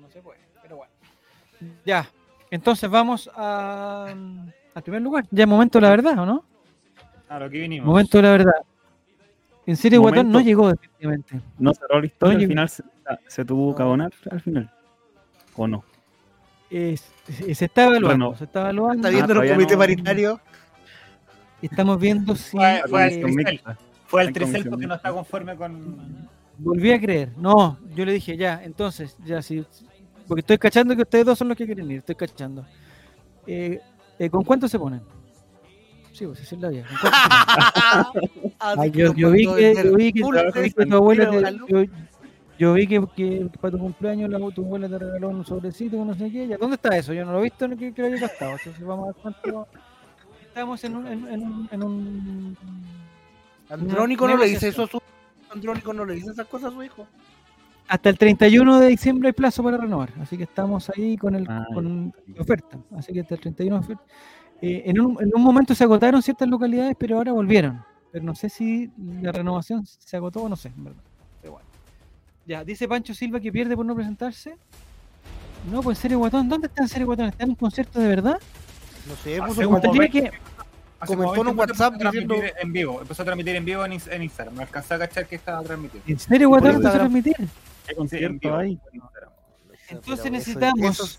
No 0.00 0.10
se 0.10 0.20
puede, 0.20 0.40
pero 0.60 0.76
bueno. 0.78 0.92
Ya, 1.84 2.08
entonces 2.50 2.90
vamos 2.90 3.30
a, 3.34 4.06
al 4.74 4.82
primer 4.82 5.02
lugar. 5.02 5.24
Ya 5.30 5.44
es 5.44 5.48
momento 5.48 5.78
de 5.78 5.82
la 5.82 5.90
verdad, 5.90 6.18
¿o 6.18 6.26
no? 6.26 6.44
A 7.28 7.38
lo 7.38 7.48
que 7.48 7.60
vinimos. 7.60 7.86
Momento 7.86 8.18
de 8.18 8.22
la 8.22 8.30
verdad. 8.32 8.52
En 9.66 9.76
serio, 9.76 10.00
Guatón 10.00 10.30
no 10.30 10.40
llegó 10.40 10.68
definitivamente. 10.68 11.40
No 11.58 11.72
cerró 11.74 12.00
la 12.00 12.06
historia, 12.06 12.36
Oye, 12.36 12.44
al 12.44 12.50
final 12.50 12.68
se, 12.68 12.82
se 13.28 13.44
tuvo 13.44 13.74
que 13.74 13.82
abonar 13.82 14.12
al 14.30 14.40
final. 14.40 14.70
¿O 15.56 15.66
no? 15.68 15.84
Es- 16.68 17.08
se 17.24 17.54
se 17.54 17.64
está 17.66 17.84
evaluando, 17.84 18.26
Bueno. 18.26 18.36
se 18.36 18.44
está 18.44 18.60
evaluando. 18.62 18.96
Está 18.96 19.08
viendo 19.10 19.32
el 19.32 19.36
todavía 19.36 19.54
comité 19.54 19.72
no- 19.74 19.78
paritario. 19.78 20.40
Estamos 21.66 21.98
viendo 21.98 22.34
si 22.36 22.56
Fue- 22.56 22.76
eh, 22.78 22.82
fue 22.88 23.00
Comisión 23.00 23.22
Tricel. 23.34 23.52
mixta. 23.52 23.78
Fue 24.06 24.22
el 24.22 24.32
Tricel 24.32 24.68
porque 24.68 24.86
no 24.86 24.94
está 24.94 25.12
conforme 25.12 25.56
con. 25.56 26.28
volví 26.58 26.92
a 26.92 27.00
creer. 27.00 27.30
No, 27.36 27.78
yo 27.94 28.04
le 28.04 28.12
dije 28.12 28.36
ya, 28.36 28.62
entonces, 28.62 29.16
ya 29.24 29.40
sí. 29.42 29.64
Porque 30.28 30.40
estoy 30.40 30.58
cachando 30.58 30.94
que 30.96 31.02
ustedes 31.02 31.26
dos 31.26 31.38
son 31.38 31.48
los 31.48 31.56
que 31.56 31.66
quieren 31.66 31.90
ir, 31.90 31.98
estoy 31.98 32.14
cachando. 32.14 32.64
Eh, 33.46 33.80
eh, 34.18 34.30
¿Con 34.30 34.42
cuánto 34.44 34.68
se 34.68 34.78
ponen? 34.78 35.02
Sí, 36.12 36.26
pues 36.26 36.40
esa 36.40 36.54
es 36.54 36.60
la 36.60 36.68
vida. 36.68 36.84
Así 36.90 37.06
Ah, 38.60 38.86
yo, 38.86 39.12
vi 39.12 39.12
que, 39.12 39.20
yo 39.20 39.30
vi 39.32 39.44
que, 39.44 39.74
yo 39.84 39.94
vi 39.96 40.12
que 40.12 40.86
tu 40.86 40.94
abuela 40.96 41.24
entero 41.24 41.40
te- 41.42 41.46
a 41.46 41.50
Lu- 41.50 41.66
yo, 41.68 41.84
yo 42.58 42.72
vi 42.74 42.86
que, 42.86 43.04
que 43.16 43.50
para 43.60 43.72
tu 43.72 43.78
cumpleaños 43.78 44.30
la, 44.30 44.38
tu 44.54 44.62
abuela 44.64 44.88
te 44.88 44.98
regaló 44.98 45.28
un 45.30 45.44
sobrecito 45.44 46.02
no 46.04 46.14
sé 46.14 46.30
qué. 46.30 46.46
Ya, 46.46 46.56
¿Dónde 46.56 46.76
está 46.76 46.96
eso? 46.96 47.12
Yo 47.12 47.24
no 47.26 47.32
lo 47.32 47.40
he 47.40 47.42
visto 47.44 47.66
ni 47.66 47.76
que, 47.76 47.92
que 47.92 48.00
lo 48.02 48.08
haya 48.08 48.18
gastado. 48.20 48.52
Entonces 48.52 48.84
vamos 48.84 49.04
a 49.04 49.06
ver 49.08 49.16
cuánto. 49.20 49.68
Estamos 50.54 50.84
en 50.84 50.94
un, 50.94 51.06
en, 51.08 51.26
en 51.26 51.42
un, 51.42 51.68
en 51.72 51.82
un 51.82 52.56
Andrónico 53.68 54.28
no 54.28 54.36
le 54.36 54.46
dice 54.46 54.68
eso 54.68 54.84
a 54.84 54.86
su 54.86 55.00
Andrónico 55.50 55.92
no 55.92 56.04
le 56.04 56.14
dice 56.14 56.30
esas 56.30 56.46
cosas 56.46 56.70
a 56.70 56.74
su 56.76 56.80
hijo. 56.84 57.08
Hasta 57.88 58.08
el 58.08 58.16
31 58.16 58.78
de 58.78 58.86
diciembre 58.86 59.30
hay 59.30 59.32
plazo 59.32 59.64
para 59.64 59.78
renovar, 59.78 60.12
así 60.20 60.36
que 60.36 60.44
estamos 60.44 60.88
ahí 60.90 61.16
con 61.16 61.34
el 61.34 61.44
Ah, 61.50 61.66
con 61.74 62.14
la 62.36 62.40
oferta. 62.40 62.78
Así 62.96 63.12
que 63.12 63.22
hasta 63.22 63.34
el 63.34 63.40
31 63.40 63.74
de 63.74 63.84
oferta. 63.84 64.04
Eh, 64.62 64.82
en, 64.86 65.00
un, 65.00 65.20
en 65.20 65.32
un 65.34 65.42
momento 65.42 65.74
se 65.74 65.82
agotaron 65.82 66.22
ciertas 66.22 66.48
localidades, 66.48 66.94
pero 67.00 67.16
ahora 67.16 67.32
volvieron. 67.32 67.84
Pero 68.12 68.24
no 68.24 68.36
sé 68.36 68.48
si 68.48 68.92
la 69.22 69.32
renovación 69.32 69.84
se 69.84 70.16
agotó 70.16 70.44
o 70.44 70.48
no 70.48 70.54
sé, 70.54 70.68
en 70.68 70.84
verdad. 70.84 71.02
Pero 71.42 71.54
bueno. 71.54 71.68
Ya, 72.46 72.62
dice 72.62 72.86
Pancho 72.86 73.12
Silva 73.12 73.40
que 73.40 73.50
pierde 73.50 73.74
por 73.74 73.84
no 73.84 73.96
presentarse. 73.96 74.56
No, 75.68 75.82
pues 75.82 75.98
en 75.98 76.02
serio, 76.02 76.18
Guatón. 76.20 76.48
¿Dónde 76.48 76.68
está 76.68 76.82
en 76.82 76.88
serio, 76.88 77.06
Guatón? 77.06 77.26
¿Está 77.26 77.42
en 77.42 77.50
un 77.50 77.56
concierto 77.56 77.98
de 77.98 78.06
verdad? 78.06 78.38
No 79.06 79.14
sé, 79.16 79.40
puso 79.42 79.62
como- 79.64 79.80
Tendría 79.80 80.08
que, 80.08 80.30
Comentó 81.06 81.34
en 81.34 81.40
un 81.48 81.56
20 81.56 81.62
minutos 81.62 81.80
WhatsApp 81.80 81.92
empezó 81.92 82.08
a 82.08 82.10
transmitir 82.12 82.28
diciendo- 82.40 82.60
en 82.62 82.72
vivo. 82.72 83.00
Empezó 83.02 83.22
a 83.22 83.24
transmitir 83.26 83.56
en 83.56 83.64
vivo 83.66 83.84
en, 83.84 83.92
en 83.92 84.22
Instagram. 84.22 84.54
No 84.54 84.60
alcanzé 84.62 84.94
a 84.94 84.98
cachar 85.00 85.26
que 85.26 85.34
estaba 85.36 85.62
transmitiendo. 85.62 86.10
¿En 86.10 86.18
serio, 86.18 86.48
Guatón? 86.48 86.66
por 86.66 86.74
¿Empezó 86.76 86.88
a 86.88 87.06
Instagram. 87.06 87.22
transmitir? 87.22 88.08
¿Qué 88.10 88.24
en 88.24 88.38
vivo. 88.38 88.56
hay? 88.56 88.78
Entonces 89.90 90.32
necesitamos 90.32 91.00
eso- 91.00 91.18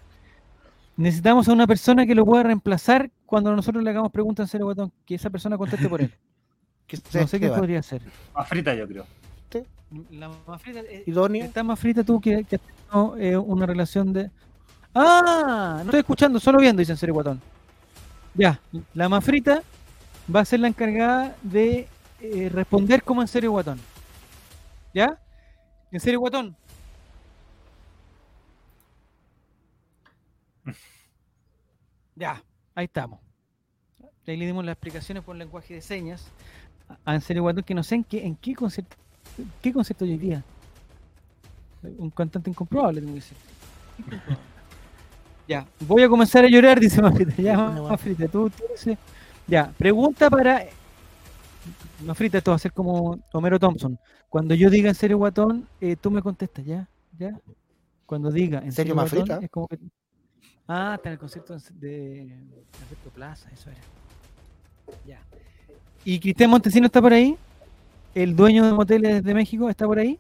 necesitamos 0.97 1.47
a 1.47 1.53
una 1.53 1.67
persona 1.67 2.05
que 2.07 2.15
lo 2.15 2.25
pueda 2.25 2.43
reemplazar 2.43 3.11
cuando 3.27 3.55
nosotros 3.55 3.83
le 3.83 3.89
hagamos 3.91 4.11
preguntas 4.11 4.45
en 4.45 4.51
serio, 4.51 4.65
Guatón. 4.65 4.91
Que 5.05 5.15
esa 5.15 5.29
persona 5.29 5.55
conteste 5.57 5.87
por 5.87 6.01
él. 6.01 6.11
que 6.87 6.97
No 7.13 7.27
sé 7.27 7.39
qué 7.39 7.49
podría 7.49 7.83
ser. 7.83 8.01
Más 8.33 8.47
frita, 8.47 8.73
yo 8.73 8.87
creo. 8.87 9.05
La 10.09 10.29
más 10.47 10.61
frita, 10.61 10.79
eh, 10.79 11.03
Idóneo. 11.05 11.45
está 11.45 11.63
más 11.63 11.79
frita 11.79 12.03
tú 12.03 12.19
que, 12.19 12.43
que 12.43 12.55
has 12.55 12.61
tenido, 12.61 13.17
eh, 13.17 13.37
una 13.37 13.65
relación 13.67 14.11
de. 14.11 14.31
¡Ah! 14.95 15.75
No 15.77 15.83
estoy 15.83 15.99
escuchando, 15.99 16.39
solo 16.39 16.57
viendo, 16.59 16.79
dice 16.79 16.93
en 16.93 16.97
serio 16.97 17.13
Guatón. 17.13 17.39
Ya, 18.35 18.59
la 18.93 19.07
más 19.07 19.23
frita 19.23 19.63
va 20.33 20.41
a 20.41 20.45
ser 20.45 20.59
la 20.59 20.67
encargada 20.67 21.35
de 21.41 21.87
eh, 22.19 22.49
responder 22.51 23.01
como 23.01 23.21
en 23.21 23.27
serio 23.29 23.51
Guatón. 23.51 23.79
¿Ya? 24.93 25.17
En 25.91 25.99
serio 25.99 26.19
Guatón. 26.19 26.55
Ya, 32.17 32.41
ahí 32.75 32.85
estamos. 32.85 33.19
Ahí 34.25 34.37
le 34.37 34.45
dimos 34.45 34.63
las 34.63 34.71
explicaciones 34.71 35.21
por 35.21 35.35
lenguaje 35.35 35.73
de 35.73 35.81
señas 35.81 36.31
a 37.03 37.13
en 37.13 37.19
serio 37.19 37.41
Guatón, 37.43 37.63
que 37.63 37.73
no 37.73 37.83
sé 37.83 37.95
en 37.95 38.05
qué, 38.05 38.25
en 38.25 38.37
qué 38.37 38.55
concierto, 38.55 38.95
qué 39.61 39.73
concierto 39.73 40.05
hoy 40.05 40.17
día. 40.17 40.41
Un 41.83 42.09
cantante 42.09 42.49
incomprobable, 42.49 43.01
tengo 43.01 43.13
que 43.13 43.19
decir. 43.19 43.37
Incomprobable. 43.99 44.37
Ya, 45.47 45.67
voy 45.81 46.01
a 46.03 46.09
comenzar 46.09 46.43
a 46.43 46.49
llorar, 46.49 46.79
dice 46.79 47.01
Mafrita. 47.01 47.33
Ya, 47.41 47.57
Mafrita, 47.57 48.27
tú, 48.27 48.49
tú 48.49 48.63
dices- 48.71 48.97
Ya, 49.47 49.71
pregunta 49.77 50.29
para. 50.29 50.63
Mafrita, 52.03 52.37
esto 52.39 52.51
va 52.51 52.55
a 52.55 52.59
ser 52.59 52.73
como 52.73 53.19
Homero 53.31 53.59
Thompson. 53.59 53.97
Cuando 54.29 54.53
yo 54.55 54.69
diga 54.69 54.89
en 54.89 54.95
serio 54.95 55.17
guatón, 55.17 55.67
eh, 55.79 55.95
tú 55.95 56.11
me 56.11 56.21
contestas, 56.21 56.65
¿ya? 56.65 56.87
¿Ya? 57.17 57.39
Cuando 58.05 58.31
diga 58.31 58.57
en 58.59 58.71
serio, 58.71 58.73
serio 58.73 58.95
guatón, 58.95 59.19
Mafrita? 59.19 59.45
es 59.45 59.51
como 59.51 59.67
que. 59.67 59.77
Ah, 60.67 60.93
está 60.95 61.09
en 61.09 61.13
el 61.13 61.19
concierto 61.19 61.55
de 61.73 62.21
Alberto 62.83 63.09
Plaza, 63.13 63.49
eso 63.53 63.69
era. 63.69 63.79
Ya. 65.05 65.19
¿Y 66.03 66.19
Cristian 66.19 66.49
Montesino 66.49 66.87
está 66.87 67.01
por 67.01 67.13
ahí? 67.13 67.37
¿El 68.15 68.35
dueño 68.35 68.65
de 68.65 68.73
moteles 68.73 69.23
de 69.23 69.33
México 69.33 69.69
está 69.69 69.85
por 69.85 69.99
ahí? 69.99 70.19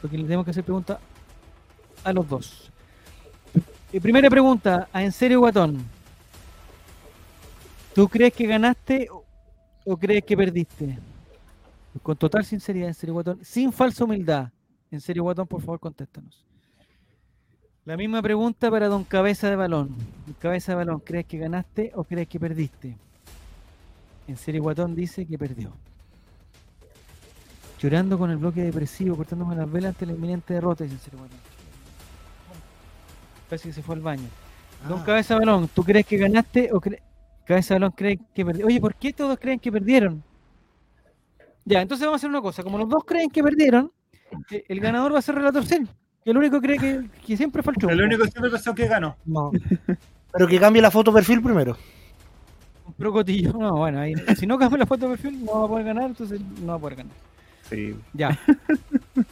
Porque 0.00 0.16
le 0.16 0.24
tenemos 0.24 0.44
que 0.44 0.50
hacer 0.50 0.64
pregunta 0.64 0.98
a 2.04 2.12
los 2.12 2.28
dos. 2.28 2.70
Eh, 3.90 4.00
primera 4.02 4.28
pregunta, 4.28 4.88
a 4.92 5.02
En 5.02 5.12
serio 5.12 5.40
Guatón. 5.40 5.78
¿Tú 7.94 8.06
crees 8.06 8.34
que 8.34 8.46
ganaste 8.46 9.08
o, 9.84 9.96
crees 9.96 10.24
que 10.24 10.36
perdiste? 10.36 10.98
Con 12.02 12.16
total 12.16 12.44
sinceridad, 12.44 12.88
En 12.88 12.94
serio 12.94 13.14
Guatón, 13.14 13.38
sin 13.42 13.72
falsa 13.72 14.04
humildad. 14.04 14.50
En 14.90 15.00
serio 15.00 15.22
Guatón, 15.22 15.46
por 15.46 15.60
favor, 15.62 15.80
contéstanos. 15.80 16.44
La 17.86 17.96
misma 17.96 18.20
pregunta 18.20 18.70
para 18.70 18.88
Don 18.88 19.04
Cabeza 19.04 19.48
de 19.48 19.56
Balón. 19.56 19.96
Cabeza 20.38 20.72
de 20.72 20.76
Balón, 20.76 21.00
¿crees 21.00 21.24
que 21.24 21.38
ganaste 21.38 21.90
o 21.94 22.04
crees 22.04 22.28
que 22.28 22.38
perdiste? 22.38 22.94
En 24.26 24.36
serio 24.36 24.62
Guatón 24.62 24.94
dice 24.94 25.24
que 25.24 25.38
perdió. 25.38 25.72
Llorando 27.80 28.18
con 28.18 28.30
el 28.30 28.36
bloque 28.36 28.62
depresivo, 28.62 29.16
cortándome 29.16 29.56
las 29.56 29.70
velas 29.72 29.94
ante 29.94 30.04
la 30.04 30.12
inminente 30.12 30.52
derrota, 30.52 30.84
dice 30.84 30.96
en 30.96 31.00
serio 31.00 31.18
Guatón. 31.20 31.47
Parece 33.48 33.68
que 33.68 33.74
se 33.74 33.82
fue 33.82 33.94
al 33.94 34.00
baño. 34.02 34.28
Don 34.88 35.00
Ah. 35.00 35.04
Cabeza 35.04 35.38
Balón, 35.38 35.68
¿tú 35.68 35.82
crees 35.82 36.06
que 36.06 36.16
ganaste 36.16 36.70
o 36.72 36.80
crees... 36.80 37.02
Cabeza 37.44 37.74
Balón 37.74 37.92
cree 37.92 38.18
que 38.34 38.44
perdió? 38.44 38.66
Oye, 38.66 38.80
¿por 38.80 38.94
qué 38.94 39.12
todos 39.12 39.38
creen 39.38 39.58
que 39.58 39.72
perdieron? 39.72 40.22
Ya, 41.64 41.80
entonces 41.82 42.06
vamos 42.06 42.18
a 42.18 42.20
hacer 42.20 42.30
una 42.30 42.40
cosa. 42.42 42.62
Como 42.62 42.78
los 42.78 42.88
dos 42.88 43.04
creen 43.04 43.30
que 43.30 43.42
perdieron, 43.42 43.90
eh, 44.50 44.64
el 44.68 44.80
ganador 44.80 45.14
va 45.14 45.18
a 45.18 45.22
ser 45.22 45.34
Relator 45.34 45.64
Zen, 45.66 45.88
Que 46.24 46.30
el 46.30 46.36
único 46.36 46.60
cree 46.60 46.78
que, 46.78 47.08
que 47.26 47.36
siempre 47.36 47.62
fue 47.62 47.72
el 47.88 48.02
único 48.02 48.24
que 48.24 48.30
siempre 48.30 48.50
pensó 48.50 48.74
que 48.74 48.86
ganó. 48.86 49.16
No. 49.24 49.50
Pero 50.32 50.46
que 50.46 50.60
cambie 50.60 50.82
la 50.82 50.90
foto 50.90 51.12
perfil 51.12 51.42
primero. 51.42 51.76
Compró 52.84 53.12
cotillo. 53.12 53.52
No, 53.52 53.76
bueno, 53.76 54.00
ahí, 54.00 54.14
si 54.36 54.46
no 54.46 54.58
cambia 54.58 54.78
la 54.78 54.86
foto 54.86 55.08
de 55.08 55.16
perfil, 55.16 55.44
no 55.44 55.60
va 55.60 55.64
a 55.64 55.68
poder 55.68 55.86
ganar, 55.86 56.04
entonces 56.04 56.40
no 56.60 56.68
va 56.68 56.74
a 56.74 56.78
poder 56.78 56.96
ganar. 56.96 57.14
Sí. 57.68 57.94
Ya. 58.14 58.38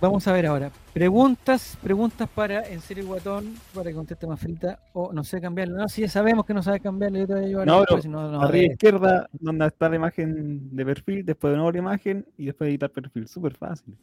Vamos 0.00 0.26
a 0.26 0.32
ver 0.32 0.46
ahora. 0.46 0.70
Preguntas, 0.92 1.78
preguntas 1.82 2.28
para 2.34 2.68
en 2.68 2.82
serio 2.82 3.06
guatón, 3.06 3.54
para 3.74 3.88
que 3.88 3.94
conteste 3.96 4.26
más 4.26 4.38
frita, 4.38 4.78
o 4.92 5.10
no 5.10 5.24
sé 5.24 5.40
cambiarlo. 5.40 5.74
No, 5.78 5.88
si 5.88 6.02
ya 6.02 6.08
sabemos 6.08 6.44
que 6.44 6.52
no 6.52 6.62
sabe 6.62 6.80
cambiarlo, 6.80 7.18
yo 7.18 7.26
te 7.26 7.32
voy 7.32 7.44
a 7.44 7.46
llevar 7.46 7.66
No, 7.66 7.78
después, 7.80 8.02
si 8.02 8.08
no, 8.10 8.30
no, 8.30 8.42
Arriba 8.42 8.64
a 8.64 8.68
de- 8.68 8.72
izquierda, 8.74 9.26
donde 9.40 9.66
está 9.68 9.88
la 9.88 9.96
imagen 9.96 10.76
de 10.76 10.84
perfil, 10.84 11.24
después 11.24 11.50
de 11.52 11.56
nuevo 11.56 11.72
la 11.72 11.78
imagen 11.78 12.26
y 12.36 12.44
después 12.46 12.68
editar 12.68 12.90
perfil. 12.90 13.26
Súper 13.26 13.54
fácil. 13.54 13.94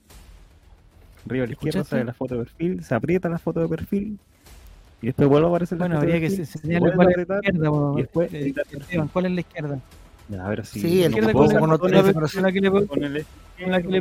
Arriba 1.27 1.43
a 1.43 1.47
la 1.47 1.53
izquierda 1.53 1.83
sale 1.83 2.05
la 2.05 2.13
foto 2.13 2.35
de 2.37 2.45
perfil, 2.45 2.83
se 2.83 2.95
aprieta 2.95 3.29
la 3.29 3.37
foto 3.37 3.59
de 3.59 3.67
perfil 3.67 4.17
y 5.01 5.05
después 5.05 5.29
vuelve 5.29 5.45
a 5.45 5.49
aparecer 5.51 5.77
la 5.77 5.83
Bueno, 5.83 5.95
foto 5.97 6.07
de 6.07 6.13
habría 6.15 6.27
que 6.29 6.35
perfil, 6.37 6.45
se- 6.47 6.59
cuál 6.59 6.73
a 6.73 6.89
es 6.89 6.95
la 6.97 7.03
apretar. 7.03 7.37
izquierda. 7.45 7.69
po, 7.69 7.93
y 7.97 8.01
después 8.01 8.33
eh, 8.33 8.39
editar 8.39 8.63
Esteban, 8.65 8.87
perfil. 8.87 9.09
¿Cuál 9.13 9.25
es 9.27 9.31
la 9.33 9.39
izquierda? 9.41 9.79
Ya, 10.29 10.45
a 10.45 10.49
ver 10.49 10.65
si. 10.65 10.79
Sí, 10.79 10.87
La 10.87 10.93
el 11.05 11.11
izquierda 11.11 11.27
que 11.27 11.33
con 11.33 11.41
la- 11.43 11.49
que 11.49 11.53
le- 11.59 11.77
con 11.77 11.91
la 11.91 11.97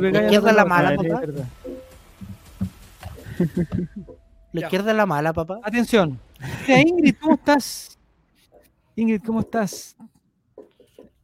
pegáis 0.01 0.23
izquierda 0.25 0.49
es 0.49 0.55
la 0.55 0.65
mala, 0.65 0.95
la 4.53 4.61
izquierda. 4.61 4.87
Ya. 4.87 4.91
es 4.91 4.97
la 4.97 5.05
mala, 5.05 5.33
papá. 5.33 5.59
Atención. 5.63 6.19
Mira, 6.67 6.81
Ingrid, 6.81 7.15
¿cómo 7.19 7.35
estás? 7.35 7.97
Ingrid, 8.95 9.21
¿cómo 9.23 9.39
estás? 9.41 9.95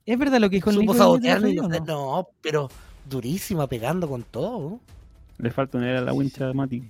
¿Es 0.05 0.19
verdad 0.19 0.39
lo 0.39 0.49
que 0.49 0.57
dijo 0.57 0.69
el 0.69 0.75
Supo 0.75 0.93
Nico? 0.93 0.93
sabotearme. 0.95 1.53
No, 1.53 1.65
o 1.65 1.69
no? 1.69 1.79
no, 1.79 2.27
pero 2.41 2.69
durísima, 3.09 3.67
pegando 3.67 4.07
con 4.07 4.23
todo. 4.23 4.79
Le 5.37 5.51
falta 5.51 5.77
una 5.77 5.89
L 5.89 5.97
a 5.97 6.01
la 6.01 6.13
wincha 6.13 6.47
de 6.47 6.53
Mati. 6.53 6.83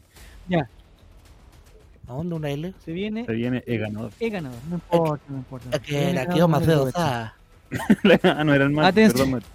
¿A 2.08 2.14
dónde 2.14 2.36
una 2.36 2.50
L? 2.52 2.74
Se 2.84 2.92
viene 2.92 3.26
Se 3.26 3.34
viene 3.34 3.64
el 3.66 3.80
ganador. 3.80 4.12
No 4.20 4.76
importa, 4.76 5.24
no 5.28 5.38
importa. 5.38 5.80
Que 5.80 6.14
la 6.14 6.28
quedó 6.28 6.48
más 6.48 6.66
de 6.66 6.92
ah, 8.24 8.44
no 8.44 8.54
era 8.54 8.66
el 8.66 8.70
Mati. 8.70 8.88
Atención. 8.88 9.18
Perdón, 9.18 9.32
Mati. 9.32 9.46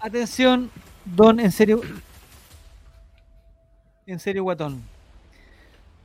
Atención, 0.00 0.70
Don, 1.04 1.40
en 1.40 1.52
serio. 1.52 1.80
En 4.10 4.18
serio, 4.18 4.42
guatón. 4.42 4.82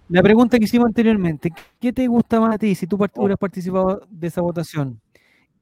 La 0.09 0.21
pregunta 0.21 0.59
que 0.59 0.65
hicimos 0.65 0.85
anteriormente, 0.85 1.51
¿qué 1.79 1.91
te 1.91 2.05
gusta 2.05 2.39
más 2.39 2.53
a 2.53 2.57
ti 2.59 2.75
si 2.75 2.85
tú 2.85 2.97
hubieras 2.97 3.39
participado 3.39 4.05
de 4.07 4.27
esa 4.27 4.41
votación? 4.41 5.01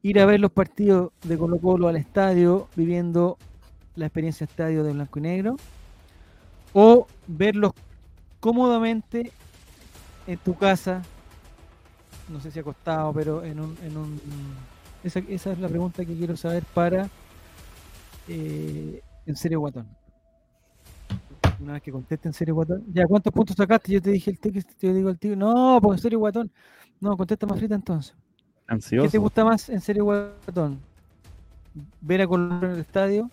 Ir 0.02 0.20
a 0.20 0.26
ver 0.26 0.42
los 0.42 0.52
partidos 0.52 1.14
de 1.24 1.38
Colo 1.38 1.58
Colo 1.58 1.88
al 1.88 1.96
estadio, 1.96 2.68
viviendo 2.76 3.38
la 3.96 4.08
experiencia 4.08 4.44
estadio 4.44 4.84
de 4.84 4.92
blanco 4.92 5.20
y 5.20 5.22
negro, 5.22 5.56
o 6.74 7.08
verlos 7.28 7.72
cómodamente 8.42 9.32
en 10.28 10.38
tu 10.40 10.58
casa, 10.58 11.02
no 12.28 12.42
sé 12.42 12.52
si 12.52 12.60
acostado, 12.60 13.14
pero 13.14 13.46
en 13.46 13.62
un... 13.62 13.78
En 13.82 13.96
un 13.96 14.20
esa, 15.06 15.20
esa 15.30 15.54
es 15.54 15.60
la 15.60 15.70
pregunta 15.70 16.04
que 16.04 16.14
quiero 16.14 16.36
saber 16.36 16.64
para 16.74 17.10
eh, 18.28 19.02
en 19.26 19.36
serio 19.38 19.62
guatón. 19.62 20.03
Una 21.64 21.74
vez 21.74 21.82
que 21.82 21.92
conteste 21.94 22.28
en 22.28 22.34
serio 22.34 22.56
guatón. 22.56 22.84
Ya, 22.94 23.08
¿cuántos 23.08 23.32
puntos 23.32 23.56
sacaste? 23.56 23.94
Yo 23.94 24.02
te 24.02 24.12
dije 24.12 24.32
el 24.32 24.38
ticket, 24.38 24.68
yo 24.82 24.94
digo 24.94 25.10
el 25.10 25.18
tío. 25.18 25.34
No, 25.36 25.80
pues 25.82 26.00
en 26.00 26.02
serio 26.04 26.20
guatón. 26.20 26.52
No, 27.00 27.16
contesta 27.16 27.48
más 27.48 27.58
frita 27.58 27.76
entonces. 27.76 28.12
¿Qué 28.12 28.68
te 28.68 28.74
Ansioso. 28.74 29.22
gusta 29.22 29.46
más 29.46 29.70
en 29.70 29.80
serio 29.80 30.04
guatón? 30.04 30.80
¿Ver 32.02 32.22
a 32.22 32.28
Colón 32.28 32.60
en 32.64 32.72
el 32.72 32.80
estadio? 32.80 33.32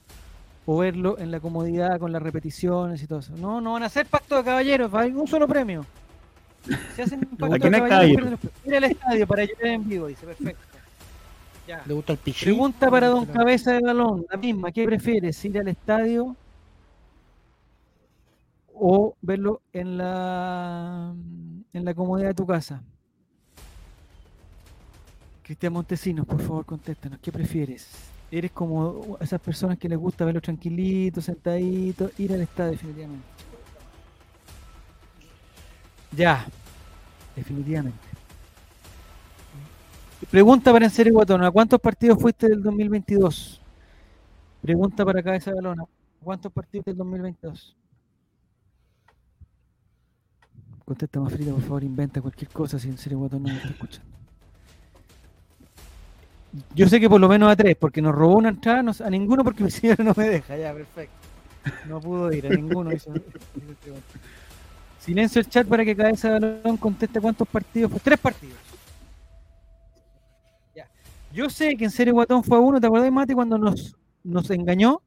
¿O 0.65 0.79
verlo 0.79 1.19
en 1.19 1.33
la 1.33 1.41
comodidad 1.41 1.99
con 1.99 2.13
las 2.13 2.23
repeticiones 2.23 3.03
y 3.03 3.09
todo 3.09 3.19
eso? 3.19 3.33
No, 3.37 3.61
no 3.61 3.73
van 3.73 3.83
a 3.83 3.87
hacer 3.87 4.07
pacto 4.07 4.37
de 4.37 4.45
caballeros, 4.45 4.95
va 4.95 5.01
a 5.01 5.03
haber 5.03 5.17
un 5.17 5.27
solo 5.27 5.49
premio. 5.49 5.85
Se 6.95 7.03
hacen 7.03 7.27
un 7.29 7.37
pacto 7.37 7.69
de 7.69 7.79
caballeros. 7.89 8.39
Ir 8.65 8.77
al 8.77 8.85
estadio 8.85 9.27
para 9.27 9.45
llorar 9.45 9.67
en 9.67 9.89
vivo, 9.89 10.07
dice, 10.07 10.25
perfecto. 10.25 10.63
Ya. 11.67 11.83
¿Le 11.85 11.95
gusta 11.95 12.13
el 12.13 12.19
pichí? 12.19 12.45
Pregunta 12.45 12.89
para 12.91 13.09
Don 13.09 13.27
Cabeza 13.27 13.73
de 13.73 13.81
Balón, 13.81 14.25
la 14.31 14.37
misma, 14.37 14.71
¿qué 14.71 14.85
prefieres? 14.85 15.45
¿Ir 15.45 15.59
al 15.59 15.69
estadio 15.69 16.37
o 18.81 19.15
verlo 19.21 19.61
en 19.73 19.99
la 19.99 21.15
en 21.73 21.85
la 21.85 21.95
comodidad 21.95 22.29
de 22.29 22.35
tu 22.35 22.47
casa? 22.47 22.83
Cristian 25.43 25.73
Montesinos, 25.73 26.27
por 26.27 26.41
favor, 26.41 26.65
contéstanos, 26.65 27.19
¿qué 27.21 27.31
prefieres? 27.31 27.89
¿Eres 28.31 28.53
como 28.53 29.19
esas 29.21 29.41
personas 29.41 29.77
que 29.79 29.89
les 29.89 29.99
gusta 29.99 30.25
verlo 30.25 30.41
tranquilito, 30.41 31.21
sentadito, 31.21 32.11
ir 32.19 32.33
al 32.33 32.41
estadio 32.41 32.71
definitivamente? 32.73 33.27
Ya, 36.13 36.47
definitivamente. 37.37 37.99
Pregunta 40.31 40.73
para 40.73 40.85
en 40.85 40.91
serio 40.91 41.13
Guatón, 41.15 41.43
¿a 41.45 41.51
cuántos 41.51 41.81
partidos 41.81 42.21
fuiste 42.21 42.49
del 42.49 42.63
2022? 42.63 43.61
Pregunta 44.63 45.05
para 45.05 45.23
Cabeza 45.23 45.51
de 45.51 45.57
Balón, 45.57 45.81
¿a 45.81 45.85
cuántos 46.23 46.53
partidos 46.53 46.85
del 46.87 46.97
2022? 46.97 47.77
Contesta 50.91 51.21
más 51.21 51.33
frita, 51.33 51.53
por 51.53 51.63
favor, 51.63 51.85
inventa 51.85 52.21
cualquier 52.21 52.51
cosa 52.51 52.77
si 52.77 52.89
en 52.89 52.99
serio 52.99 53.21
Guatón 53.21 53.45
no 53.45 53.49
me 53.51 53.55
está 53.55 53.69
escuchando. 53.69 54.09
Yo 56.75 56.89
sé 56.89 56.99
que 56.99 57.09
por 57.09 57.21
lo 57.21 57.29
menos 57.29 57.49
a 57.49 57.55
tres, 57.55 57.77
porque 57.79 58.03
nos 58.03 58.13
robó 58.13 58.35
una 58.35 58.49
entrada, 58.49 58.83
no 58.83 58.91
a 59.05 59.09
ninguno 59.09 59.45
porque 59.45 59.63
mi 59.63 59.71
señora 59.71 60.03
no 60.03 60.13
me 60.17 60.29
deja, 60.29 60.57
ya, 60.57 60.73
perfecto. 60.73 61.15
No 61.87 62.01
pudo 62.01 62.33
ir, 62.33 62.45
a 62.45 62.51
ninguno. 62.51 62.91
hizo- 62.93 63.15
hizo 63.15 63.71
este. 63.71 64.19
Silencio 64.99 65.41
el 65.43 65.49
chat 65.49 65.65
para 65.69 65.85
que 65.85 65.95
Cabeza 65.95 66.41
de 66.41 66.41
Balón 66.61 66.77
conteste 66.77 67.21
cuántos 67.21 67.47
partidos 67.47 67.93
fue. 67.93 68.01
Tres 68.01 68.19
partidos. 68.19 68.57
Ya. 70.75 70.89
Yo 71.33 71.49
sé 71.49 71.77
que 71.77 71.85
en 71.85 71.93
serio 71.93 72.15
Guatón 72.15 72.43
fue 72.43 72.59
uno, 72.59 72.81
¿te 72.81 72.89
acordás, 72.89 73.13
Mati, 73.13 73.33
cuando 73.33 73.57
nos, 73.59 73.95
nos 74.25 74.51
engañó? 74.51 75.01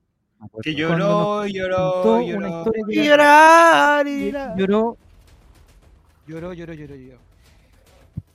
Que 0.62 0.74
lloró, 0.74 1.46
lloró, 1.46 2.22
lloró. 2.22 2.66
llorar. 2.88 4.06
lloró, 4.56 4.98
lloró, 6.28 6.54
lloró, 6.54 6.74
lloró, 6.74 6.96
lloró. 6.96 7.20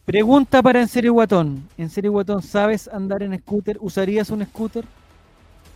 Pregunta 0.05 0.62
para 0.62 0.80
En 0.80 0.89
serio 0.89 1.12
Guatón. 1.12 1.68
En 1.76 1.91
serio 1.91 2.12
Guatón, 2.12 2.43
¿sabes 2.43 2.89
andar 2.89 3.22
en 3.22 3.39
scooter? 3.39 3.76
¿Usarías 3.80 4.30
un 4.30 4.45
scooter? 4.47 4.84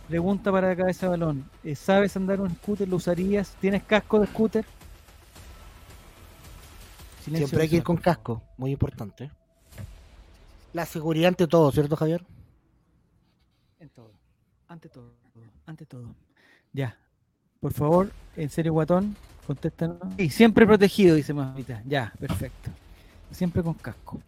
Pregunta 0.07 0.51
para 0.51 0.75
Cabeza 0.75 1.05
de 1.05 1.09
Balón. 1.11 1.49
eh, 1.63 1.75
¿Sabes 1.75 2.17
andar 2.17 2.37
en 2.37 2.41
un 2.43 2.55
scooter? 2.55 2.87
¿Lo 2.87 2.97
usarías? 2.97 3.55
¿Tienes 3.61 3.83
casco 3.83 4.19
de 4.19 4.27
scooter? 4.27 4.65
Silencio 7.23 7.47
Siempre 7.47 7.63
hay 7.63 7.69
que 7.69 7.75
ir 7.77 7.83
con 7.83 7.97
casco, 7.97 8.41
muy 8.57 8.71
importante. 8.71 9.31
La 10.73 10.85
seguridad 10.85 11.29
ante 11.29 11.47
todo, 11.47 11.71
¿cierto, 11.71 11.95
Javier? 11.95 12.25
En 13.79 13.89
todo. 13.89 14.11
Ante 14.67 14.89
todo. 14.89 15.13
Ante 15.65 15.85
todo. 15.85 16.15
Ya. 16.73 16.97
Por 17.59 17.71
favor, 17.71 18.11
en 18.35 18.49
serio, 18.49 18.73
guatón, 18.73 19.15
contéstanos. 19.43 19.97
Y 20.17 20.29
siempre 20.29 20.65
protegido, 20.65 21.15
dice 21.15 21.33
Mamita. 21.33 21.81
Ya, 21.85 22.13
perfecto. 22.19 22.71
Siempre 23.31 23.63
con 23.63 23.73
casco. 23.75 24.19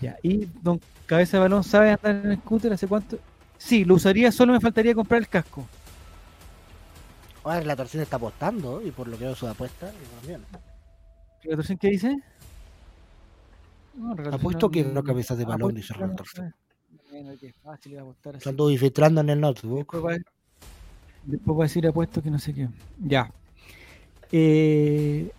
Ya. 0.00 0.16
Y 0.22 0.46
don 0.62 0.80
Cabeza 1.06 1.36
de 1.38 1.42
Balón, 1.42 1.64
¿sabe 1.64 1.90
andar 1.90 2.24
en 2.26 2.36
scooter? 2.40 2.72
¿Hace 2.72 2.86
cuánto? 2.86 3.18
Sí, 3.56 3.84
lo 3.84 3.94
usaría, 3.94 4.30
solo 4.30 4.52
me 4.52 4.60
faltaría 4.60 4.94
comprar 4.94 5.20
el 5.20 5.28
casco. 5.28 5.66
Ahora 7.44 7.62
la 7.64 7.76
torsión 7.76 8.02
está 8.02 8.16
apostando 8.16 8.82
y 8.82 8.90
por 8.90 9.08
lo 9.08 9.16
que 9.16 9.24
veo 9.24 9.34
su 9.34 9.46
apuesta, 9.48 9.90
también. 10.20 10.42
¿Retorsión 11.42 11.78
qué 11.78 11.88
dice? 11.88 12.16
No, 13.94 14.12
Apuesto 14.32 14.70
que 14.70 14.84
no- 14.84 14.92
no 14.92 15.02
cabezas 15.02 15.38
de 15.38 15.44
balón, 15.44 15.74
dice 15.74 15.94
que 15.94 16.00
no, 16.00 16.06
Retorsión. 16.08 16.54
Bueno, 17.10 17.32
qué 17.40 17.52
fácil 17.52 17.92
ir 17.92 17.98
a 17.98 18.02
apostar 18.02 18.36
así. 18.36 18.44
Lo 18.44 18.50
ando 18.50 18.68
filtrando 18.78 19.20
en 19.22 19.30
el 19.30 19.40
notebook. 19.40 19.78
Después 19.92 20.04
va, 20.04 20.16
después 21.24 21.58
va 21.58 21.62
a 21.62 21.66
decir 21.66 21.86
apuesto 21.86 22.22
que 22.22 22.30
no 22.30 22.38
sé 22.38 22.54
qué. 22.54 22.68
Ya. 23.00 23.32
Eh, 24.32 25.30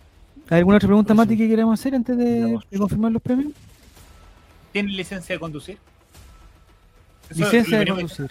¿Alguna 0.48 0.76
otra 0.76 0.88
pregunta. 0.88 1.14
Mati, 1.14 1.36
que 1.36 1.48
queramos 1.48 1.78
hacer 1.78 1.94
antes 1.94 2.16
de, 2.16 2.58
confirmar 2.76 3.12
los 3.12 3.22
premios? 3.22 3.52
¿Tiene 4.72 4.90
licencia 4.92 5.34
de 5.34 5.38
conducir? 5.38 5.78
Eso 7.28 7.44
Licencia 7.44 7.78
de 7.78 7.86
conducir. 7.86 8.30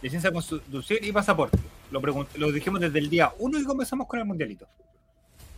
Licencia 0.00 0.30
de 0.30 0.34
conducir 0.34 1.04
y 1.04 1.12
pasaporte. 1.12 1.58
Lo, 1.90 2.52
dijimos 2.52 2.80
desde 2.80 2.98
el 2.98 3.10
día 3.10 3.32
1 3.38 3.58
y 3.58 3.64
comenzamos 3.64 4.06
con 4.06 4.20
el 4.20 4.26
mundialito. 4.26 4.66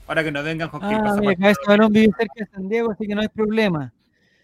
Para 0.07 0.25
que 0.25 0.33
nos 0.33 0.45
vengan 0.45 0.69
con 0.69 0.81
que 0.81 0.87
el 0.87 0.95
Ah, 0.95 0.99
mira, 0.99 1.11
pasaporte. 1.11 1.37
Cabeza 1.37 1.61
de 1.61 1.69
Balón 1.69 1.93
vive 1.93 2.13
cerca 2.17 2.35
de 2.37 2.47
San 2.47 2.69
Diego, 2.69 2.91
así 2.91 3.07
que 3.07 3.15
no 3.15 3.21
hay 3.21 3.29
problema. 3.29 3.93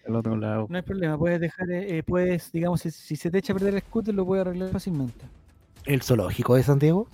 Al 0.06 0.16
otro 0.16 0.36
lado. 0.36 0.66
No 0.68 0.76
hay 0.76 0.82
problema. 0.82 1.18
Puedes 1.18 1.40
dejar, 1.40 1.70
eh, 1.70 1.98
eh, 1.98 2.02
puedes, 2.02 2.52
digamos, 2.52 2.80
si, 2.82 2.90
si 2.90 3.16
se 3.16 3.30
te 3.30 3.38
echa 3.38 3.52
a 3.52 3.56
perder 3.56 3.74
el 3.74 3.80
scooter, 3.80 4.14
lo 4.14 4.26
puedes 4.26 4.46
arreglar 4.46 4.70
fácilmente. 4.70 5.24
¿El 5.84 6.02
zoológico 6.02 6.54
de 6.56 6.62
Santiago? 6.62 7.08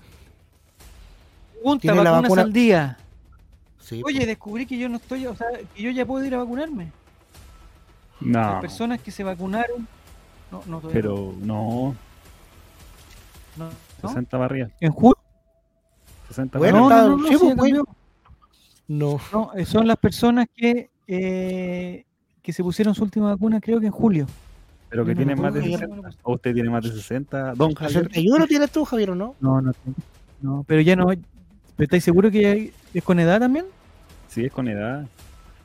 Pregunta, 1.66 1.82
¿Tiene 1.82 1.97
la 2.05 2.10
vacunas 2.12 2.22
vacuna? 2.30 2.43
al 2.43 2.52
día. 2.52 2.97
Sí. 3.80 4.01
Oye, 4.05 4.24
descubrí 4.24 4.66
que 4.66 4.78
yo 4.78 4.88
no 4.88 4.98
estoy, 4.98 5.26
o 5.26 5.34
sea, 5.34 5.48
que 5.74 5.82
yo 5.82 5.90
ya 5.90 6.06
puedo 6.06 6.24
ir 6.24 6.32
a 6.34 6.38
vacunarme. 6.38 6.93
No, 8.20 8.38
Las 8.40 8.60
personas 8.60 9.01
que 9.01 9.10
se 9.10 9.24
vacunaron. 9.24 9.88
No, 10.52 10.62
no, 10.66 10.78
todavía 10.80 10.93
pero 11.02 11.34
no. 11.40 11.97
no. 13.56 13.70
¿No? 14.02 14.09
60 14.09 14.36
barrias. 14.38 14.70
En 14.80 14.93
julio. 14.93 15.18
60 16.28 16.56
Bueno, 16.59 16.78
no, 16.78 16.88
está- 16.88 17.02
no, 17.02 17.09
no, 17.09 17.16
no, 17.16 17.28
sí, 17.28 17.36
pues, 17.40 17.56
cambió. 17.56 17.84
No. 18.86 19.20
No, 19.32 19.51
eh, 19.55 19.66
son 19.66 19.88
las 19.88 19.97
personas 19.97 20.47
que, 20.55 20.88
eh, 21.09 22.05
que 22.43 22.52
se 22.52 22.62
pusieron 22.62 22.94
su 22.94 23.02
última 23.02 23.30
vacuna, 23.30 23.60
creo 23.60 23.80
que 23.80 23.86
en 23.86 23.93
julio. 23.93 24.26
Pero 24.88 25.05
que 25.05 25.10
Yo 25.10 25.14
no 25.14 25.18
tiene 25.18 25.34
me 25.34 25.43
más 25.43 25.52
de 25.55 25.60
acuerdo, 25.74 25.94
60. 25.97 26.18
¿O 26.22 26.34
usted 26.34 26.55
tiene 26.55 26.70
más 26.70 26.84
de 26.84 26.93
60? 26.93 27.55
Don 27.56 27.74
Javier. 27.74 28.05
61 28.05 28.47
tienes 28.47 28.70
tú, 28.70 28.84
Javier, 28.84 29.10
¿o 29.10 29.14
no? 29.16 29.34
No, 29.40 29.60
no, 29.60 29.72
no, 30.43 30.64
pero 30.68 30.80
ya 30.80 30.94
no. 30.94 31.06
¿Pero 31.77 31.85
estáis 31.85 32.05
seguros 32.05 32.32
que 32.32 32.73
es 32.94 33.05
con 33.05 33.19
edad 33.20 33.39
también? 33.40 33.66
Sí, 34.28 34.44
es 34.44 34.53
con 34.53 34.69
edad. 34.69 35.07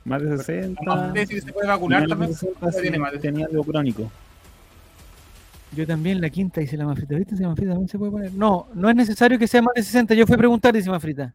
Más 0.03 0.21
de 0.21 0.37
60. 0.37 0.81
¿Usted 1.07 1.21
dice 1.21 1.35
que 1.35 1.41
se 1.41 1.53
puede 1.53 1.67
vacunar 1.67 2.07
también? 2.07 2.33
60, 2.33 2.65
¿O 2.65 2.71
sí, 2.71 2.81
tiene 2.81 2.99
más 2.99 3.11
de 3.13 3.19
tenía 3.19 3.45
algo 3.45 3.63
crónico. 3.63 4.11
Yo 5.73 5.87
también, 5.87 6.19
la 6.19 6.29
quinta, 6.29 6.59
dice 6.59 6.75
la 6.75 6.85
mafrita. 6.85 7.15
¿Viste? 7.15 7.37
Si 7.37 7.43
la 7.43 7.49
mafrita 7.49 7.71
también 7.71 7.87
se 7.87 7.97
puede 7.97 8.11
poner. 8.11 8.33
No, 8.33 8.67
no 8.73 8.89
es 8.89 8.95
necesario 8.95 9.39
que 9.39 9.47
sea 9.47 9.61
más 9.61 9.73
de 9.75 9.83
60. 9.83 10.13
Yo 10.15 10.25
fui 10.25 10.35
a 10.35 10.39
preguntar, 10.39 10.73
dice 10.73 10.89
mafrita. 10.89 11.33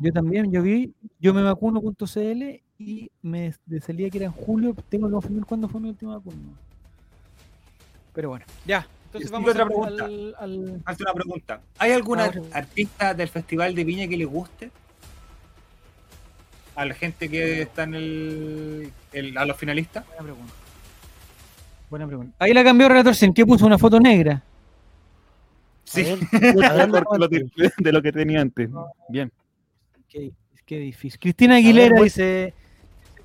Yo 0.00 0.12
también, 0.12 0.52
yo 0.52 0.62
vi, 0.62 0.92
yo 1.18 1.32
me 1.34 1.42
vacuno.cl 1.42 2.60
y 2.78 3.10
me 3.22 3.54
de- 3.64 3.80
salía 3.80 4.08
que 4.10 4.18
era 4.18 4.26
en 4.26 4.32
julio. 4.32 4.74
Tengo 4.88 5.06
que 5.08 5.12
confirmar 5.14 5.46
cuándo 5.46 5.68
fue 5.68 5.80
mi 5.80 5.88
última 5.88 6.14
vacuna. 6.16 6.36
Pero 8.14 8.28
bueno, 8.30 8.44
ya. 8.66 8.86
Entonces 9.06 9.30
vamos 9.30 9.50
otra 9.50 9.62
al- 9.62 9.68
pregunta. 9.68 10.04
al- 10.38 10.82
una 11.00 11.14
pregunta. 11.14 11.60
¿Hay 11.78 11.92
alguna 11.92 12.30
artista 12.52 13.14
del 13.14 13.28
Festival 13.28 13.74
de 13.74 13.84
Viña 13.84 14.06
que 14.08 14.16
le 14.16 14.24
guste? 14.24 14.70
A 16.74 16.84
la 16.84 16.94
gente 16.94 17.28
que 17.30 17.62
está 17.62 17.84
en 17.84 17.94
el, 17.94 18.92
el- 19.12 19.38
a 19.38 19.46
los 19.46 19.56
finalistas. 19.56 20.04
Buena 20.06 20.22
pregunta. 20.22 20.52
Buena 21.88 22.06
pregunta. 22.06 22.36
Ahí 22.38 22.52
la 22.52 22.62
cambió 22.64 22.88
Relator 22.88 23.14
Zen. 23.14 23.32
¿Qué 23.32 23.46
puso? 23.46 23.64
Una 23.64 23.78
foto 23.78 23.98
negra. 23.98 24.42
Sí. 25.84 26.00
A 26.02 26.72
ver, 26.74 26.90
a 26.96 27.04
que 27.12 27.18
lo 27.18 27.28
que- 27.30 27.46
de 27.78 27.92
lo 27.92 28.02
que 28.02 28.12
tenía 28.12 28.40
antes. 28.42 28.68
Bien. 29.08 29.32
Qué, 30.08 30.32
qué 30.66 30.78
difícil. 30.78 31.18
Cristina 31.18 31.56
Aguilera 31.56 32.02
dice. 32.02 32.52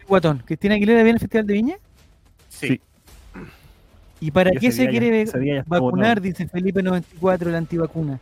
Guatón. 0.08 0.44
¿Cristina 0.46 0.76
Aguilera 0.76 1.04
viene 1.04 1.16
al 1.18 1.20
Festival 1.20 1.48
de 1.48 1.54
Viña? 1.54 1.76
Sí. 2.48 2.80
¿Y 4.22 4.30
para 4.30 4.52
qué 4.52 4.72
se 4.72 4.88
quiere 4.88 5.26
ya 5.26 5.64
vacunar? 5.66 6.22
Dice 6.22 6.48
Felipe 6.48 6.84
94, 6.84 7.50
la 7.50 7.58
antivacuna. 7.58 8.20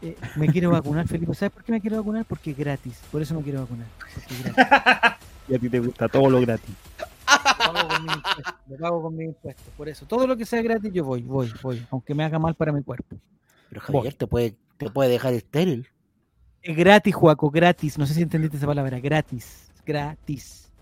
Eh, 0.00 0.16
me 0.36 0.48
quiero 0.48 0.70
vacunar, 0.70 1.06
Felipe. 1.06 1.34
¿Sabes 1.34 1.52
por 1.52 1.62
qué 1.62 1.70
me 1.70 1.80
quiero 1.82 1.98
vacunar? 1.98 2.24
Porque 2.24 2.50
es 2.52 2.56
gratis. 2.56 3.00
Por 3.12 3.20
eso 3.20 3.34
me 3.34 3.42
quiero 3.42 3.60
vacunar. 3.60 3.86
Porque 3.98 4.34
es 4.34 4.42
gratis. 4.42 5.18
Y 5.46 5.54
a 5.54 5.58
ti 5.58 5.68
te 5.68 5.78
gusta 5.78 6.08
todo 6.08 6.30
lo 6.30 6.40
gratis. 6.40 6.74
Lo 7.26 7.58
pago 7.58 7.88
con 7.88 8.02
mis 8.02 8.14
impuestos. 8.14 8.54
Lo 8.66 8.76
pago 8.78 9.02
con 9.02 9.16
mis 9.16 9.26
impuestos. 9.26 9.74
Por 9.76 9.88
eso, 9.90 10.06
todo 10.06 10.26
lo 10.26 10.38
que 10.38 10.46
sea 10.46 10.62
gratis, 10.62 10.90
yo 10.90 11.04
voy, 11.04 11.20
voy, 11.20 11.52
voy. 11.62 11.86
Aunque 11.90 12.14
me 12.14 12.24
haga 12.24 12.38
mal 12.38 12.54
para 12.54 12.72
mi 12.72 12.82
cuerpo. 12.82 13.16
Pero 13.68 13.80
Javier 13.82 14.14
te 14.14 14.26
puede, 14.26 14.56
te 14.78 14.88
puede 14.88 15.10
dejar 15.10 15.34
estéril. 15.34 15.86
Es 16.62 16.74
gratis, 16.74 17.14
Juaco, 17.14 17.50
gratis. 17.50 17.98
No 17.98 18.06
sé 18.06 18.14
si 18.14 18.22
entendiste 18.22 18.56
esa 18.56 18.66
palabra. 18.66 18.98
Gratis. 19.00 19.70
Gratis. 19.84 20.72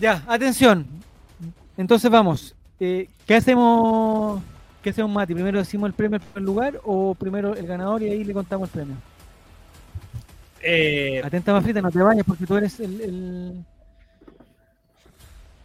Ya, 0.00 0.24
atención. 0.26 0.84
Entonces 1.76 2.10
vamos. 2.10 2.56
Eh, 2.84 3.08
¿Qué 3.28 3.36
hacemos? 3.36 4.42
¿Qué 4.82 4.90
hacemos, 4.90 5.12
Mati? 5.12 5.34
¿Primero 5.34 5.56
decimos 5.60 5.86
el 5.86 5.92
premio 5.94 6.16
al 6.16 6.20
primer 6.22 6.42
lugar 6.44 6.80
o 6.84 7.14
primero 7.14 7.54
el 7.54 7.64
ganador 7.64 8.02
y 8.02 8.10
ahí 8.10 8.24
le 8.24 8.34
contamos 8.34 8.68
el 8.68 8.72
premio? 8.72 8.96
Eh, 10.60 11.20
Atenta, 11.24 11.52
Mafrita, 11.52 11.80
no 11.80 11.92
te 11.92 12.02
vayas 12.02 12.24
porque 12.26 12.44
tú 12.44 12.56
eres 12.56 12.80
el, 12.80 13.00
el- 13.00 13.64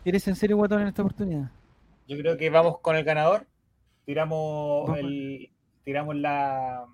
Eres 0.05 0.27
en 0.27 0.35
serio 0.35 0.57
guatón 0.57 0.81
en 0.83 0.89
esta 0.89 1.01
oportunidad. 1.01 1.49
yo 2.07 2.17
creo 2.19 2.37
que 2.37 2.49
vamos 2.51 2.77
con 2.81 2.95
el 2.95 3.03
ganador. 3.03 3.47
Tiramos 4.05 4.83
Vamos. 4.87 4.99
el, 4.99 5.49
tiramos 5.83 6.15
la, 6.15 6.85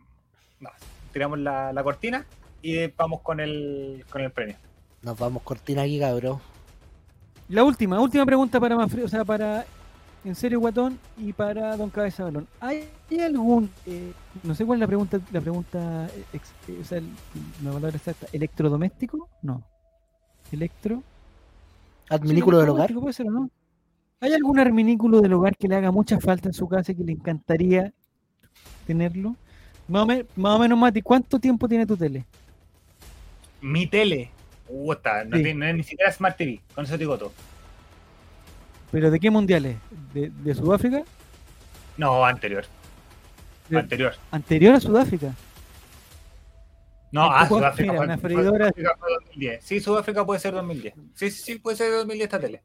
no, 0.62 0.70
tiramos 1.12 1.38
la, 1.40 1.74
la 1.74 1.84
cortina 1.84 2.26
y 2.62 2.88
vamos 2.88 3.20
con 3.22 3.42
el, 3.42 4.06
con 4.10 4.22
el 4.22 4.32
premio. 4.32 4.56
Nos 5.02 5.20
vamos 5.20 5.44
cortina 5.44 5.82
aquí, 5.82 6.00
cabrón. 6.00 6.40
La 7.50 7.66
última, 7.66 8.00
última 8.00 8.26
pregunta 8.26 8.58
para 8.60 8.78
Mafrita, 8.78 9.06
o 9.06 9.10
sea, 9.10 9.26
para 9.26 9.66
En 10.26 10.36
serio 10.36 10.60
Guatón 10.62 10.98
y 11.18 11.34
para 11.34 11.76
Don 11.76 11.90
Cabeza 11.90 12.24
Balón. 12.24 12.48
¿Hay 12.62 12.88
algún, 13.22 13.70
eh, 13.86 14.14
no 14.44 14.56
sé 14.56 14.66
cuál 14.66 14.78
es 14.78 14.82
la 14.82 14.88
pregunta, 14.88 15.20
la 15.34 15.42
pregunta, 15.42 16.06
eh, 16.16 16.24
ex- 16.34 16.54
eh, 16.70 16.78
o 16.82 16.86
sea, 16.86 17.00
el- 17.00 17.10
la 17.62 17.72
palabra 17.74 17.98
exacta, 17.98 18.28
electrodoméstico? 18.32 19.28
No. 19.42 19.62
Electro. 20.52 21.04
Adminículo 22.10 22.58
Sí, 22.58 22.62
del 22.62 22.70
hogar. 22.70 22.94
Puede 22.94 23.14
ser 23.14 23.28
o 23.28 23.32
no. 23.32 23.50
¿Hay 24.22 24.32
algún 24.34 24.60
arminículo 24.60 25.20
del 25.20 25.34
hogar 25.34 25.58
que 25.58 25.68
le 25.68 25.76
haga 25.76 25.92
mucha 25.92 26.20
falta 26.22 26.48
en 26.48 26.54
su 26.54 26.70
casa 26.70 26.94
y 26.94 26.96
que 26.96 27.04
le 27.04 27.12
encantaría 27.12 27.92
tenerlo? 28.88 29.36
Más 29.90 30.04
o, 30.04 30.06
me- 30.06 30.26
más 30.38 30.56
o 30.56 30.60
menos, 30.60 30.80
Mati, 30.80 31.02
¿cuánto 31.02 31.38
tiempo 31.40 31.68
tiene 31.68 31.86
tu 31.86 31.98
tele? 31.98 32.26
Mi 33.60 33.88
tele. 33.88 34.32
Está, 34.90 35.26
no, 35.26 35.36
Sí. 35.38 35.44
tiene- 35.44 35.60
no 35.60 35.66
es 35.66 35.76
ni 35.76 35.84
siquiera 35.84 36.12
Smart 36.14 36.38
TV. 36.38 36.62
Con 36.74 36.86
eso 36.86 36.94
te 36.94 37.00
digo 37.00 37.18
todo. 37.18 37.34
¿Pero 38.94 39.10
de 39.10 39.20
qué 39.20 39.32
mundiales? 39.32 39.76
¿De, 40.14 40.30
de 40.30 40.54
Sudáfrica? 40.54 41.02
No, 41.98 42.24
anterior. 42.24 42.64
De- 43.68 43.80
Anterior. 43.80 44.14
¿Anterior 44.30 44.76
a 44.76 44.80
Sudáfrica? 44.80 45.34
No, 47.12 47.26
¿En 47.26 47.32
ah? 47.34 47.48
Sudáfrica. 47.48 47.92
Mira, 47.92 47.98
fue- 47.98 48.06
una 48.06 48.18
freidora- 48.20 48.66
Sudáfrica 48.70 48.96
fue 49.00 49.10
2010. 49.26 49.64
Sí, 49.66 49.80
Sudáfrica 49.80 50.26
puede 50.28 50.40
ser 50.40 50.54
2010. 50.54 50.94
Sí, 51.16 51.32
sí, 51.32 51.42
sí, 51.44 51.60
puede 51.60 51.76
ser 51.78 51.92
2010 51.92 52.24
esta 52.26 52.40
tele. 52.40 52.62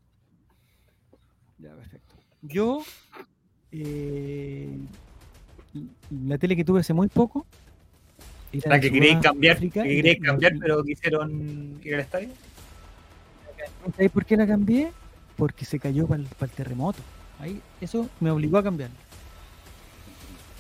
Ya, 1.59 1.71
perfecto. 1.75 2.15
Yo, 2.43 2.83
eh, 3.73 4.77
la 6.27 6.37
tele 6.37 6.55
que 6.57 6.65
tuve 6.65 6.81
hace 6.81 6.93
muy 6.93 7.09
poco. 7.09 7.47
era 8.53 8.69
La 8.69 8.81
que 8.81 8.91
queréis 8.93 9.17
cambiar, 9.19 9.59
que 9.59 9.71
queréis 9.71 10.21
cambiar, 10.21 10.55
y- 10.57 10.59
pero 10.59 10.85
quisieron 10.85 11.81
ir 11.83 11.95
al 11.95 12.01
estadio. 12.01 12.29
¿Sabes 13.97 14.11
por 14.11 14.27
qué 14.27 14.37
la 14.37 14.47
cambié? 14.47 14.93
Porque 15.39 15.65
se 15.65 15.79
cayó 15.79 16.07
para 16.07 16.21
el, 16.23 16.51
terremoto. 16.51 16.99
Ahí, 17.39 17.63
eso 17.81 18.09
me 18.21 18.31
obligó 18.31 18.59
a 18.59 18.63
cambiar. 18.63 18.91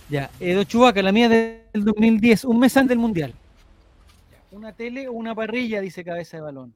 Ya, 0.09 0.31
Edo 0.41 0.65
Chubaca, 0.65 1.03
la 1.03 1.13
mía 1.13 1.29
del 1.29 1.61
2010, 1.85 2.45
un 2.47 2.61
mes 2.61 2.75
antes 2.77 2.89
del 2.91 2.99
mundial. 2.99 3.35
Una 4.53 4.73
tele 4.73 5.07
o 5.09 5.13
una 5.13 5.35
parrilla, 5.35 5.81
dice 5.83 6.03
cabeza 6.03 6.39
de 6.39 6.43
balón. 6.45 6.73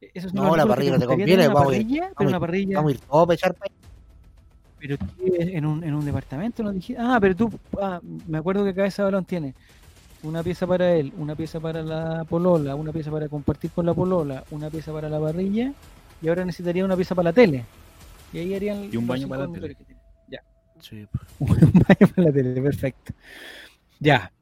E- 0.00 0.10
Eso 0.14 0.28
es 0.28 0.34
No, 0.34 0.56
la 0.56 0.66
parrilla 0.66 0.92
no 0.92 0.98
te 1.00 1.06
conviene, 1.06 1.34
Una 1.46 1.54
vamos 1.54 1.74
ir- 1.74 1.82
parrilla, 1.82 2.00
vamos 2.02 2.14
pero 2.16 2.24
a 2.24 2.28
una 2.28 2.36
ir- 2.36 2.40
parrilla. 2.40 2.76
Vamos 2.76 2.88
a 2.88 2.94
ir 2.94 3.00
todos 3.00 3.30
a 3.30 3.34
echar 3.34 3.56
Pero 4.78 4.96
en 5.18 5.66
un, 5.66 5.84
en 5.84 5.94
un 5.94 6.04
departamento, 6.04 6.62
¿no 6.62 6.72
dijiste? 6.72 7.00
Ah, 7.02 7.18
pero 7.20 7.34
tú, 7.34 7.50
ah, 7.80 8.00
me 8.26 8.38
acuerdo 8.38 8.64
que 8.64 8.74
Cabeza 8.74 9.02
de 9.02 9.04
Balón 9.06 9.24
tiene 9.24 9.54
una 10.24 10.42
pieza 10.42 10.66
para 10.66 10.94
él, 10.94 11.12
una 11.18 11.36
pieza 11.36 11.60
para 11.60 11.82
la 11.82 12.24
polola, 12.24 12.74
una 12.74 12.92
pieza 12.92 13.10
para 13.10 13.28
compartir 13.28 13.70
con 13.70 13.86
la 13.86 13.94
polola, 13.94 14.42
una 14.50 14.70
pieza 14.70 14.92
para 14.92 15.08
la 15.08 15.20
parrilla 15.20 15.72
y 16.22 16.28
ahora 16.28 16.44
necesitaría 16.44 16.84
una 16.84 16.96
pieza 16.96 17.14
para 17.14 17.30
la 17.30 17.32
tele. 17.32 17.64
Y 18.32 18.38
ahí 18.38 18.54
harían 18.54 18.88
Y 18.92 18.96
un 18.96 19.06
baño 19.06 19.28
para 19.28 19.46
la 19.46 19.52
tiene. 19.52 19.76
Ya, 20.28 20.40
Sí, 20.80 21.06
un 21.38 21.48
baño 21.48 22.08
para 22.14 22.28
la 22.28 22.32
tele, 22.32 22.60
perfecto. 22.60 23.12
Ya. 24.00 24.32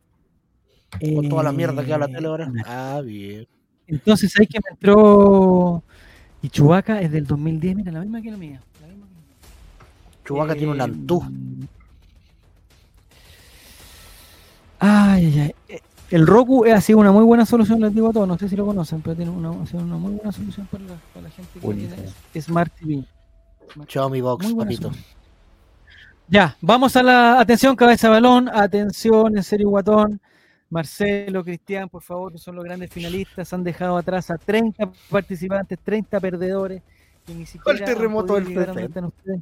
Con 1.01 1.29
toda 1.29 1.43
la 1.43 1.53
mierda 1.53 1.85
que 1.85 1.93
habla 1.93 2.07
la 2.07 2.13
Eh, 2.13 2.17
tele 2.17 2.29
ahora. 2.29 2.53
Ah, 2.67 3.01
bien. 3.05 3.47
Entonces 3.87 4.33
ahí 4.39 4.47
que 4.47 4.59
me 4.61 4.71
entró 4.73 5.83
y 6.41 6.49
Chubaca 6.49 7.01
es 7.01 7.11
del 7.11 7.27
2010, 7.27 7.77
mira, 7.77 7.93
la 7.93 8.01
misma 8.01 8.23
que 8.23 8.31
la 8.31 8.37
mía. 8.37 8.61
La 8.81 8.87
misma 8.87 9.07
que 9.07 9.15
la 9.15 9.21
mía. 9.21 10.25
Chubaca 10.25 10.55
tiene 10.55 10.73
un 10.73 10.81
Eh, 10.81 10.85
antú. 10.85 11.23
Ay, 14.85 15.27
ay, 15.27 15.41
ay. 15.41 15.55
Eh, 15.69 15.81
El 16.11 16.27
Roku 16.27 16.65
ha 16.67 16.81
sido 16.81 16.99
una 16.99 17.13
muy 17.13 17.25
buena 17.25 17.47
solución, 17.47 17.81
les 17.81 17.95
digo 17.95 18.09
a 18.11 18.13
todos, 18.13 18.27
no 18.27 18.37
sé 18.37 18.49
si 18.49 18.57
lo 18.57 18.67
conocen, 18.67 19.01
pero 19.01 19.15
tiene 19.17 19.31
una, 19.31 19.51
ha 19.51 19.67
sido 19.67 19.83
una 19.83 19.97
muy 19.97 20.15
buena 20.15 20.33
solución 20.33 20.67
para 20.71 20.85
la, 20.85 20.95
para 21.15 21.25
la 21.25 21.31
gente 21.31 21.51
que 21.55 21.61
Buenísimo. 21.61 21.95
tiene 22.33 22.43
Smart 22.45 22.73
TV. 22.79 23.05
Xiaomi 23.89 24.21
Box, 24.21 24.53
papito. 24.55 24.83
solución. 24.89 25.05
Ya, 26.29 26.57
vamos 26.61 26.97
a 26.97 27.03
la 27.03 27.41
atención, 27.41 27.77
cabeza 27.77 28.09
balón, 28.09 28.49
atención, 28.53 29.37
en 29.37 29.43
serio, 29.43 29.69
guatón. 29.69 30.21
Marcelo, 30.71 31.45
Cristian, 31.45 31.89
por 31.91 32.03
favor, 32.03 32.33
que 32.33 32.39
son 32.39 32.57
los 32.57 32.65
grandes 32.65 32.91
finalistas, 32.91 33.53
han 33.53 33.63
dejado 33.63 33.97
atrás 33.99 34.31
a 34.31 34.39
30 34.39 34.91
participantes, 35.11 35.79
30 35.79 36.19
perdedores, 36.19 36.83
que 37.27 37.35
ni 37.35 37.45
siquiera 37.45 37.79
han 37.79 37.85
terremoto 37.85 38.35
del. 38.35 38.57
Eh, 38.57 39.41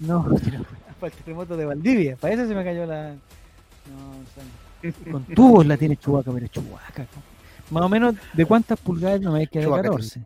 No, 0.00 0.26
pero 0.44 0.64
para 1.02 1.12
el 1.12 1.18
terremoto 1.18 1.56
de 1.56 1.64
Valdivia, 1.66 2.16
para 2.16 2.32
eso 2.34 2.46
se 2.46 2.54
me 2.54 2.62
cayó 2.64 2.86
la... 2.86 3.10
No, 3.12 4.10
o 4.10 4.24
sea, 4.34 5.12
con 5.12 5.24
tubos 5.24 5.66
la 5.66 5.76
tiene 5.76 5.96
Chubaca, 5.96 6.30
pero 6.32 6.46
Chubaca. 6.46 7.06
Más 7.70 7.82
o 7.82 7.88
menos, 7.88 8.14
¿de 8.32 8.46
cuántas 8.46 8.78
pulgadas 8.78 9.20
no 9.20 9.32
me 9.32 9.46
queda 9.48 9.60
de 9.62 9.66
Chewbacca 9.66 9.82
14? 9.90 10.20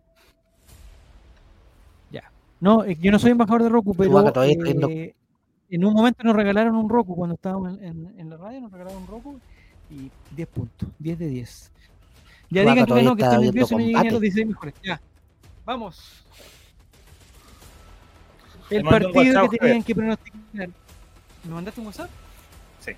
Ya. 2.10 2.30
No, 2.60 2.84
eh, 2.84 2.96
yo 3.00 3.10
no 3.10 3.18
soy 3.18 3.30
embajador 3.30 3.62
de 3.62 3.68
Roku, 3.70 3.94
pero 3.94 4.10
eh, 4.90 5.14
en 5.70 5.84
un 5.84 5.94
momento 5.94 6.22
nos 6.24 6.36
regalaron 6.36 6.76
un 6.76 6.88
Roku 6.88 7.14
cuando 7.16 7.34
estábamos 7.36 7.78
en, 7.78 7.84
en- 7.84 8.20
en 8.20 8.30
la 8.30 8.36
radio, 8.36 8.60
nos 8.60 8.70
regalaron 8.72 9.02
un 9.02 9.06
Roku 9.08 9.38
y 9.90 10.10
10 10.34 10.48
puntos, 10.48 10.88
10 10.98 11.18
de 11.18 11.26
10. 11.28 11.72
Ya 12.50 12.62
Chewbacca 12.62 12.74
digan 12.84 12.86
que 12.98 13.02
no, 13.04 13.16
que 13.16 13.22
está 13.22 13.34
estoy 13.36 13.50
viendo 13.50 13.52
nervioso 13.52 13.74
y 13.74 13.76
no 13.76 13.80
llegué 13.80 13.92
ni 13.92 13.94
a 13.94 14.02
los 14.02 14.12
combate. 14.12 14.20
16 14.20 14.46
mejores. 14.48 14.74
Ya. 14.82 15.00
Vamos. 15.64 16.24
El 18.70 18.82
partido 18.82 19.12
WhatsApp, 19.12 19.50
que 19.50 19.58
tenían 19.58 19.82
que 19.82 19.94
pronosticar. 19.94 20.40
¿Me 21.44 21.54
mandaste 21.54 21.80
un 21.80 21.86
WhatsApp? 21.86 22.10
Sí. 22.80 22.92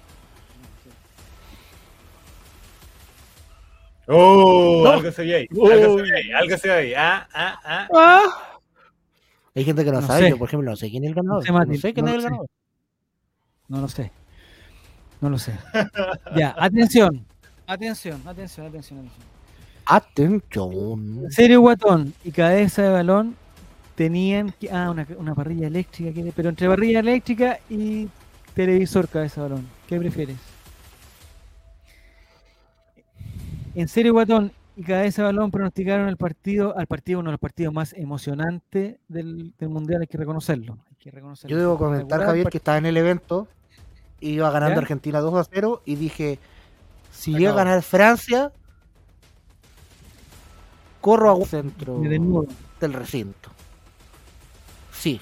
Oh, 4.06 4.82
No. 4.84 4.90
algo 4.92 5.12
se 5.12 5.22
ve 5.22 5.34
ahí. 5.36 5.48
Algo 5.50 5.96
se 5.98 6.02
ve 6.02 6.16
ahí. 6.16 6.32
Algo 6.32 6.56
se 6.56 6.68
ve 6.68 6.74
ahí. 6.74 6.94
Ah, 6.96 7.28
ah, 7.34 7.88
ah. 7.94 8.22
Hay 9.54 9.64
gente 9.64 9.84
que 9.84 9.90
no, 9.92 10.00
No 10.00 10.06
sabe, 10.06 10.22
sé. 10.24 10.30
yo 10.30 10.38
por 10.38 10.48
ejemplo 10.48 10.70
no 10.70 10.76
sé 10.76 10.88
quién 10.90 11.04
es 11.04 11.08
el 11.10 11.14
ganador. 11.14 11.40
No 11.40 11.46
sé, 11.46 11.52
Mati, 11.52 11.70
no 11.72 11.78
sé 11.78 11.92
quién 11.92 12.06
no 12.06 12.12
es 12.12 12.14
lo 12.14 12.18
el 12.18 12.22
sé. 12.22 12.28
ganador. 12.28 12.46
No 13.68 13.80
lo 13.80 13.88
sé. 13.88 14.12
No 15.20 15.30
lo 15.30 15.38
sé. 15.38 15.52
Ya, 16.36 16.54
atención. 16.58 17.26
Atención, 17.66 18.22
atención, 18.26 18.66
atención, 18.66 18.98
atención. 19.00 19.28
Atención. 19.84 21.26
Serio 21.30 21.60
Guatón 21.60 22.14
y 22.24 22.30
Cabeza 22.30 22.82
de 22.82 22.90
Balón 22.90 23.36
tenían 23.98 24.54
que. 24.60 24.70
Ah, 24.70 24.90
una, 24.92 25.04
una 25.18 25.34
parrilla 25.34 25.66
eléctrica, 25.66 26.12
¿qué- 26.12 26.32
pero 26.34 26.48
entre 26.50 26.68
parrilla 26.68 27.00
eléctrica 27.00 27.58
y 27.68 28.08
televisor 28.54 29.08
Cabeza 29.08 29.42
de 29.42 29.48
Balón. 29.48 29.66
¿Qué 29.88 29.98
prefieres? 29.98 30.36
En 33.74 33.88
Serio 33.88 34.12
Guatón 34.12 34.52
y 34.76 34.82
Cabeza 34.84 35.24
Balón 35.24 35.50
pronosticaron 35.50 36.08
el 36.08 36.16
partido, 36.16 36.76
al 36.78 36.86
partido, 36.86 37.18
uno 37.20 37.30
de 37.30 37.32
los 37.32 37.40
partidos 37.40 37.74
más 37.74 37.92
emocionantes 37.92 38.96
del, 39.08 39.52
del 39.58 39.68
mundial, 39.68 40.00
hay 40.02 40.06
que 40.06 40.16
reconocerlo. 40.16 40.78
Hay 40.90 40.96
que 41.00 41.10
reconocerlo. 41.10 41.56
Yo 41.56 41.60
debo 41.60 41.76
comentar, 41.78 42.22
Javier, 42.24 42.48
que 42.48 42.58
estaba 42.58 42.78
en 42.78 42.86
el 42.86 42.96
evento, 42.96 43.48
iba 44.20 44.48
ganando 44.52 44.76
¿Ya? 44.76 44.82
Argentina 44.82 45.18
2 45.20 45.34
a 45.34 45.44
0 45.52 45.82
y 45.84 45.96
dije, 45.96 46.38
si 47.10 47.32
llega 47.34 47.50
a 47.50 47.56
ganar 47.56 47.82
Francia, 47.82 48.52
corro 51.00 51.30
a 51.30 51.34
un 51.34 51.46
centro 51.46 52.00
del 52.80 52.92
recinto. 52.92 53.50
Sí. 54.98 55.20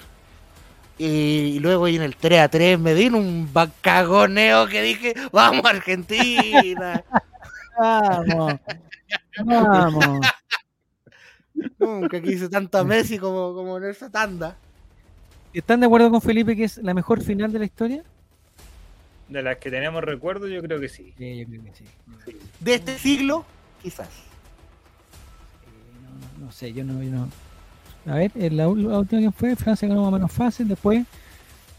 Y 0.97 1.59
luego 1.59 1.87
en 1.87 2.01
el 2.01 2.15
3 2.15 2.39
a 2.39 2.49
3 2.49 2.79
me 2.79 2.95
vino 2.95 3.19
un 3.19 3.49
cagoneo 3.81 4.67
que 4.67 4.81
dije, 4.81 5.13
vamos 5.31 5.63
Argentina. 5.65 7.03
Vamos. 7.79 8.55
Vamos. 9.45 10.25
Nunca 11.77 12.19
quise 12.19 12.49
tanto 12.49 12.79
a 12.79 12.83
Messi 12.83 13.19
como, 13.19 13.53
como 13.53 13.77
en 13.77 13.83
esa 13.83 14.09
tanda. 14.09 14.57
¿Están 15.53 15.79
de 15.79 15.85
acuerdo 15.85 16.09
con 16.09 16.19
Felipe 16.19 16.55
que 16.55 16.63
es 16.63 16.77
la 16.79 16.95
mejor 16.95 17.21
final 17.21 17.51
de 17.51 17.59
la 17.59 17.65
historia? 17.65 18.03
De 19.29 19.43
las 19.43 19.57
que 19.57 19.69
tenemos 19.69 20.03
recuerdo, 20.03 20.47
yo 20.47 20.59
creo 20.63 20.79
que 20.79 20.89
sí. 20.89 21.13
Sí, 21.19 21.37
yo 21.37 21.45
creo 21.45 21.63
que 21.63 21.73
sí. 21.73 21.85
De 22.59 22.73
este 22.73 22.97
siglo, 22.97 23.45
quizás. 23.83 24.09
No, 26.01 26.39
no, 26.39 26.45
no 26.45 26.51
sé, 26.51 26.73
yo 26.73 26.83
no, 26.83 27.03
yo 27.03 27.11
no. 27.11 27.29
A 28.07 28.15
ver, 28.15 28.31
eh, 28.35 28.49
la, 28.49 28.67
última 28.69 29.21
que 29.21 29.31
fue, 29.31 29.55
Francia 29.55 29.87
ganó 29.87 30.01
más 30.01 30.09
o 30.09 30.11
menos 30.11 30.31
fácil, 30.31 30.67
después 30.67 31.05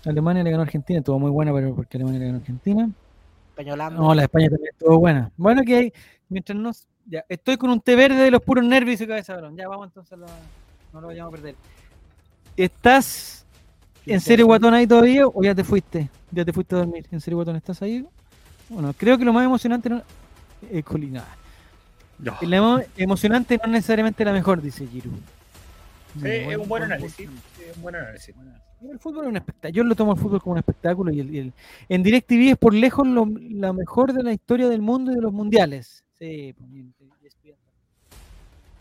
Alemania 0.04 0.42
le 0.42 0.50
ganó 0.50 0.62
a 0.62 0.66
Argentina, 0.66 0.98
estuvo 0.98 1.18
muy 1.18 1.30
buena, 1.30 1.52
pero 1.52 1.74
porque 1.74 1.96
Alemania 1.96 2.20
le 2.20 2.26
ganó 2.26 2.38
a 2.38 2.40
Argentina. 2.40 2.90
Peñolando. 3.56 4.00
No, 4.02 4.14
la 4.14 4.22
de 4.22 4.24
España 4.26 4.48
también 4.50 4.70
estuvo 4.72 4.98
buena. 4.98 5.30
Bueno, 5.36 5.62
que 5.64 5.76
hay, 5.76 5.92
mientras 6.28 6.56
nos. 6.58 6.86
Ya, 7.06 7.24
estoy 7.28 7.56
con 7.56 7.70
un 7.70 7.80
té 7.80 7.96
verde 7.96 8.16
de 8.16 8.30
los 8.30 8.42
puros 8.42 8.64
nervios 8.64 9.00
y 9.00 9.06
cabeza 9.06 9.32
de 9.34 9.40
balón. 9.40 9.56
Ya 9.56 9.66
vamos 9.66 9.86
entonces, 9.86 10.12
a 10.12 10.16
la- 10.16 10.26
no 10.92 11.00
lo 11.00 11.06
vayamos 11.08 11.32
a 11.32 11.36
perder. 11.36 11.54
¿Estás 12.56 13.46
en 14.04 14.20
serio 14.20 14.46
guatón 14.46 14.74
ahí 14.74 14.86
todavía 14.86 15.26
o 15.26 15.42
ya 15.42 15.54
te 15.54 15.64
fuiste? 15.64 16.08
Ya 16.30 16.44
te 16.44 16.52
fuiste 16.52 16.74
a 16.74 16.78
dormir. 16.78 17.06
¿En 17.10 17.20
serio 17.20 17.36
guatón 17.38 17.56
estás 17.56 17.80
ahí? 17.82 18.04
Bueno, 18.68 18.92
creo 18.96 19.16
que 19.16 19.24
lo 19.24 19.32
más 19.32 19.44
emocionante 19.44 19.88
no, 19.88 20.02
es 20.70 20.84
Colina. 20.84 21.24
No. 22.18 22.36
La 22.42 22.56
emo- 22.58 22.84
emocionante 22.96 23.56
no 23.56 23.64
es 23.64 23.70
necesariamente 23.70 24.24
la 24.24 24.32
mejor, 24.32 24.60
dice 24.60 24.86
Giru. 24.86 25.10
Sí, 26.20 26.26
es 26.28 26.56
un 26.56 26.68
buen 26.68 26.82
análisis. 26.84 27.26
punto. 27.26 27.42
Sí, 27.56 27.62
es 27.70 27.76
un 27.76 27.82
buen 27.82 27.94
análisis. 27.96 28.34
El 28.90 28.98
fútbol 28.98 29.24
es 29.24 29.28
un 29.30 29.36
espectáculo. 29.36 29.74
Yo 29.74 29.84
lo 29.84 29.94
tomo 29.94 30.12
el 30.12 30.18
fútbol 30.18 30.40
como 30.40 30.52
un 30.52 30.58
espectáculo 30.58 31.12
y 31.12 31.20
el, 31.20 31.34
y 31.34 31.38
el- 31.38 31.52
en 31.88 32.02
DirecTV 32.02 32.50
es 32.52 32.56
por 32.56 32.72
lejos 32.74 33.06
lo, 33.06 33.26
la 33.50 33.72
mejor 33.72 34.12
de 34.12 34.22
la 34.22 34.32
historia 34.32 34.68
del 34.68 34.80
mundo 34.82 35.10
y 35.12 35.16
de 35.16 35.20
los 35.20 35.32
mundiales. 35.32 36.04
Sí, 36.18 36.54
pues. 36.56 36.68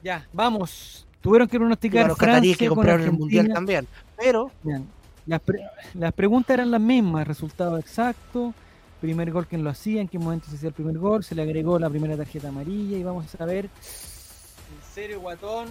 Ya, 0.04 0.28
vamos. 0.32 1.06
Tuvieron 1.22 1.48
que 1.48 1.58
pronosticar 1.58 2.08
los 2.08 2.18
cataríes 2.18 2.58
que 2.58 2.68
con 2.68 2.76
compraron 2.78 3.02
el 3.06 3.12
mundial 3.12 3.50
también. 3.52 3.88
Pero 4.16 4.52
Bien, 4.64 4.86
Las, 5.26 5.42
pre- 5.42 5.66
las 5.96 6.14
preguntas 6.14 6.54
eran 6.54 6.72
las 6.72 6.80
mismas, 6.80 7.28
resultado 7.28 7.78
exacto, 7.78 8.54
primer 9.02 9.32
gol 9.32 9.48
quién 9.48 9.64
lo 9.64 9.70
hacía, 9.72 10.00
en 10.02 10.08
qué 10.08 10.18
momento 10.20 10.48
se 10.50 10.56
hacía 10.56 10.70
el 10.70 10.76
primer 10.76 10.98
gol, 10.98 11.24
se 11.24 11.36
le 11.36 11.42
agregó 11.42 11.78
la 11.80 11.90
primera 11.90 12.16
tarjeta 12.16 12.48
amarilla 12.50 12.98
y 12.98 13.04
vamos 13.04 13.26
a 13.26 13.38
saber 13.38 13.66
en 13.66 14.94
serio 14.94 15.20
guatón 15.20 15.68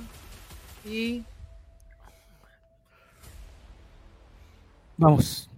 y 0.84 1.22
vamos. 4.96 5.50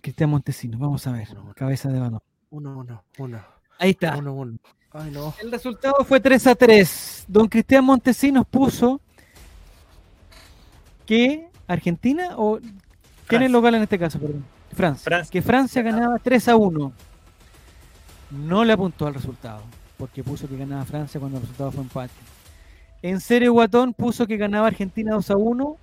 Cristian 0.00 0.30
Montesinos, 0.30 0.80
vamos 0.80 1.06
a 1.06 1.12
ver, 1.12 1.28
cabeza 1.54 1.88
de 1.90 2.00
balón. 2.00 2.20
uno, 2.50 2.78
uno, 2.78 3.04
uno, 3.18 3.44
Ahí 3.78 3.90
está. 3.90 4.16
uno, 4.16 4.32
uno. 4.34 4.58
Ay, 4.92 5.10
no. 5.10 5.32
El 5.40 5.50
resultado 5.50 6.04
fue 6.04 6.20
3 6.20 6.46
a 6.48 6.54
3. 6.54 7.24
Don 7.28 7.48
Cristian 7.48 7.84
Montesinos 7.84 8.46
puso 8.46 9.00
que 11.06 11.48
Argentina 11.66 12.30
o 12.36 12.58
quién 12.58 12.72
es 12.74 13.26
Francia. 13.26 13.46
el 13.46 13.52
local 13.52 13.74
en 13.76 13.82
este 13.82 13.98
caso, 13.98 14.18
perdón. 14.18 14.44
Francia. 14.72 15.04
Francia. 15.04 15.30
Que 15.32 15.42
Francia 15.42 15.82
ganaba 15.82 16.18
3 16.18 16.48
a 16.48 16.56
1. 16.56 16.92
No 18.30 18.64
le 18.64 18.72
apuntó 18.72 19.06
al 19.06 19.14
resultado, 19.14 19.62
porque 19.96 20.22
puso 20.24 20.48
que 20.48 20.56
ganaba 20.56 20.84
Francia 20.84 21.20
cuando 21.20 21.38
el 21.38 21.42
resultado 21.42 21.70
fue 21.72 21.82
empate. 21.82 22.12
En 23.02 23.20
serio 23.20 23.52
Guatón 23.52 23.94
puso 23.94 24.26
que 24.26 24.36
ganaba 24.36 24.66
Argentina 24.68 25.14
2 25.14 25.30
a 25.30 25.36
1. 25.36 25.76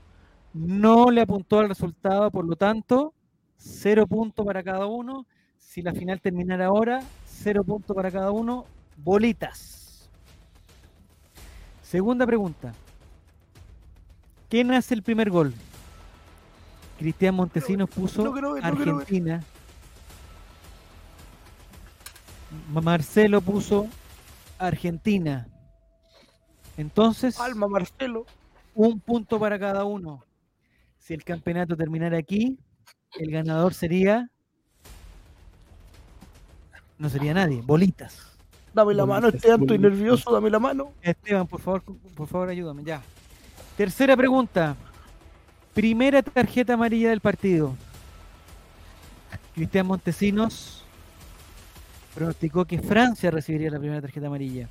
No 0.54 1.12
le 1.12 1.22
apuntó 1.22 1.60
al 1.60 1.70
resultado, 1.70 2.32
por 2.32 2.46
lo 2.46 2.56
tanto, 2.56 3.14
0 3.58 4.08
puntos 4.08 4.46
para 4.46 4.64
cada 4.64 4.86
uno. 4.86 5.26
Si 5.58 5.82
la 5.82 5.94
final 5.94 6.20
terminara 6.22 6.68
ahora, 6.68 7.02
0 7.26 7.64
puntos 7.64 7.96
para 7.96 8.12
cada 8.12 8.32
uno. 8.32 8.66
Bolitas. 8.98 10.10
Segunda 11.82 12.26
pregunta. 12.26 12.74
¿Quién 14.50 14.72
hace 14.72 14.94
el 14.96 15.04
primer 15.04 15.30
gol? 15.30 15.54
Cristian 16.98 17.36
Montesinos 17.36 17.90
puso 17.90 18.24
no 18.24 18.42
no. 18.42 18.56
Argentina. 18.56 19.44
Ma- 22.74 22.82
Marcelo 22.82 23.42
puso 23.42 23.88
Argentina. 24.58 25.48
Entonces, 26.78 27.40
Alma 27.40 27.68
Marcelo. 27.68 28.26
un 28.76 29.00
punto 29.00 29.40
para 29.40 29.58
cada 29.60 29.86
uno. 29.86 30.24
Si 31.10 31.16
el 31.16 31.24
campeonato 31.24 31.76
terminara 31.76 32.20
aquí, 32.20 32.60
el 33.18 33.32
ganador 33.32 33.74
sería. 33.74 34.30
No 37.00 37.10
sería 37.10 37.34
nadie, 37.34 37.64
bolitas. 37.64 38.38
Dame 38.76 38.94
la 38.94 39.06
Bolitas, 39.06 39.22
mano, 39.24 39.36
Esteban, 39.36 39.62
estoy 39.62 39.80
nervioso, 39.80 40.32
dame 40.32 40.52
la 40.52 40.60
mano. 40.60 40.94
Esteban, 41.02 41.48
por 41.48 41.62
favor, 41.62 41.82
por 41.82 42.28
favor, 42.28 42.50
ayúdame. 42.50 42.84
Ya. 42.84 43.02
Tercera 43.76 44.16
pregunta. 44.16 44.76
Primera 45.74 46.22
tarjeta 46.22 46.76
amarilla 46.76 47.10
del 47.10 47.22
partido. 47.22 47.76
Cristian 49.56 49.88
Montesinos 49.88 50.84
pronosticó 52.14 52.66
que 52.66 52.78
Francia 52.78 53.32
recibiría 53.32 53.72
la 53.72 53.80
primera 53.80 54.00
tarjeta 54.00 54.28
amarilla. 54.28 54.70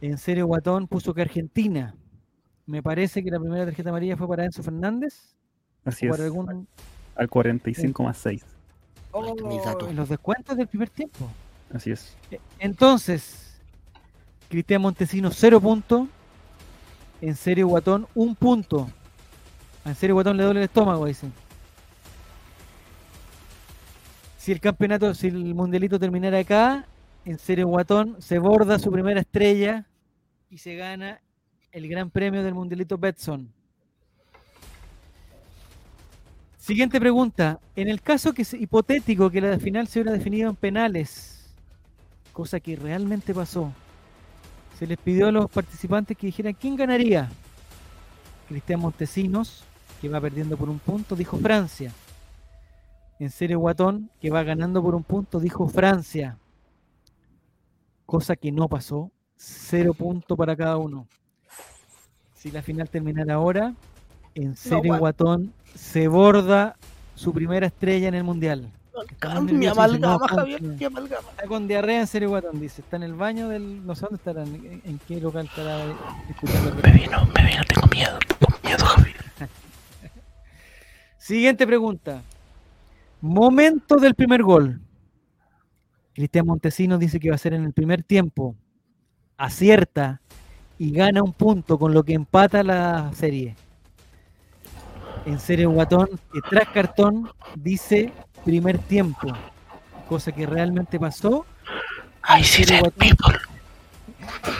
En 0.00 0.16
serio, 0.16 0.46
Guatón 0.46 0.86
puso 0.86 1.12
que 1.12 1.22
Argentina. 1.22 1.92
Me 2.68 2.82
parece 2.82 3.24
que 3.24 3.30
la 3.30 3.40
primera 3.40 3.64
tarjeta 3.64 3.88
amarilla 3.88 4.14
fue 4.14 4.28
para 4.28 4.44
Enzo 4.44 4.62
Fernández. 4.62 5.34
Así 5.86 6.06
es. 6.06 6.20
algún... 6.20 6.68
Al 7.16 7.28
45 7.30 8.02
más 8.02 8.18
6. 8.18 8.44
Ahí 9.14 9.30
está 9.30 9.44
mi 9.48 9.58
dato. 9.58 9.86
Oh, 9.86 9.88
en 9.88 9.96
los 9.96 10.10
descuentos 10.10 10.54
del 10.54 10.66
primer 10.68 10.90
tiempo. 10.90 11.30
Así 11.72 11.92
es. 11.92 12.14
Eh, 12.30 12.38
Entonces, 12.58 13.58
Cristian 14.50 14.82
Montesinos, 14.82 15.34
cero 15.38 15.62
puntos. 15.62 16.08
En 17.22 17.36
serio, 17.36 17.68
Guatón, 17.68 18.06
un 18.14 18.36
punto. 18.36 18.86
En 19.86 19.94
serio, 19.94 20.14
Guatón 20.16 20.36
le 20.36 20.44
duele 20.44 20.60
el 20.60 20.64
estómago, 20.64 21.06
dicen. 21.06 21.32
Si 24.36 24.52
el 24.52 24.60
campeonato, 24.60 25.14
si 25.14 25.28
el 25.28 25.54
mundialito 25.54 25.98
terminara 25.98 26.38
acá, 26.38 26.86
en 27.24 27.38
serio, 27.38 27.66
Guatón 27.68 28.20
se 28.20 28.38
borda 28.38 28.78
su 28.78 28.92
primera 28.92 29.20
estrella 29.20 29.86
y 30.50 30.58
se 30.58 30.76
gana 30.76 31.22
el 31.72 31.88
gran 31.88 32.10
premio 32.10 32.42
del 32.42 32.54
mundialito 32.54 32.96
Betson. 32.98 33.52
Siguiente 36.56 37.00
pregunta. 37.00 37.60
En 37.76 37.88
el 37.88 38.02
caso 38.02 38.32
que 38.32 38.44
se- 38.44 38.58
hipotético 38.58 39.30
que 39.30 39.40
la 39.40 39.58
final 39.58 39.86
se 39.88 40.00
hubiera 40.00 40.12
definido 40.12 40.50
en 40.50 40.56
penales, 40.56 41.54
cosa 42.32 42.60
que 42.60 42.76
realmente 42.76 43.32
pasó, 43.34 43.72
se 44.78 44.86
les 44.86 44.98
pidió 44.98 45.28
a 45.28 45.32
los 45.32 45.50
participantes 45.50 46.16
que 46.16 46.26
dijeran 46.26 46.54
quién 46.54 46.76
ganaría. 46.76 47.28
Cristian 48.48 48.80
Montesinos, 48.80 49.64
que 50.00 50.08
va 50.08 50.20
perdiendo 50.20 50.56
por 50.56 50.68
un 50.68 50.78
punto, 50.78 51.16
dijo 51.16 51.36
Francia. 51.38 51.92
En 53.18 53.30
serio, 53.30 53.58
Guatón, 53.58 54.10
que 54.20 54.30
va 54.30 54.42
ganando 54.44 54.80
por 54.82 54.94
un 54.94 55.02
punto, 55.02 55.40
dijo 55.40 55.68
Francia. 55.68 56.38
Cosa 58.06 58.36
que 58.36 58.52
no 58.52 58.68
pasó. 58.68 59.10
Cero 59.36 59.92
punto 59.94 60.36
para 60.36 60.56
cada 60.56 60.76
uno. 60.76 61.06
Si 62.38 62.50
la 62.52 62.62
final 62.62 62.88
terminara 62.88 63.34
ahora, 63.34 63.74
en 64.34 64.56
serio, 64.56 64.92
Guat- 64.94 64.98
Guatón 65.00 65.52
se 65.74 66.06
borda 66.08 66.76
su 67.16 67.32
primera 67.32 67.66
estrella 67.66 68.06
en 68.08 68.14
el 68.14 68.22
Mundial. 68.24 68.70
Mi 69.42 69.66
no, 69.66 69.72
amalgama, 69.72 70.28
Javier, 70.28 70.62
mi 70.62 70.84
amalgama. 70.84 71.28
Está 71.30 71.46
con 71.46 71.68
diarrea 71.68 72.00
en 72.00 72.06
serio 72.06 72.30
guatón, 72.30 72.60
dice. 72.60 72.80
Está 72.80 72.96
en 72.96 73.04
el 73.04 73.14
baño 73.14 73.48
del. 73.48 73.84
No 73.86 73.94
sé 73.94 74.02
dónde 74.02 74.16
estará, 74.16 74.42
en, 74.42 74.82
en 74.84 75.00
qué 75.06 75.20
local 75.20 75.46
estará 75.46 75.84
escuchando. 76.28 76.74
Me 76.82 76.92
vino, 76.92 77.24
me 77.26 77.44
vino, 77.46 77.62
tengo 77.68 77.86
miedo, 77.92 78.18
tengo 78.38 78.58
miedo, 78.64 78.84
Javier. 78.84 79.16
Siguiente 81.18 81.66
pregunta. 81.66 82.22
Momento 83.20 83.96
del 83.96 84.14
primer 84.14 84.42
gol. 84.42 84.80
Cristian 86.14 86.46
Montesinos 86.46 86.98
dice 86.98 87.20
que 87.20 87.28
va 87.30 87.36
a 87.36 87.38
ser 87.38 87.54
en 87.54 87.64
el 87.64 87.72
primer 87.72 88.02
tiempo. 88.02 88.56
Acierta 89.36 90.20
y 90.78 90.92
gana 90.92 91.22
un 91.22 91.32
punto, 91.32 91.78
con 91.78 91.92
lo 91.92 92.02
que 92.02 92.14
empata 92.14 92.62
la 92.62 93.12
serie. 93.12 93.56
En 95.26 95.40
serio, 95.40 95.70
Guatón, 95.70 96.08
que 96.32 96.40
tras 96.48 96.68
cartón 96.68 97.30
dice 97.56 98.12
primer 98.44 98.78
tiempo, 98.78 99.28
cosa 100.08 100.32
que 100.32 100.46
realmente 100.46 100.98
pasó. 100.98 101.44
I 102.28 102.44
see 102.44 102.64
Guatón, 102.64 102.92
people. 102.92 103.38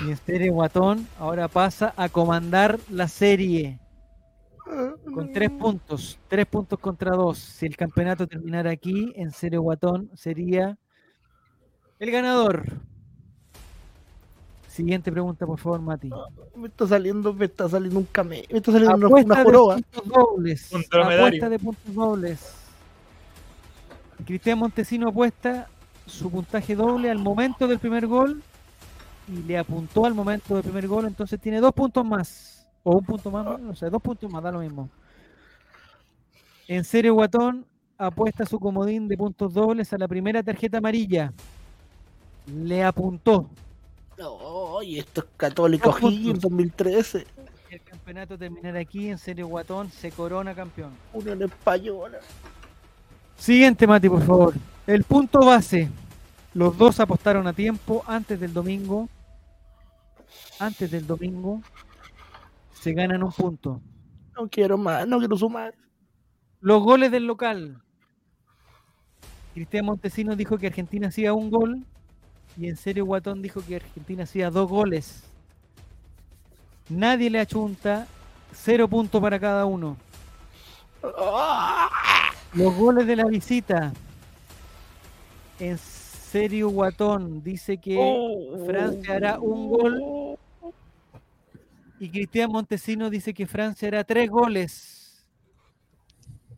y 0.05 0.11
en 0.11 0.17
serio, 0.17 0.53
Guatón 0.55 1.07
ahora 1.19 1.49
pasa 1.49 1.95
a 1.97 2.09
comandar 2.09 2.79
la 2.91 3.09
serie 3.09 3.79
con 5.15 5.33
tres 5.33 5.51
puntos, 5.51 6.19
tres 6.29 6.47
puntos 6.47 6.79
contra 6.79 7.13
dos. 7.13 7.39
Si 7.39 7.67
el 7.67 7.77
campeonato 7.77 8.27
terminara 8.27 8.71
aquí, 8.71 9.13
en 9.17 9.31
serio 9.31 9.63
Guatón 9.63 10.11
sería 10.15 10.77
el 11.99 12.11
ganador. 12.11 12.65
Siguiente 14.79 15.11
pregunta, 15.11 15.45
por 15.45 15.59
favor, 15.59 15.81
Mati. 15.81 16.09
Me 16.55 16.69
está 16.69 16.87
saliendo, 16.87 17.35
me 17.35 17.47
está 17.47 17.69
saliendo 17.69 17.99
un 17.99 18.05
cameo, 18.05 18.45
me 18.49 18.59
está 18.59 18.71
saliendo 18.71 18.95
una, 18.95 19.07
Apuesta 19.09 19.33
una 19.33 19.39
de 19.39 19.45
joroba. 19.45 19.75
puntos 19.75 20.05
dobles. 20.07 20.73
Apuesta 20.73 21.49
de 21.49 21.59
puntos 21.59 21.95
dobles. 21.95 22.55
Cristian 24.25 24.57
Montesino 24.57 25.09
apuesta 25.09 25.67
su 26.07 26.31
puntaje 26.31 26.77
doble 26.77 27.11
al 27.11 27.19
momento 27.19 27.67
del 27.67 27.81
primer 27.81 28.07
gol 28.07 28.41
y 29.27 29.43
le 29.49 29.59
apuntó 29.59 30.05
al 30.05 30.15
momento 30.15 30.55
del 30.55 30.63
primer 30.63 30.87
gol, 30.87 31.07
entonces 31.07 31.41
tiene 31.41 31.59
dos 31.61 31.73
puntos 31.73 32.05
más. 32.05 32.65
O 32.85 32.99
un 32.99 33.05
punto 33.05 33.33
más, 33.33 33.59
no 33.59 33.75
sé, 33.75 33.91
dos 33.91 34.01
puntos 34.01 34.31
más, 34.31 34.45
da 34.45 34.53
lo 34.53 34.61
mismo. 34.61 34.89
En 36.69 36.85
serio, 36.85 37.15
Guatón 37.15 37.67
apuesta 37.97 38.47
su 38.47 38.61
comodín 38.61 39.09
de 39.09 39.17
puntos 39.17 39.53
dobles 39.53 39.93
a 39.93 39.99
la 39.99 40.07
primera 40.07 40.41
tarjeta 40.41 40.79
amarilla. 40.79 41.33
Le 42.47 42.85
apuntó. 42.85 43.51
Ay, 44.21 44.99
esto 44.99 45.21
es 45.21 45.27
católico 45.37 45.91
Dos 45.91 46.01
puntos. 46.01 46.21
Higgins 46.21 46.41
2013. 46.41 47.27
El 47.71 47.83
campeonato 47.83 48.39
terminará 48.39 48.81
aquí, 48.81 49.09
en 49.09 49.19
serio, 49.19 49.47
Guatón 49.47 49.91
se 49.91 50.11
corona 50.11 50.55
campeón. 50.55 50.93
Unión 51.13 51.43
Española. 51.43 52.19
Siguiente, 53.37 53.87
Mati, 53.87 54.09
por 54.09 54.23
favor. 54.23 54.55
El 54.87 55.05
punto 55.05 55.45
base. 55.45 55.89
Los 56.55 56.77
dos 56.77 56.99
apostaron 56.99 57.47
a 57.47 57.53
tiempo 57.53 58.03
antes 58.07 58.41
del 58.41 58.53
domingo. 58.53 59.09
Antes 60.59 60.91
del 60.91 61.07
domingo. 61.07 61.61
Se 62.73 62.93
ganan 62.93 63.23
un 63.23 63.33
punto. 63.33 63.81
No 64.35 64.49
quiero 64.49 64.79
más, 64.79 65.07
no 65.07 65.19
quiero 65.19 65.37
sumar. 65.37 65.75
Los 66.61 66.83
goles 66.83 67.11
del 67.11 67.27
local. 67.27 67.83
Cristian 69.55 69.85
Montesinos 69.85 70.37
dijo 70.37 70.57
que 70.59 70.69
Argentina 70.69 71.09
hacía 71.09 71.35
un 71.35 71.51
gol. 71.51 71.85
Y 72.59 72.69
en 72.69 72.77
serio, 72.77 73.05
Guatón 73.05 73.41
dijo 73.41 73.63
que 73.65 73.77
Argentina 73.77 74.25
hacía 74.25 74.51
dos 74.51 74.69
goles. 74.69 75.23
Nadie 76.89 77.31
le 77.31 77.41
achunta. 77.41 78.07
Cero 78.53 78.89
puntos 78.89 79.21
para 79.21 79.39
cada 79.39 79.67
uno. 79.67 79.97
Los 82.55 82.75
goles 82.75 83.07
de 83.07 83.17
la 83.17 83.27
visita. 83.27 83.93
En 85.61 85.79
serio, 85.79 86.71
Guatón 86.71 87.43
dice 87.43 87.79
que. 87.79 87.97
Francia 88.67 89.15
hará 89.15 89.39
un 89.39 89.69
gol 89.69 90.39
y 92.01 92.09
Cristian 92.11 92.51
Montesinos 92.51 93.11
dice 93.11 93.35
que 93.35 93.47
Francia 93.47 93.89
hará 93.89 94.05
tres 94.05 94.31
goles. 94.31 95.25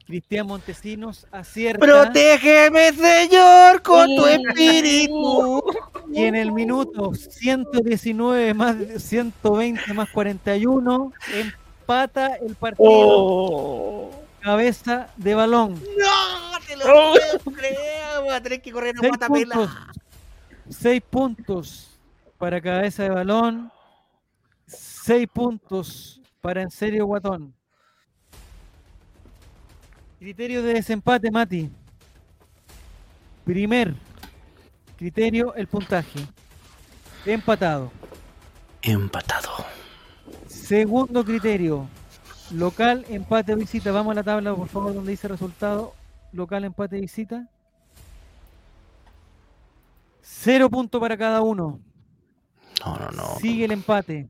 Cristian 0.07 0.47
Montesinos 0.47 1.27
acierta 1.31 1.79
Protégeme, 1.79 2.93
Señor, 2.93 3.81
con 3.81 4.07
tu 4.17 4.27
espíritu. 4.27 5.63
Y 6.13 6.25
en 6.25 6.35
el 6.35 6.53
minuto 6.53 7.13
119 7.15 8.55
más 8.55 8.77
120 8.99 9.95
más 9.95 10.09
41 10.11 11.13
empata 11.35 12.35
el 12.37 12.55
partido 12.57 12.89
Oh. 12.89 14.11
cabeza 14.41 15.09
de 15.17 15.35
balón. 15.35 15.75
No, 15.75 16.59
te 16.67 16.77
lo 16.77 16.85
Oh. 16.87 17.15
puedo 17.43 17.57
creer. 17.57 18.21
Voy 18.23 18.31
a 18.35 18.43
tener 18.43 18.61
que 18.63 18.73
correr 18.73 18.95
a 18.97 19.01
Seis 19.01 19.11
Guatapela. 19.11 19.55
puntos. 19.55 19.77
Seis 20.69 21.03
puntos 21.09 21.99
para 22.39 22.61
cabeza 22.61 23.03
de 23.05 23.11
balón. 23.11 23.71
Seis 24.67 25.27
puntos 25.33 26.21
para 26.41 26.63
en 26.63 26.71
serio 26.71 27.07
Guatón. 27.07 27.53
Criterio 30.19 30.63
de 30.63 30.75
desempate, 30.75 31.31
Mati. 31.31 31.71
Primer 33.45 33.95
criterio, 35.01 35.55
el 35.55 35.67
puntaje. 35.67 36.21
Empatado. 37.25 37.91
Empatado. 38.83 39.49
Segundo 40.47 41.25
criterio, 41.25 41.89
local, 42.53 43.07
empate, 43.09 43.55
visita. 43.55 43.93
Vamos 43.93 44.13
a 44.13 44.17
la 44.17 44.23
tabla, 44.23 44.55
por 44.55 44.69
favor, 44.69 44.95
donde 44.95 45.13
dice 45.13 45.27
resultado. 45.27 45.95
Local, 46.33 46.65
empate, 46.65 47.01
visita. 47.01 47.49
Cero 50.21 50.69
punto 50.69 51.01
para 51.01 51.17
cada 51.17 51.41
uno. 51.41 51.81
No, 52.85 52.97
no, 52.99 53.11
no. 53.11 53.37
Sigue 53.41 53.65
el 53.65 53.73
empate. 53.73 54.29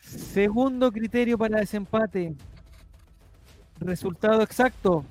Segundo 0.00 0.90
criterio 0.90 1.36
para 1.36 1.58
desempate. 1.58 2.34
Resultado 3.80 4.40
exacto. 4.40 5.04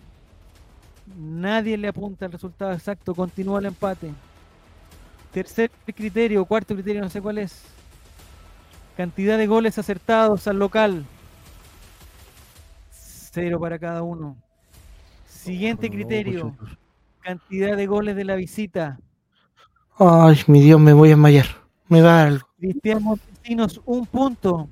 Nadie 1.16 1.78
le 1.78 1.88
apunta 1.88 2.26
el 2.26 2.32
resultado 2.32 2.74
exacto. 2.74 3.14
Continúa 3.14 3.60
el 3.60 3.68
empate. 3.68 4.12
Tercer 5.32 5.72
criterio, 5.96 6.46
cuarto 6.46 6.76
criterio, 6.76 7.02
no 7.02 7.10
sé 7.10 7.22
cuál 7.22 7.40
es. 7.40 7.64
Cantidad 8.96 9.38
de 9.38 9.48
goles 9.48 9.78
acertados 9.80 10.48
al 10.48 10.60
local. 10.60 11.06
Cero 12.92 13.60
para 13.60 13.80
cada 13.80 14.04
uno. 14.04 14.36
Siguiente 15.26 15.90
criterio, 15.90 16.56
cantidad 17.20 17.76
de 17.76 17.88
goles 17.88 18.16
de 18.16 18.24
la 18.24 18.36
visita. 18.36 19.00
Ay, 19.98 20.40
mi 20.48 20.62
Dios, 20.62 20.80
me 20.80 20.94
voy 20.94 21.10
a 21.10 21.12
desmayar. 21.12 21.48
Me 21.90 22.02
va 22.02 22.22
a 22.22 22.28
algo. 22.28 22.48
Cristian 22.58 23.04
Montesinos, 23.04 23.82
un 23.86 24.06
punto. 24.06 24.70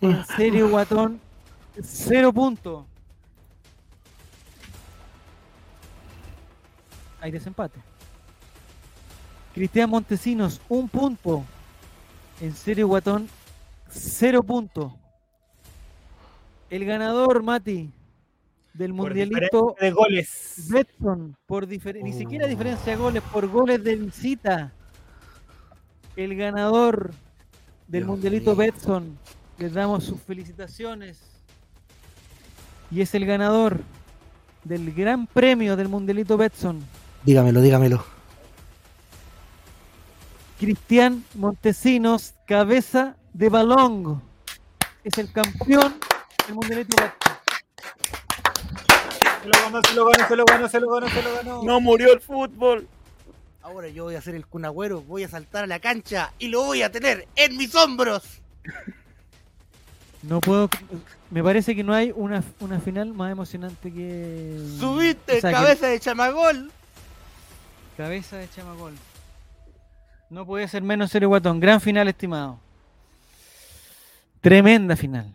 En 0.00 0.24
serio, 0.24 0.70
Guatón, 0.70 1.20
cero 1.82 2.32
puntos. 2.32 2.86
Hay 7.20 7.30
desempate. 7.30 7.80
Cristian 9.54 9.90
Montesinos, 9.90 10.60
un 10.68 10.88
punto. 10.88 11.44
En 12.40 12.54
serio, 12.54 12.88
Guatón, 12.88 13.28
cero 13.88 14.42
puntos. 14.42 14.92
El 16.70 16.84
ganador, 16.84 17.42
Mati, 17.42 17.92
del 18.72 18.94
Por 18.94 19.08
mundialito 19.08 19.74
de 19.80 19.90
goles. 19.90 20.68
Betson, 20.70 21.36
por 21.46 21.66
ni 21.66 22.12
siquiera 22.12 22.46
diferencia 22.46 22.92
de 22.92 22.98
goles, 22.98 23.22
por 23.32 23.48
goles 23.48 23.82
de 23.82 23.96
visita. 23.96 24.72
El 26.16 26.36
ganador 26.36 27.10
del 27.88 28.04
Dios 28.04 28.06
mundialito 28.06 28.52
mío. 28.52 28.56
Betson. 28.56 29.18
Les 29.58 29.74
damos 29.74 30.04
sus 30.04 30.20
felicitaciones. 30.22 31.20
Y 32.90 33.00
es 33.00 33.14
el 33.14 33.26
ganador 33.26 33.80
del 34.64 34.92
gran 34.94 35.26
premio 35.26 35.76
del 35.76 35.88
mundialito 35.88 36.36
Betson. 36.36 36.80
Dígamelo, 37.24 37.60
dígamelo. 37.60 38.04
Cristian 40.58 41.24
Montesinos, 41.34 42.34
cabeza 42.46 43.16
de 43.32 43.48
balón. 43.48 44.22
Es 45.04 45.16
el 45.18 45.32
campeón 45.32 45.94
del 46.46 46.54
mundialito. 46.54 46.96
Se 49.42 49.48
lo 49.48 49.54
ganó, 49.62 49.80
se 49.82 49.94
lo 49.94 50.04
ganó, 50.06 50.28
se 50.28 50.36
lo 50.36 50.44
ganó, 50.44 50.68
se 50.68 50.80
lo 50.80 50.90
ganó, 50.90 51.08
se 51.08 51.22
lo 51.22 51.34
ganó. 51.34 51.62
No 51.62 51.80
murió 51.80 52.12
el 52.12 52.20
fútbol. 52.20 52.86
Ahora 53.62 53.88
yo 53.88 54.04
voy 54.04 54.14
a 54.16 54.18
hacer 54.18 54.34
el 54.34 54.46
cunagüero, 54.46 55.00
voy 55.02 55.24
a 55.24 55.28
saltar 55.28 55.64
a 55.64 55.66
la 55.66 55.78
cancha 55.78 56.32
y 56.38 56.48
lo 56.48 56.62
voy 56.64 56.82
a 56.82 56.90
tener 56.90 57.26
en 57.36 57.56
mis 57.56 57.74
hombros. 57.74 58.22
No 60.22 60.40
puedo. 60.40 60.68
Me 61.30 61.42
parece 61.42 61.74
que 61.74 61.82
no 61.84 61.94
hay 61.94 62.12
una, 62.14 62.42
una 62.60 62.80
final 62.80 63.14
más 63.14 63.32
emocionante 63.32 63.90
que. 63.92 64.58
Subiste, 64.78 65.38
o 65.38 65.40
sea, 65.40 65.50
que- 65.50 65.56
cabeza 65.56 65.86
de 65.86 66.00
chamagol. 66.00 66.70
Cabeza 68.00 68.38
de 68.38 68.48
Chamagol. 68.48 68.94
No 70.30 70.46
puede 70.46 70.66
ser 70.68 70.82
menos 70.82 71.10
serio 71.10 71.28
Guatón. 71.28 71.60
Gran 71.60 71.82
final, 71.82 72.08
estimado. 72.08 72.58
Tremenda 74.40 74.96
final. 74.96 75.30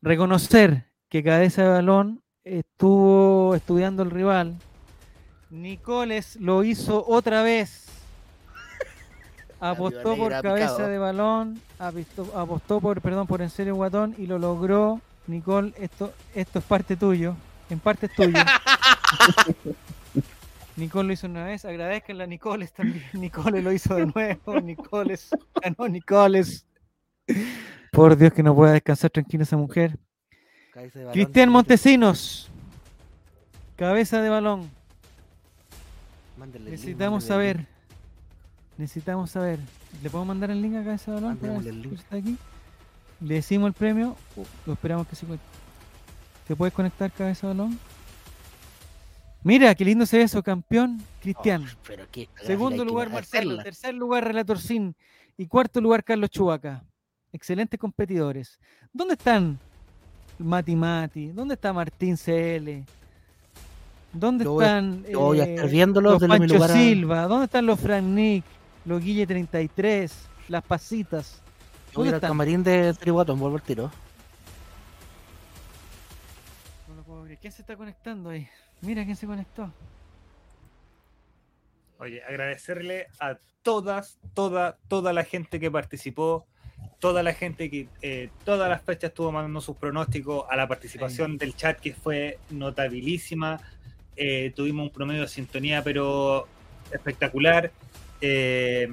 Reconocer 0.00 0.84
que 1.08 1.24
Cabeza 1.24 1.64
de 1.64 1.70
Balón 1.70 2.22
estuvo 2.44 3.52
estudiando 3.56 4.04
el 4.04 4.12
rival. 4.12 4.54
Nicoles 5.50 6.36
lo 6.36 6.62
hizo 6.62 7.04
otra 7.04 7.42
vez. 7.42 7.86
Apostó 9.60 10.16
por 10.16 10.30
cabeza 10.40 10.74
picado. 10.76 10.88
de 10.88 10.98
balón, 10.98 11.60
apostó 12.32 12.80
por, 12.80 13.00
perdón, 13.00 13.26
por 13.26 13.42
en 13.42 13.50
serio 13.50 13.74
guatón 13.74 14.14
y 14.16 14.28
lo 14.28 14.38
logró. 14.38 15.00
Nicole, 15.26 15.74
esto, 15.76 16.14
esto 16.32 16.60
es 16.60 16.64
parte 16.64 16.94
tuyo, 16.94 17.34
en 17.68 17.80
parte 17.80 18.06
es 18.06 18.14
tuyo. 18.14 18.38
Nicole 20.78 21.08
lo 21.08 21.12
hizo 21.12 21.26
una 21.26 21.44
vez, 21.44 21.64
agradezcanle 21.64 22.24
a 22.24 22.26
Nicoles 22.26 22.72
también. 22.74 23.04
Nicole 23.12 23.62
lo 23.62 23.72
hizo 23.72 23.96
de 23.96 24.06
nuevo, 24.06 24.60
Nicoles, 24.60 25.30
ganó 25.62 25.88
Nicoles. 25.88 26.66
Por 27.92 28.16
Dios 28.16 28.32
que 28.32 28.42
no 28.42 28.54
pueda 28.54 28.72
descansar 28.72 29.10
tranquila 29.10 29.42
esa 29.42 29.56
mujer. 29.56 29.98
Cristian 31.12 31.50
Montesinos, 31.50 32.48
cabeza 33.76 34.22
de 34.22 34.28
balón. 34.28 34.70
link, 36.38 36.54
Necesitamos 36.70 37.24
saber. 37.24 37.66
Necesitamos 38.76 39.30
saber. 39.30 39.58
¿Le 40.02 40.08
podemos 40.08 40.28
mandar 40.28 40.52
el 40.52 40.62
link 40.62 40.76
a 40.76 40.84
cabeza 40.84 41.12
de 41.12 41.20
balón? 41.20 41.92
está 41.94 42.16
aquí? 42.16 42.36
Le 43.20 43.34
decimos 43.34 43.66
el 43.66 43.72
premio. 43.72 44.16
lo 44.64 44.72
esperamos 44.72 45.08
que 45.08 45.16
se 45.16 45.26
conecte. 45.26 45.46
¿Te 46.46 46.54
puedes 46.54 46.72
conectar 46.72 47.10
cabeza 47.10 47.48
de 47.48 47.54
balón? 47.54 47.78
Mira, 49.42 49.74
qué 49.74 49.84
lindo 49.84 50.04
se 50.04 50.18
ve 50.18 50.24
eso, 50.24 50.42
campeón. 50.42 51.00
Cristian. 51.22 51.62
Oh, 51.64 51.78
pero 51.86 52.06
qué 52.10 52.24
gráfica, 52.26 52.44
Segundo 52.46 52.84
lugar 52.84 53.10
Marcelo, 53.10 53.50
hacerla. 53.50 53.62
tercer 53.62 53.94
lugar 53.94 54.24
Relator 54.24 54.58
Sin 54.58 54.94
y 55.36 55.46
cuarto 55.46 55.80
lugar 55.80 56.02
Carlos 56.04 56.30
Chubaca. 56.30 56.82
Excelentes 57.32 57.78
competidores. 57.78 58.58
¿Dónde 58.92 59.14
están 59.14 59.58
Mati 60.38 60.74
Mati? 60.74 61.28
¿Dónde 61.28 61.54
está 61.54 61.72
Martín 61.72 62.16
CL? 62.16 62.84
¿Dónde 64.12 64.44
Yo 64.44 64.52
voy 64.54 64.64
están 64.64 65.04
yo 65.04 65.20
voy 65.20 65.40
a 65.40 65.44
estar 65.44 65.66
eh, 65.66 65.68
viéndolos, 65.70 66.12
los 66.14 66.22
mi 66.22 66.28
Pancho 66.28 66.54
lugar 66.54 66.70
a- 66.70 66.74
Silva? 66.74 67.22
¿Dónde 67.26 67.44
están 67.44 67.66
los 67.66 67.78
Frank 67.78 68.04
Nick? 68.04 68.44
Los 68.86 69.02
Guille 69.02 69.26
33, 69.26 70.12
las 70.48 70.64
Pasitas. 70.64 71.42
Yo 71.92 71.96
voy 71.96 72.04
¿Dónde 72.04 72.08
al 72.10 72.14
están? 72.16 72.30
camarín 72.30 72.62
de 72.64 72.94
Tribuatón, 72.94 73.38
vuelvo 73.38 73.56
al 73.56 73.62
tiro. 73.62 73.90
No 76.88 76.94
lo 76.96 77.02
puedo 77.02 77.22
creer. 77.24 77.38
¿Quién 77.38 77.52
se 77.52 77.60
está 77.62 77.76
conectando 77.76 78.30
ahí? 78.30 78.48
Mira 78.80 79.04
quién 79.04 79.16
se 79.16 79.26
conectó. 79.26 79.72
Oye, 81.98 82.22
agradecerle 82.22 83.08
a 83.18 83.38
todas, 83.62 84.18
toda, 84.34 84.78
toda 84.86 85.12
la 85.12 85.24
gente 85.24 85.58
que 85.58 85.70
participó, 85.70 86.46
toda 87.00 87.24
la 87.24 87.34
gente 87.34 87.68
que 87.70 87.88
eh, 88.02 88.30
todas 88.44 88.68
las 88.68 88.82
fechas 88.82 89.10
estuvo 89.10 89.32
mandando 89.32 89.60
sus 89.60 89.76
pronósticos, 89.76 90.44
a 90.48 90.56
la 90.56 90.68
participación 90.68 91.36
del 91.38 91.56
chat 91.56 91.78
que 91.80 91.94
fue 91.94 92.38
notabilísima. 92.50 93.60
Eh, 94.16 94.52
tuvimos 94.54 94.86
un 94.86 94.92
promedio 94.92 95.22
de 95.22 95.28
sintonía, 95.28 95.82
pero 95.82 96.46
espectacular. 96.92 97.72
Eh, 98.20 98.88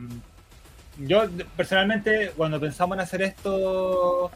yo 0.98 1.26
personalmente, 1.56 2.32
cuando 2.36 2.60
pensamos 2.60 2.96
en 2.96 3.02
hacer 3.02 3.22
esto 3.22 4.32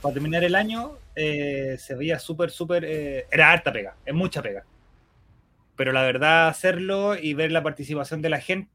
para 0.00 0.14
terminar 0.14 0.44
el 0.44 0.54
año, 0.54 0.92
eh, 1.14 1.76
se 1.78 1.94
veía 1.94 2.18
súper, 2.18 2.50
súper. 2.50 2.84
era 3.30 3.52
harta 3.52 3.70
pega, 3.70 3.96
es 4.06 4.14
mucha 4.14 4.40
pega 4.40 4.64
pero 5.76 5.92
la 5.92 6.02
verdad 6.02 6.48
hacerlo 6.48 7.16
y 7.16 7.34
ver 7.34 7.50
la 7.52 7.62
participación 7.62 8.22
de 8.22 8.28
la 8.30 8.40
gente 8.40 8.74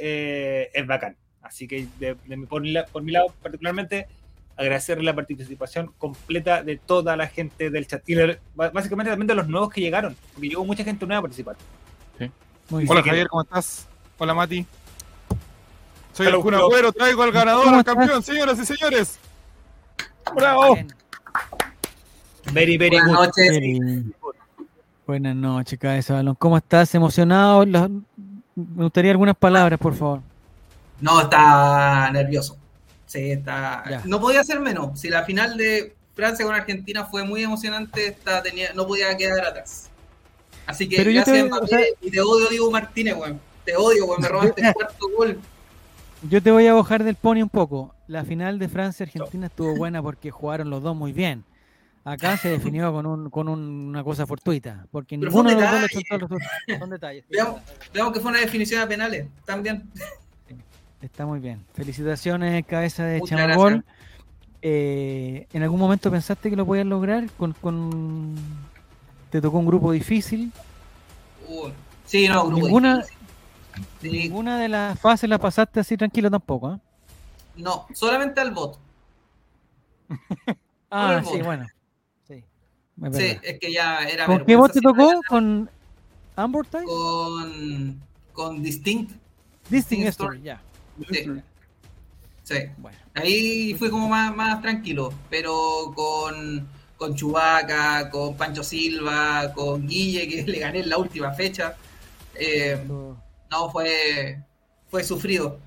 eh, 0.00 0.70
es 0.74 0.86
bacán. 0.86 1.16
Así 1.42 1.66
que 1.66 1.86
de- 1.98 2.16
de 2.26 2.36
mi- 2.36 2.46
por, 2.46 2.62
mi, 2.62 2.72
la- 2.72 2.84
por 2.86 3.02
mi 3.02 3.12
lado 3.12 3.32
particularmente 3.42 4.06
agradecerle 4.56 5.04
la 5.04 5.14
participación 5.14 5.92
completa 5.98 6.62
de 6.62 6.76
toda 6.76 7.16
la 7.16 7.28
gente 7.28 7.70
del 7.70 7.86
chat 7.86 8.02
y 8.08 8.14
de- 8.14 8.38
básicamente 8.54 9.10
también 9.10 9.26
de 9.28 9.34
los 9.34 9.48
nuevos 9.48 9.70
que 9.70 9.80
llegaron, 9.80 10.16
porque 10.34 10.48
llegó 10.48 10.64
mucha 10.64 10.84
gente 10.84 11.06
nueva 11.06 11.20
a 11.20 11.22
participar. 11.22 11.56
Muy. 12.70 12.84
Hola 12.86 13.02
Javier, 13.02 13.28
¿cómo 13.28 13.42
estás? 13.42 13.88
Hola 14.18 14.34
Mati. 14.34 14.66
Soy 16.12 16.26
Hello, 16.26 16.38
el 16.38 16.42
Kun. 16.42 16.54
Agüero, 16.54 16.92
traigo 16.92 17.22
al 17.22 17.32
ganador, 17.32 17.64
¿Cómo 17.64 17.76
al 17.78 17.84
campeón, 17.84 18.22
señoras 18.22 18.58
y 18.58 18.66
señores. 18.66 19.18
¡Bravo! 20.34 20.74
Bien. 20.74 20.88
Very, 22.52 22.76
very 22.76 22.96
Buenas 22.98 23.16
good. 23.16 23.26
noches. 23.26 24.04
Buenas 25.08 25.34
noches, 25.34 25.78
cabeza 25.78 26.12
balón. 26.12 26.34
¿Cómo 26.34 26.58
estás? 26.58 26.94
¿Emocionado? 26.94 27.64
Los- 27.64 27.88
Me 28.54 28.82
gustaría 28.82 29.10
algunas 29.10 29.34
palabras, 29.36 29.80
por 29.80 29.94
favor. 29.94 30.20
No, 31.00 31.22
está 31.22 32.10
nervioso. 32.12 32.58
Sí, 33.06 33.30
está. 33.30 33.84
Ya. 33.88 34.02
No 34.04 34.20
podía 34.20 34.44
ser 34.44 34.60
menos. 34.60 35.00
Si 35.00 35.08
la 35.08 35.24
final 35.24 35.56
de 35.56 35.96
Francia 36.14 36.44
con 36.44 36.54
Argentina 36.54 37.06
fue 37.06 37.24
muy 37.24 37.42
emocionante, 37.42 38.08
esta 38.08 38.42
tenía, 38.42 38.74
no 38.74 38.86
podía 38.86 39.16
quedar 39.16 39.46
atrás. 39.46 39.88
Así 40.66 40.86
que 40.86 40.96
Pero 40.98 41.10
yo 41.10 41.22
gracias, 41.22 41.36
te- 41.38 41.44
Mbappé, 41.48 41.64
o 41.64 41.68
sea- 41.68 41.80
y 42.02 42.10
te 42.10 42.20
odio, 42.20 42.48
Diego 42.50 42.70
Martínez, 42.70 43.14
weón. 43.16 43.40
Te 43.64 43.76
odio, 43.76 44.04
weón. 44.04 44.20
Me 44.20 44.28
robaste 44.28 44.60
el 44.60 44.74
cuarto 44.74 45.06
gol. 45.16 45.40
Yo 46.28 46.42
te 46.42 46.50
voy 46.50 46.66
a 46.66 46.74
bajar 46.74 47.02
del 47.02 47.14
pony 47.14 47.40
un 47.40 47.48
poco. 47.48 47.94
La 48.08 48.24
final 48.24 48.58
de 48.58 48.68
Francia-Argentina 48.68 49.46
estuvo 49.46 49.74
buena 49.74 50.02
porque 50.02 50.30
jugaron 50.30 50.68
los 50.68 50.82
dos 50.82 50.94
muy 50.94 51.14
bien. 51.14 51.44
Acá 52.12 52.36
se 52.36 52.48
definió 52.50 52.92
con, 52.92 53.06
un, 53.06 53.30
con 53.30 53.48
un- 53.48 53.88
una 53.88 54.02
cosa 54.04 54.26
fortuita, 54.26 54.86
porque 54.90 55.18
Pero 55.18 55.30
ninguno 55.30 55.50
de 55.50 55.56
los 55.56 55.64
dos 55.64 55.72
le 55.74 55.80
detalle. 55.82 56.04
chuntó 56.08 56.14
a 56.14 56.18
los. 56.68 56.78
Son 56.78 56.90
detalles. 56.90 57.24
Veamos. 57.28 57.60
Veamos 57.92 58.12
que 58.12 58.20
fue 58.20 58.30
una 58.30 58.40
definición 58.40 58.80
a 58.82 58.86
penales. 58.88 59.26
También. 59.44 59.88
Está 61.02 61.26
muy 61.26 61.38
bien. 61.40 61.64
Felicitaciones, 61.74 62.64
cabeza 62.66 63.04
de 63.04 63.20
Chamagol. 63.22 63.84
Eh, 64.62 65.46
¿En 65.52 65.62
algún 65.62 65.78
momento 65.78 66.10
pensaste 66.10 66.50
que 66.50 66.56
lo 66.56 66.66
podías 66.66 66.86
lograr? 66.86 67.30
Con, 67.38 67.52
con... 67.52 68.34
¿Te 69.30 69.40
tocó 69.40 69.58
un 69.58 69.66
grupo 69.66 69.92
difícil? 69.92 70.50
Uh, 71.48 71.68
sí, 72.04 72.26
no, 72.28 72.46
grupo 72.46 72.66
Ninguna- 72.66 72.96
difícil. 72.96 73.18
Sí, 74.00 74.10
Ninguna 74.10 74.58
de 74.58 74.68
las 74.68 74.98
fases 74.98 75.30
la 75.30 75.38
pasaste 75.38 75.78
así 75.80 75.96
tranquilo 75.96 76.28
tampoco, 76.30 76.74
¿eh? 76.74 76.78
no, 77.58 77.86
solamente 77.94 78.40
al 78.40 78.52
voto. 78.52 78.78
Ah, 80.90 81.22
sí, 81.22 81.42
bueno. 81.42 81.66
Sí, 83.00 83.06
es 83.06 83.16
Sí, 83.16 83.38
es 83.42 83.58
que 83.60 83.72
ya 83.72 83.98
era. 84.04 84.26
¿Con 84.26 84.44
qué 84.44 84.56
voz 84.56 84.72
te 84.72 84.80
tocó? 84.80 85.20
¿Con 85.28 85.70
Amber 86.36 86.66
Tide? 86.66 86.84
Con, 86.84 88.02
con 88.32 88.62
Distinct. 88.62 89.12
Distinct 89.68 90.08
Story, 90.08 90.42
ya. 90.42 90.60
Sí, 91.10 91.26
sí. 92.44 92.54
Bueno. 92.78 92.98
Ahí 93.14 93.74
fui 93.74 93.90
como 93.90 94.08
más, 94.08 94.34
más 94.34 94.60
tranquilo, 94.62 95.12
pero 95.30 95.92
con, 95.94 96.66
con 96.96 97.14
Chubaca, 97.14 98.10
con 98.10 98.36
Pancho 98.36 98.62
Silva, 98.62 99.52
con 99.54 99.86
Guille, 99.86 100.26
que 100.28 100.42
le 100.44 100.58
gané 100.58 100.80
en 100.80 100.88
la 100.88 100.98
última 100.98 101.32
fecha. 101.32 101.76
eh, 102.34 102.82
no, 103.50 103.70
fue, 103.70 104.42
fue 104.88 105.02
sufrido. 105.04 105.58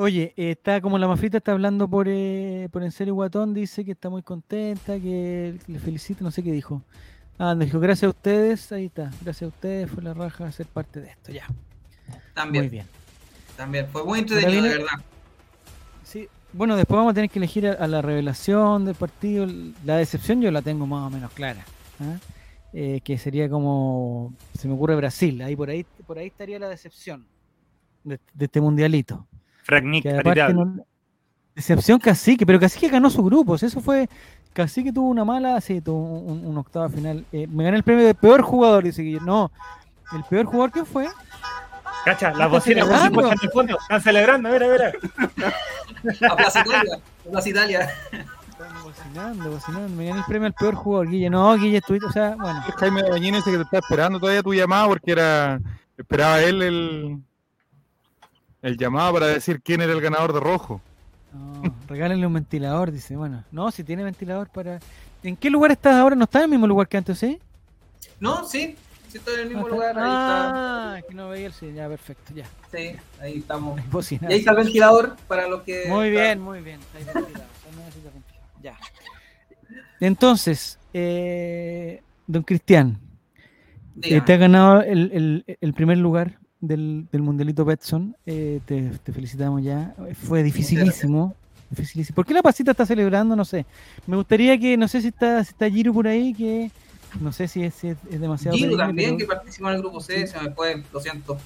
Oye, 0.00 0.32
está 0.34 0.80
como 0.80 0.96
la 0.96 1.06
mafrita 1.06 1.36
está 1.36 1.52
hablando 1.52 1.86
por, 1.86 2.06
eh, 2.08 2.70
por 2.72 2.82
en 2.82 2.90
serio 2.90 3.12
Guatón, 3.12 3.52
dice 3.52 3.84
que 3.84 3.92
está 3.92 4.08
muy 4.08 4.22
contenta, 4.22 4.98
que 4.98 5.58
le 5.66 5.78
felicita, 5.78 6.24
no 6.24 6.30
sé 6.30 6.42
qué 6.42 6.52
dijo. 6.52 6.82
Ah, 7.38 7.54
nos 7.54 7.66
dijo, 7.66 7.78
gracias 7.80 8.04
a 8.04 8.08
ustedes, 8.08 8.72
ahí 8.72 8.86
está, 8.86 9.10
gracias 9.20 9.42
a 9.42 9.46
ustedes, 9.48 9.90
fue 9.90 10.02
la 10.02 10.14
raja 10.14 10.50
ser 10.52 10.64
parte 10.64 11.02
de 11.02 11.10
esto, 11.10 11.32
ya. 11.32 11.46
También, 12.32 12.64
Muy 12.64 12.70
bien. 12.70 12.86
también. 13.58 13.88
Fue 13.88 14.02
muy 14.02 14.20
entretenido, 14.20 14.62
de 14.62 14.68
verdad. 14.70 15.04
Sí, 16.02 16.28
bueno, 16.54 16.76
después 16.76 16.96
vamos 16.96 17.10
a 17.10 17.14
tener 17.14 17.28
que 17.28 17.38
elegir 17.38 17.66
a, 17.68 17.72
a 17.72 17.86
la 17.86 18.00
revelación 18.00 18.86
del 18.86 18.94
partido. 18.94 19.46
La 19.84 19.98
decepción 19.98 20.40
yo 20.40 20.50
la 20.50 20.62
tengo 20.62 20.86
más 20.86 21.08
o 21.08 21.10
menos 21.10 21.30
clara. 21.32 21.62
¿ah? 22.00 22.16
Eh, 22.72 23.02
que 23.04 23.18
sería 23.18 23.50
como, 23.50 24.32
se 24.58 24.66
me 24.66 24.72
ocurre 24.72 24.96
Brasil, 24.96 25.42
ahí 25.42 25.56
por 25.56 25.68
ahí, 25.68 25.84
por 26.06 26.16
ahí 26.16 26.28
estaría 26.28 26.58
la 26.58 26.70
decepción 26.70 27.26
de, 28.02 28.18
de 28.32 28.44
este 28.46 28.62
mundialito. 28.62 29.26
Frank 29.62 29.84
Nick, 29.84 30.04
Que 30.04 30.52
no- 30.54 30.76
decepción 31.54 31.98
Cacique, 31.98 32.46
pero 32.46 32.58
Cacique 32.60 32.88
ganó 32.88 33.10
su 33.10 33.22
grupo, 33.22 33.54
eso 33.54 33.80
fue, 33.80 34.08
Cacique 34.52 34.92
tuvo 34.92 35.08
una 35.08 35.24
mala, 35.24 35.60
sí, 35.60 35.80
tuvo 35.80 35.98
un, 36.20 36.44
un 36.46 36.58
octavo 36.58 36.88
final. 36.88 37.24
Eh, 37.32 37.46
me 37.46 37.64
gané 37.64 37.76
el 37.76 37.82
premio 37.82 38.06
de 38.06 38.14
peor 38.14 38.42
jugador, 38.42 38.84
dice 38.84 39.02
Guillermo. 39.02 39.26
No, 39.26 39.52
el 40.16 40.24
peor 40.24 40.46
jugador 40.46 40.70
quién 40.72 40.86
fue? 40.86 41.08
Cacha, 42.04 42.32
las 42.32 42.50
bocinas 42.50 42.88
están 42.88 43.12
de 43.12 43.48
fondo, 43.52 43.78
están 43.78 44.00
celebrando, 44.00 44.48
mira, 44.48 44.66
mira. 44.68 44.92
A 46.30 46.36
Plaza 46.36 46.60
Italia. 46.66 46.94
A 47.26 47.30
Plaza 47.30 47.48
Italia. 47.50 47.90
Están 48.48 48.82
bocinando, 48.82 49.50
bocinando. 49.50 49.88
Me 49.96 50.06
gané 50.06 50.18
el 50.20 50.24
premio 50.26 50.46
al 50.46 50.54
peor 50.54 50.74
jugador, 50.74 51.08
Guille. 51.10 51.28
No, 51.30 51.54
Guille, 51.56 51.78
estuviste, 51.78 52.06
o 52.06 52.12
sea, 52.12 52.36
bueno. 52.36 52.62
Es 52.68 52.74
Jaime 52.76 53.02
Bañín 53.08 53.34
ese 53.34 53.50
que 53.50 53.58
te 53.58 53.62
está 53.64 53.78
esperando 53.78 54.18
todavía 54.18 54.42
tu 54.42 54.54
llamada 54.54 54.86
porque 54.86 55.12
era 55.12 55.60
esperaba 55.98 56.40
él 56.40 56.62
el 56.62 57.18
el 58.62 58.76
llamado 58.76 59.14
para 59.14 59.26
decir 59.26 59.60
quién 59.62 59.80
era 59.80 59.92
el 59.92 60.00
ganador 60.00 60.32
de 60.32 60.40
rojo. 60.40 60.80
No, 61.32 61.62
regálenle 61.88 62.26
un 62.26 62.34
ventilador, 62.34 62.90
dice. 62.90 63.16
Bueno, 63.16 63.44
no, 63.52 63.70
si 63.70 63.84
tiene 63.84 64.02
ventilador 64.04 64.48
para. 64.48 64.80
¿En 65.22 65.36
qué 65.36 65.50
lugar 65.50 65.70
estás 65.72 65.94
ahora? 65.94 66.16
¿No 66.16 66.24
estás 66.24 66.40
en 66.40 66.44
el 66.44 66.50
mismo 66.50 66.66
lugar 66.66 66.88
que 66.88 66.96
antes, 66.96 67.18
sí? 67.18 67.38
No, 68.18 68.44
sí, 68.46 68.76
sí 69.08 69.18
estoy 69.18 69.34
en 69.34 69.40
el 69.40 69.48
mismo 69.48 69.66
Ah, 69.66 69.70
lugar. 69.70 69.98
Ahí 69.98 70.14
Ah, 70.18 71.00
que 71.06 71.14
no 71.14 71.28
veía 71.28 71.46
el 71.46 71.52
sí, 71.52 71.72
ya, 71.74 71.88
perfecto, 71.88 72.32
ya. 72.34 72.44
está. 72.44 72.78
Sí, 72.78 72.92
ahí 73.20 73.38
estamos. 73.38 73.78
Y 74.10 74.24
ahí 74.24 74.38
está 74.38 74.50
el 74.52 74.56
ventilador 74.56 75.16
para 75.28 75.46
los 75.48 75.62
que. 75.62 75.84
Muy 75.88 76.10
bien, 76.10 76.40
muy 76.40 76.60
bien. 76.60 76.80
Necesita 76.94 77.20
ventilador, 77.20 77.48
Ya. 78.62 78.76
Entonces, 80.00 80.78
eh, 80.94 82.02
don 82.26 82.42
Cristian, 82.42 82.98
eh, 84.02 84.20
te 84.22 84.32
ha 84.32 84.36
ganado 84.38 84.80
el, 84.82 85.10
el- 85.12 85.58
el 85.60 85.74
primer 85.74 85.98
lugar 85.98 86.38
del, 86.60 87.06
del 87.10 87.22
Mundialito 87.22 87.64
Betson. 87.64 88.16
eh, 88.26 88.60
te, 88.64 88.90
te 89.02 89.12
felicitamos 89.12 89.62
ya. 89.62 89.94
Fue 90.26 90.42
dificilísimo. 90.42 91.34
dificilísimo. 91.70 92.14
¿Por 92.14 92.26
qué 92.26 92.34
la 92.34 92.42
pasita 92.42 92.70
está 92.72 92.84
celebrando? 92.86 93.34
No 93.36 93.44
sé. 93.44 93.64
Me 94.06 94.16
gustaría 94.16 94.58
que, 94.58 94.76
no 94.76 94.88
sé 94.88 95.00
si 95.00 95.08
está, 95.08 95.42
si 95.44 95.50
está 95.50 95.70
Giro 95.70 95.92
por 95.92 96.06
ahí, 96.06 96.34
que 96.34 96.70
no 97.20 97.32
sé 97.32 97.48
si 97.48 97.62
es, 97.64 97.74
si 97.74 97.88
es- 97.88 97.98
es 98.10 98.20
demasiado. 98.20 98.56
Giro 98.56 98.76
también, 98.76 99.16
pero 99.16 99.18
que 99.28 99.34
participó 99.34 99.68
en 99.68 99.74
el 99.76 99.80
grupo 99.80 100.00
C, 100.00 100.26
se 100.26 100.40
me 100.40 100.50
fue, 100.50 100.82
lo 100.92 101.00
siento. 101.00 101.38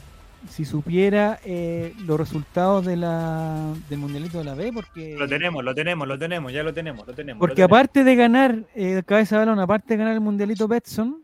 Si 0.51 0.67
supiera 0.67 1.41
eh, 1.43 1.95
los 2.05 2.19
resultados 2.21 2.85
de 2.85 2.97
la, 2.97 3.73
del 3.89 3.99
Mundialito 3.99 4.37
de 4.37 4.45
la 4.45 4.53
B, 4.55 4.73
porque. 4.75 5.17
Lo 5.19 5.27
tenemos, 5.27 5.65
lo 5.65 5.75
tenemos, 5.75 6.07
lo 6.07 6.19
tenemos, 6.19 6.53
ya 6.53 6.63
lo 6.63 6.75
tenemos, 6.75 7.07
lo 7.07 7.15
tenemos. 7.15 7.39
Porque 7.41 7.63
lo 7.63 7.67
tenemos. 7.69 7.79
aparte 7.79 8.05
de 8.05 8.15
ganar 8.15 8.59
eh, 8.75 9.03
cabeza 9.07 9.37
de 9.37 9.47
balón, 9.47 9.59
aparte 9.61 9.95
de 9.95 9.97
ganar 9.99 10.13
el 10.13 10.21
mundialito 10.21 10.69
Betson, 10.69 11.17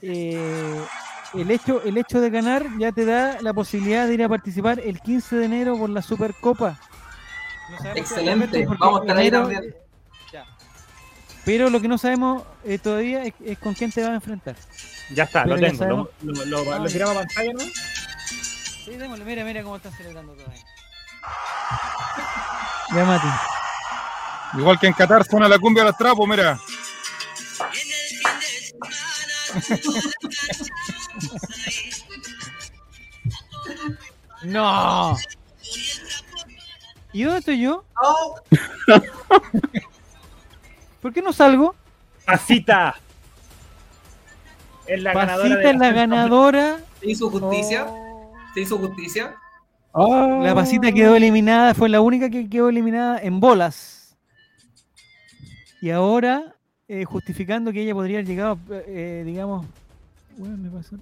eh, 0.00 0.78
el 1.34 1.50
hecho, 1.50 1.82
el 1.82 1.96
hecho 1.98 2.20
de 2.20 2.30
ganar 2.30 2.66
ya 2.78 2.92
te 2.92 3.04
da 3.04 3.38
la 3.40 3.52
posibilidad 3.52 4.06
de 4.06 4.14
ir 4.14 4.22
a 4.22 4.28
participar 4.28 4.80
el 4.80 5.00
15 5.00 5.36
de 5.36 5.44
enero 5.46 5.76
por 5.78 5.90
la 5.90 6.02
Supercopa. 6.02 6.78
No 7.82 7.90
Excelente, 7.94 8.66
vamos 8.78 9.00
a 9.00 9.02
estar 9.04 9.16
ahí 9.16 9.28
enero- 9.28 9.42
también. 9.48 9.74
ya. 10.32 10.44
Pero 11.44 11.70
lo 11.70 11.80
que 11.80 11.88
no 11.88 11.96
sabemos 11.98 12.42
eh, 12.64 12.78
todavía 12.78 13.24
es, 13.24 13.34
es 13.44 13.58
con 13.58 13.74
quién 13.74 13.90
te 13.90 14.02
vas 14.02 14.10
a 14.10 14.14
enfrentar. 14.14 14.56
Ya 15.14 15.24
está, 15.24 15.44
lo 15.46 15.54
Pero 15.56 15.66
tengo. 15.68 15.78
sabemos. 15.78 16.08
Lo, 16.22 16.32
lo, 16.44 16.64
lo- 16.64 16.78
lo 16.78 16.86
ya. 16.86 16.92
tiramos 16.92 17.16
a 17.16 17.18
pantalla, 17.20 17.52
¿no? 17.54 17.60
Sí, 17.60 18.90
démosle, 18.96 19.24
mira, 19.24 19.44
mira 19.44 19.62
cómo 19.62 19.76
están 19.76 19.92
celebrando 19.92 20.32
todavía. 20.34 20.62
Ya, 22.94 23.04
Mati. 23.04 23.26
Igual 24.58 24.78
que 24.78 24.86
en 24.88 24.92
Qatar 24.92 25.24
suena 25.24 25.48
la 25.48 25.58
cumbia 25.58 25.82
de 25.84 25.88
los 25.90 25.96
trapos, 25.96 26.28
mira. 26.28 26.58
¡No! 34.44 35.16
¿Y 37.12 37.22
dónde 37.22 37.38
estoy 37.38 37.60
yo? 37.60 37.84
¡Oh! 38.02 38.36
¿Por 41.00 41.12
qué 41.12 41.22
no 41.22 41.32
salgo? 41.32 41.74
Pasita. 42.24 42.96
Es 44.86 45.00
la 45.02 45.12
ganadora 45.12 45.42
Pasita 45.42 45.58
de 45.60 45.70
es 45.70 45.76
la 45.78 45.92
ganadora. 45.92 46.80
¿Se 47.00 47.10
hizo 47.10 47.30
justicia? 47.30 47.86
Oh. 47.88 48.32
¿Se 48.54 48.60
hizo 48.60 48.78
justicia? 48.78 49.36
La 49.94 50.54
pasita 50.54 50.90
quedó 50.90 51.16
eliminada, 51.16 51.74
fue 51.74 51.88
la 51.88 52.00
única 52.00 52.30
que 52.30 52.48
quedó 52.48 52.70
eliminada 52.70 53.18
en 53.18 53.40
bolas. 53.40 54.16
Y 55.82 55.90
ahora, 55.90 56.56
eh, 56.94 57.04
justificando 57.06 57.72
que 57.72 57.80
ella 57.82 57.94
podría 57.94 58.18
haber 58.18 58.26
llegado, 58.26 58.58
eh, 58.86 59.22
digamos, 59.24 59.64
me 60.36 60.68
pasó- 60.68 60.96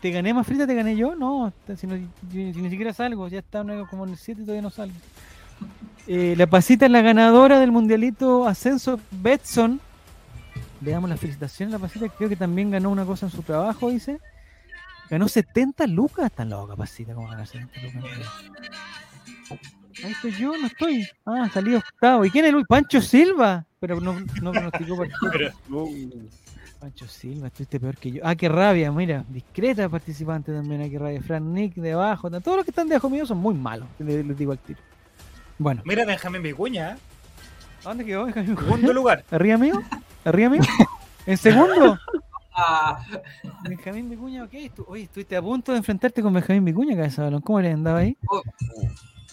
¿Te 0.00 0.12
gané 0.12 0.32
más 0.32 0.46
frita? 0.46 0.68
¿Te 0.68 0.74
gané 0.74 0.94
yo? 0.96 1.16
No, 1.16 1.52
si, 1.76 1.86
ni 1.88 2.70
siquiera 2.70 2.92
salgo, 2.94 3.26
ya 3.26 3.40
está 3.40 3.64
como 3.90 4.04
en 4.04 4.10
el 4.12 4.16
7 4.16 4.42
y 4.42 4.44
todavía 4.44 4.62
no 4.62 4.70
salgo. 4.70 4.94
Eh, 6.06 6.34
la 6.36 6.46
pasita 6.46 6.86
es 6.86 6.92
la 6.92 7.02
ganadora 7.02 7.58
del 7.58 7.72
mundialito 7.72 8.46
Ascenso 8.46 9.00
Betson. 9.10 9.80
Le 10.80 10.92
damos 10.92 11.10
las 11.10 11.18
felicitaciones 11.18 11.74
a 11.74 11.78
la 11.78 11.82
pasita, 11.82 12.08
creo 12.08 12.28
que 12.28 12.36
también 12.36 12.70
ganó 12.70 12.88
una 12.90 13.04
cosa 13.04 13.26
en 13.26 13.32
su 13.32 13.42
trabajo, 13.42 13.90
dice. 13.90 14.20
Ganó 15.10 15.26
70 15.26 15.88
lucas, 15.88 16.26
está 16.26 16.44
loca 16.44 16.76
pasita, 16.76 17.12
¿cómo 17.14 17.26
ganar 17.28 17.48
70 17.48 17.80
lucas? 17.82 18.02
Ahí 20.04 20.12
estoy 20.12 20.32
yo, 20.32 20.56
no 20.56 20.68
estoy. 20.68 21.04
Ah, 21.26 21.50
salí 21.52 21.74
octavo. 21.74 22.24
¿Y 22.24 22.30
quién 22.30 22.44
es 22.44 22.54
el 22.54 22.64
Pancho 22.64 23.00
Silva? 23.00 23.66
Pero 23.80 23.98
no, 23.98 24.14
no 24.42 24.52
pronosticó 24.52 24.96
partido. 24.96 25.50
Uh, 25.70 26.28
Pancho 26.78 27.06
Silva, 27.08 27.48
estuviste 27.48 27.78
peor 27.80 27.96
que 27.96 28.10
yo. 28.12 28.20
Ah, 28.24 28.34
qué 28.34 28.48
rabia, 28.48 28.90
mira. 28.92 29.24
Discreta 29.28 29.88
participante 29.88 30.52
también, 30.52 30.82
ah, 30.82 30.88
qué 30.88 30.98
rabia. 30.98 31.20
Fran 31.22 31.52
Nick 31.52 31.74
debajo. 31.74 32.30
Todos 32.30 32.56
los 32.56 32.64
que 32.64 32.70
están 32.70 32.88
debajo 32.88 33.08
mío 33.10 33.24
son 33.26 33.38
muy 33.38 33.54
malos, 33.54 33.86
les, 33.98 34.24
les 34.24 34.36
digo 34.38 34.52
al 34.52 34.58
tiro. 34.58 34.78
Bueno, 35.58 35.82
mira 35.84 36.06
Benjamín 36.06 36.42
Vicuña, 36.42 36.92
¿eh? 36.92 36.96
¿a 37.84 37.88
dónde 37.90 38.04
quedó? 38.06 38.24
Benjamín? 38.24 38.56
segundo 38.56 38.92
lugar. 38.94 39.24
¿Arriba 39.30 39.58
mío? 39.58 39.82
¿Arriba 40.24 40.48
mío? 40.50 40.62
¿En 41.26 41.36
segundo? 41.36 41.98
Ah, 42.54 43.02
Benjamín 43.68 44.08
Vicuña, 44.08 44.44
ok. 44.44 44.52
Oye, 44.88 45.02
estuviste 45.04 45.36
a 45.36 45.42
punto 45.42 45.72
de 45.72 45.78
enfrentarte 45.78 46.22
con 46.22 46.32
Benjamín 46.32 46.64
Vicuña, 46.64 46.96
cabeza 46.96 47.24
balón. 47.24 47.42
¿Cómo 47.42 47.60
le 47.60 47.72
andaba 47.72 47.98
ahí? 48.00 48.16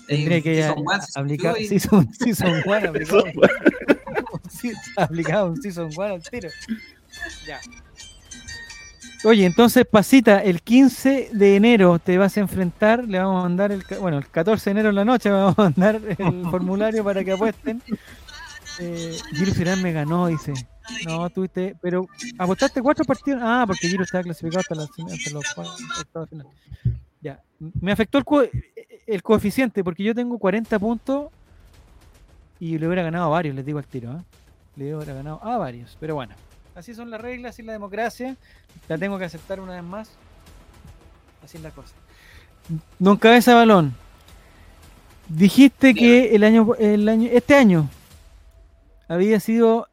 Tendría 0.08 0.38
eh, 0.38 0.44
que 0.44 0.56
Season 0.64 0.84
one, 0.86 1.02
season 1.02 1.24
aplicar. 1.24 1.54
two 1.54 1.62
y- 1.62 1.68
Season, 1.68 2.14
season 2.14 2.54
one, 2.66 2.88
aplicado. 2.88 3.24
Sí, 4.60 4.72
aplicado 4.98 5.52
un 5.52 5.62
Season 5.62 5.90
one 5.96 6.16
al 6.16 6.22
tiro. 6.24 6.50
Ya. 7.46 7.60
Oye, 9.24 9.46
entonces, 9.46 9.86
Pasita, 9.86 10.44
el 10.44 10.62
15 10.62 11.30
de 11.34 11.56
enero 11.56 11.98
te 12.00 12.18
vas 12.20 12.38
a 12.38 12.40
enfrentar, 12.40 13.04
le 13.08 13.18
vamos 13.18 13.40
a 13.40 13.44
mandar 13.44 13.72
el, 13.72 13.84
bueno, 14.00 14.20
el 14.20 14.28
14 14.28 14.66
de 14.66 14.72
enero 14.72 14.90
en 14.90 14.96
la 14.96 15.06
noche 15.06 15.30
vamos 15.32 15.58
a 15.58 15.64
mandar 15.64 15.96
el 16.18 16.44
formulario 16.52 17.04
para 17.04 17.24
que 17.24 17.32
apuesten. 17.32 17.82
Eh, 18.80 19.18
Giro 19.34 19.54
Serán 19.54 19.82
me 19.82 19.92
ganó, 19.92 20.28
dice. 20.28 20.54
No, 21.06 21.30
tuviste, 21.32 21.76
pero 21.82 22.08
apostaste 22.38 22.82
cuatro 22.82 23.04
partidos. 23.06 23.42
Ah, 23.44 23.64
porque 23.66 23.88
Giro 23.90 24.04
estaba 24.04 24.24
clasificado 24.24 24.60
hasta, 24.62 24.76
la, 24.76 24.84
hasta 24.84 25.32
los 25.32 25.46
octavos 26.00 26.30
de 26.30 26.38
final. 26.38 26.48
Ya, 27.20 27.42
me 27.82 27.92
afectó 27.92 28.20
el, 28.20 28.24
co- 28.24 28.44
el 29.08 29.24
coeficiente 29.24 29.84
porque 29.84 30.04
yo 30.04 30.14
tengo 30.14 30.38
40 30.38 30.78
puntos 30.78 31.32
y 32.60 32.78
le 32.78 32.86
hubiera 32.86 33.02
ganado 33.02 33.26
a 33.26 33.30
varios, 33.30 33.56
les 33.56 33.66
digo 33.66 33.80
al 33.80 33.86
tiro. 33.88 34.12
¿eh? 34.14 34.22
Le 34.78 34.96
hubiera 34.96 35.14
ganado 35.14 35.44
a 35.44 35.58
varios, 35.58 35.98
pero 36.00 36.16
bueno. 36.16 36.34
Así 36.76 36.94
son 36.94 37.10
las 37.10 37.20
reglas 37.20 37.58
y 37.60 37.64
la 37.64 37.74
democracia. 37.74 38.38
La 38.88 38.98
tengo 38.98 39.18
que 39.18 39.26
aceptar 39.26 39.60
una 39.60 39.74
vez 39.74 39.84
más. 39.84 40.12
Así 41.44 41.58
es 41.58 41.64
la 41.64 41.72
cosa. 41.72 41.96
Don 43.00 43.18
Cabeza 43.18 43.56
Balón, 43.56 43.96
dijiste 45.30 45.96
que 45.96 46.36
el 46.36 46.44
año, 46.44 46.76
el 46.78 47.08
año, 47.08 47.30
este 47.32 47.56
año 47.56 47.90
había 49.08 49.40
sido. 49.40 49.88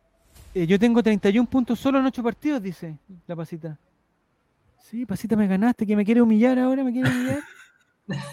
eh, 0.55 0.67
yo 0.67 0.79
tengo 0.79 1.03
31 1.03 1.49
puntos 1.49 1.79
solo 1.79 1.99
en 2.01 2.07
8 2.07 2.23
partidos, 2.23 2.63
dice 2.63 2.99
la 3.27 3.37
pasita. 3.37 3.79
Sí, 4.83 5.07
pasita, 5.07 5.35
me 5.37 5.47
ganaste, 5.47 5.87
que 5.87 5.97
me 5.97 6.05
quiere 6.05 6.21
humillar 6.21 6.59
ahora, 6.59 6.85
me 6.85 6.93
quiere 6.93 7.09
humillar. 7.11 7.39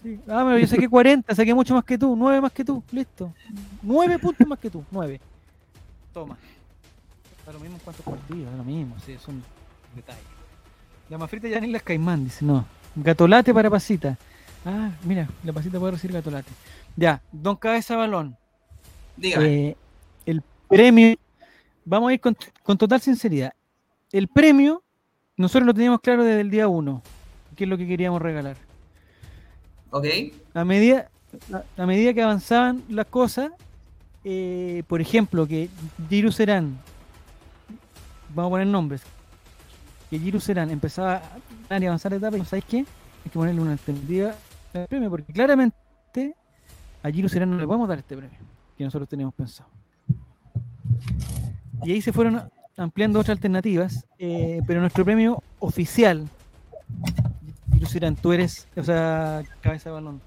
Sí. 0.00 0.20
Ah, 0.28 0.44
pero 0.46 0.58
yo 0.58 0.66
saqué 0.68 0.88
40, 0.88 1.34
saqué 1.34 1.52
mucho 1.52 1.74
más 1.74 1.82
que 1.82 1.98
tú, 1.98 2.14
9 2.14 2.40
más 2.40 2.52
que 2.52 2.64
tú, 2.64 2.84
listo. 2.92 3.34
9 3.82 4.20
puntos 4.20 4.46
más 4.46 4.56
que 4.60 4.70
tú, 4.70 4.84
9. 4.92 5.20
Toma. 6.12 6.36
Da 7.46 7.52
lo 7.52 7.60
mismo 7.60 7.76
en 7.76 7.82
cuántos 7.82 8.04
partidos, 8.04 8.50
da 8.50 8.56
lo 8.56 8.64
mismo, 8.64 8.96
sí, 9.04 9.16
son 9.18 9.42
detalles. 9.94 10.22
La 11.08 11.16
mafrita 11.16 11.48
ya 11.48 11.60
ni 11.60 11.68
las 11.68 11.82
caimán, 11.82 12.24
dice, 12.24 12.44
no. 12.44 12.66
Gatolate 12.94 13.54
para 13.54 13.70
pasita. 13.70 14.18
Ah, 14.64 14.90
mira, 15.04 15.28
la 15.44 15.52
pasita 15.52 15.78
puede 15.78 15.92
recibir 15.92 16.14
gatolate. 16.14 16.50
Ya, 16.96 17.22
don 17.32 17.56
Cabeza 17.56 17.96
Balón. 17.96 18.36
Dígame. 19.16 19.68
Eh, 19.68 19.76
el 20.26 20.42
premio, 20.68 21.16
vamos 21.84 22.10
a 22.10 22.14
ir 22.14 22.20
con, 22.20 22.36
con 22.62 22.76
total 22.76 23.00
sinceridad. 23.00 23.54
El 24.12 24.28
premio, 24.28 24.82
nosotros 25.36 25.66
lo 25.66 25.74
teníamos 25.74 26.00
claro 26.00 26.24
desde 26.24 26.40
el 26.40 26.50
día 26.50 26.68
1, 26.68 27.02
qué 27.56 27.64
es 27.64 27.70
lo 27.70 27.78
que 27.78 27.86
queríamos 27.86 28.20
regalar. 28.20 28.56
¿Ok? 29.90 30.06
A 30.52 30.64
medida, 30.64 31.10
a, 31.52 31.82
a 31.82 31.86
medida 31.86 32.12
que 32.12 32.22
avanzaban 32.22 32.82
las 32.88 33.06
cosas, 33.06 33.52
eh, 34.24 34.82
por 34.86 35.00
ejemplo, 35.00 35.46
que 35.46 35.68
Giru 36.08 36.32
Serán, 36.32 36.78
vamos 38.34 38.50
a 38.50 38.52
poner 38.52 38.66
nombres, 38.66 39.02
que 40.10 40.18
Giru 40.18 40.40
Serán 40.40 40.70
empezaba 40.70 41.22
a 41.68 41.74
avanzar 41.76 42.10
de 42.10 42.18
etapa, 42.18 42.36
y 42.36 42.44
¿sabes 42.44 42.64
qué? 42.64 42.78
Hay 42.78 42.84
que 43.24 43.30
ponerle 43.30 43.60
una 43.60 43.72
alternativa 43.72 44.34
al 44.74 44.86
premio, 44.86 45.10
porque 45.10 45.32
claramente 45.32 46.34
a 47.02 47.10
Giru 47.10 47.28
Serán 47.28 47.50
no 47.50 47.58
le 47.58 47.66
podemos 47.66 47.88
dar 47.88 47.98
este 47.98 48.16
premio 48.16 48.38
que 48.76 48.84
nosotros 48.84 49.08
teníamos 49.08 49.34
pensado. 49.34 49.68
Y 51.84 51.92
ahí 51.92 52.02
se 52.02 52.12
fueron 52.12 52.42
ampliando 52.76 53.20
otras 53.20 53.36
alternativas, 53.36 54.04
eh, 54.18 54.60
pero 54.66 54.80
nuestro 54.80 55.04
premio 55.04 55.42
oficial, 55.58 56.28
Giru 57.72 57.86
Serán, 57.86 58.16
tú 58.16 58.32
eres, 58.32 58.66
o 58.76 58.82
sea, 58.82 59.42
cabeza 59.60 59.90
de 59.90 59.94
balón, 59.94 60.20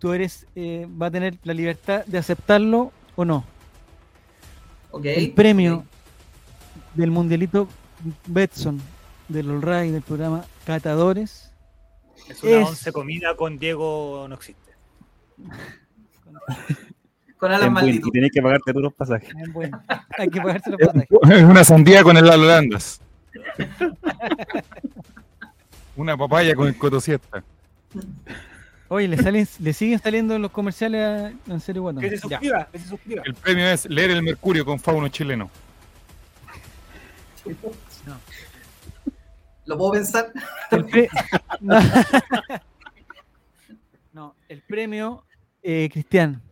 tú 0.00 0.12
eres, 0.12 0.46
eh, 0.56 0.88
va 1.00 1.06
a 1.06 1.10
tener 1.12 1.38
la 1.44 1.54
libertad 1.54 2.04
de 2.06 2.18
aceptarlo 2.18 2.90
o 3.14 3.24
no. 3.24 3.44
¿Ok? 4.90 5.04
El 5.04 5.32
premio 5.32 5.84
del 6.94 7.10
mundialito 7.12 7.68
Betson, 8.26 8.80
del 9.28 9.48
All 9.50 9.62
Ray, 9.62 9.90
del 9.92 10.02
programa 10.02 10.44
Catadores, 10.64 11.52
Es 12.28 12.42
una 12.42 12.52
Es- 12.60 12.66
once 12.68 12.92
comida 12.92 13.36
con 13.36 13.58
Diego 13.58 14.26
no 14.28 14.34
existe. 14.34 14.72
Con 17.38 17.50
Alan 17.50 17.72
Maldito. 17.72 18.08
y 18.08 18.10
tenés 18.10 18.30
que 18.32 18.42
pagarte 18.42 18.70
tú 18.74 18.80
los 18.80 18.92
pasajes. 18.92 19.30
es 19.34 19.50
bueno, 19.54 19.82
hay 20.18 20.28
que 20.28 20.40
pagarse 20.42 20.70
los 20.72 20.78
pasajes. 20.78 21.08
Es 21.30 21.42
una 21.42 21.64
sandía 21.64 22.02
con 22.02 22.14
el 22.18 22.28
Holandas. 22.28 23.00
Una 25.96 26.16
papaya 26.18 26.54
con 26.54 26.68
el 26.68 26.76
cotosieta. 26.76 27.42
Oye, 28.92 29.06
le, 29.06 29.16
salen, 29.16 29.46
le 29.60 29.72
siguen 29.72 30.00
saliendo 30.00 30.36
los 30.38 30.50
comerciales 30.50 31.00
a, 31.00 31.52
en 31.52 31.60
serio 31.60 31.82
Guatón. 31.82 32.02
Que 32.02 32.10
se 32.10 32.18
suscriba, 32.18 32.68
que 32.72 32.78
se 32.80 32.88
suscriba. 32.88 33.22
El 33.24 33.34
premio 33.34 33.66
es 33.68 33.88
leer 33.88 34.10
el 34.10 34.22
Mercurio 34.22 34.64
con 34.64 34.80
fauno 34.80 35.06
chileno. 35.08 35.48
¿Lo 39.64 39.78
puedo 39.78 39.92
pensar? 39.92 40.32
El 40.72 40.84
pre- 40.86 41.08
no. 41.60 41.78
No, 44.12 44.34
el 44.48 44.60
premio, 44.62 45.24
eh, 45.62 45.88
Cristian, 45.92 46.42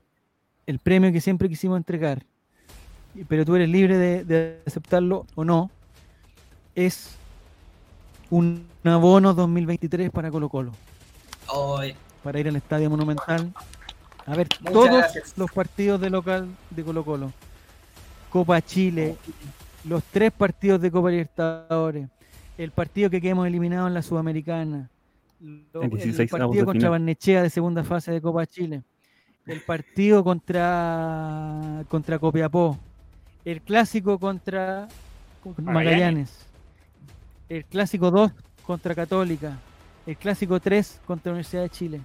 el 0.67 0.79
premio 0.79 1.11
que 1.13 1.21
siempre 1.21 1.49
quisimos 1.49 1.77
entregar, 1.77 2.25
pero 3.29 3.45
tú 3.45 3.57
eres 3.57 3.69
libre 3.69 3.97
de, 3.99 4.25
de 4.25 4.61
aceptarlo 4.65 5.27
o 5.35 5.45
no, 5.45 5.71
es 6.77 7.17
un 8.31 8.65
abono 8.85 9.35
2023 9.35 10.11
para 10.11 10.31
Colo 10.31 10.49
Colo, 10.49 10.73
Ay, 11.79 11.97
para 12.23 12.41
ir 12.41 12.49
al 12.49 12.57
Estadio 12.57 12.91
Monumental 12.91 13.53
a 14.27 14.35
ver 14.37 14.49
Muchas 14.61 14.73
todos 14.73 14.89
gracias. 14.99 15.35
los 15.39 15.51
partidos 15.51 16.01
de 16.01 16.11
local 16.11 16.49
de 16.71 16.85
Colo 16.85 17.05
Colo. 17.05 17.33
Copa 18.31 18.61
Chile, 18.61 19.17
los 19.85 20.03
tres 20.05 20.31
partidos 20.33 20.81
de 20.83 20.91
Copa 20.91 21.11
Libertadores, 21.11 22.09
el 22.59 22.71
partido 22.73 23.09
que 23.09 23.21
quedamos 23.23 23.47
eliminados 23.47 23.89
en 23.89 23.95
la 23.95 24.03
Sudamericana, 24.03 24.91
lo- 25.73 25.81
El 25.83 25.91
el, 25.93 25.97
16 25.99 26.31
avos 26.35 26.41
de 26.41 26.47
partido 26.47 26.67
contra. 26.67 26.91
Barnechea 26.91 27.43
de 27.43 27.49
segunda 27.51 27.85
fase 27.85 28.13
de 28.13 28.21
Copa 28.21 28.45
Chile, 28.47 28.83
el 29.47 29.63
partido 29.63 30.23
contra 30.23 31.85
contra 31.89 32.19
Copiapó, 32.19 32.79
el 33.47 33.63
clásico 33.63 34.19
contra 34.19 34.89
Magallanes. 35.45 35.65
Magallanes, 35.65 36.47
el 37.49 37.65
clásico 37.65 38.11
2 38.11 38.31
contra 38.67 38.95
Católica, 38.95 39.57
el 40.09 40.17
clásico 40.17 40.59
3 40.59 41.01
contra 41.07 41.33
Universidad 41.33 41.63
de 41.63 41.71
Chile 41.71 42.01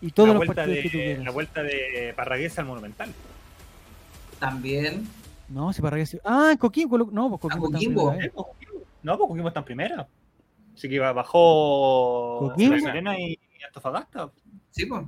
y 0.00 0.10
todos 0.10 0.28
la 0.28 0.34
los 0.34 0.46
partidos 0.46 0.68
que 0.76 0.82
de, 0.82 0.90
quieras. 0.90 1.24
la 1.24 1.30
vuelta 1.30 1.62
de 1.62 2.12
Parragués 2.16 2.58
al 2.58 2.66
Monumental. 2.66 3.12
también. 4.38 5.06
No, 5.48 5.72
si 5.72 5.82
para 5.82 5.96
que 5.96 6.18
Ah, 6.24 6.54
Coquimbo. 6.58 6.98
No, 7.10 7.28
pues 7.28 7.40
Coquimbo. 7.40 7.66
está 7.66 7.78
en 7.78 7.94
Coquimbo. 7.94 8.10
primera 8.10 8.26
vez. 8.26 8.32
No, 9.02 9.12
porque 9.18 9.28
Coquimbo 9.30 9.48
está 9.48 9.60
en 9.60 9.64
primera. 9.66 10.08
Así 10.74 10.88
que 10.88 10.94
iba- 10.94 11.12
bajó 11.12 12.38
¿Coquimbo? 12.50 12.74
La 12.76 12.80
Serena 12.80 13.18
y 13.18 13.38
Antofagasta. 13.66 14.30
Sí, 14.70 14.86
pues. 14.86 15.02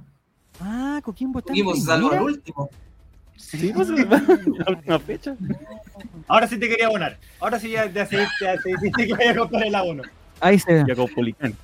Ah, 0.61 1.01
Coquimbo 1.03 1.39
está 1.41 1.53
en 1.53 1.59
Coquimbo 1.65 1.75
se 1.75 1.81
salvó 1.83 2.09
primera. 2.11 2.21
al 2.29 2.35
último. 2.35 2.71
Sí, 3.37 3.73
pues, 3.75 3.89
la 4.59 4.65
última 4.69 4.99
fecha. 5.01 5.37
Ahora 6.29 6.47
sí 6.47 6.59
te 6.59 6.69
quería 6.69 6.87
abonar. 6.87 7.19
Ahora 7.41 7.59
sí 7.59 7.71
ya 7.71 7.85
te 7.91 8.05
decidiste 8.05 9.07
que 9.09 9.15
voy 9.15 9.25
a 9.27 9.37
comprar 9.37 9.65
el 9.65 9.75
abono. 9.75 10.03
Ahí 10.41 10.59
se 10.59 10.73
ve. 10.73 10.85
Jacopolitano. 10.87 11.55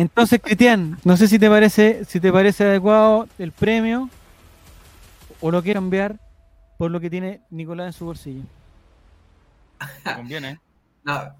Entonces, 0.00 0.40
Cristian, 0.42 0.98
no 1.04 1.16
sé 1.16 1.28
si 1.28 1.38
te 1.38 1.48
parece, 1.50 2.04
si 2.06 2.20
te 2.20 2.32
parece 2.32 2.64
adecuado 2.64 3.28
el 3.38 3.52
premio 3.52 4.08
o 5.42 5.50
lo 5.50 5.62
quieres 5.62 5.78
cambiar 5.80 6.16
por 6.78 6.90
lo 6.90 7.00
que 7.00 7.10
tiene 7.10 7.40
Nicolás 7.50 7.88
en 7.88 7.92
su 7.92 8.06
bolsillo. 8.06 8.42
Te 10.04 10.14
conviene. 10.14 10.50
¿eh? 10.50 10.58
No, 11.02 11.34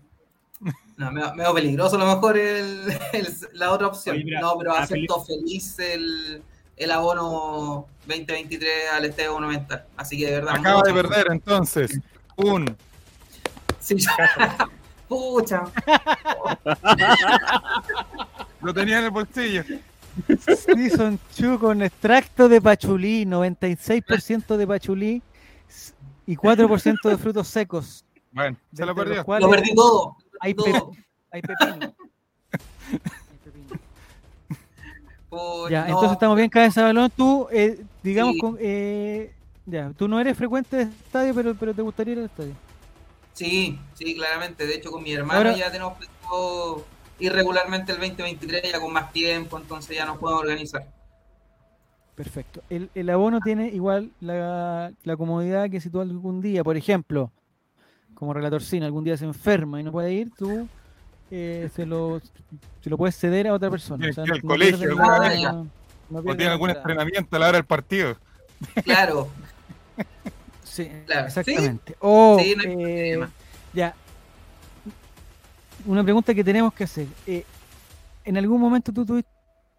no 0.99 1.13
me, 1.13 1.21
me 1.33 1.43
veo 1.43 1.55
peligroso 1.55 1.97
a 1.97 2.01
lo 2.01 2.07
mejor 2.07 2.37
el, 2.37 2.93
el- 3.15 3.37
la 3.55 3.71
otra 3.73 3.87
opción. 3.87 4.17
Oye, 4.17 4.25
mira, 4.25 4.41
no, 4.41 4.57
pero 4.59 4.75
a 4.75 4.83
acepto 4.83 5.25
feliz 5.25 5.79
el, 5.79 6.43
el 6.77 6.91
abono 6.91 7.87
2023 8.07 8.71
al 8.93 9.05
Estadio 9.07 9.33
Monumental. 9.35 9.87
Así 9.97 10.19
que 10.19 10.27
de 10.27 10.33
verdad. 10.33 10.57
Acaba 10.57 10.83
de 10.83 10.93
perder 10.93 11.27
entonces 11.31 11.99
un 12.37 12.77
Sí, 13.79 13.97
Pucha. 15.09 15.63
Lo 18.63 18.75
tenía 18.75 18.99
en 18.99 19.05
el 19.07 19.11
bolsillo. 19.11 19.63
Season 20.39 21.19
2 21.39 21.59
con 21.61 21.83
extracto 21.83 22.49
de 22.49 22.61
pachulí, 22.61 23.25
96% 23.25 24.57
de 24.57 24.67
pachulí 24.67 25.23
y 26.27 26.37
4% 26.37 27.09
de 27.09 27.17
frutos 27.19 27.49
secos. 27.49 28.05
Bueno, 28.33 28.57
se 28.73 28.85
lo 28.85 28.95
perdió. 28.95 29.25
Lo 29.39 29.49
perdí 29.51 29.75
todo. 29.75 30.17
Hay, 30.41 30.55
Todo. 30.55 30.91
pe- 30.91 31.05
hay 31.33 31.43
pepino. 31.43 31.95
Hay 33.33 33.39
pepino. 33.45 33.75
Pucha, 35.29 35.71
Ya, 35.71 35.81
no, 35.83 35.87
entonces 35.89 36.13
estamos 36.13 36.37
bien, 36.37 36.49
cabeza 36.51 36.81
de 36.81 36.87
balón. 36.89 37.11
Tú, 37.17 37.47
eh, 37.53 37.81
digamos, 38.03 38.35
Sí. 38.35 38.41
con, 38.41 38.57
eh, 38.61 39.33
ya, 39.67 39.93
tú 39.97 40.09
no 40.09 40.19
eres 40.19 40.37
frecuente 40.37 40.77
de 40.77 40.83
estadio, 40.85 41.35
pero, 41.35 41.55
pero 41.55 41.73
te 41.75 41.83
gustaría 41.83 42.13
ir 42.15 42.19
al 42.19 42.25
estadio. 42.27 42.55
Sí, 43.35 43.79
sí, 43.95 44.17
claramente. 44.17 44.67
De 44.67 44.75
hecho, 44.75 44.91
con 44.91 45.03
mi 45.03 45.13
hermano 45.13 45.39
Ahora- 45.39 45.57
ya 45.57 45.71
tenemos 45.71 45.97
pensado 45.99 46.85
ir 47.21 47.33
regularmente 47.33 47.93
el 47.93 47.99
2023, 47.99 48.73
ya 48.73 48.81
con 48.81 48.93
más 48.93 49.13
tiempo, 49.13 49.59
entonces 49.59 49.97
ya 49.97 50.05
nos 50.07 50.19
podemos 50.19 50.43
organizar. 50.43 50.87
Perfecto. 52.15 52.63
El, 52.69 52.91
el 52.95 53.09
abono 53.11 53.41
tiene 53.41 53.69
igual 53.69 54.11
la, 54.21 54.93
la 55.05 55.17
comodidad 55.17 55.71
que 55.71 55.81
si 55.81 55.89
tú 55.91 56.01
algún 56.01 56.41
día, 56.43 56.63
por 56.65 56.77
ejemplo, 56.77 57.31
como 58.15 58.35
relator 58.35 58.63
cine, 58.63 58.85
algún 58.87 59.05
día 59.05 59.17
se 59.17 59.25
enferma 59.25 59.81
y 59.81 59.85
no 59.85 59.93
puede 59.93 60.13
ir, 60.13 60.31
tú 60.37 60.69
eh, 61.31 61.71
se, 61.75 61.87
lo, 61.87 62.21
se 62.83 62.91
lo 62.91 62.99
puedes 62.99 63.17
ceder 63.17 63.47
a 63.49 63.55
otra 63.55 63.71
persona. 63.71 64.07
O 64.11 64.13
sea, 64.13 64.25
no- 64.25 64.35
colegio, 64.43 64.95
O 66.13 66.23
tiene 66.37 66.49
algún 66.49 66.71
entrenamiento 66.71 67.37
a 67.37 67.39
la 67.39 67.49
hora 67.49 67.59
del 67.59 67.67
partido. 67.67 68.17
Claro, 68.85 69.29
Sí, 70.63 70.89
Claro. 71.07 71.27
exactamente. 71.27 71.97
O, 72.01 72.39
Sí, 72.41 72.55
no 72.55 72.63
hay 72.63 72.77
eh, 72.79 73.27
ya. 73.73 73.95
Una 75.87 76.03
pregunta 76.05 76.35
que 76.35 76.45
tenemos 76.45 76.73
que 76.75 76.85
hacer. 76.85 77.07
Eh, 77.27 77.45
¿En 78.25 78.37
algún 78.37 78.61
momento 78.61 78.93
tú 78.93 79.05
tuviste 79.05 79.29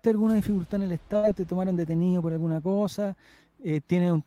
alguna 0.05 0.33
dificultad 0.35 0.75
en 0.81 0.87
el 0.87 0.91
estadio? 0.93 1.33
¿Te 1.33 1.45
tomaron 1.45 1.75
detenido 1.75 2.21
por 2.21 2.33
alguna 2.33 2.59
cosa? 2.61 3.15
Eh, 3.63 3.81
¿Tiene 3.85 4.11
un 4.11 4.23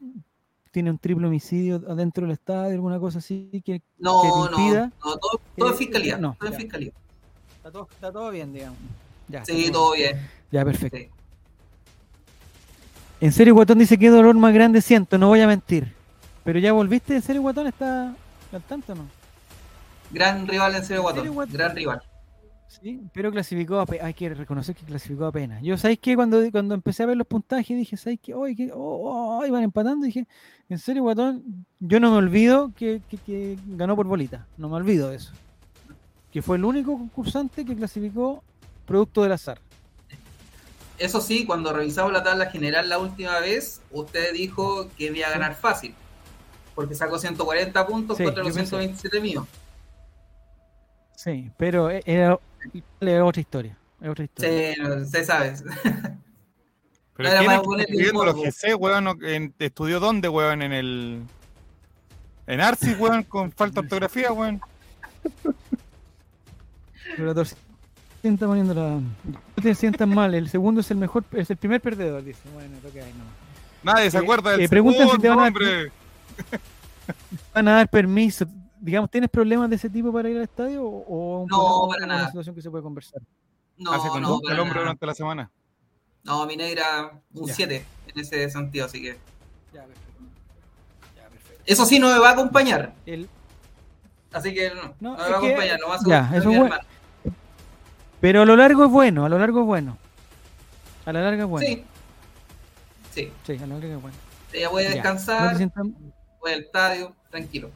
tiene 0.70 0.90
un 0.90 0.98
triple 0.98 1.26
homicidio 1.28 1.76
adentro 1.88 2.22
del 2.26 2.32
estadio? 2.32 2.72
¿Alguna 2.74 2.98
cosa 2.98 3.18
así 3.18 3.48
que, 3.64 3.78
que 3.78 3.82
no, 3.98 4.22
te 4.22 4.28
no, 4.28 4.44
impida? 4.50 4.92
no, 5.04 5.16
todo, 5.18 5.40
todo 5.56 5.68
Eh, 5.68 5.72
es 5.72 5.78
fiscalía. 5.78 6.18
no, 6.18 6.36
todo 6.38 6.50
es 6.50 6.56
fiscalía. 6.56 6.92
Está 7.56 7.70
todo, 7.70 7.88
está 7.92 8.12
todo 8.12 8.30
bien, 8.30 8.52
digamos. 8.52 8.78
Ya, 9.28 9.44
Sí, 9.44 9.70
todo 9.70 9.92
bien. 9.94 10.18
Ya, 10.50 10.64
perfecto. 10.64 10.96
Sí. 10.98 11.08
En 13.20 13.32
serio, 13.32 13.54
Guatón 13.54 13.78
dice 13.78 13.96
que 13.98 14.10
dolor 14.10 14.36
más 14.36 14.52
grande 14.52 14.80
siento, 14.82 15.16
no 15.16 15.28
voy 15.28 15.40
a 15.40 15.46
mentir. 15.46 15.92
Pero 16.42 16.58
ya 16.58 16.72
volviste, 16.72 17.14
en 17.14 17.22
serio, 17.22 17.40
Guatón, 17.42 17.68
¿está 17.68 18.14
al 18.52 18.62
tanto 18.62 18.92
o 18.92 18.96
no? 18.96 19.04
Gran 20.10 20.46
rival 20.46 20.74
en 20.74 20.84
serio, 20.84 21.02
¿En 21.08 21.14
serio, 21.16 21.32
Guatón. 21.32 21.34
Guatón? 21.34 21.54
Gran 21.54 21.76
rival. 21.76 22.02
Sí, 22.66 23.00
pero 23.12 23.30
clasificó 23.30 23.78
a 23.78 23.86
Hay 24.02 24.14
que 24.14 24.28
reconocer 24.34 24.74
que 24.74 24.84
clasificó 24.84 25.26
apenas. 25.26 25.62
Yo, 25.62 25.76
¿sabéis 25.78 26.00
qué? 26.00 26.16
Cuando, 26.16 26.40
cuando 26.50 26.74
empecé 26.74 27.02
a 27.04 27.06
ver 27.06 27.16
los 27.16 27.26
puntajes, 27.26 27.76
dije, 27.76 27.96
¿sabéis 27.96 28.20
qué? 28.22 28.34
Hoy 28.34 28.70
oh, 28.74 29.38
oh, 29.40 29.46
iban 29.46 29.62
empatando. 29.62 30.06
Dije, 30.06 30.26
en 30.68 30.78
serio, 30.78 31.02
Guatón, 31.02 31.66
yo 31.78 32.00
no 32.00 32.10
me 32.10 32.16
olvido 32.16 32.72
que, 32.76 33.00
que- 33.08 33.18
que 33.18 33.58
ganó 33.66 33.94
por 33.94 34.06
bolita. 34.06 34.46
No 34.56 34.68
me 34.68 34.76
olvido 34.76 35.10
de 35.10 35.16
eso. 35.16 35.32
Que 36.32 36.42
fue 36.42 36.56
el 36.56 36.64
único 36.64 36.98
concursante 36.98 37.64
que 37.64 37.76
clasificó 37.76 38.42
producto 38.86 39.22
del 39.22 39.32
azar. 39.32 39.60
Eso 40.98 41.20
sí, 41.20 41.44
cuando 41.44 41.72
revisamos 41.72 42.12
la 42.12 42.22
tabla 42.22 42.50
general 42.50 42.88
la 42.88 42.98
última 42.98 43.38
vez, 43.40 43.82
usted 43.92 44.32
dijo 44.32 44.88
que 44.96 45.06
iba 45.16 45.26
a 45.28 45.30
ganar 45.30 45.54
fácil. 45.54 45.94
Porque 46.74 46.94
sacó 46.96 47.18
140 47.18 47.86
puntos 47.86 48.16
Sí, 48.16 48.24
contra 48.24 48.42
los 48.42 48.52
pensé. 48.52 48.70
127 48.70 49.20
míos. 49.20 49.46
Sí, 51.16 51.50
pero 51.56 51.90
e- 51.90 52.02
era, 52.06 52.38
era 53.00 53.24
otra 53.24 53.40
historia. 53.40 53.76
Es 54.00 54.08
otra 54.08 54.24
historia. 54.24 54.74
Sí, 54.74 54.80
no, 54.80 55.04
se 55.04 55.24
sabe. 55.24 55.54
Pero 57.16 57.28
Era 57.28 57.38
¿quién 57.38 57.50
más 57.52 57.60
está 57.62 57.80
escribiendo 57.82 58.24
los. 58.24 58.34
GC, 58.34 58.74
weón? 58.74 59.06
¿O 59.06 59.16
en- 59.22 59.54
¿Estudió 59.60 60.00
dónde, 60.00 60.28
weón? 60.28 60.62
En 60.62 60.72
el... 60.72 61.22
En 62.48 62.60
Arcis, 62.60 62.98
weón, 62.98 63.22
con 63.22 63.52
falta 63.52 63.80
de 63.80 63.86
ortografía, 63.86 64.32
weón. 64.32 64.60
Pero 67.14 67.26
la 67.28 67.34
torcida 67.34 67.58
está 68.22 68.46
poniendo 68.46 68.74
la. 68.74 68.90
No 69.00 69.62
te 69.62 69.74
sientas 69.76 70.08
mal, 70.08 70.34
el 70.34 70.48
segundo 70.48 70.80
es 70.80 70.90
el 70.90 70.96
mejor, 70.96 71.24
es 71.32 71.48
el 71.50 71.56
primer 71.56 71.80
perdedor, 71.80 72.24
dice. 72.24 72.40
Bueno, 72.52 72.76
lo 72.82 72.90
que 72.90 73.00
hay, 73.02 73.12
no. 73.12 73.24
Nadie 73.92 74.10
se 74.10 74.16
Eh, 74.18 74.20
acuerda 74.20 74.50
del 74.52 74.62
eh, 74.62 74.68
preguntan 74.68 75.08
si 75.10 75.18
te 75.18 75.28
van 75.28 75.38
a- 75.38 75.42
hombre. 75.46 75.92
¿Van 77.54 77.68
a 77.68 77.72
dar 77.76 77.88
permiso? 77.88 78.46
Digamos, 78.84 79.10
¿tienes 79.10 79.30
problemas 79.30 79.70
de 79.70 79.76
ese 79.76 79.88
tipo 79.88 80.12
para 80.12 80.28
ir 80.28 80.36
al 80.36 80.42
estadio 80.42 80.84
o, 80.84 81.04
o 81.06 81.42
un 81.44 81.48
No, 81.48 81.56
problema- 81.56 81.88
para 81.88 82.04
una 82.04 82.14
nada. 82.16 82.26
situación 82.26 82.54
que 82.54 82.60
se 82.60 82.70
puede 82.70 82.82
conversar? 82.84 83.22
No, 83.78 83.92
Hace 83.92 84.08
no, 84.20 84.40
para 84.40 84.54
el 84.54 84.60
hombre 84.60 84.74
nada. 84.74 84.80
durante 84.80 85.06
la 85.06 85.14
semana. 85.14 85.50
No, 86.22 86.44
mi 86.46 86.54
negra 86.56 87.12
un 87.32 87.46
Ya. 87.48 87.54
7 87.54 87.84
en 88.08 88.20
ese 88.20 88.50
sentido, 88.50 88.84
así 88.84 89.00
que. 89.00 89.18
Ya, 89.72 89.84
perfecto. 89.84 90.22
Ya, 91.16 91.28
perfecto. 91.30 91.62
Eso 91.64 91.86
sí 91.86 91.98
no 91.98 92.12
me 92.12 92.18
va 92.18 92.28
a 92.28 92.32
acompañar. 92.32 92.94
El- 93.06 93.28
Así 94.32 94.52
que 94.52 94.68
no, 94.74 94.82
No, 95.00 95.16
no, 95.16 95.16
me 95.16 95.16
va 95.18 95.24
a 95.34 95.38
acompañar. 95.38 95.80
Lo 95.80 95.88
más 95.88 96.00
ya, 96.04 96.28
seguro 96.28 96.36
es 96.36 96.40
eso 96.40 96.50
es 96.50 96.58
bueno. 96.58 96.76
pero 98.20 98.42
a 98.42 98.44
lo 98.44 98.56
largo 98.56 98.84
es 98.84 98.90
bueno, 98.90 99.24
a 99.24 99.28
lo 99.30 99.38
largo 99.38 99.60
es 99.60 99.66
bueno. 99.66 99.96
A 101.06 101.12
la 101.12 101.22
larga 101.22 101.44
es 101.44 101.48
bueno. 101.48 101.66
Sí. 101.66 101.84
Sí. 103.12 103.32
Sí, 103.46 103.52
a 103.56 103.66
la 103.66 103.78
larga 103.78 103.94
es 103.94 104.02
bueno. 104.02 104.16
Ella 104.52 104.68
puede 104.70 104.84
Ya, 104.84 104.90
no 104.90 104.94
descansar, 104.96 105.50
te 105.52 105.56
sientas- 105.56 105.86
voy 106.40 106.52
al 106.52 106.60
estadio, 106.60 107.14
tranquilo. 107.30 107.70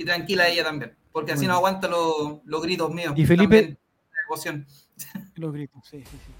Y 0.00 0.04
tranquila 0.04 0.48
ella 0.48 0.62
también, 0.64 0.94
porque 1.12 1.32
así 1.32 1.46
no 1.46 1.54
aguanta 1.54 1.88
los, 1.88 2.38
los 2.44 2.62
gritos 2.62 2.92
míos. 2.94 3.12
Y 3.16 3.26
Felipe- 3.26 3.56
también, 3.56 3.70
de 3.74 4.18
emoción. 4.28 4.66
Los 5.36 5.52
gritos, 5.52 5.80
sí, 5.88 5.98
sí, 5.98 6.16
sí. 6.24 6.32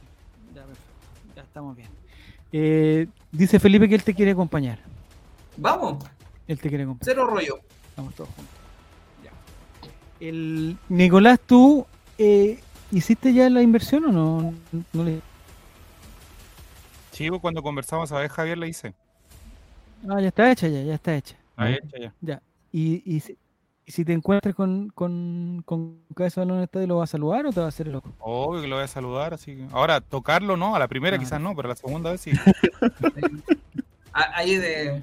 Ya, 0.55 0.63
perfecto. 0.65 0.91
Ya 1.37 1.43
estamos 1.43 1.77
bien. 1.77 1.89
Eh, 2.53 3.07
dice 3.31 3.61
Felipe 3.61 3.89
que 3.89 3.95
él 3.95 4.03
te 4.03 4.15
quiere 4.15 4.31
acompañar. 4.33 4.79
Vamos, 5.57 6.05
Él 6.47 6.59
te 6.61 6.69
quiere 6.69 6.85
acompañar. 6.85 7.15
cero 7.15 7.27
rollo. 7.27 7.61
Estamos 7.91 8.15
todos 8.15 8.31
juntos. 8.31 8.55
Ya. 9.25 9.31
El, 10.27 10.77
Nicolás, 10.89 11.39
¿tú 11.45 11.87
eh, 12.17 12.61
hiciste 12.93 13.33
ya 13.33 13.49
la 13.51 13.63
inversión 13.63 14.05
o 14.07 14.13
no? 14.13 14.55
no 14.93 15.05
le- 15.05 15.21
Sí, 17.13 17.29
pues, 17.29 17.41
cuando 17.41 17.63
conversamos 17.63 18.11
a 18.13 18.19
ver, 18.21 18.31
Javier 18.31 18.59
le 18.59 18.69
hice. 18.69 18.95
Ah, 20.09 20.21
ya 20.21 20.29
está 20.29 20.51
hecha, 20.51 20.69
ya, 20.69 20.83
ya 20.83 20.95
está 20.95 21.17
hecha. 21.17 21.37
Está 21.51 21.71
hecha 21.71 21.99
ya. 22.01 22.15
Ya. 22.21 22.43
Y, 22.73 23.03
y, 23.17 23.23
y 23.89 23.91
si 23.91 24.05
te 24.05 24.13
encuentras 24.13 24.55
con, 24.55 24.91
con, 24.91 25.63
con 25.65 26.03
cabeza 26.15 26.43
de 26.43 26.45
balón 26.45 26.57
en 26.57 26.61
el 26.61 26.65
estadio, 26.65 26.87
¿lo 26.89 26.99
vas 26.99 27.09
a 27.09 27.13
saludar 27.13 27.47
o 27.47 27.53
te 27.55 27.61
va 27.61 27.67
a 27.67 27.69
hacer 27.71 27.87
el 27.87 27.95
loco? 27.95 28.13
Obvio 28.19 28.61
que 28.61 28.69
lo 28.69 28.77
voy 28.77 28.85
a 28.85 28.89
saludar, 28.89 29.33
así 29.33 29.57
que... 29.57 29.67
Ahora, 29.73 30.03
tocarlo 30.03 30.59
no, 30.59 30.77
a 30.77 30.79
la 30.79 30.89
primera 30.89 31.17
Ah. 31.17 31.19
quizás 31.19 31.41
no, 31.41 31.57
pero 31.57 31.69
a 31.69 31.71
la 31.71 31.77
segunda 31.77 32.11
vez 32.11 32.21
sí. 32.21 32.33
Ah, 34.13 34.27
Ahí 34.35 34.57
de, 34.57 35.03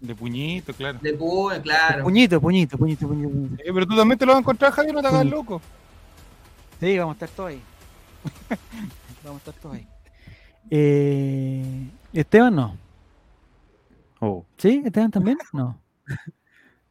De 0.00 0.14
puñito, 0.14 0.74
claro. 0.74 0.98
de 1.00 1.14
puño, 1.14 1.62
claro. 1.62 2.04
Puñito, 2.04 2.38
puñito, 2.38 2.76
puñito, 2.76 3.08
puñito, 3.08 3.30
puñito. 3.30 3.62
Eh, 3.62 3.70
pero 3.72 3.86
tú 3.86 3.96
también 3.96 4.18
te 4.18 4.26
lo 4.26 4.32
vas 4.32 4.36
a 4.36 4.40
encontrar, 4.40 4.72
Javier, 4.72 4.94
no 4.94 5.00
te 5.00 5.08
hagas 5.08 5.24
loco. 5.24 5.62
Sí, 6.78 6.98
vamos 6.98 7.12
a 7.14 7.24
estar 7.24 7.28
todos 7.30 7.48
ahí. 7.50 7.62
vamos 9.24 9.36
a 9.36 9.48
estar 9.50 9.54
todos 9.62 9.76
ahí. 9.76 9.88
Eh, 10.68 11.88
Esteban 12.12 12.54
no. 12.54 12.76
Oh, 14.20 14.44
¿Sí? 14.58 14.82
¿Esteban 14.84 15.10
también? 15.10 15.38
No. 15.54 15.80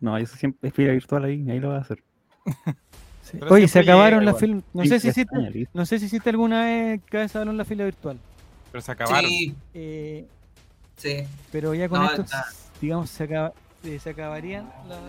no, 0.06 0.20
yo 0.20 0.26
siempre 0.28 0.72
fila 0.72 0.92
virtual 0.94 1.24
ahí, 1.26 1.50
ahí 1.50 1.60
lo 1.60 1.70
voy 1.70 1.78
a 1.78 1.82
hacer. 1.82 2.04
Sí. 3.26 3.40
Oye, 3.50 3.68
se 3.68 3.80
acabaron 3.80 4.24
las 4.24 4.38
filas. 4.38 4.62
No 4.72 4.84
Sí, 4.84 4.90
sé 4.90 5.00
si 5.00 5.08
hiciste, 5.08 5.68
no 5.74 5.86
sé 5.88 5.98
si 5.98 6.06
hiciste 6.06 6.30
alguna 6.30 6.64
vez 6.66 7.02
cabeza 7.10 7.40
de 7.40 7.46
balón 7.46 7.58
la 7.58 7.66
fila 7.66 7.84
virtual. 7.86 8.20
Pero 8.72 8.82
se 8.84 8.92
acabaron. 8.92 9.28
Sí, 9.32 9.56
Eh, 9.74 10.28
sí. 10.96 11.24
pero 11.52 11.74
ya 11.74 11.90
con 11.90 12.04
No, 12.04 12.06
esto, 12.08 12.22
está. 12.22 12.46
digamos, 12.80 13.10
se, 13.10 13.24
acaba, 13.24 13.52
eh, 13.84 13.98
se 13.98 14.12
acabarían 14.12 14.70
la- 14.88 15.00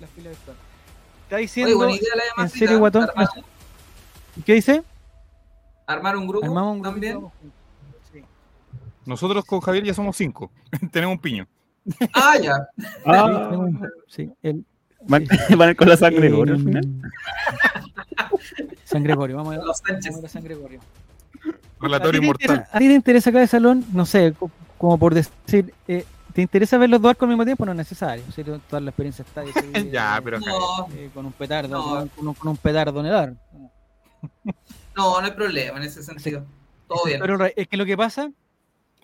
las 0.00 0.10
filas 0.10 0.34
virtual. 0.34 0.56
Está 1.22 1.36
Oye, 1.36 1.42
diciendo, 1.42 1.88
idea 1.88 2.10
la 2.14 2.22
de 2.24 2.42
¿en 2.42 2.50
serio, 2.50 2.78
guatón? 2.78 3.04
Armar, 3.08 3.28
¿qué 4.44 4.52
dice? 4.52 4.82
armar 5.86 6.14
un 6.18 6.26
grupo 6.26 6.44
Armamos 6.44 6.76
un 6.76 6.82
también. 6.82 7.18
grupito. 7.20 7.42
Sí. 8.12 8.22
Nosotros 9.06 9.46
con 9.46 9.60
Javier 9.62 9.84
ya 9.84 9.94
somos 9.94 10.14
cinco. 10.14 10.50
Tenemos 10.92 11.14
un 11.14 11.20
piño. 11.22 11.48
Ah, 12.14 12.36
ya. 12.42 12.54
Sí, 12.76 12.84
Ah, 13.04 13.50
sí, 14.08 14.30
el- 14.42 14.64
van, 15.08 15.24
van 15.58 15.74
con 15.74 15.88
la 15.88 15.96
sangre 15.96 16.26
eh, 16.26 16.30
Gregorio 16.30 16.54
al 16.54 16.60
final. 16.64 16.84
San 18.84 19.02
Gregorio, 19.02 19.36
vamos 19.36 19.54
a 19.54 19.58
ver. 19.58 19.66
Los 19.66 19.78
Sánchez. 19.78 20.12
Vamos 20.12 20.18
a 20.18 20.20
ver 20.22 20.26
a 20.26 20.32
San 20.32 20.44
Gregorio. 20.44 20.80
Relatorio 21.80 22.08
¿A 22.08 22.12
ti 22.12 22.18
te 22.18 22.24
inmortal. 22.24 22.56
interesa- 22.56 22.68
¿A 22.76 22.78
ti 22.78 22.88
te 22.88 22.94
interesa 22.94 23.32
cada 23.32 23.46
salón? 23.46 23.84
No 23.92 24.06
sé, 24.06 24.32
co- 24.38 24.50
como 24.78 24.98
por 24.98 25.14
decir, 25.14 25.72
eh, 25.88 26.04
¿te 26.32 26.42
interesa 26.42 26.78
ver 26.78 26.90
los 26.90 27.00
dos 27.00 27.10
arcos 27.10 27.24
al 27.24 27.28
mismo 27.30 27.44
tiempo? 27.44 27.64
No 27.66 27.72
es 27.72 27.78
necesario. 27.78 28.24
¿sí? 28.34 28.42
Toda 28.44 28.80
la 28.80 28.90
experiencia 28.90 29.24
está 29.24 29.42
ahí, 29.42 29.50
Ya, 29.92 30.16
eh, 30.16 30.20
pero 30.24 30.40
No, 30.40 30.88
eh, 30.94 31.10
con 31.12 31.26
un 31.26 31.32
petardo, 31.32 31.68
No. 31.68 32.08
con, 32.16 32.28
un, 32.28 32.34
con 32.34 32.48
un 32.48 32.56
petardo 32.56 33.00
en 33.00 33.06
el 33.06 33.14
ar. 33.14 33.34
no, 34.96 35.20
no 35.20 35.26
hay 35.26 35.32
problema 35.32 35.78
en 35.78 35.84
ese 35.84 36.02
sentido. 36.02 36.44
Todo 36.88 37.04
bien. 37.04 37.20
Pero 37.20 37.44
es 37.44 37.68
que 37.68 37.76
lo 37.76 37.84
que 37.84 37.96
pasa 37.96 38.30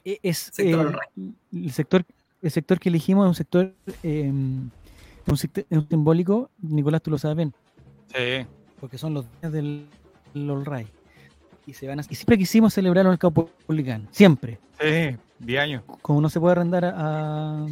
es 0.04 0.38
Sector 0.52 0.98
eh, 1.16 1.30
el 1.52 1.72
sector 1.72 2.04
el 2.42 2.50
sector 2.50 2.78
que 2.78 2.88
elegimos 2.88 3.24
es 3.24 3.28
un 3.28 3.34
sector 3.34 3.72
eh, 4.02 4.28
un, 4.30 5.36
sector- 5.36 5.64
simbólico, 5.88 6.50
Nicolás, 6.60 7.00
tú 7.02 7.10
lo 7.10 7.18
sabes 7.18 7.36
bien, 7.36 7.54
Sí. 8.14 8.46
porque 8.80 8.98
son 8.98 9.14
los 9.14 9.24
días 9.40 9.52
del, 9.52 9.86
del 10.34 10.64
Right. 10.66 10.88
Y, 11.66 11.74
se 11.74 11.86
van 11.86 12.00
a- 12.00 12.04
y 12.08 12.14
siempre 12.16 12.36
quisimos 12.36 12.74
celebrarlo 12.74 13.10
en 13.10 13.14
el 13.14 13.18
campo 13.18 13.48
republicano, 13.60 14.08
siempre. 14.10 14.58
Sí, 14.80 15.16
10 15.38 15.60
años. 15.62 15.82
como 16.02 16.20
no 16.20 16.28
se 16.28 16.40
puede 16.40 16.52
arrendar 16.52 16.84
a, 16.84 16.90
a, 16.96 17.66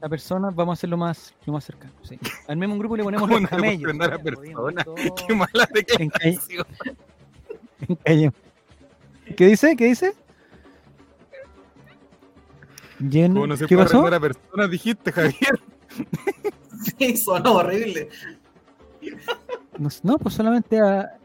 a 0.00 0.08
personas, 0.08 0.54
vamos 0.54 0.72
a 0.72 0.74
hacerlo 0.74 0.96
más, 0.96 1.34
lo 1.44 1.52
más 1.52 1.64
cercano. 1.64 1.92
Sí. 2.02 2.18
Al 2.48 2.56
mismo 2.56 2.78
grupo 2.78 2.96
le 2.96 3.04
ponemos 3.04 3.28
¿Cómo 3.28 3.34
los 3.40 3.42
no 3.42 3.48
camellos. 3.48 3.92
a 4.00 4.84
todo 4.84 4.94
Qué 5.28 5.34
mala 5.34 5.68
en 5.74 6.08
calle- 6.08 6.38
declaración. 6.40 6.66
en 7.88 7.96
calle. 7.96 8.32
¿Qué 9.36 9.46
dice? 9.46 9.76
¿Qué 9.76 9.84
dice? 9.86 10.14
Jen- 13.10 13.32
¿Cómo 13.34 13.46
no 13.46 13.56
se 13.56 13.66
¿Qué 13.66 13.74
puede 13.76 13.88
pasó? 13.88 14.06
a 14.06 14.20
personas, 14.20 14.70
dijiste, 14.70 15.12
Javier? 15.12 15.60
Sí, 16.98 17.16
sonó 17.16 17.54
horrible. 17.54 18.08
No, 19.78 19.88
no, 20.02 20.18
pues 20.18 20.34
solamente 20.34 20.80
a 20.80 21.16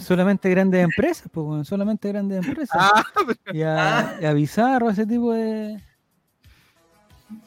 solamente 0.00 0.50
grandes 0.50 0.82
empresas, 0.84 1.28
pues 1.32 1.46
bueno, 1.46 1.64
solamente 1.64 2.08
grandes 2.08 2.44
empresas. 2.46 2.76
Ah, 2.78 3.04
pero- 3.44 3.56
y, 3.56 3.62
a, 3.62 4.18
y 4.20 4.24
a 4.24 4.32
Bizarro, 4.32 4.90
ese 4.90 5.06
tipo 5.06 5.32
de. 5.32 5.80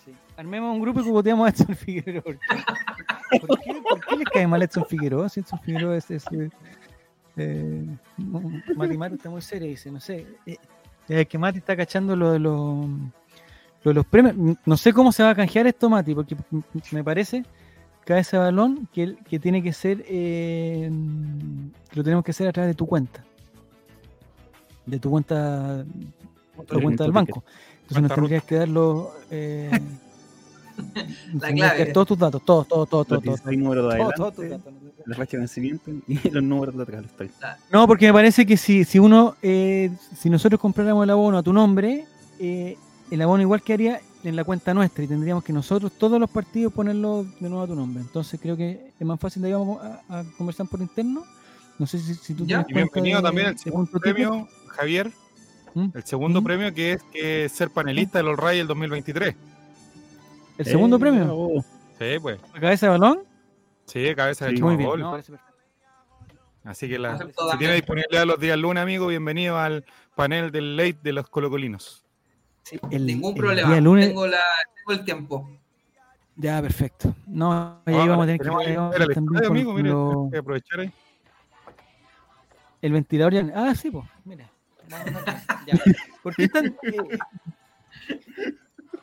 Sí. 0.03 0.11
Armemos 0.37 0.73
un 0.73 0.81
grupo 0.81 1.01
y 1.01 1.03
cuboteamos 1.03 1.45
a 1.47 1.49
Edson 1.49 1.75
Figueroa. 1.75 2.23
¿Por 2.23 3.59
qué, 3.59 3.81
¿Por 3.89 4.05
qué, 4.05 4.15
les 4.17 4.27
cae 4.29 4.47
mal 4.47 4.61
Edson 4.63 4.85
Figueroa? 4.85 5.29
Si 5.29 5.41
Edson 5.41 5.59
Figueroa 5.59 5.97
es. 5.97 6.09
es 6.11 6.25
eh, 6.31 6.49
eh, 7.37 7.85
Mati 8.75 8.97
Mati 8.97 9.15
está 9.15 9.29
muy 9.29 9.41
serio, 9.41 9.67
dice, 9.67 9.91
no 9.91 9.99
sé. 9.99 10.25
Eh, 10.45 10.57
eh, 11.09 11.25
que 11.25 11.37
Mati 11.37 11.59
está 11.59 11.75
cachando 11.77 12.15
lo 12.15 12.31
de 12.31 12.39
los, 12.39 12.87
lo 13.85 13.91
de 13.91 13.95
los 13.95 14.05
premios. 14.05 14.57
No 14.65 14.77
sé 14.77 14.91
cómo 14.93 15.11
se 15.11 15.23
va 15.23 15.29
a 15.29 15.35
canjear 15.35 15.67
esto, 15.67 15.89
Mati, 15.89 16.13
porque 16.13 16.35
me 16.91 17.03
parece 17.03 17.45
cae 18.03 18.19
ese 18.21 18.37
balón 18.37 18.87
que, 18.93 19.15
que 19.29 19.39
tiene 19.39 19.63
que 19.63 19.73
ser. 19.73 20.03
eh, 20.07 20.91
que 21.89 21.95
lo 21.97 22.03
tenemos 22.03 22.23
que 22.25 22.31
hacer 22.31 22.47
a 22.47 22.51
través 22.51 22.69
de 22.71 22.75
tu 22.75 22.85
cuenta. 22.85 23.23
De 24.85 24.99
tu 24.99 25.09
cuenta. 25.09 25.85
Tu 26.67 26.81
cuenta 26.81 27.03
del 27.03 27.11
banco. 27.11 27.43
Entonces 27.83 28.01
nos 28.09 28.13
tendrías 28.13 28.43
que 28.43 28.55
darlo. 28.55 29.11
Eh, 29.31 29.69
La 31.33 31.47
tendrías 31.47 31.51
que 31.51 31.53
clave. 31.55 31.85
dar 31.85 31.93
todos 31.93 32.07
tus 32.07 32.17
datos, 32.19 32.43
todos, 32.45 32.67
todos, 32.67 32.89
todos, 32.89 33.07
Los 33.09 33.23
todos. 33.23 33.23
todos, 33.23 33.23
16 33.45 33.59
números 33.59 33.93
de 33.93 33.99
todos, 33.99 34.13
todos 34.15 34.33
tus 34.35 34.43
adelante, 34.45 34.69
datos. 34.69 35.07
la 35.07 35.15
fecha 35.15 35.31
de 35.31 35.37
vencimiento 35.39 35.91
y 36.07 36.29
los 36.29 36.43
números 36.43 36.75
de 36.77 36.83
atrás. 36.83 37.03
los. 37.17 37.57
No, 37.71 37.87
porque 37.87 38.07
me 38.07 38.13
parece 38.13 38.45
que 38.45 38.57
si, 38.57 38.83
si 38.83 38.99
uno, 38.99 39.35
eh, 39.41 39.89
si 40.17 40.29
nosotros 40.29 40.59
compráramos 40.59 41.03
el 41.03 41.09
abono 41.09 41.37
a 41.37 41.43
tu 41.43 41.53
nombre, 41.53 42.05
eh, 42.39 42.77
el 43.11 43.21
abono 43.21 43.41
igual 43.41 43.61
quedaría 43.61 44.01
en 44.23 44.35
la 44.35 44.43
cuenta 44.43 44.73
nuestra 44.73 45.03
y 45.03 45.07
tendríamos 45.07 45.43
que 45.43 45.53
nosotros, 45.53 45.91
todos 45.97 46.19
los 46.19 46.29
partidos, 46.29 46.73
ponerlo 46.73 47.23
de 47.39 47.49
nuevo 47.49 47.61
a 47.63 47.67
tu 47.67 47.75
nombre. 47.75 48.01
Entonces 48.01 48.39
creo 48.41 48.57
que 48.57 48.91
es 48.99 49.05
más 49.05 49.19
fácil 49.19 49.41
de 49.43 49.49
ahí 49.49 49.53
vamos 49.53 49.79
a, 49.83 50.19
a 50.19 50.23
conversar 50.37 50.67
por 50.67 50.79
interno. 50.81 51.23
No 51.77 51.85
sé 51.85 51.99
si, 51.99 52.15
si 52.15 52.33
tú 52.33 52.45
Ya. 52.45 52.63
tienes 52.63 52.71
Y 52.71 52.73
bienvenido 52.73 53.19
de- 53.19 53.23
también 53.23 53.47
al 53.47 53.59
segundo 53.59 53.91
ticket. 53.91 54.01
premio, 54.15 54.47
Javier. 54.69 55.11
¿Mm? 55.73 55.87
El 55.93 56.03
segundo 56.05 56.41
¿Mm? 56.41 56.43
premio 56.43 56.73
que 56.73 56.93
es 56.93 57.03
que 57.03 57.45
es 57.45 57.51
ser 57.51 57.69
panelista 57.69 58.17
del 58.17 58.29
All 58.29 58.37
Ray 58.37 58.59
el 58.59 58.67
2023. 58.67 59.35
El 60.57 60.65
segundo 60.65 60.95
Eh, 60.95 60.99
premio, 60.99 61.25
bravo. 61.25 61.65
Sí, 61.99 62.05
pues. 62.21 62.39
la 62.53 62.59
cabeza 62.61 62.85
de 62.87 62.89
balón. 62.97 63.19
Sí, 63.85 64.15
cabeza 64.15 64.45
de 64.45 64.55
Sí, 64.55 64.61
Muy 64.63 64.77
bien. 64.77 64.89
Gol. 64.89 64.99
no. 65.01 65.19
Así 66.63 66.89
que 66.89 66.97
la, 66.97 67.17
si 67.19 67.57
tiene 67.59 67.75
disponibilidad 67.75 68.25
los 68.25 68.39
días 68.39 68.57
lunes, 68.57 68.81
amigo, 68.81 69.05
bienvenido 69.07 69.57
al 69.59 69.85
panel 70.15 70.51
del 70.51 70.75
late 70.77 70.97
de 71.03 71.11
los 71.13 71.29
colocolinos. 71.29 72.04
Sí, 72.65 72.79
el- 72.91 73.05
Ningún 73.05 73.33
el 73.35 73.37
problema. 73.39 73.69
día 73.71 73.79
lunes- 73.81 74.07
Tengo, 74.07 74.25
la, 74.27 74.37
tengo 74.75 74.99
el 74.99 75.05
tiempo. 75.05 75.49
Ya, 76.35 76.61
perfecto. 76.61 77.15
No, 77.27 77.53
ahí 77.85 77.95
Ah, 77.95 78.05
vamos 78.07 78.23
a 78.23 78.25
tener 78.25 78.41
que 78.41 78.49
ahí 78.49 79.07
que 79.07 79.13
también 79.13 79.45
amigo, 79.45 79.73
mire, 79.73 79.89
lo- 79.89 80.27
que 80.31 80.37
aprovechar 80.39 80.79
ahí. 80.81 80.91
el 82.81 82.91
ventilador 82.91 83.33
ya. 83.33 83.51
Ah, 83.55 83.73
sí, 83.75 83.89
pues. 83.91 84.05
Mira. 84.25 84.49
A 84.91 85.03
ver. 85.03 85.13
Ya. 85.67 85.79
¿Por 86.21 86.35
qué 86.35 86.43
están.? 86.43 86.65
eh, 86.65 87.17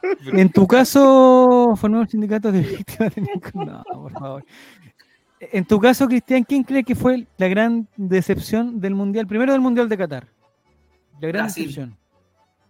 en 0.33 0.51
tu 0.53 0.67
caso, 0.67 1.75
formamos 1.77 2.11
sindicatos 2.11 2.53
de 2.53 2.61
víctimas 2.61 3.15
de 3.15 3.23
No, 3.55 3.83
por 3.85 4.13
favor. 4.13 4.45
En 5.41 5.65
tu 5.65 5.81
caso, 5.81 6.07
Cristian, 6.07 6.45
¿quién 6.45 6.63
cree 6.63 6.85
que 6.85 6.95
fue 6.95 7.27
la 7.37 7.49
gran 7.49 7.89
decepción 7.97 8.81
del 8.81 8.95
Mundial? 8.95 9.27
Primero 9.27 9.53
del 9.53 9.61
Mundial 9.61 9.89
de 9.89 9.97
Qatar. 9.99 10.27
La 11.21 11.29
gran 11.29 11.45
Brasil. 11.47 11.65
decepción. 11.67 11.97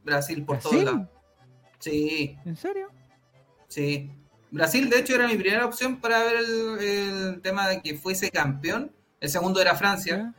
Brasil 0.04 0.44
por 0.44 0.56
¿Brasil? 0.60 0.70
todos 0.84 0.94
lados. 0.94 1.08
Sí, 1.78 2.36
¿En 2.44 2.56
serio? 2.56 2.88
sí. 3.68 4.10
Brasil, 4.50 4.90
de 4.90 4.98
hecho, 4.98 5.14
era 5.14 5.26
mi 5.26 5.36
primera 5.36 5.64
opción 5.64 5.98
para 5.98 6.22
ver 6.24 6.36
el, 6.36 6.78
el 6.78 7.40
tema 7.40 7.68
de 7.68 7.80
que 7.80 7.94
fuese 7.96 8.30
campeón. 8.30 8.92
El 9.18 9.30
segundo 9.30 9.62
era 9.62 9.74
Francia. 9.74 10.34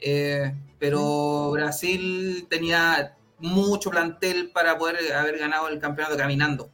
Eh, 0.00 0.52
pero 0.80 1.52
Brasil 1.52 2.48
tenía 2.50 3.16
mucho 3.38 3.88
plantel 3.90 4.50
para 4.52 4.76
poder 4.76 5.12
haber 5.12 5.38
ganado 5.38 5.68
el 5.68 5.78
campeonato 5.78 6.16
caminando. 6.16 6.72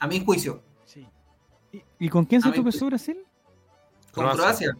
A 0.00 0.06
mi 0.08 0.24
juicio, 0.24 0.62
Sí. 0.84 1.06
¿Y, 1.72 1.82
y 2.00 2.08
con 2.08 2.24
quién 2.24 2.42
se 2.42 2.50
tropezó 2.50 2.86
Brasil? 2.86 3.18
con 4.12 4.24
Croacia. 4.24 4.72
Croacia. 4.72 4.76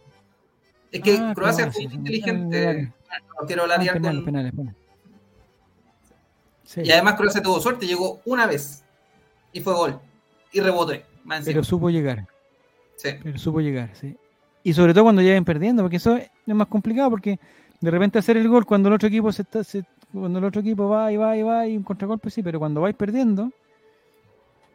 Es 0.91 1.01
que 1.01 1.13
Ah, 1.17 1.31
Croacia 1.33 1.63
Croacia, 1.65 1.71
fue 1.71 1.81
sí, 1.89 1.95
inteligente. 1.95 2.93
No 3.39 3.47
quiero 3.47 3.63
Ah, 3.63 3.67
latear 3.67 3.93
penales, 3.95 4.17
con- 4.17 4.25
penales, 4.25 4.51
penales. 4.53 4.75
Sí. 6.75 6.81
Y 6.83 6.91
además 6.91 7.15
Croacia 7.15 7.41
tuvo 7.41 7.59
suerte, 7.59 7.87
llegó 7.87 8.19
una 8.25 8.45
vez 8.45 8.83
y 9.53 9.61
fue 9.61 9.73
gol. 9.73 9.99
Y 10.51 10.59
rebote. 10.59 11.05
Pero 11.43 11.63
supo 11.63 11.89
llegar. 11.89 12.27
Sí. 12.97 13.09
Pero 13.23 13.37
supo 13.39 13.59
llegar, 13.61 13.89
sí. 13.95 14.15
Y 14.63 14.73
sobre 14.73 14.93
todo 14.93 15.05
cuando 15.05 15.21
ven 15.23 15.43
perdiendo, 15.45 15.81
porque 15.83 15.97
eso 15.97 16.17
es 16.17 16.29
más 16.47 16.67
complicado, 16.67 17.09
porque 17.09 17.39
de 17.81 17.91
repente 17.91 18.19
hacer 18.19 18.37
el 18.37 18.47
gol 18.47 18.65
cuando 18.65 18.89
el 18.89 18.95
otro 18.95 19.07
equipo 19.07 19.31
se 19.31 19.41
está, 19.43 19.63
se- 19.63 19.85
cuando 20.11 20.39
el 20.39 20.45
otro 20.45 20.61
equipo 20.61 20.87
va 20.89 21.11
y 21.11 21.17
va 21.17 21.35
y 21.37 21.41
va 21.43 21.67
y 21.67 21.75
un 21.77 21.83
contragolpe 21.83 22.29
sí, 22.29 22.41
pero 22.43 22.59
cuando 22.59 22.81
vais 22.81 22.95
perdiendo, 22.95 23.51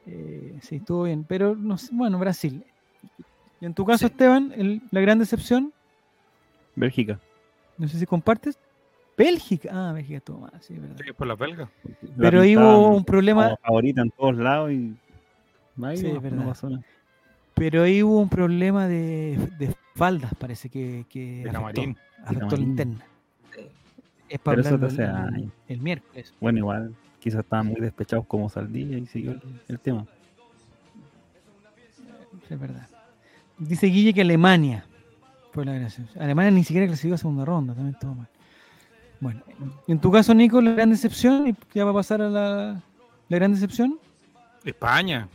eh, 0.06 0.58
sí, 0.62 0.76
estuvo 0.76 1.04
bien. 1.04 1.24
Pero 1.28 1.54
no 1.54 1.76
sé, 1.78 1.88
bueno, 1.92 2.18
Brasil. 2.18 2.64
Y 3.60 3.66
en 3.66 3.74
tu 3.74 3.84
caso, 3.84 4.00
Sí. 4.00 4.12
Esteban, 4.12 4.52
el- 4.56 4.82
la 4.90 5.00
gran 5.00 5.18
decepción, 5.18 5.72
Bélgica. 6.76 7.18
no 7.78 7.88
sé 7.88 7.98
si 7.98 8.06
compartes, 8.06 8.58
Bélgica. 9.24 9.68
Ah, 9.72 9.92
Bélgica 9.92 10.16
estuvo 10.18 10.38
mal, 10.40 10.52
sí, 10.60 10.74
es 10.74 10.80
verdad. 10.80 10.96
Sí, 11.04 11.12
por 11.12 11.26
la 11.26 11.34
belga. 11.34 11.68
Pero 12.18 12.40
ahí 12.40 12.56
hubo 12.56 12.88
un 12.96 13.04
problema, 13.04 13.44
como 13.44 13.56
favorita 13.58 14.02
en 14.02 14.10
todos 14.10 14.36
lados 14.36 14.72
y. 14.72 14.96
Ahí 15.82 15.96
Sí, 15.96 16.08
no, 16.08 16.16
es 16.16 16.22
verdad. 16.22 16.38
no 16.38 16.46
pasó 16.46 16.68
nada. 16.70 16.82
pero 17.54 17.82
ahí 17.82 18.02
hubo 18.02 18.20
un 18.20 18.28
problema 18.28 18.86
de, 18.88 19.38
de 19.58 19.74
faldas, 19.94 20.32
parece 20.34 20.68
que, 20.68 21.04
que 21.08 21.42
De 21.44 21.50
afectó, 21.50 21.52
camarín. 21.52 21.96
afectó 22.24 22.56
la 22.56 22.62
interna. 22.62 23.06
Sí. 23.54 23.60
Es 24.28 24.38
para 24.40 24.62
Pero 24.62 24.86
eso 24.86 25.02
el, 25.68 25.80
miércoles. 25.80 26.34
Bueno, 26.40 26.58
igual, 26.58 26.94
quizás 27.18 27.40
estaban 27.40 27.66
muy 27.66 27.80
despechados 27.80 28.26
como 28.26 28.48
Saldilla 28.48 28.96
y 28.98 29.06
siguió 29.06 29.32
el, 29.32 29.42
el 29.68 29.80
tema. 29.80 30.06
Sí, 32.48 32.54
es 32.54 32.60
verdad. 32.60 32.88
Dice 33.58 33.86
Guille 33.86 34.12
que 34.14 34.22
Alemania 34.22 34.84
fue 35.52 35.64
la 35.64 35.74
gracia. 35.74 36.04
Alemania 36.18 36.50
ni 36.50 36.64
siquiera 36.64 36.86
clasificó 36.86 37.14
a 37.14 37.18
segunda 37.18 37.44
ronda, 37.44 37.74
también 37.74 37.96
todo 38.00 38.14
mal. 38.14 38.28
Bueno, 39.20 39.42
en 39.86 40.00
tu 40.00 40.10
caso, 40.10 40.34
Nico, 40.34 40.60
la 40.60 40.72
gran 40.72 40.90
decepción, 40.90 41.46
y 41.46 41.54
ya 41.74 41.84
va 41.84 41.90
a 41.90 41.94
pasar 41.94 42.22
a 42.22 42.30
la, 42.30 42.82
la 43.28 43.36
gran 43.36 43.52
decepción, 43.52 43.98
España. 44.64 45.28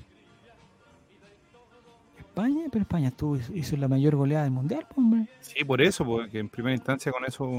España, 2.18 2.66
pero 2.72 2.82
España 2.82 3.08
estuvo, 3.08 3.38
hizo 3.54 3.78
la 3.78 3.88
mayor 3.88 4.16
goleada 4.16 4.44
del 4.44 4.52
mundial, 4.52 4.86
pues, 4.88 4.98
hombre. 4.98 5.28
Sí, 5.40 5.64
por 5.64 5.82
eso, 5.82 6.04
porque 6.04 6.40
en 6.40 6.50
primera 6.50 6.76
instancia 6.76 7.12
con 7.12 7.24
eso 7.26 7.50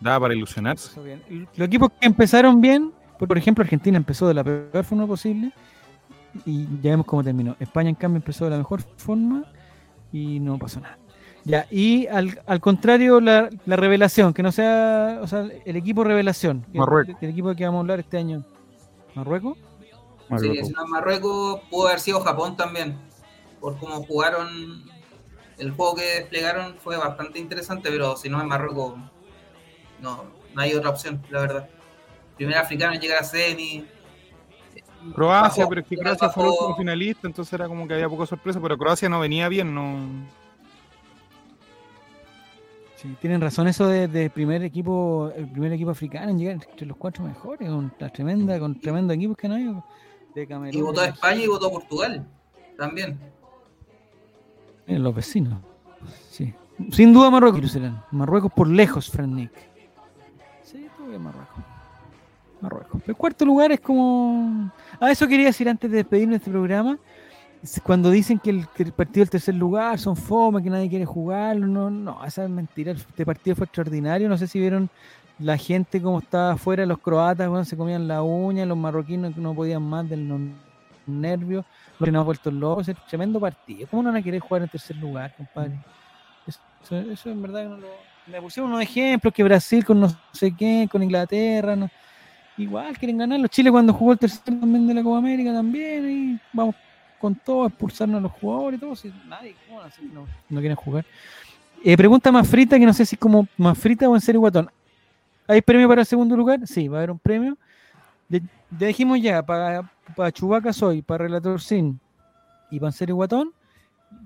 daba 0.00 0.20
para 0.20 0.34
ilusionarse. 0.34 0.98
Los 1.56 1.66
equipos 1.66 1.90
que 2.00 2.06
empezaron 2.06 2.60
bien, 2.60 2.92
pues, 3.18 3.28
por 3.28 3.36
ejemplo, 3.36 3.62
Argentina 3.62 3.96
empezó 3.96 4.28
de 4.28 4.34
la 4.34 4.44
peor 4.44 4.84
forma 4.84 5.06
posible 5.06 5.52
y 6.44 6.64
ya 6.80 6.90
vemos 6.90 7.06
cómo 7.06 7.22
terminó. 7.22 7.56
España, 7.60 7.90
en 7.90 7.96
cambio, 7.96 8.18
empezó 8.18 8.44
de 8.44 8.52
la 8.52 8.58
mejor 8.58 8.80
forma 8.96 9.44
y 10.12 10.40
no 10.40 10.58
pasó 10.58 10.80
nada. 10.80 10.98
Ya, 11.46 11.64
y 11.70 12.08
al, 12.08 12.40
al 12.44 12.60
contrario, 12.60 13.20
la, 13.20 13.48
la 13.66 13.76
revelación, 13.76 14.34
que 14.34 14.42
no 14.42 14.50
sea, 14.50 15.20
o 15.22 15.28
sea, 15.28 15.46
el 15.64 15.76
equipo 15.76 16.02
revelación, 16.02 16.66
Marruecos. 16.74 17.14
el, 17.20 17.30
equipo 17.30 17.54
que 17.54 17.64
vamos 17.64 17.78
a 17.78 17.80
hablar 17.82 18.00
este 18.00 18.18
año, 18.18 18.44
Marruecos. 19.14 19.56
Sí, 19.56 19.92
Marruecos. 20.28 20.66
si 20.66 20.72
no 20.72 20.84
es 20.84 20.90
Marruecos, 20.90 21.60
pudo 21.70 21.86
haber 21.86 22.00
sido 22.00 22.20
Japón 22.20 22.56
también. 22.56 22.98
Por 23.60 23.78
cómo 23.78 24.02
jugaron, 24.02 24.82
el 25.58 25.70
juego 25.70 25.94
que 25.94 26.02
desplegaron 26.02 26.74
fue 26.82 26.96
bastante 26.96 27.38
interesante, 27.38 27.90
pero 27.90 28.16
si 28.16 28.28
no 28.28 28.40
es 28.40 28.44
Marruecos, 28.44 28.94
no, 30.00 30.24
no 30.52 30.60
hay 30.60 30.74
otra 30.74 30.90
opción, 30.90 31.22
la 31.30 31.40
verdad. 31.42 31.68
Primer 32.36 32.56
africano 32.58 32.92
en 32.92 33.00
llegar 33.00 33.18
a 33.22 33.24
semi. 33.24 33.86
Croacia, 35.14 35.62
Bajó, 35.62 35.68
pero 35.68 35.80
es 35.82 35.86
que 35.86 35.94
bajó- 35.96 36.02
Croacia 36.02 36.28
fue 36.30 36.42
el 36.42 36.50
último 36.50 36.76
finalista, 36.76 37.26
entonces 37.28 37.52
era 37.52 37.68
como 37.68 37.86
que 37.86 37.94
había 37.94 38.08
poca 38.08 38.26
sorpresa, 38.26 38.60
pero 38.60 38.76
Croacia 38.76 39.08
no 39.08 39.20
venía 39.20 39.48
bien, 39.48 39.72
no. 39.72 40.26
Sí, 43.06 43.16
tienen 43.20 43.40
razón 43.40 43.68
eso 43.68 43.86
de, 43.86 44.08
de 44.08 44.30
primer 44.30 44.64
equipo, 44.64 45.30
el 45.36 45.48
primer 45.48 45.72
equipo 45.72 45.90
africano 45.90 46.30
en 46.30 46.38
llegar 46.38 46.54
entre 46.54 46.86
los 46.86 46.96
cuatro 46.96 47.24
mejores, 47.24 47.68
con 47.68 47.92
la 47.98 48.08
tremenda, 48.08 48.58
con 48.58 48.80
tremendo 48.80 49.12
equipos 49.12 49.36
que 49.36 49.48
no 49.48 49.54
hay. 49.54 49.76
De 50.34 50.46
Camerún, 50.46 50.80
Y 50.80 50.82
votó 50.82 51.00
a 51.00 51.06
España 51.06 51.42
y 51.42 51.46
votó 51.46 51.68
a 51.68 51.70
Portugal 51.70 52.26
también. 52.76 53.18
Eh, 54.86 54.98
los 54.98 55.14
vecinos. 55.14 55.60
Sí. 56.30 56.52
Sin 56.90 57.12
duda 57.12 57.30
Marruecos. 57.30 57.78
Marruecos 58.10 58.52
por 58.52 58.68
lejos, 58.68 59.08
Frank 59.08 59.28
Nick. 59.28 59.52
Sí, 60.62 60.88
bien 61.08 61.22
Marruecos. 61.22 61.64
Marruecos. 62.60 63.02
El 63.06 63.16
cuarto 63.16 63.44
lugar 63.44 63.72
es 63.72 63.80
como... 63.80 64.70
Ah, 65.00 65.10
eso 65.10 65.28
quería 65.28 65.46
decir 65.46 65.68
antes 65.68 65.90
de 65.90 65.98
despedirme 65.98 66.32
de 66.32 66.38
este 66.38 66.50
programa. 66.50 66.98
Cuando 67.82 68.10
dicen 68.10 68.38
que 68.38 68.50
el, 68.50 68.68
que 68.68 68.84
el 68.84 68.92
partido 68.92 69.24
del 69.24 69.30
tercer 69.30 69.54
lugar 69.54 69.98
son 69.98 70.16
fome, 70.16 70.62
que 70.62 70.70
nadie 70.70 70.88
quiere 70.88 71.04
jugarlo, 71.04 71.66
no, 71.66 71.90
no, 71.90 72.24
esa 72.24 72.44
es 72.44 72.50
mentira. 72.50 72.92
Este 72.92 73.26
partido 73.26 73.56
fue 73.56 73.64
extraordinario. 73.64 74.28
No 74.28 74.38
sé 74.38 74.46
si 74.46 74.60
vieron 74.60 74.88
la 75.38 75.56
gente 75.56 76.00
como 76.00 76.20
estaba 76.20 76.52
afuera, 76.52 76.86
los 76.86 76.98
croatas, 76.98 77.48
cuando 77.48 77.64
se 77.64 77.76
comían 77.76 78.06
la 78.06 78.22
uña, 78.22 78.64
los 78.64 78.76
marroquinos 78.78 79.34
que 79.34 79.40
no 79.40 79.54
podían 79.54 79.82
más 79.82 80.08
del 80.08 80.26
no- 80.26 80.38
nervios, 81.06 81.64
los 81.98 82.10
no 82.10 82.24
vueltos 82.24 82.52
locos, 82.52 82.88
es 82.88 82.96
tremendo 83.08 83.38
partido. 83.38 83.86
¿Cómo 83.90 84.02
no 84.02 84.10
van 84.10 84.20
a 84.20 84.22
querer 84.22 84.40
jugar 84.40 84.62
en 84.62 84.68
tercer 84.68 84.96
lugar, 84.96 85.34
compadre? 85.36 85.78
Eso, 86.46 86.96
eso 86.98 87.30
en 87.30 87.42
verdad 87.42 87.64
no 87.68 87.76
lo... 87.78 87.88
Me 88.26 88.40
pusieron 88.40 88.70
unos 88.70 88.82
ejemplos 88.82 89.32
que 89.32 89.44
Brasil 89.44 89.84
con 89.84 90.00
no 90.00 90.08
sé 90.32 90.52
qué, 90.52 90.88
con 90.90 91.02
Inglaterra, 91.02 91.76
igual 92.56 92.96
quieren 92.98 93.18
ganarlo. 93.18 93.46
Chile 93.46 93.70
cuando 93.70 93.92
jugó 93.92 94.12
el 94.12 94.18
tercer 94.18 94.42
también 94.42 94.86
de 94.86 94.94
la 94.94 95.02
Copa 95.02 95.18
América 95.18 95.52
también, 95.52 96.10
y 96.10 96.40
vamos 96.52 96.74
con 97.18 97.34
todo, 97.34 97.66
expulsarnos 97.66 98.18
a 98.18 98.22
los 98.22 98.32
jugadores 98.32 98.78
y 98.78 98.80
todo. 98.80 98.96
Si 98.96 99.12
nadie, 99.28 99.54
¿cómo 99.68 99.80
no, 100.12 100.26
no 100.48 100.60
quieren 100.60 100.76
jugar? 100.76 101.04
Eh, 101.84 101.96
pregunta 101.96 102.32
más 102.32 102.48
frita, 102.48 102.78
que 102.78 102.86
no 102.86 102.92
sé 102.92 103.04
si 103.06 103.14
es 103.16 103.20
como 103.20 103.46
más 103.56 103.76
frita 103.78 104.08
o 104.08 104.14
en 104.14 104.20
serio 104.20 104.40
guatón. 104.40 104.68
¿Hay 105.46 105.62
premio 105.62 105.88
para 105.88 106.00
el 106.00 106.06
segundo 106.06 106.36
lugar? 106.36 106.66
Sí, 106.66 106.88
va 106.88 106.96
a 106.96 107.00
haber 107.00 107.10
un 107.12 107.18
premio. 107.18 107.56
Le, 108.28 108.42
le 108.78 108.86
dijimos 108.88 109.20
ya, 109.20 109.44
para, 109.44 109.90
para 110.16 110.32
Chubaca 110.32 110.72
Soy, 110.72 111.02
para 111.02 111.24
Relator 111.24 111.60
Sin 111.60 112.00
y 112.70 112.80
para 112.80 112.88
en 112.88 112.92
serio 112.94 113.14
guatón, 113.14 113.52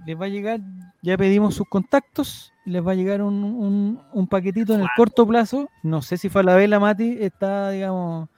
les 0.07 0.19
va 0.19 0.25
a 0.27 0.29
llegar, 0.29 0.61
ya 1.03 1.17
pedimos 1.19 1.55
sus 1.55 1.69
contactos, 1.69 2.53
les 2.65 2.87
va 2.87 2.93
a 2.93 2.95
llegar 2.95 3.21
un, 3.23 3.43
un- 3.45 4.01
un 4.13 4.27
paquetito 4.27 4.75
en 4.75 4.81
el 4.83 4.89
corto 4.97 5.27
plazo. 5.27 5.69
No 5.83 6.01
sé 6.01 6.17
si 6.17 6.29
Falabella 6.31 6.81
Mati 6.81 7.19
está, 7.21 7.71
digamos, 7.71 8.29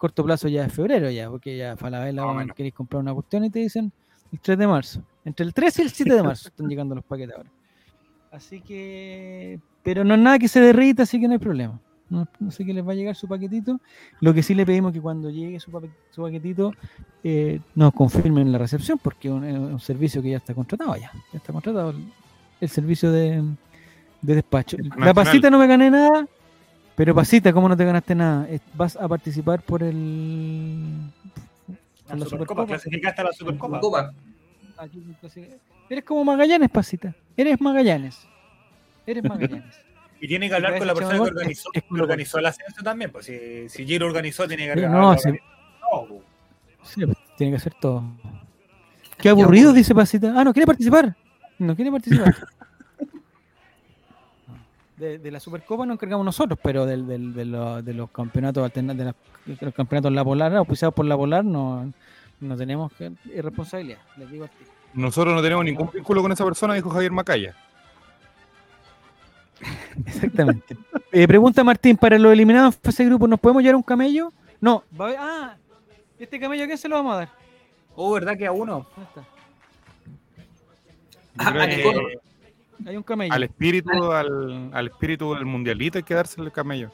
corto 0.00 0.24
plazo 0.24 0.48
ya 0.48 0.64
es 0.64 0.72
febrero 0.72 1.10
ya, 1.10 1.28
porque 1.28 1.58
ya 1.58 1.76
Falabella 1.76 2.22
Más 2.22 2.30
o 2.30 2.34
bueno, 2.34 2.54
queréis 2.54 2.74
comprar 2.74 3.02
una 3.02 3.12
cuestión 3.12 3.44
y 3.44 3.50
te 3.50 3.58
dicen 3.58 3.92
el 4.32 4.40
3 4.40 4.58
de 4.58 4.66
marzo. 4.66 5.02
Entre 5.26 5.44
el 5.44 5.52
3 5.52 5.78
y 5.78 5.82
el 5.82 5.90
7 5.90 6.14
de 6.14 6.22
marzo 6.22 6.48
están 6.48 6.68
llegando 6.68 6.94
los 6.94 7.04
paquetes 7.04 7.36
ahora. 7.36 7.50
Así 8.32 8.62
que, 8.62 9.60
pero 9.82 10.02
no 10.02 10.14
es 10.14 10.20
nada 10.20 10.38
que 10.38 10.48
se 10.48 10.60
derrita, 10.60 11.02
así 11.02 11.20
que 11.20 11.26
no 11.26 11.34
hay 11.34 11.38
problema. 11.38 11.78
No, 12.08 12.26
no 12.38 12.50
sé 12.50 12.64
qué 12.64 12.72
les 12.72 12.86
va 12.86 12.92
a 12.92 12.94
llegar 12.94 13.14
su 13.14 13.28
paquetito. 13.28 13.78
Lo 14.20 14.32
que 14.32 14.42
sí 14.42 14.54
le 14.54 14.64
pedimos 14.64 14.92
que 14.92 15.02
cuando 15.02 15.28
llegue 15.28 15.60
su, 15.60 15.70
paque- 15.70 15.90
su 16.10 16.22
paquetito 16.22 16.72
eh, 17.22 17.60
nos 17.74 17.92
confirmen 17.92 18.50
la 18.50 18.56
recepción, 18.58 18.98
porque 18.98 19.28
es 19.28 19.34
un, 19.34 19.78
servicio 19.80 20.22
que 20.22 20.30
ya 20.30 20.38
está 20.38 20.54
contratado 20.54 20.96
ya. 20.96 21.12
Ya 21.32 21.36
está 21.36 21.52
contratado 21.52 21.90
el, 21.90 22.04
el 22.60 22.68
servicio 22.70 23.12
de, 23.12 23.44
de 24.22 24.34
despacho. 24.34 24.78
La 24.96 25.12
pasita 25.12 25.50
no 25.50 25.58
me 25.58 25.66
gané 25.66 25.90
nada, 25.90 26.26
pero 27.00 27.14
pasita, 27.14 27.50
¿cómo 27.50 27.66
no 27.66 27.74
te 27.74 27.84
ganaste 27.86 28.14
nada? 28.14 28.46
Vas 28.74 28.94
a 28.94 29.08
participar 29.08 29.62
por 29.62 29.82
el... 29.82 30.84
por 32.06 32.18
La 32.18 32.26
Supercopa, 32.26 32.66
clasificaste 32.66 33.22
a 33.22 33.24
la 33.24 33.32
Supercopa. 33.32 33.80
Copa. 33.80 34.12
Clasifica- 35.22 35.56
Eres 35.88 36.04
como 36.04 36.24
Magallanes, 36.26 36.68
pasita. 36.68 37.14
Eres 37.34 37.58
Magallanes. 37.58 38.18
Eres 39.06 39.24
Magallanes. 39.30 39.74
Y 40.20 40.28
tiene 40.28 40.50
que 40.50 40.54
hablar 40.56 40.76
con 40.76 40.86
la 40.86 40.92
persona 40.94 41.14
que 41.16 41.30
organizó, 41.30 41.70
es 41.72 41.82
que 41.84 41.94
organizó 42.02 42.38
el 42.38 42.44
ascenso 42.44 42.82
también. 42.82 43.10
Pues 43.10 43.24
si, 43.24 43.66
si 43.70 43.86
Giro 43.86 44.04
organizó, 44.04 44.46
tiene 44.46 44.64
que 44.66 44.72
hablar. 44.72 44.90
no, 44.90 45.16
sí. 45.16 45.30
No, 45.30 46.04
pues. 46.06 46.20
Sí, 46.82 47.06
pues, 47.06 47.16
tiene 47.38 47.52
que 47.52 47.56
hacer 47.56 47.72
todo. 47.80 48.04
Qué 49.16 49.30
aburrido, 49.30 49.72
dice 49.72 49.94
Pasita. 49.94 50.34
Ah, 50.36 50.44
no 50.44 50.52
quiere 50.52 50.66
participar. 50.66 51.16
No 51.58 51.74
quiere 51.74 51.90
participar. 51.90 52.36
De, 55.00 55.18
de 55.18 55.30
la 55.30 55.40
Supercopa 55.40 55.86
nos 55.86 55.94
encargamos 55.94 56.26
nosotros, 56.26 56.58
pero 56.62 56.84
del, 56.84 57.06
del- 57.06 57.32
de, 57.32 57.44
los, 57.46 57.82
de 57.84 57.94
los 57.94 58.10
campeonatos 58.10 58.62
alterna- 58.70 58.92
de, 58.94 59.14
los 59.64 59.74
campeonatos 59.74 60.12
La 60.12 60.22
Polar, 60.22 60.54
auspiciados 60.56 60.94
por 60.94 61.06
La 61.06 61.16
Polar, 61.16 61.42
no, 61.44 61.90
no 62.40 62.56
tenemos 62.56 62.92
que, 62.92 63.10
responsabilidad. 63.40 63.98
Les 64.18 64.30
digo 64.30 64.44
a 64.44 64.48
ti. 64.48 64.64
Nosotros 64.92 65.34
no 65.34 65.40
tenemos 65.40 65.64
ningún 65.64 65.88
vínculo 65.92 66.20
con 66.20 66.32
esa 66.32 66.44
persona, 66.44 66.74
dijo 66.74 66.90
Javier 66.90 67.12
Macaya. 67.12 67.54
Exactamente. 70.06 70.76
Eh, 71.12 71.26
pregunta 71.26 71.64
Martín, 71.64 71.96
para 71.96 72.18
los 72.18 72.32
eliminados 72.32 72.74
en 72.76 72.80
fase 72.82 73.04
grupo, 73.04 73.26
¿nos 73.26 73.40
podemos 73.40 73.62
llevar 73.62 73.76
un 73.76 73.82
camello? 73.82 74.32
No. 74.60 74.84
Va 75.00 75.04
a 75.06 75.08
haber- 75.08 75.18
ah, 75.20 75.56
¿este 76.18 76.38
camello 76.38 76.64
a 76.64 76.66
quién 76.66 76.78
se 76.78 76.88
lo 76.88 76.96
vamos 76.96 77.14
a 77.14 77.18
dar? 77.20 77.28
Oh, 77.96 78.12
¿verdad 78.12 78.36
que 78.36 78.46
a 78.46 78.52
uno? 78.52 78.86
¿Dónde 78.96 79.08
está? 79.08 79.24
Ah, 81.38 81.66
que. 81.66 82.18
Hay 82.86 82.96
un 82.96 83.02
camello. 83.02 83.32
al 83.32 83.42
espíritu, 83.42 84.12
al, 84.12 84.70
al 84.72 84.86
espíritu 84.86 85.34
del 85.34 85.44
mundialito 85.46 85.98
hay 85.98 86.04
que 86.04 86.14
dársele 86.14 86.46
el 86.46 86.52
camello. 86.52 86.90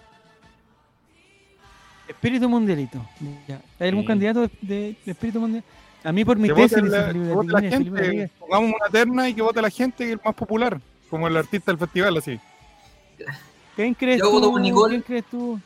Espíritu 2.08 2.48
mundialito. 2.48 3.04
Ya. 3.48 3.60
¿Hay 3.80 3.88
algún 3.88 4.04
Sí. 4.04 4.06
candidato 4.08 4.40
de, 4.42 4.50
de- 4.62 4.96
de 5.04 5.12
espíritu 5.12 5.40
mundial? 5.40 5.64
A 6.04 6.12
mí 6.12 6.24
por 6.24 6.36
mi 6.36 6.48
Que 6.48 6.54
tesis, 6.54 6.70
vote 6.78 6.82
dice 6.84 6.96
la, 6.96 7.06
Felipe 7.08 7.26
que 7.26 7.32
vote 7.34 7.46
la 7.48 7.52
Latini, 7.54 7.70
Felipe 7.72 7.90
gente, 7.96 8.02
Rodríguez. 8.06 8.30
pongamos 8.38 8.72
una 8.80 8.90
terna 8.90 9.28
y 9.28 9.34
que 9.34 9.42
vote 9.42 9.62
la 9.62 9.70
gente 9.70 9.96
que 9.98 10.04
es 10.04 10.12
el 10.12 10.20
más 10.24 10.34
popular, 10.34 10.80
como 11.10 11.26
el 11.26 11.36
artista 11.36 11.72
del 11.72 11.78
festival, 11.78 12.16
así. 12.16 12.38
¿Quién 13.74 13.94
crees 13.94 14.20
Yo 14.20 14.30
voto 14.30 14.46
tú? 14.46 14.52
por 14.52 14.60
Nicole. 14.60 14.90
¿Quién 14.94 15.02
crees 15.02 15.24
tú? 15.30 15.60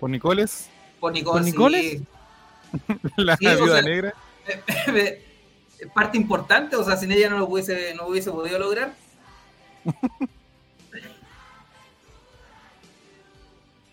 Por 0.00 0.10
Nicoles, 0.10 0.68
Por 0.98 1.12
Nicole. 1.12 1.34
¿Por 1.38 1.44
Nicoles? 1.44 1.90
sí. 1.92 2.06
la 3.16 3.36
Sí, 3.36 3.46
o 3.46 3.56
viuda 3.56 3.80
sea- 3.80 3.82
negra. 3.82 4.14
parte 5.94 6.16
importante, 6.16 6.76
o 6.76 6.84
sea, 6.84 6.96
sin 6.96 7.12
ella 7.12 7.30
no 7.30 7.38
lo 7.38 7.46
hubiese, 7.46 7.94
no 7.94 8.06
hubiese 8.06 8.30
podido 8.30 8.58
lograr. 8.58 8.94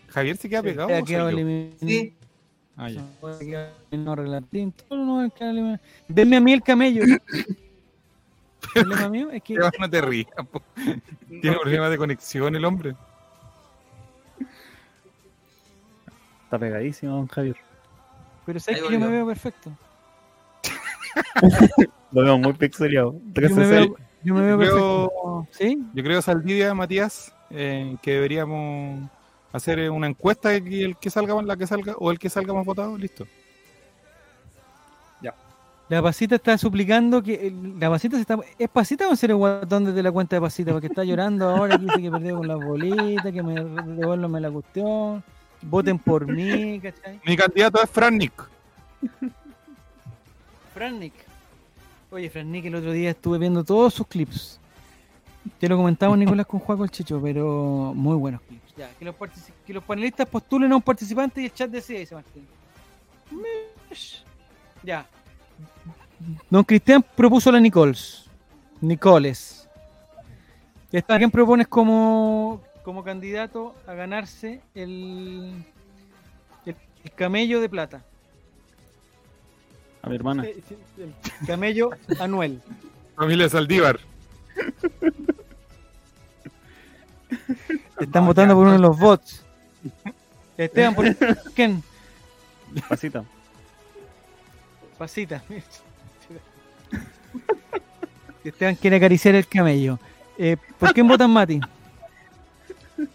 Javier 0.08 0.36
se 0.36 0.48
queda 0.48 0.62
pegado. 0.62 1.04
Yo? 1.04 1.28
eliminado. 1.28 1.76
Sí, 1.80 2.14
Ah, 2.76 2.88
ya. 2.88 3.02
No 3.90 4.16
no. 4.16 5.78
Denme 6.08 6.36
a 6.36 6.40
mí 6.40 6.52
el 6.54 6.62
camello. 6.62 7.02
El 7.04 7.18
problema 8.72 9.08
mío 9.10 9.30
es 9.30 9.42
que 9.42 9.54
No 9.54 9.90
te 9.90 10.00
rías, 10.00 10.30
po. 10.50 10.62
Tiene 11.28 11.58
problemas 11.58 11.90
de 11.90 11.98
conexión 11.98 12.56
el 12.56 12.64
hombre. 12.64 12.94
Está 16.44 16.58
pegadísimo, 16.58 17.16
don 17.16 17.26
Javier. 17.28 17.56
pero 18.46 18.58
sabes 18.60 18.82
que 18.82 18.92
yo 18.92 18.98
me 18.98 19.08
veo 19.08 19.26
perfecto. 19.26 19.70
Lo 22.12 22.22
veo 22.24 22.38
muy 22.38 22.52
pixeleado. 22.54 23.14
Yo 23.34 23.50
me 23.54 23.66
veo, 23.66 23.96
yo 24.22 24.34
me 24.34 24.40
veo 24.42 24.58
Creo- 24.58 24.74
perfecto. 24.74 25.46
¿Sí? 25.52 25.82
Yo 25.94 26.02
creo, 26.02 26.22
Saldivia, 26.22 26.74
Matías, 26.74 27.32
eh, 27.50 27.96
que 28.02 28.12
deberíamos 28.14 29.08
hacer 29.52 29.78
eh, 29.78 29.90
una 29.90 30.06
encuesta 30.08 30.56
y 30.56 30.82
el 30.82 30.96
que 30.96 31.10
salga, 31.10 31.40
la 31.42 31.56
que 31.56 31.66
salga, 31.66 31.94
o 31.98 32.10
el 32.10 32.18
que 32.18 32.28
salga 32.30 32.52
más 32.54 32.64
votado, 32.64 32.96
listo. 32.98 33.26
La 35.88 36.00
pasita 36.00 36.36
está 36.36 36.56
suplicando 36.56 37.20
que. 37.20 37.48
el- 37.48 37.80
La 37.80 37.90
pasita 37.90 38.14
se 38.14 38.20
está. 38.22 38.38
¿Es 38.60 38.68
pasita 38.68 39.08
o 39.08 39.16
ser 39.16 39.30
el 39.30 39.36
guatón 39.38 39.86
desde 39.86 40.04
la 40.04 40.12
cuenta 40.12 40.36
de 40.36 40.40
pasita? 40.40 40.70
Porque 40.70 40.86
está 40.86 41.02
llorando 41.02 41.48
ahora, 41.48 41.76
que 41.76 41.84
dice 41.84 42.00
que 42.02 42.10
perdió 42.12 42.36
con 42.36 42.46
las 42.46 42.64
bolitas, 42.64 43.32
que 43.32 43.42
me 43.42 43.54
devuélvame 43.54 44.40
la 44.40 44.52
cuestión. 44.52 45.20
Voten 45.62 45.98
por 45.98 46.28
mí, 46.28 46.78
¿cachai? 46.78 47.20
Mi 47.26 47.36
candidato 47.36 47.82
es 47.82 47.90
Fran 50.74 50.98
Nick. 50.98 51.12
Frannick. 51.14 51.30
Oye, 52.10 52.30
Frannick, 52.30 52.64
el 52.66 52.74
otro 52.74 52.92
día 52.92 53.10
estuve 53.10 53.38
viendo 53.38 53.64
todos 53.64 53.94
sus 53.94 54.06
clips. 54.06 54.58
Ya 55.60 55.68
lo 55.68 55.76
comentamos 55.76 56.18
Nicolás 56.18 56.46
con 56.46 56.60
Juaco 56.60 56.84
el 56.84 56.90
Chicho, 56.90 57.20
pero 57.22 57.92
muy 57.94 58.16
buenos 58.16 58.40
clips. 58.42 58.74
Ya, 58.76 58.90
que 58.98 59.04
los, 59.04 59.14
que 59.66 59.72
los 59.72 59.84
panelistas 59.84 60.28
postulen 60.28 60.72
a 60.72 60.76
un 60.76 60.82
participante 60.82 61.42
y 61.42 61.46
el 61.46 61.54
chat 61.54 61.70
decide, 61.70 62.00
dice 62.00 62.14
Martín. 62.14 62.46
Ya. 64.82 65.06
Don 66.48 66.64
Cristian 66.64 67.02
propuso 67.02 67.50
a 67.50 67.52
la 67.52 67.60
Nicoles. 67.60 68.26
Nicoles. 68.80 69.68
¿a 71.06 71.18
quién 71.18 71.30
propones 71.30 71.68
como, 71.68 72.60
como 72.82 73.04
candidato 73.04 73.74
a 73.86 73.94
ganarse 73.94 74.60
el, 74.74 75.64
el 76.64 77.10
camello 77.14 77.60
de 77.60 77.68
plata? 77.68 78.04
A 80.02 80.08
mi 80.08 80.14
hermana. 80.16 80.44
Camello 81.46 81.90
Anuel. 82.18 82.60
Familia 83.16 83.48
Saldívar. 83.48 84.00
Están 88.00 88.26
votando 88.26 88.54
por 88.54 88.64
uno 88.64 88.72
de 88.72 88.78
los 88.78 88.98
bots. 88.98 89.44
Esteban, 90.56 90.94
¿por 90.94 91.14
quién? 91.54 91.82
Pasita. 92.88 93.24
Pasita. 94.98 95.42
Esteban 98.44 98.74
quiere 98.76 98.96
acariciar 98.96 99.34
el 99.34 99.46
camello. 99.46 99.98
Eh, 100.38 100.56
¿Por 100.78 100.94
quién 100.94 101.06
votan, 101.06 101.30
Mati? 101.30 101.60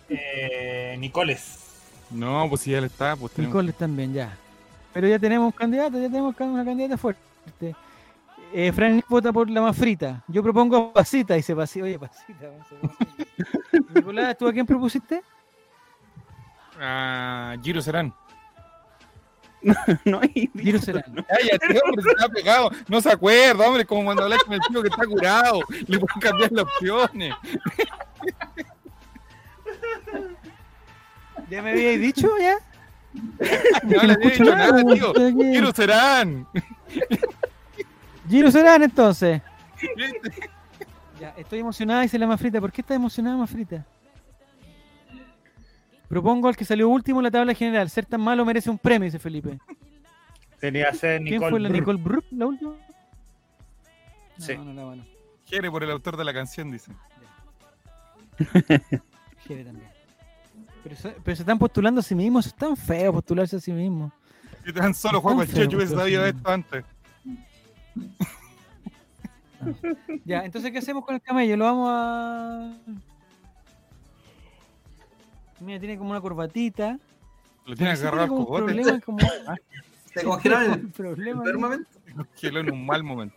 Eh, 0.09 0.95
Nicoles. 0.99 1.57
No, 2.11 2.45
pues 2.47 2.61
si 2.61 2.71
ya 2.71 2.81
le 2.81 2.87
está, 2.87 3.15
pues 3.15 3.33
tenemos- 3.33 3.53
Nicoles 3.55 3.75
también, 3.75 4.13
ya. 4.13 4.37
Pero 4.95 5.09
ya 5.09 5.19
tenemos 5.19 5.47
un 5.47 5.51
candidato, 5.51 5.99
ya 5.99 6.07
tenemos 6.07 6.33
una 6.39 6.63
candidata 6.63 6.95
fuerte. 6.95 7.75
Eh, 8.53 8.71
Frank 8.71 9.03
vota 9.09 9.33
por 9.33 9.49
la 9.49 9.59
más 9.59 9.75
frita. 9.75 10.23
Yo 10.25 10.41
propongo 10.41 10.93
Pasita, 10.93 11.33
dice 11.33 11.53
Pasita. 11.53 11.83
Oye, 11.83 11.99
Pasita. 11.99 12.49
Nicolás, 13.93 14.37
¿tú 14.37 14.47
a 14.47 14.53
quién 14.53 14.65
propusiste? 14.65 15.21
Ah, 16.79 17.57
Giro 17.61 17.81
Serán. 17.81 18.13
no 20.05 20.21
hay. 20.21 20.49
Giro. 20.55 20.79
Cállate, 20.79 21.81
hombre, 21.83 22.01
se 22.01 22.09
está 22.11 22.29
pegado. 22.29 22.71
No 22.87 23.01
se 23.01 23.11
acuerda, 23.11 23.67
hombre, 23.67 23.85
como 23.85 24.05
cuando 24.05 24.23
hablas 24.23 24.45
con 24.45 24.53
el 24.53 24.61
tío 24.61 24.81
que 24.81 24.87
está 24.87 25.05
curado. 25.05 25.59
Le 25.87 25.99
pueden 25.99 26.21
cambiar 26.21 26.53
las 26.53 26.63
opciones. 26.63 27.33
¿Ya 31.49 31.61
me 31.61 31.71
habíais 31.71 31.99
dicho 31.99 32.29
ya? 32.39 32.59
No 33.83 34.03
le 34.03 34.07
he 34.07 34.11
escucho 34.13 34.43
dicho 34.43 34.55
nada, 34.55 34.83
tío. 34.83 35.13
Giro 35.13 35.71
Serán. 35.71 36.47
Giro 38.29 38.51
Serrano, 38.51 38.85
entonces. 38.85 39.41
Ya, 41.19 41.29
estoy 41.37 41.59
emocionada, 41.59 42.01
dice 42.01 42.17
la 42.19 42.27
más 42.27 42.39
frita. 42.39 42.59
¿Por 42.59 42.71
qué 42.71 42.81
está 42.81 42.95
emocionada 42.95 43.37
más 43.37 43.49
frita? 43.49 43.85
Propongo 46.09 46.47
al 46.47 46.55
que 46.55 46.65
salió 46.65 46.89
último 46.89 47.19
en 47.19 47.23
la 47.25 47.31
tabla 47.31 47.53
general. 47.53 47.89
Ser 47.89 48.05
tan 48.05 48.21
malo 48.21 48.45
merece 48.45 48.69
un 48.69 48.77
premio, 48.77 49.05
dice 49.05 49.19
Felipe. 49.19 49.59
Tenía 50.59 50.89
que 50.91 50.97
ser 50.97 51.21
¿Quién 51.21 51.33
Nicole. 51.35 51.49
fue 51.51 51.59
la 51.59 51.69
Brr. 51.69 51.79
Nicole 51.79 51.99
Brook, 52.01 52.25
la 52.31 52.45
última? 52.47 52.71
No, 52.71 52.77
Sí. 54.45 54.57
no, 54.57 54.85
bueno. 54.87 55.03
Jere 55.45 55.69
por 55.71 55.83
el 55.83 55.91
autor 55.91 56.17
de 56.17 56.23
la 56.25 56.33
canción, 56.33 56.71
dice. 56.71 56.91
Jere 59.47 59.63
también. 59.65 59.94
Pero, 60.85 60.95
se- 60.97 61.15
pero 61.23 61.35
se 61.35 61.41
están 61.41 61.57
postulando 61.57 61.99
a 61.99 62.03
sí 62.03 62.13
mismos. 62.13 62.45
Es 62.45 62.53
tan 62.53 62.77
feo 62.77 63.11
postularse 63.11 63.55
a 63.55 63.59
sí 63.59 63.71
mismos. 63.71 64.11
Si 64.63 64.71
tan 64.71 64.93
solo 64.93 65.19
juego 65.19 65.41
el 65.41 65.51
Checho 65.51 65.77
hubiese 65.77 65.95
sabido 65.95 66.23
sí. 66.23 66.29
esto 66.29 66.47
antes. 66.49 66.85
Ya, 70.25 70.45
entonces, 70.45 70.71
¿qué 70.71 70.77
hacemos 70.77 71.03
con 71.03 71.15
el 71.15 71.21
camello? 71.21 71.57
Lo 71.57 71.65
vamos 71.65 71.89
a. 71.91 72.71
Mira, 75.59 75.79
tiene 75.79 75.97
como 75.97 76.11
una 76.11 76.21
corbatita. 76.21 76.99
Lo 77.65 77.75
tiene 77.75 77.93
agarrado 77.93 78.23
al 78.23 78.29
cogote. 78.29 79.01
como- 79.01 79.17
se 80.13 80.23
congelaron 80.23 80.71
un 80.71 80.79
el 80.81 80.87
problema. 80.91 81.43
peor 81.43 81.57
momento. 81.57 81.89
Congeló 82.15 82.59
en 82.59 82.71
un 82.71 82.85
mal 82.85 83.03
momento. 83.03 83.35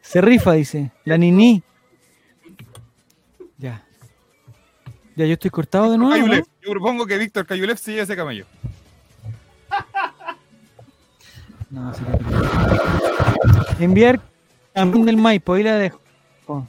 Se 0.00 0.20
rifa, 0.20 0.52
dice. 0.54 0.90
La 1.04 1.16
Nini. 1.16 1.62
Ya, 5.16 5.24
yo 5.24 5.32
estoy 5.32 5.50
cortado 5.50 5.90
de 5.90 5.98
nuevo. 5.98 6.14
¿no? 6.14 6.22
Cayulef. 6.22 6.46
Yo 6.62 6.70
propongo 6.70 7.06
que 7.06 7.16
Víctor 7.16 7.46
Cayulef 7.46 7.80
se 7.80 7.92
lleve 7.92 8.02
ese 8.02 8.16
camello. 8.16 8.46
No, 11.68 11.92
sí, 11.92 12.02
no. 12.08 13.84
Enviar 13.84 14.20
campeón 14.72 15.04
del 15.04 15.16
Maipo, 15.16 15.54
ahí 15.54 15.64
la 15.64 15.74
dejo. 15.74 16.00
Oh. 16.46 16.64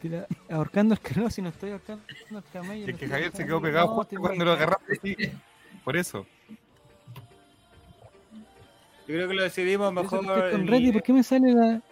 Tira- 0.00 0.28
ahorcando 0.48 0.94
el 0.94 1.00
camello, 1.00 1.28
si 1.28 1.42
no 1.42 1.48
estoy 1.48 1.72
ahorcando 1.72 2.04
el 2.30 2.42
camello. 2.52 2.86
Es 2.86 2.92
no 2.92 2.98
que 2.98 3.08
Javier 3.08 3.32
se 3.32 3.44
quedó 3.44 3.60
pegado 3.60 3.88
no, 3.88 3.94
justo 3.94 4.14
estoy 4.14 4.18
cuando 4.18 4.44
lo 4.44 4.52
agarraste 4.52 4.92
así. 4.92 5.16
Por 5.84 5.96
eso. 5.96 6.24
Yo 9.08 9.16
creo 9.16 9.28
que 9.28 9.34
lo 9.34 9.42
decidimos 9.42 9.92
mejor 9.92 10.20
que 10.20 10.50
con 10.52 10.66
Reddy, 10.68 10.92
¿por 10.92 11.02
qué 11.02 11.12
me 11.12 11.24
sale 11.24 11.52
la.? 11.52 11.82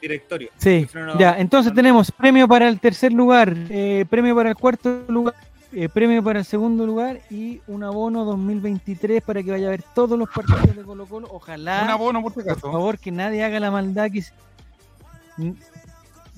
Directorio. 0.00 0.50
Sí, 0.56 0.86
no, 0.94 1.18
ya, 1.18 1.38
entonces 1.38 1.72
tenemos 1.74 2.10
premio 2.10 2.46
para 2.48 2.68
el 2.68 2.80
tercer 2.80 3.12
lugar, 3.12 3.54
eh, 3.70 4.04
premio 4.08 4.34
para 4.34 4.50
el 4.50 4.56
cuarto 4.56 5.04
lugar, 5.08 5.34
eh, 5.72 5.88
premio 5.88 6.22
para 6.22 6.38
el 6.38 6.44
segundo 6.44 6.86
lugar 6.86 7.20
y 7.30 7.60
un 7.66 7.84
abono 7.84 8.24
2023 8.24 9.22
para 9.22 9.42
que 9.42 9.50
vaya 9.50 9.66
a 9.68 9.70
ver 9.70 9.82
todos 9.94 10.18
los 10.18 10.28
partidos 10.28 10.76
de 10.76 10.82
Colo 10.82 11.06
Colo. 11.06 11.28
Ojalá, 11.30 11.82
Un 11.84 11.90
abono 11.90 12.22
por 12.22 12.32
si 12.32 12.42
por 12.42 12.58
favor, 12.58 12.98
que 12.98 13.10
nadie 13.10 13.44
haga 13.44 13.60
la 13.60 13.70
maldad 13.70 14.10
que... 14.10 14.24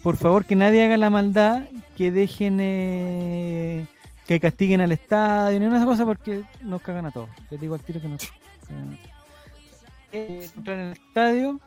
Por 0.02 0.16
favor, 0.16 0.44
que 0.44 0.56
nadie 0.56 0.84
haga 0.84 0.96
la 0.96 1.10
maldad 1.10 1.62
que 1.96 2.10
dejen... 2.10 2.58
eh, 2.60 3.86
que 4.26 4.38
castiguen 4.38 4.80
al 4.80 4.92
estadio, 4.92 5.58
ni 5.58 5.66
una 5.66 5.84
cosa 5.84 6.04
porque 6.04 6.44
nos 6.62 6.80
cagan 6.82 7.06
a 7.06 7.10
todos. 7.10 7.28
Les 7.50 7.60
digo 7.60 7.74
al 7.74 7.80
tiro 7.80 8.00
que 8.00 8.06
nos 8.06 8.22
cagan 8.68 8.92
a 8.92 8.96
todos. 8.96 9.10
Eh, 10.12 10.50
entrar 10.56 10.78
en 10.78 10.86
el 10.86 10.92
estadio 10.92 11.60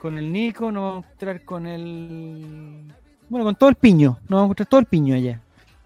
con 0.00 0.16
el 0.16 0.32
Nico, 0.32 0.72
nos 0.72 0.82
vamos 0.82 1.04
a 1.04 1.06
encontrar 1.08 1.44
con 1.44 1.66
el. 1.66 2.84
Bueno, 3.28 3.44
con 3.44 3.54
todo 3.54 3.68
el 3.68 3.76
piño. 3.76 4.18
Nos 4.22 4.28
vamos 4.28 4.42
a 4.42 4.44
encontrar 4.46 4.66
todo 4.68 4.80
el 4.80 4.86
piño 4.86 5.14
allá. 5.14 5.40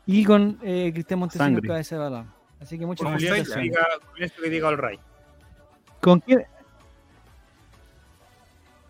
Y 0.07 0.25
con 0.25 0.59
eh, 0.63 0.91
Cristian 0.93 1.19
Montesinos, 1.21 1.61
cabeza 1.61 1.97
de 1.97 2.01
balón. 2.01 2.33
Así 2.61 2.79
que 2.79 2.87
muchas 2.87 3.11
gracias. 3.11 3.49
con 3.51 4.23
esto 4.23 4.43
que 4.43 4.51
diga 4.51 4.69
All 4.69 4.79
Right. 4.79 5.01
¿Con 6.01 6.21
quién? 6.21 6.45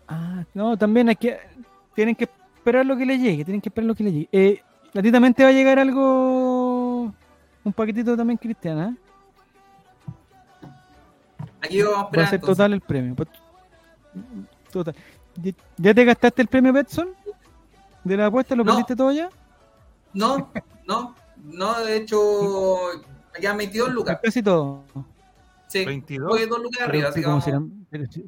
Ah, 0.07 0.43
no, 0.53 0.77
también 0.77 1.09
hay 1.09 1.15
que. 1.15 1.39
Tienen 1.95 2.15
que 2.15 2.25
esperar 2.25 2.85
lo 2.85 2.95
que 2.95 3.05
le 3.05 3.17
llegue. 3.17 3.43
Tienen 3.43 3.61
que 3.61 3.69
esperar 3.69 3.87
lo 3.87 3.95
que 3.95 4.03
le 4.03 4.11
llegue. 4.11 4.29
Eh, 4.31 4.61
a 4.93 5.01
ti 5.01 5.11
también 5.11 5.33
te 5.33 5.43
va 5.43 5.49
a 5.49 5.53
llegar 5.53 5.79
algo. 5.79 7.11
Un 7.63 7.73
paquetito 7.73 8.15
también, 8.15 8.37
Cristian, 8.37 8.79
¿ah? 8.79 8.95
Aquí 11.61 11.81
vamos 11.81 11.97
a 11.97 11.97
Va 11.97 12.01
a 12.01 12.05
esperar. 12.05 12.27
ser 12.27 12.35
entonces. 12.35 12.57
total 12.57 12.73
el 12.73 12.81
premio. 12.81 13.15
Pues, 13.15 13.29
Total. 14.75 14.95
¿Ya- 15.41 15.51
¿Ya 15.77 15.93
te 15.93 16.05
gastaste 16.05 16.41
el 16.41 16.47
premio 16.47 16.71
Betson? 16.73 17.09
¿De 18.03 18.17
la 18.17 18.27
apuesta? 18.27 18.55
¿Lo 18.55 18.63
No. 18.63 18.71
perdiste 18.71 18.95
todo 18.95 19.11
ya? 19.11 19.29
No, 20.13 20.49
no, 20.87 21.15
no, 21.43 21.79
de 21.83 21.97
hecho, 21.97 22.19
ya 23.41 23.53
metí 23.53 23.77
dos 23.79 23.91
lucas. 23.91 24.19
Casi 24.23 24.41
todo. 24.41 24.83
Sí, 25.67 25.83
22. 25.83 26.29
fue 26.29 26.45
dos 26.47 26.59
lucas 26.61 26.81
arriba, 26.81 26.91
Pero, 26.91 27.07
así 27.09 27.19
que 27.19 27.23
¿cómo 27.23 27.31
vamos- 27.33 27.43
serán? 27.43 27.87
Pero 27.89 28.05
sí. 28.09 28.25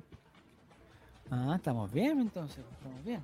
Ah, 1.32 1.54
estamos 1.56 1.92
bien 1.92 2.20
entonces. 2.20 2.64
Estamos 2.78 3.04
bien. 3.06 3.22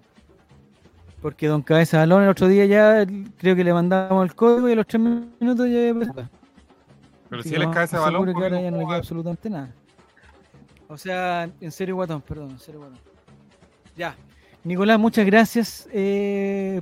Porque 1.21 1.47
Don 1.47 1.61
Cabeza 1.61 1.97
Balón 1.99 2.23
el 2.23 2.29
otro 2.29 2.47
día 2.47 2.65
ya 2.65 3.05
creo 3.37 3.55
que 3.55 3.63
le 3.63 3.73
mandamos 3.73 4.23
el 4.25 4.35
código 4.35 4.67
y 4.69 4.73
a 4.73 4.75
los 4.75 4.87
tres 4.87 5.01
minutos 5.01 5.67
ya. 5.69 5.93
Pero 7.29 7.39
Así 7.41 7.49
si 7.49 7.55
él 7.55 7.61
es 7.63 7.67
cabeza 7.69 7.99
balón, 7.99 8.11
seguro 8.25 8.31
que 8.31 8.33
¿por 8.33 8.41
qué 8.41 8.47
ahora 8.55 8.61
ya 8.61 8.71
no 8.71 8.77
le 8.77 8.85
queda 8.85 8.95
absolutamente 8.97 9.49
nada. 9.49 9.73
O 10.89 10.97
sea, 10.97 11.49
en 11.59 11.71
serio, 11.71 11.95
guatón, 11.95 12.21
perdón, 12.21 12.51
en 12.51 12.59
serio, 12.59 12.81
guatón. 12.81 12.99
Ya. 13.95 14.15
Nicolás, 14.63 14.97
muchas 14.99 15.25
gracias 15.25 15.87
eh, 15.91 16.81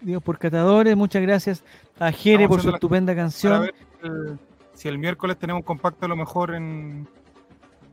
digo, 0.00 0.20
por 0.20 0.38
catadores, 0.38 0.96
muchas 0.96 1.22
gracias 1.22 1.62
a 1.98 2.10
Jere 2.10 2.44
Estamos 2.44 2.48
por 2.56 2.62
su 2.62 2.68
la- 2.68 2.74
estupenda 2.76 3.12
para 3.12 3.22
canción. 3.22 3.60
ver 3.62 3.74
el- 4.02 4.38
si 4.74 4.88
el 4.88 4.98
miércoles 4.98 5.36
tenemos 5.38 5.60
un 5.60 5.64
compacto 5.66 6.06
a 6.06 6.08
lo 6.08 6.16
mejor 6.16 6.54
en, 6.54 7.06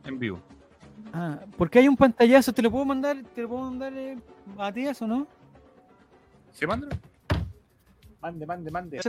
en 0.04 0.18
vivo. 0.18 0.40
Ah, 1.12 1.38
porque 1.56 1.80
hay 1.80 1.88
un 1.88 1.96
pantallazo, 1.96 2.52
¿te 2.52 2.62
lo 2.62 2.70
puedo 2.70 2.84
mandar, 2.84 3.16
te 3.34 3.42
lo 3.42 3.48
puedo 3.48 3.62
mandar 3.64 3.92
eh, 3.96 4.16
a 4.58 4.72
ti 4.72 4.86
eso, 4.86 5.06
no? 5.06 5.26
¿Se 6.52 6.66
manda? 6.66 6.88
Mande, 8.22 8.46
mande, 8.46 8.70
mande. 8.70 9.00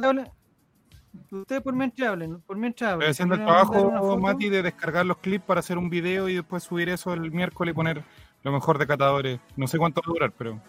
Ustedes 1.31 1.61
por 1.61 1.73
mientras 1.73 2.09
hablen, 2.09 2.41
por 2.41 2.57
mientras 2.57 2.93
hablen. 2.93 3.09
Estoy 3.09 3.25
haciendo 3.25 3.35
el 3.35 3.41
trabajo, 3.45 4.17
Mati, 4.19 4.49
de 4.49 4.61
descargar 4.61 5.05
los 5.05 5.17
clips 5.17 5.45
para 5.45 5.59
hacer 5.61 5.77
un 5.77 5.89
video 5.89 6.29
y 6.29 6.35
después 6.35 6.63
subir 6.63 6.89
eso 6.89 7.13
el 7.13 7.31
miércoles 7.31 7.73
y 7.73 7.75
poner 7.75 8.03
lo 8.47 8.53
mejor 8.53 8.77
de 8.77 8.87
catadores. 8.87 9.39
No 9.57 9.67
sé 9.67 9.77
cuánto 9.77 10.01
va 10.01 10.05
a 10.07 10.13
durar, 10.13 10.31
pero 10.31 10.61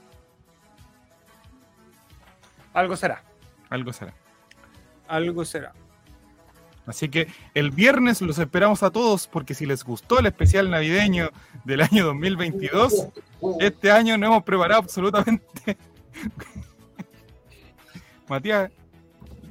Algo 2.74 2.96
será. 2.96 3.22
algo 3.70 3.92
será. 3.92 4.14
Algo 5.06 5.44
será. 5.44 5.72
Así 6.86 7.08
que 7.08 7.28
el 7.54 7.70
viernes 7.70 8.20
los 8.20 8.38
esperamos 8.38 8.82
a 8.82 8.90
todos 8.90 9.28
porque 9.28 9.54
si 9.54 9.64
les 9.64 9.84
gustó 9.84 10.18
el 10.18 10.26
especial 10.26 10.70
navideño 10.70 11.30
del 11.64 11.82
año 11.82 12.04
2022, 12.06 13.08
este 13.60 13.92
año 13.92 14.18
no 14.18 14.26
hemos 14.26 14.42
preparado 14.42 14.80
absolutamente. 14.80 15.76
Matías, 18.28 18.72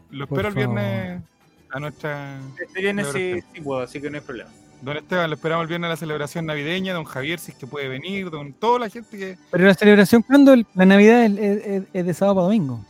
lo 0.10 0.26
espero 0.26 0.50
el 0.50 0.54
viernes 0.54 1.22
a 1.70 1.80
nuestra... 1.80 2.40
Este 2.60 2.82
viernes 2.82 3.08
sí, 3.14 3.42
sí 3.54 3.62
puedo, 3.62 3.82
así 3.82 4.02
que 4.02 4.10
no 4.10 4.18
hay 4.18 4.24
problema. 4.24 4.50
Don 4.82 4.96
Esteban, 4.96 5.30
lo 5.30 5.36
esperamos 5.36 5.64
el 5.64 5.68
viernes 5.70 5.88
a 5.88 5.90
la 5.92 5.98
celebración 5.98 6.46
navideña, 6.46 6.94
don 6.94 7.04
Javier, 7.04 7.40
si 7.40 7.52
es 7.52 7.58
que 7.58 7.66
puede 7.66 7.88
venir, 7.88 8.30
don 8.30 8.54
toda 8.54 8.80
la 8.80 8.90
gente 8.90 9.18
que... 9.18 9.38
Pero 9.52 9.66
la 9.66 9.74
celebración, 9.74 10.22
¿cuándo? 10.22 10.54
El- 10.54 10.68
La 10.76 10.86
Navidad 10.86 11.26
es, 11.26 11.32
es- 11.38 11.66
es- 11.66 11.84
es 11.94 12.06
de 12.06 12.14
sábado 12.14 12.36
para 12.36 12.46
domingo. 12.46 12.86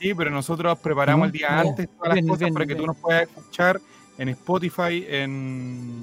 Sí, 0.00 0.14
pero 0.14 0.30
nosotros 0.30 0.78
preparamos 0.78 1.26
el 1.26 1.32
día 1.32 1.50
no. 1.62 1.70
antes 1.70 1.88
todas 1.88 2.08
las 2.08 2.14
Bien, 2.14 2.26
cosas 2.28 2.40
bien, 2.40 2.54
para 2.54 2.66
que 2.66 2.74
tú 2.76 2.86
nos 2.86 2.96
puedas 2.96 3.22
escuchar 3.22 3.80
en 4.18 4.28
Spotify 4.28 5.04
en 5.08 6.02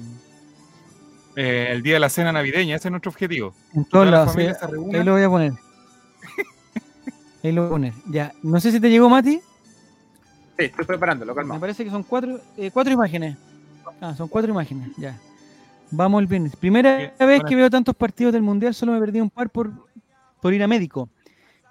eh, 1.36 1.68
el 1.70 1.82
día 1.82 1.94
de 1.94 2.00
la 2.00 2.08
cena 2.10 2.30
navideña. 2.32 2.76
Ese 2.76 2.88
es 2.88 2.90
nuestro 2.92 3.10
objetivo. 3.10 3.54
En 3.74 3.84
Toda 3.84 3.90
todos 3.90 4.04
la 4.06 4.10
lados. 4.10 4.32
familia 4.32 4.54
sí. 4.54 4.60
se 4.60 4.66
reúne. 4.66 4.98
Ahí 4.98 5.04
lo 5.04 5.12
voy 5.12 5.22
a 5.22 5.28
poner. 5.30 5.52
Ahí 7.44 7.52
lo 7.52 7.62
voy 7.62 7.68
a 7.68 7.72
poner. 7.72 7.92
Ya. 8.10 8.32
No 8.42 8.60
sé 8.60 8.70
si 8.70 8.80
te 8.80 8.90
llegó, 8.90 9.08
Mati. 9.08 9.36
Sí, 10.58 10.64
estoy 10.66 10.84
preparándolo, 10.84 11.32
Me 11.34 11.40
calma. 11.40 11.58
parece 11.58 11.84
que 11.84 11.90
son 11.90 12.02
cuatro, 12.02 12.38
eh, 12.58 12.70
cuatro 12.70 12.92
imágenes. 12.92 13.36
Ah, 14.00 14.14
son 14.14 14.28
cuatro 14.28 14.50
imágenes. 14.50 14.90
Ya. 14.96 15.18
Vamos 15.90 16.20
el 16.22 16.26
viernes. 16.26 16.56
Primera 16.56 16.96
Bien, 16.96 17.10
vez 17.10 17.26
buenas. 17.26 17.48
que 17.48 17.56
veo 17.56 17.70
tantos 17.70 17.94
partidos 17.94 18.32
del 18.32 18.42
Mundial, 18.42 18.74
solo 18.74 18.92
me 18.92 19.00
perdí 19.00 19.20
un 19.20 19.30
par 19.30 19.50
por, 19.50 19.70
por 20.40 20.54
ir 20.54 20.62
a 20.62 20.68
médico. 20.68 21.08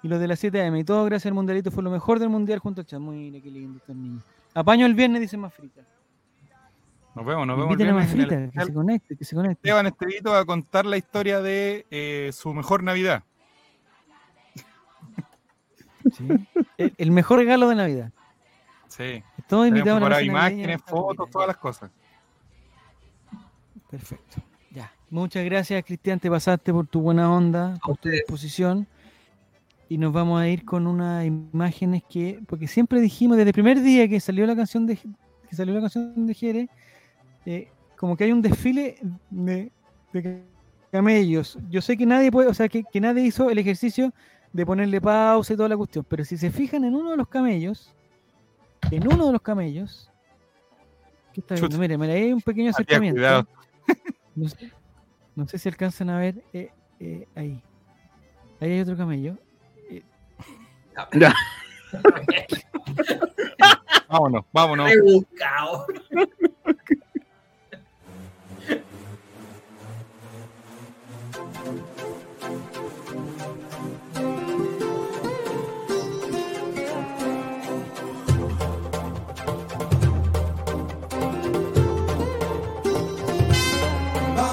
Y 0.02 0.08
los 0.08 0.18
de 0.20 0.28
las 0.28 0.38
7 0.38 0.64
AM. 0.66 0.76
Y 0.76 0.84
todo 0.84 1.04
gracias 1.04 1.26
al 1.26 1.34
Mundialito 1.34 1.70
fue 1.70 1.82
lo 1.82 1.90
mejor 1.90 2.18
del 2.18 2.28
Mundial 2.28 2.58
junto 2.58 2.80
al 2.80 2.86
chat. 2.86 3.00
Mira 3.00 3.40
qué 3.40 3.50
lindo 3.50 3.78
estos 3.78 3.94
niños. 3.94 4.22
Apaño 4.54 4.86
el 4.86 4.94
viernes, 4.94 5.20
dice 5.20 5.36
más 5.36 5.52
frita. 5.54 5.82
Nos 7.14 7.26
vemos, 7.26 7.46
nos 7.46 7.56
vemos 7.58 7.72
el 7.72 7.76
viernes 7.76 8.12
en 8.14 8.20
el 8.20 8.50
que 8.50 8.60
se 8.64 8.72
conecte, 8.72 9.16
que 9.16 9.24
se 9.24 9.36
conecte. 9.36 9.68
Esteban 9.68 9.86
Estevito 9.86 10.30
va 10.30 10.40
a 10.40 10.44
contar 10.44 10.86
la 10.86 10.96
historia 10.96 11.40
de 11.40 11.86
eh, 11.90 12.30
su 12.32 12.54
mejor 12.54 12.82
Navidad. 12.82 13.22
Sí. 16.12 16.26
El, 16.78 16.94
el 16.98 17.10
mejor 17.10 17.38
regalo 17.38 17.68
de 17.68 17.74
Navidad. 17.76 18.10
Sí. 18.88 19.22
Todos 19.48 19.68
invitados 19.68 20.02
a 20.02 20.08
navideña, 20.08 20.30
imágenes, 20.30 20.82
fotos, 20.82 21.30
todas 21.30 21.48
las 21.48 21.56
cosas. 21.56 21.90
Perfecto. 23.92 24.42
Ya. 24.70 24.90
Muchas 25.10 25.44
gracias, 25.44 25.84
Cristian. 25.84 26.18
Te 26.18 26.30
pasaste 26.30 26.72
por 26.72 26.86
tu 26.86 27.02
buena 27.02 27.30
onda, 27.30 27.78
por 27.84 27.98
tu 27.98 28.08
disposición. 28.08 28.86
Y 29.90 29.98
nos 29.98 30.14
vamos 30.14 30.40
a 30.40 30.48
ir 30.48 30.64
con 30.64 30.86
unas 30.86 31.26
imágenes 31.26 32.02
que, 32.08 32.40
porque 32.48 32.66
siempre 32.66 33.02
dijimos 33.02 33.36
desde 33.36 33.50
el 33.50 33.54
primer 33.54 33.82
día 33.82 34.08
que 34.08 34.18
salió 34.18 34.46
la 34.46 34.56
canción 34.56 34.86
de 34.86 34.96
que 34.96 35.54
salió 35.54 35.74
la 35.74 35.82
canción 35.82 36.26
de 36.26 36.32
Jere, 36.32 36.68
eh, 37.44 37.68
como 37.98 38.16
que 38.16 38.24
hay 38.24 38.32
un 38.32 38.40
desfile 38.40 38.96
de, 39.28 39.70
de 40.14 40.42
camellos. 40.90 41.58
Yo 41.68 41.82
sé 41.82 41.98
que 41.98 42.06
nadie 42.06 42.32
puede, 42.32 42.48
o 42.48 42.54
sea, 42.54 42.70
que, 42.70 42.82
que 42.82 42.98
nadie 42.98 43.24
hizo 43.24 43.50
el 43.50 43.58
ejercicio 43.58 44.14
de 44.54 44.64
ponerle 44.64 45.02
pausa 45.02 45.52
y 45.52 45.56
toda 45.56 45.68
la 45.68 45.76
cuestión, 45.76 46.06
pero 46.08 46.24
si 46.24 46.38
se 46.38 46.50
fijan 46.50 46.84
en 46.84 46.94
uno 46.94 47.10
de 47.10 47.18
los 47.18 47.28
camellos, 47.28 47.94
en 48.90 49.06
uno 49.06 49.26
de 49.26 49.32
los 49.32 49.42
camellos, 49.42 50.10
¿qué 51.34 51.42
está 51.42 51.54
viendo? 51.56 51.98
Mire, 51.98 52.12
ahí 52.14 52.22
hay 52.22 52.32
un 52.32 52.40
pequeño 52.40 52.70
acercamiento. 52.70 53.18
cuidado. 53.18 53.46
No 54.34 54.48
sé, 54.48 54.72
no 55.36 55.46
sé 55.46 55.58
si 55.58 55.68
alcanzan 55.68 56.08
a 56.10 56.18
ver 56.18 56.42
eh, 56.52 56.70
eh, 57.00 57.28
ahí. 57.34 57.62
Ahí 58.60 58.72
hay 58.72 58.80
otro 58.80 58.96
camello. 58.96 59.36
Vámonos, 64.08 64.44
vámonos. 64.52 64.90
Rebuscado. 64.90 65.86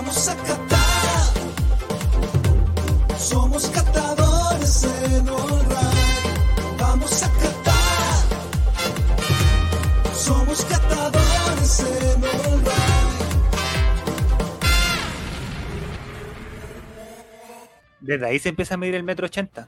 Vamos 0.10 0.28
a 0.28 0.36
catar. 0.38 1.24
Somos 3.16 3.70
catadores 3.70 4.84
en 4.84 5.30
Allright. 5.30 6.80
Vamos 6.80 7.22
a 7.22 7.30
catar. 7.30 8.24
Somos 10.16 10.66
catadores 10.66 11.80
en 11.82 12.26
Allright. 12.26 12.70
Desde 18.00 18.26
ahí 18.26 18.40
se 18.40 18.50
empieza 18.50 18.74
a 18.74 18.78
medir 18.78 18.96
el 18.96 19.04
metro 19.04 19.28
ochenta. 19.28 19.68